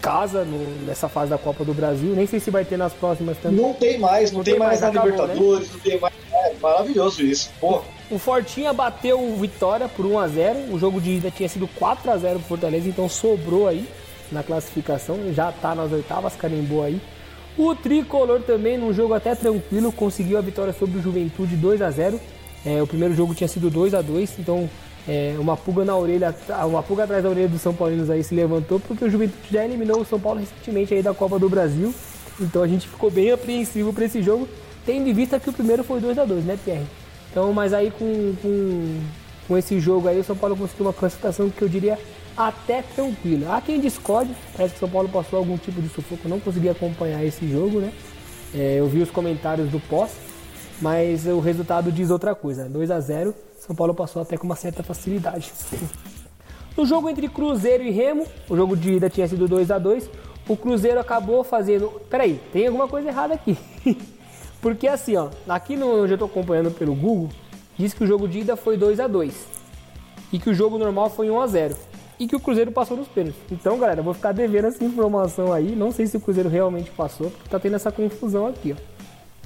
casa 0.00 0.44
no- 0.44 0.84
nessa 0.84 1.08
fase 1.08 1.30
da 1.30 1.38
Copa 1.38 1.64
do 1.64 1.72
Brasil. 1.72 2.12
Nem 2.16 2.26
sei 2.26 2.40
se 2.40 2.50
vai 2.50 2.64
ter 2.64 2.76
nas 2.76 2.92
próximas 2.92 3.38
também. 3.38 3.64
Não 3.64 3.72
tem 3.72 3.98
mais, 4.00 4.32
não, 4.32 4.42
tem, 4.42 4.58
mais, 4.58 4.80
na 4.80 4.88
acabou, 4.88 5.10
Libertadores, 5.12 5.72
não 5.72 5.78
tem 5.78 6.00
mais. 6.00 6.12
É 6.32 6.54
maravilhoso 6.60 7.22
isso, 7.22 7.50
porra. 7.60 7.82
O 8.10 8.18
Fortinha 8.18 8.72
bateu 8.72 9.20
o 9.22 9.36
Vitória 9.36 9.88
por 9.88 10.04
1 10.04 10.18
a 10.18 10.26
0 10.26 10.58
O 10.74 10.78
jogo 10.78 11.00
de 11.00 11.10
ida 11.12 11.30
tinha 11.30 11.48
sido 11.48 11.68
4 11.78 12.10
a 12.10 12.16
0 12.16 12.40
pro 12.40 12.48
Fortaleza, 12.48 12.88
então 12.88 13.08
sobrou 13.08 13.68
aí 13.68 13.86
na 14.32 14.42
classificação. 14.42 15.32
Já 15.32 15.52
tá 15.52 15.72
nas 15.72 15.92
oitavas, 15.92 16.34
carimbou 16.34 16.82
aí. 16.82 17.00
O 17.56 17.72
Tricolor 17.74 18.40
também, 18.40 18.76
num 18.76 18.92
jogo 18.92 19.14
até 19.14 19.34
tranquilo, 19.36 19.92
conseguiu 19.92 20.36
a 20.36 20.40
vitória 20.40 20.72
sobre 20.72 20.98
o 20.98 21.02
Juventude 21.02 21.54
2 21.54 21.80
a 21.80 21.90
0 21.92 22.18
É, 22.64 22.82
O 22.82 22.86
primeiro 22.86 23.14
jogo 23.14 23.34
tinha 23.34 23.48
sido 23.48 23.70
2 23.70 23.94
a 23.94 24.02
2 24.02 24.38
então 24.38 24.68
é, 25.06 25.34
uma 25.38 25.56
pulga 25.56 25.84
na 25.84 25.96
orelha, 25.96 26.34
uma 26.64 26.82
pulga 26.82 27.04
atrás 27.04 27.22
da 27.22 27.28
orelha 27.28 27.48
dos 27.48 27.60
São 27.60 27.74
Paulinos 27.74 28.08
aí 28.08 28.22
se 28.22 28.34
levantou, 28.34 28.78
porque 28.78 29.04
o 29.04 29.10
Juventude 29.10 29.48
já 29.50 29.64
eliminou 29.64 30.00
o 30.00 30.04
São 30.04 30.20
Paulo 30.20 30.40
recentemente 30.40 30.94
aí 30.94 31.02
da 31.02 31.12
Copa 31.12 31.38
do 31.38 31.48
Brasil. 31.48 31.92
Então 32.40 32.62
a 32.62 32.68
gente 32.68 32.88
ficou 32.88 33.10
bem 33.10 33.30
apreensivo 33.30 33.92
para 33.92 34.04
esse 34.04 34.22
jogo, 34.22 34.48
tendo 34.86 35.08
em 35.08 35.12
vista 35.12 35.40
que 35.40 35.50
o 35.50 35.52
primeiro 35.52 35.82
foi 35.82 36.00
2 36.00 36.18
a 36.18 36.24
2 36.24 36.44
né, 36.44 36.58
Pierre? 36.64 36.86
Então, 37.30 37.52
mas 37.52 37.72
aí 37.72 37.90
com, 37.90 38.34
com, 38.40 39.00
com 39.48 39.58
esse 39.58 39.80
jogo 39.80 40.06
aí, 40.06 40.20
o 40.20 40.24
São 40.24 40.36
Paulo 40.36 40.56
conseguiu 40.56 40.86
uma 40.86 40.92
classificação 40.92 41.50
que 41.50 41.62
eu 41.62 41.68
diria 41.68 41.98
até 42.36 42.82
tranquila. 42.94 43.56
Há 43.56 43.60
quem 43.60 43.80
discorde, 43.80 44.30
parece 44.56 44.74
que 44.74 44.78
o 44.78 44.80
São 44.80 44.88
Paulo 44.88 45.08
passou 45.08 45.38
algum 45.38 45.56
tipo 45.56 45.80
de 45.80 45.88
sufoco, 45.88 46.28
não 46.28 46.38
consegui 46.38 46.68
acompanhar 46.68 47.24
esse 47.24 47.48
jogo, 47.50 47.80
né? 47.80 47.92
É, 48.54 48.76
eu 48.78 48.86
vi 48.86 49.00
os 49.00 49.10
comentários 49.10 49.70
do 49.70 49.80
pós, 49.80 50.10
mas 50.82 51.26
o 51.26 51.40
resultado 51.40 51.90
diz 51.90 52.10
outra 52.10 52.34
coisa. 52.34 52.68
2 52.68 52.90
a 52.90 53.00
0 53.00 53.34
São 53.58 53.74
Paulo 53.74 53.94
passou 53.94 54.20
até 54.20 54.36
com 54.36 54.44
uma 54.44 54.56
certa 54.56 54.82
facilidade. 54.82 55.52
No 56.76 56.84
jogo 56.84 57.08
entre 57.08 57.28
Cruzeiro 57.28 57.84
e 57.84 57.90
Remo, 57.90 58.26
o 58.48 58.56
jogo 58.56 58.76
de 58.76 58.94
ida 58.94 59.08
tinha 59.08 59.28
sido 59.28 59.46
2 59.46 59.70
a 59.70 59.78
2 59.78 60.10
o 60.48 60.56
Cruzeiro 60.56 60.98
acabou 60.98 61.44
fazendo. 61.44 61.88
Peraí, 62.10 62.40
tem 62.52 62.66
alguma 62.66 62.88
coisa 62.88 63.08
errada 63.08 63.34
aqui. 63.34 63.56
Porque 64.60 64.86
assim, 64.86 65.16
ó, 65.16 65.28
aqui 65.48 65.76
no 65.76 66.02
onde 66.02 66.14
eu 66.14 66.18
tô 66.18 66.24
acompanhando 66.24 66.70
pelo 66.70 66.94
Google, 66.94 67.30
diz 67.76 67.94
que 67.94 68.04
o 68.04 68.06
jogo 68.06 68.28
de 68.28 68.40
ida 68.40 68.56
foi 68.56 68.76
2 68.76 69.00
a 69.00 69.06
2 69.06 69.34
e 70.32 70.38
que 70.38 70.50
o 70.50 70.54
jogo 70.54 70.78
normal 70.78 71.10
foi 71.10 71.30
1 71.30 71.40
a 71.40 71.46
0 71.46 71.76
e 72.18 72.26
que 72.26 72.36
o 72.36 72.40
Cruzeiro 72.40 72.70
passou 72.70 72.96
nos 72.96 73.08
pênaltis. 73.08 73.40
Então, 73.50 73.78
galera, 73.78 74.00
eu 74.00 74.04
vou 74.04 74.14
ficar 74.14 74.32
devendo 74.32 74.66
essa 74.66 74.84
informação 74.84 75.52
aí. 75.52 75.74
Não 75.74 75.90
sei 75.90 76.06
se 76.06 76.16
o 76.16 76.20
Cruzeiro 76.20 76.48
realmente 76.48 76.90
passou, 76.90 77.30
porque 77.30 77.48
tá 77.48 77.58
tendo 77.58 77.76
essa 77.76 77.90
confusão 77.90 78.46
aqui, 78.46 78.72
ó. 78.72 79.01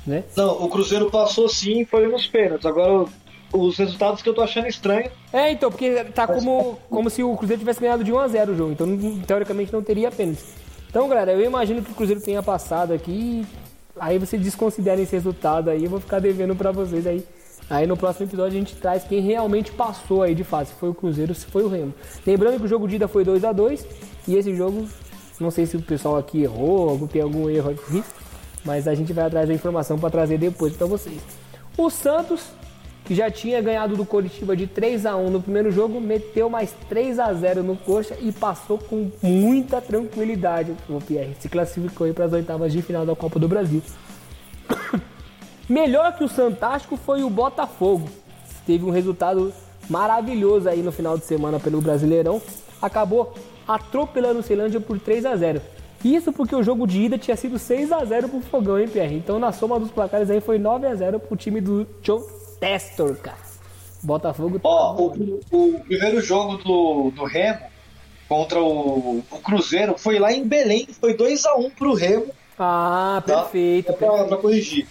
Né? 0.07 0.24
Não, 0.36 0.64
o 0.64 0.68
Cruzeiro 0.68 1.11
passou 1.11 1.48
sim, 1.48 1.84
foi 1.84 2.07
nos 2.07 2.26
pênaltis. 2.26 2.64
Agora, 2.64 3.07
os 3.52 3.76
resultados 3.76 4.22
que 4.22 4.28
eu 4.28 4.34
tô 4.34 4.42
achando 4.42 4.68
estranho. 4.68 5.11
É, 5.32 5.50
então, 5.50 5.70
porque 5.70 6.04
tá 6.04 6.26
como, 6.26 6.78
como 6.88 7.11
se 7.11 7.22
o 7.22 7.36
Cruzeiro 7.36 7.61
tivesse 7.61 7.80
ganhado 7.80 8.04
de 8.04 8.12
1 8.12 8.18
a 8.18 8.28
0 8.28 8.52
o 8.52 8.57
jogo. 8.57 8.72
Então, 8.72 9.20
teoricamente, 9.26 9.72
não 9.72 9.82
teria 9.82 10.11
pênalti. 10.11 10.44
Então, 10.88 11.09
galera, 11.09 11.32
eu 11.32 11.44
imagino 11.44 11.82
que 11.82 11.90
o 11.90 11.94
Cruzeiro 11.94 12.20
tenha 12.20 12.42
passado 12.42 12.92
aqui. 12.92 13.44
Aí 13.98 14.18
vocês 14.18 14.40
desconsiderem 14.40 15.04
esse 15.04 15.12
resultado 15.12 15.70
aí. 15.70 15.84
Eu 15.84 15.90
vou 15.90 16.00
ficar 16.00 16.20
devendo 16.20 16.54
pra 16.54 16.70
vocês 16.70 17.07
aí. 17.07 17.24
Aí 17.68 17.86
no 17.86 17.96
próximo 17.96 18.26
episódio 18.26 18.57
a 18.57 18.61
gente 18.61 18.76
traz 18.76 19.04
quem 19.04 19.20
realmente 19.20 19.72
passou 19.72 20.22
aí 20.22 20.34
de 20.34 20.44
fase. 20.44 20.70
Se 20.70 20.76
foi 20.76 20.90
o 20.90 20.94
Cruzeiro, 20.94 21.34
se 21.34 21.46
foi 21.46 21.64
o 21.64 21.68
Remo. 21.68 21.92
Lembrando 22.24 22.59
que 22.59 22.64
o 22.64 22.68
jogo 22.68 22.86
de 22.86 22.96
ida 22.96 23.09
foi 23.09 23.24
2 23.24 23.44
a 23.44 23.52
2 23.52 23.84
E 24.28 24.36
esse 24.36 24.54
jogo 24.54 24.86
Não 25.40 25.50
sei 25.50 25.66
se 25.66 25.76
o 25.76 25.82
pessoal 25.82 26.16
aqui 26.16 26.42
errou, 26.42 26.98
ou 27.00 27.09
tem 27.09 27.22
algum 27.22 27.50
erro 27.50 27.70
aqui, 27.70 28.04
mas 28.66 28.88
a 28.88 28.94
gente 28.94 29.12
vai 29.12 29.24
atrás 29.24 29.48
da 29.48 29.54
informação 29.54 29.98
para 29.98 30.10
trazer 30.10 30.36
depois 30.36 30.74
para 30.76 30.86
vocês. 30.86 31.20
O 31.78 31.88
Santos, 31.88 32.48
que 33.04 33.14
já 33.14 33.30
tinha 33.30 33.62
ganhado 33.62 33.96
do 33.96 34.04
Coritiba 34.04 34.56
de 34.56 34.66
3 34.66 35.06
a 35.06 35.16
1 35.16 35.30
no 35.30 35.40
primeiro 35.40 35.70
jogo, 35.70 36.00
meteu 36.00 36.50
mais 36.50 36.74
3 36.88 37.20
a 37.20 37.32
0 37.32 37.62
no 37.62 37.76
Coxa 37.76 38.16
e 38.20 38.32
passou 38.32 38.76
com 38.76 39.10
muita 39.22 39.80
tranquilidade 39.80 40.74
o 40.88 41.00
Pierre. 41.00 41.36
Se 41.38 41.48
classificou 41.48 42.12
para 42.12 42.24
as 42.24 42.32
oitavas 42.32 42.72
de 42.72 42.82
final 42.82 43.06
da 43.06 43.14
Copa 43.14 43.38
do 43.38 43.46
Brasil. 43.46 43.80
Melhor 45.68 46.16
que 46.16 46.24
o 46.24 46.28
Santástico 46.28 46.96
foi 46.96 47.22
o 47.22 47.30
Botafogo. 47.30 48.08
Teve 48.66 48.84
um 48.84 48.90
resultado 48.90 49.52
maravilhoso 49.88 50.68
aí 50.68 50.82
no 50.82 50.90
final 50.90 51.16
de 51.16 51.24
semana 51.24 51.60
pelo 51.60 51.80
Brasileirão. 51.80 52.42
Acabou 52.82 53.32
atropelando 53.66 54.40
o 54.40 54.42
Ceilândia 54.42 54.80
por 54.80 54.98
3 54.98 55.24
a 55.24 55.36
0 55.36 55.60
Isso 56.05 56.32
porque 56.32 56.55
o 56.55 56.62
jogo 56.62 56.86
de 56.86 57.03
ida 57.03 57.18
tinha 57.18 57.36
sido 57.36 57.59
6 57.59 57.92
a 57.92 58.05
0 58.05 58.28
pro 58.28 58.40
Fogão, 58.40 58.78
hein, 58.78 58.88
Pierre? 58.88 59.16
Então 59.16 59.38
na 59.38 59.53
soma 59.53 59.80
dos 59.80 59.90
placares 59.90 60.30
aí 60.30 60.40
foi 60.40 60.59
9 60.59 60.86
a 60.86 60.94
0 60.94 61.18
pro 61.18 61.36
time 61.36 61.61
do 61.61 61.86
John 62.03 62.22
Testor, 62.61 63.16
cara. 63.16 63.38
Botafogo. 64.03 64.61
Ó, 64.62 64.94
o, 64.94 65.40
o, 65.51 65.80
primeiro 65.80 66.20
jogo 66.20 66.59
do, 66.59 67.11
do 67.11 67.24
Remo 67.24 67.61
contra 68.28 68.61
o, 68.61 69.18
o, 69.30 69.38
Cruzeiro 69.38 69.97
foi 69.99 70.18
lá 70.18 70.32
em 70.32 70.44
Belém, 70.44 70.86
foi 71.01 71.14
2 71.14 71.44
a 71.44 71.57
1 71.57 71.70
pro 71.70 71.94
Remo. 71.94 72.26
Ah, 72.59 73.22
perfeito. 73.24 73.86
Tá? 73.86 73.92
Pra, 73.94 74.24
pra, 74.24 74.36
corrigir. 74.36 74.86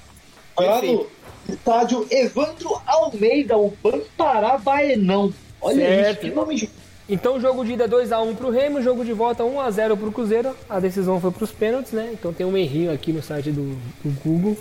Foi 0.56 0.66
lá 0.66 0.82
no 0.82 1.08
estádio 1.50 2.06
Evandro 2.10 2.82
Almeida, 2.86 3.58
o 3.58 3.72
Pantará 3.72 4.58
Baenão. 4.58 5.34
Olha 5.62 5.86
certo. 5.86 6.12
isso, 6.12 6.20
que 6.20 6.36
nome 6.36 6.56
de 6.56 6.70
então, 7.08 7.40
jogo 7.40 7.64
de 7.64 7.74
ida 7.74 7.88
2x1 7.88 8.36
pro 8.36 8.50
Remo, 8.50 8.82
jogo 8.82 9.06
de 9.06 9.14
volta 9.14 9.44
1x0 9.44 9.96
pro 9.96 10.12
Cruzeiro. 10.12 10.56
A 10.68 10.80
decisão 10.80 11.22
foi 11.22 11.30
pros 11.30 11.52
pênaltis, 11.52 11.92
né? 11.92 12.10
Então 12.12 12.34
tem 12.34 12.46
um 12.46 12.58
errinho 12.58 12.92
aqui 12.92 13.14
no 13.14 13.22
site 13.22 13.52
do, 13.52 13.78
do 14.04 14.22
Google. 14.24 14.58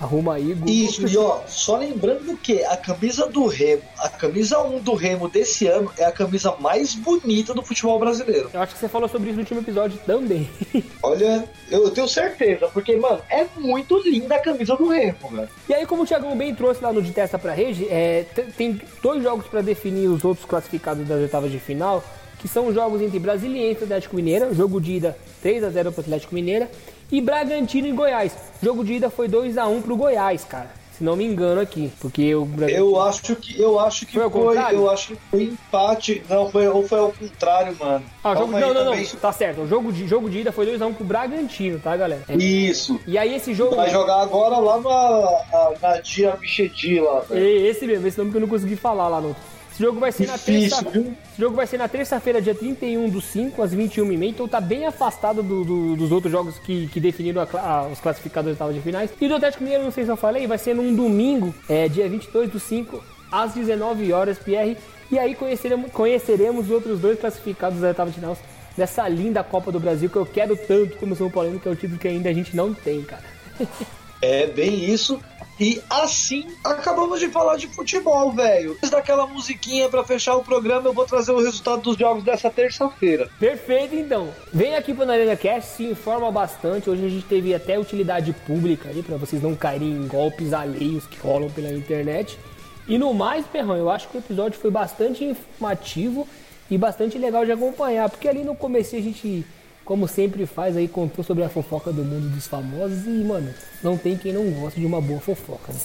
Arruma 0.00 0.34
aí, 0.34 0.54
Google. 0.54 0.68
Isso, 0.72 1.08
e 1.08 1.18
ó, 1.18 1.40
só 1.48 1.76
lembrando 1.76 2.36
que 2.36 2.62
a 2.64 2.76
camisa 2.76 3.26
do 3.26 3.46
Remo, 3.46 3.82
a 3.98 4.08
camisa 4.08 4.62
1 4.62 4.78
do 4.78 4.94
Remo 4.94 5.28
desse 5.28 5.66
ano 5.66 5.90
é 5.98 6.04
a 6.04 6.12
camisa 6.12 6.54
mais 6.60 6.94
bonita 6.94 7.52
do 7.52 7.62
futebol 7.62 7.98
brasileiro. 7.98 8.48
Eu 8.52 8.62
acho 8.62 8.74
que 8.74 8.80
você 8.80 8.88
falou 8.88 9.08
sobre 9.08 9.30
isso 9.30 9.36
no 9.36 9.42
último 9.42 9.60
episódio 9.60 9.98
também. 10.06 10.48
Olha, 11.02 11.44
eu 11.68 11.90
tenho 11.90 12.06
certeza, 12.06 12.68
porque, 12.68 12.94
mano, 12.96 13.20
é 13.28 13.44
muito 13.56 14.00
linda 14.08 14.36
a 14.36 14.40
camisa 14.40 14.76
do 14.76 14.88
Remo, 14.88 15.30
velho. 15.32 15.48
E 15.68 15.74
aí, 15.74 15.84
como 15.84 16.02
o 16.02 16.06
Thiagão 16.06 16.36
bem 16.36 16.54
trouxe 16.54 16.82
lá 16.82 16.92
no 16.92 17.02
De 17.02 17.10
Testa 17.10 17.38
pra 17.38 17.52
Rede, 17.52 17.88
é, 17.88 18.24
tem 18.56 18.80
dois 19.02 19.22
jogos 19.22 19.46
para 19.48 19.62
definir 19.62 20.06
os 20.06 20.24
outros 20.24 20.46
classificados 20.46 21.06
das 21.08 21.20
oitavas 21.20 21.50
de 21.50 21.58
final, 21.58 22.04
que 22.38 22.48
são 22.48 22.68
os 22.68 22.74
jogos 22.74 23.02
entre 23.02 23.18
Brasiliense 23.18 23.80
e 23.80 23.84
Atlético 23.84 24.16
Mineira, 24.16 24.54
jogo 24.54 24.80
de 24.80 24.92
ida 24.92 25.16
3 25.42 25.64
a 25.64 25.70
0 25.70 25.92
pro 25.92 26.00
Atlético 26.00 26.34
Mineira, 26.34 26.70
e 27.10 27.20
Bragantino 27.20 27.86
e 27.86 27.92
Goiás. 27.92 28.32
O 28.60 28.64
jogo 28.64 28.84
de 28.84 28.94
ida 28.94 29.10
foi 29.10 29.28
2 29.28 29.58
a 29.58 29.66
1 29.66 29.82
pro 29.82 29.96
Goiás, 29.96 30.44
cara. 30.44 30.70
Se 30.96 31.04
não 31.04 31.14
me 31.14 31.24
engano 31.24 31.60
aqui, 31.60 31.92
porque 32.00 32.34
o 32.34 32.44
Bragantino... 32.44 32.78
Eu 32.78 33.00
acho 33.00 33.36
que 33.36 33.60
eu 33.60 33.78
acho 33.78 34.04
que 34.04 34.14
foi, 34.14 34.28
foi 34.28 34.74
eu 34.74 34.90
acho 34.90 35.08
que 35.08 35.16
foi 35.30 35.42
empate, 35.44 36.22
não 36.28 36.50
foi 36.50 36.66
ou 36.66 36.86
foi 36.86 36.98
ao 36.98 37.12
contrário, 37.12 37.76
mano. 37.78 38.04
Ah, 38.22 38.34
jogo, 38.34 38.52
não, 38.52 38.74
não, 38.74 38.84
também. 38.84 39.06
não, 39.06 39.20
tá 39.20 39.32
certo. 39.32 39.62
O 39.62 39.68
jogo 39.68 39.92
de 39.92 40.08
jogo 40.08 40.28
de 40.28 40.40
ida 40.40 40.50
foi 40.50 40.66
2 40.66 40.82
a 40.82 40.86
1 40.86 40.94
pro 40.94 41.04
Bragantino, 41.04 41.78
tá, 41.78 41.96
galera? 41.96 42.24
É. 42.28 42.34
Isso. 42.36 43.00
E 43.06 43.16
aí 43.16 43.34
esse 43.34 43.54
jogo 43.54 43.76
vai 43.76 43.90
jogar 43.90 44.22
agora 44.22 44.58
lá 44.58 44.80
na 44.80 45.74
na 45.80 46.00
Dia 46.00 46.36
Michedi 46.40 47.00
lá. 47.00 47.22
Esse 47.30 47.86
mesmo, 47.86 48.06
esse 48.06 48.18
nome 48.18 48.32
que 48.32 48.36
eu 48.36 48.40
não 48.40 48.48
consegui 48.48 48.74
falar 48.74 49.06
lá 49.08 49.20
no 49.20 49.36
esse 49.78 49.84
jogo 49.84 50.00
vai 50.00 50.10
ser 50.10 50.26
Difícil, 50.26 50.76
na 50.76 50.82
terça. 50.82 50.98
Esse 50.98 51.40
jogo 51.40 51.54
vai 51.54 51.66
ser 51.66 51.78
na 51.78 51.86
terça-feira, 51.86 52.42
dia 52.42 52.54
31 52.54 53.08
do 53.08 53.20
5 53.20 53.62
às 53.62 53.72
21h30. 53.72 54.28
Então 54.28 54.48
tá 54.48 54.60
bem 54.60 54.84
afastado 54.84 55.40
do, 55.40 55.64
do, 55.64 55.96
dos 55.96 56.10
outros 56.10 56.32
jogos 56.32 56.58
que, 56.58 56.88
que 56.88 56.98
definiram 56.98 57.40
a, 57.40 57.60
a, 57.60 57.86
os 57.86 58.00
classificadores 58.00 58.58
da 58.58 58.68
de 58.72 58.80
finais. 58.80 59.08
E 59.20 59.28
do 59.28 59.36
Atlético 59.36 59.62
Mineiro, 59.62 59.84
não 59.84 59.92
sei 59.92 60.04
se 60.04 60.10
eu 60.10 60.16
falei, 60.16 60.48
vai 60.48 60.58
ser 60.58 60.74
num 60.74 60.94
domingo, 60.94 61.54
é, 61.68 61.88
dia 61.88 62.08
22 62.08 62.50
do 62.50 62.58
5 62.58 63.00
às 63.30 63.54
19 63.54 64.12
horas, 64.12 64.36
Pierre. 64.38 64.76
E 65.12 65.18
aí 65.18 65.36
conheceremos, 65.36 65.92
conheceremos 65.92 66.66
os 66.66 66.72
outros 66.72 66.98
dois 66.98 67.18
classificados 67.20 67.80
da 67.80 67.88
oitava 67.88 68.10
de 68.10 68.16
final 68.16 68.36
dessa 68.76 69.08
linda 69.08 69.44
Copa 69.44 69.70
do 69.70 69.78
Brasil 69.78 70.10
que 70.10 70.16
eu 70.16 70.26
quero 70.26 70.56
tanto 70.56 70.96
como 70.96 71.14
São 71.14 71.30
Paulo, 71.30 71.58
que 71.60 71.68
é 71.68 71.70
o 71.70 71.76
título 71.76 72.00
que 72.00 72.08
ainda 72.08 72.28
a 72.28 72.32
gente 72.32 72.54
não 72.56 72.74
tem, 72.74 73.02
cara. 73.02 73.22
É 74.20 74.48
bem 74.48 74.84
isso. 74.84 75.20
E 75.60 75.82
assim 75.90 76.46
acabamos 76.62 77.18
de 77.18 77.28
falar 77.28 77.56
de 77.56 77.66
futebol, 77.66 78.32
velho. 78.32 78.72
Antes 78.72 78.90
daquela 78.90 79.26
musiquinha 79.26 79.88
para 79.88 80.04
fechar 80.04 80.36
o 80.36 80.44
programa, 80.44 80.88
eu 80.88 80.92
vou 80.92 81.04
trazer 81.04 81.32
o 81.32 81.42
resultado 81.42 81.82
dos 81.82 81.96
jogos 81.96 82.22
dessa 82.22 82.48
terça-feira. 82.48 83.28
Perfeito, 83.40 83.94
então. 83.94 84.28
Vem 84.52 84.76
aqui 84.76 84.94
pro 84.94 85.10
Arena 85.10 85.36
Cast, 85.36 85.76
se 85.76 85.84
informa 85.84 86.30
bastante. 86.30 86.88
Hoje 86.88 87.04
a 87.04 87.08
gente 87.08 87.26
teve 87.26 87.54
até 87.54 87.78
utilidade 87.78 88.32
pública 88.46 88.88
ali 88.88 89.02
para 89.02 89.16
vocês 89.16 89.42
não 89.42 89.54
caírem 89.56 89.90
em 89.90 90.06
golpes 90.06 90.52
alheios 90.52 91.06
que 91.06 91.18
rolam 91.18 91.50
pela 91.50 91.72
internet. 91.72 92.38
E 92.86 92.96
no 92.96 93.12
mais, 93.12 93.44
Perrão, 93.46 93.76
eu 93.76 93.90
acho 93.90 94.08
que 94.08 94.16
o 94.16 94.20
episódio 94.20 94.58
foi 94.58 94.70
bastante 94.70 95.24
informativo 95.24 96.26
e 96.70 96.78
bastante 96.78 97.18
legal 97.18 97.44
de 97.44 97.52
acompanhar, 97.52 98.08
porque 98.08 98.28
ali 98.28 98.44
no 98.44 98.54
começo 98.54 98.94
a 98.94 99.00
gente 99.00 99.44
como 99.88 100.06
sempre 100.06 100.44
faz 100.44 100.76
aí, 100.76 100.86
contou 100.86 101.24
sobre 101.24 101.42
a 101.42 101.48
fofoca 101.48 101.90
do 101.90 102.04
mundo 102.04 102.28
dos 102.28 102.46
famosos 102.46 103.06
e, 103.06 103.24
mano, 103.24 103.54
não 103.82 103.96
tem 103.96 104.18
quem 104.18 104.34
não 104.34 104.50
gosta 104.50 104.78
de 104.78 104.84
uma 104.84 105.00
boa 105.00 105.18
fofoca, 105.18 105.72
né? 105.72 105.80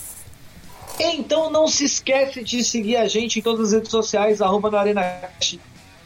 Então 1.00 1.50
não 1.50 1.70
se 1.70 1.86
esquece 1.86 2.44
de 2.44 2.66
seguir 2.66 2.98
a 2.98 3.08
gente 3.08 3.40
em 3.40 3.42
todas 3.42 3.68
as 3.68 3.72
redes 3.72 3.90
sociais, 3.90 4.42
arroba 4.42 4.70
na 4.70 4.82
Arena 4.82 5.02
Cash. 5.02 5.58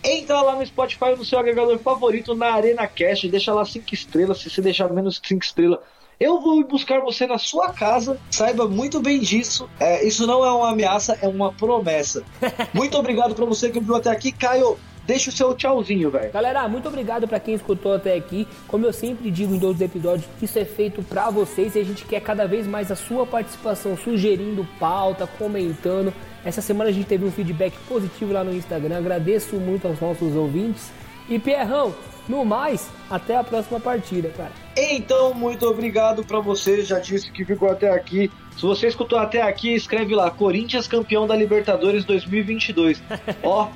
Entra 0.03 0.39
lá 0.43 0.55
no 0.55 0.63
Spotify 0.63 1.15
no 1.17 1.25
seu 1.25 1.39
agregador 1.39 1.79
favorito 1.79 2.35
na 2.35 2.53
Arena 2.53 2.85
Cash, 2.85 3.23
deixa 3.31 3.51
lá 3.51 3.65
5 3.65 3.91
estrelas, 3.91 4.37
se 4.37 4.49
você 4.51 4.61
deixar 4.61 4.93
menos 4.93 5.17
que 5.17 5.29
5 5.29 5.43
estrelas. 5.43 5.79
Eu 6.19 6.39
vou 6.39 6.63
buscar 6.63 7.01
você 7.01 7.25
na 7.25 7.39
sua 7.39 7.73
casa, 7.73 8.19
saiba 8.29 8.67
muito 8.67 8.99
bem 8.99 9.19
disso. 9.19 9.67
É, 9.79 10.05
isso 10.05 10.27
não 10.27 10.45
é 10.45 10.51
uma 10.51 10.69
ameaça, 10.69 11.17
é 11.19 11.27
uma 11.27 11.51
promessa. 11.51 12.23
Muito 12.73 12.97
obrigado 12.97 13.35
para 13.35 13.45
você 13.45 13.69
que 13.69 13.79
viu 13.79 13.95
até 13.95 14.09
aqui, 14.09 14.31
Caio 14.31 14.77
deixa 15.07 15.29
o 15.29 15.33
seu 15.33 15.55
tchauzinho, 15.55 16.11
velho. 16.11 16.31
Galera, 16.31 16.67
muito 16.67 16.87
obrigado 16.87 17.27
para 17.27 17.39
quem 17.39 17.55
escutou 17.55 17.93
até 17.93 18.15
aqui. 18.15 18.47
Como 18.67 18.85
eu 18.85 18.91
sempre 18.93 19.31
digo 19.31 19.55
em 19.55 19.59
todos 19.59 19.77
os 19.77 19.81
episódios, 19.81 20.29
isso 20.41 20.59
é 20.59 20.65
feito 20.65 21.01
para 21.01 21.29
vocês 21.29 21.75
e 21.75 21.79
a 21.79 21.83
gente 21.83 22.05
quer 22.05 22.19
cada 22.19 22.45
vez 22.45 22.67
mais 22.67 22.91
a 22.91 22.95
sua 22.95 23.25
participação, 23.25 23.97
sugerindo 23.97 24.67
pauta, 24.77 25.25
comentando. 25.25 26.13
Essa 26.43 26.61
semana 26.61 26.89
a 26.89 26.93
gente 26.93 27.07
teve 27.07 27.25
um 27.25 27.31
feedback 27.31 27.73
positivo 27.87 28.33
lá 28.33 28.43
no 28.43 28.53
Instagram. 28.53 28.97
Agradeço 28.97 29.55
muito 29.55 29.87
aos 29.87 29.99
nossos 29.99 30.35
ouvintes. 30.35 30.91
E 31.29 31.39
Pierrão, 31.39 31.93
no 32.27 32.45
mais, 32.45 32.89
até 33.09 33.37
a 33.37 33.43
próxima 33.43 33.79
partida, 33.79 34.29
cara. 34.29 34.51
Então, 34.75 35.33
muito 35.33 35.65
obrigado 35.65 36.23
para 36.23 36.39
você, 36.39 36.83
já 36.83 36.99
disse 36.99 37.31
que 37.31 37.43
ficou 37.43 37.69
até 37.69 37.89
aqui. 37.89 38.31
Se 38.55 38.61
você 38.61 38.87
escutou 38.87 39.19
até 39.19 39.41
aqui, 39.41 39.73
escreve 39.73 40.15
lá: 40.15 40.29
Corinthians 40.31 40.87
campeão 40.87 41.27
da 41.27 41.35
Libertadores 41.35 42.03
2022. 42.05 43.01
Ó, 43.43 43.69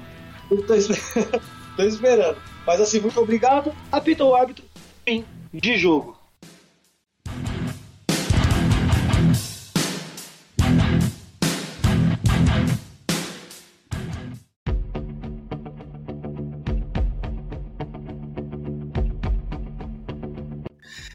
tô, 0.57 0.73
esperando, 0.75 1.41
tô 1.77 1.83
esperando. 1.83 2.37
Mas 2.65 2.81
assim, 2.81 2.99
muito 2.99 3.19
obrigado. 3.19 3.73
Apita 3.91 4.23
o 4.25 4.35
árbitro. 4.35 4.65
Fim 5.05 5.25
de 5.53 5.77
jogo. 5.77 6.17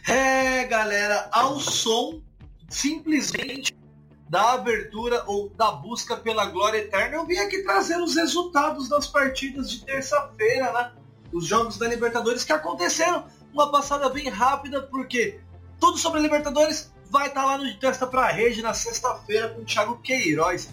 É, 0.09 0.65
galera, 0.65 1.29
ao 1.33 1.59
som 1.59 2.21
simplesmente 2.69 3.75
da 4.29 4.55
abertura 4.55 5.23
ou 5.27 5.49
da 5.51 5.71
busca 5.71 6.17
pela 6.17 6.47
glória 6.47 6.79
eterna, 6.79 7.17
eu 7.17 7.27
vim 7.27 7.39
aqui 7.39 7.63
trazer 7.63 7.97
os 7.99 8.17
resultados 8.17 8.89
das 8.89 9.07
partidas 9.07 9.71
de 9.71 9.85
terça-feira, 9.85 10.73
né? 10.73 10.93
Os 11.33 11.47
jogos 11.47 11.79
da 11.79 11.87
Libertadores 11.87 12.45
que 12.45 12.53
aconteceram. 12.53 13.25
Uma 13.53 13.71
passada 13.71 14.09
bem 14.09 14.29
rápida, 14.29 14.83
porque 14.83 15.41
tudo 15.81 15.97
sobre 15.97 16.19
a 16.19 16.23
Libertadores 16.23 16.93
vai 17.11 17.29
estar 17.29 17.43
tá 17.43 17.47
lá 17.47 17.59
no 17.59 17.65
De 17.65 17.75
Testa 17.79 18.07
pra 18.07 18.27
Rede 18.27 18.63
na 18.63 18.75
sexta-feira 18.75 19.51
com 19.51 19.63
o 19.63 19.65
Thiago 19.65 19.99
Queiroz. 19.99 20.69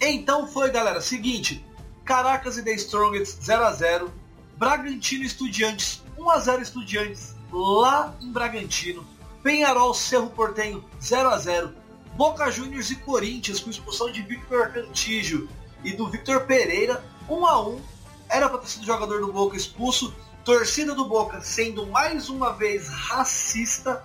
Então 0.00 0.46
foi, 0.46 0.70
galera, 0.70 1.00
seguinte. 1.00 1.64
Caracas 2.04 2.56
e 2.56 2.62
The 2.62 2.72
Strongest 2.72 3.40
0x0. 3.40 4.08
Bragantino 4.56 5.24
Estudiantes 5.24 6.02
1x0 6.16 6.62
Estudiantes 6.62 7.34
lá 7.52 8.14
em 8.20 8.30
Bragantino. 8.30 9.06
Penharol 9.42 9.92
Cerro 9.92 10.30
Portenho 10.30 10.84
0x0. 11.00 11.72
Boca 12.18 12.50
Juniors 12.50 12.90
e 12.90 12.96
Corinthians 12.96 13.60
com 13.60 13.70
expulsão 13.70 14.10
de 14.10 14.22
Victor 14.22 14.72
Cantígio 14.72 15.48
e 15.84 15.92
do 15.92 16.08
Victor 16.08 16.46
Pereira, 16.46 17.00
1 17.28 17.46
a 17.46 17.68
1 17.68 17.80
Era 18.28 18.48
para 18.48 18.58
ter 18.58 18.66
sido 18.66 18.84
jogador 18.84 19.20
do 19.20 19.32
Boca 19.32 19.56
expulso. 19.56 20.12
Torcida 20.44 20.96
do 20.96 21.04
Boca 21.04 21.40
sendo 21.40 21.86
mais 21.86 22.28
uma 22.28 22.52
vez 22.52 22.88
racista. 22.88 24.04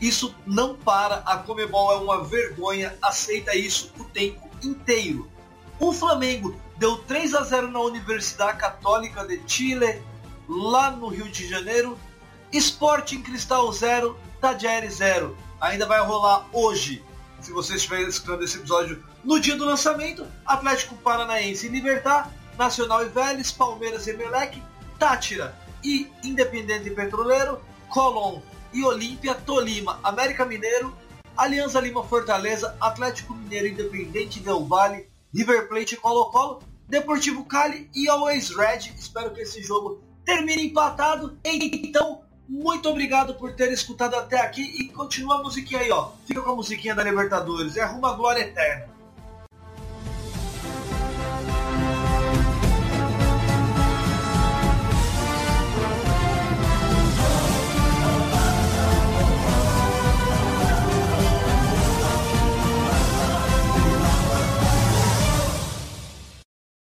Isso 0.00 0.32
não 0.46 0.76
para. 0.76 1.24
A 1.26 1.38
Comebol 1.38 1.92
é 1.92 1.96
uma 1.96 2.22
vergonha. 2.22 2.96
Aceita 3.02 3.56
isso 3.56 3.92
o 3.98 4.04
tempo 4.04 4.48
inteiro. 4.62 5.28
O 5.80 5.92
Flamengo 5.92 6.54
deu 6.76 6.98
3 6.98 7.34
a 7.34 7.42
0 7.42 7.68
na 7.72 7.80
Universidade 7.80 8.58
Católica 8.58 9.26
de 9.26 9.42
Chile, 9.48 10.00
lá 10.48 10.92
no 10.92 11.08
Rio 11.08 11.28
de 11.28 11.48
Janeiro. 11.48 11.98
Sporting 12.52 13.22
Cristal 13.22 13.72
0, 13.72 14.16
Tadjeri 14.40 14.88
0. 14.88 15.36
Ainda 15.60 15.84
vai 15.84 16.00
rolar 16.00 16.46
hoje, 16.52 17.04
se 17.40 17.52
você 17.52 17.74
estiver 17.74 18.02
escutando 18.02 18.44
esse 18.44 18.58
episódio 18.58 19.02
no 19.24 19.40
dia 19.40 19.56
do 19.56 19.64
lançamento, 19.64 20.26
Atlético 20.44 20.94
Paranaense 20.96 21.66
e 21.66 21.70
Libertar, 21.70 22.32
Nacional 22.58 23.04
e 23.04 23.08
Vélez, 23.08 23.50
Palmeiras 23.50 24.06
e 24.06 24.10
Emelec, 24.10 24.62
Tátira 24.98 25.56
e 25.82 26.10
Independente 26.22 26.90
Petroleiro, 26.90 27.60
Colón 27.88 28.40
e 28.72 28.84
Olímpia, 28.84 29.34
Tolima, 29.34 29.98
América 30.02 30.44
Mineiro, 30.44 30.96
Alianza 31.36 31.80
Lima 31.80 32.04
Fortaleza, 32.04 32.76
Atlético 32.80 33.34
Mineiro 33.34 33.68
Independente 33.68 34.40
Del 34.40 34.66
Valle, 34.66 35.08
River 35.32 35.68
Plate 35.68 35.94
e 35.94 35.96
Colo-Colo, 35.96 36.62
Deportivo 36.86 37.44
Cali 37.44 37.88
e 37.94 38.08
Always 38.08 38.54
Red. 38.54 38.92
Espero 38.98 39.32
que 39.32 39.40
esse 39.40 39.62
jogo 39.62 40.02
termine 40.24 40.66
empatado. 40.66 41.38
Então, 41.44 42.22
muito 42.50 42.88
obrigado 42.88 43.34
por 43.34 43.52
ter 43.52 43.72
escutado 43.72 44.16
até 44.16 44.40
aqui 44.40 44.62
e 44.62 44.88
continua 44.88 45.38
a 45.38 45.42
musiquinha 45.42 45.80
aí, 45.80 45.90
ó. 45.92 46.10
Fica 46.26 46.42
com 46.42 46.50
a 46.50 46.56
musiquinha 46.56 46.96
da 46.96 47.04
Libertadores. 47.04 47.76
É 47.76 47.84
rumo 47.84 48.06
à 48.06 48.12
glória 48.12 48.40
eterna. 48.40 48.89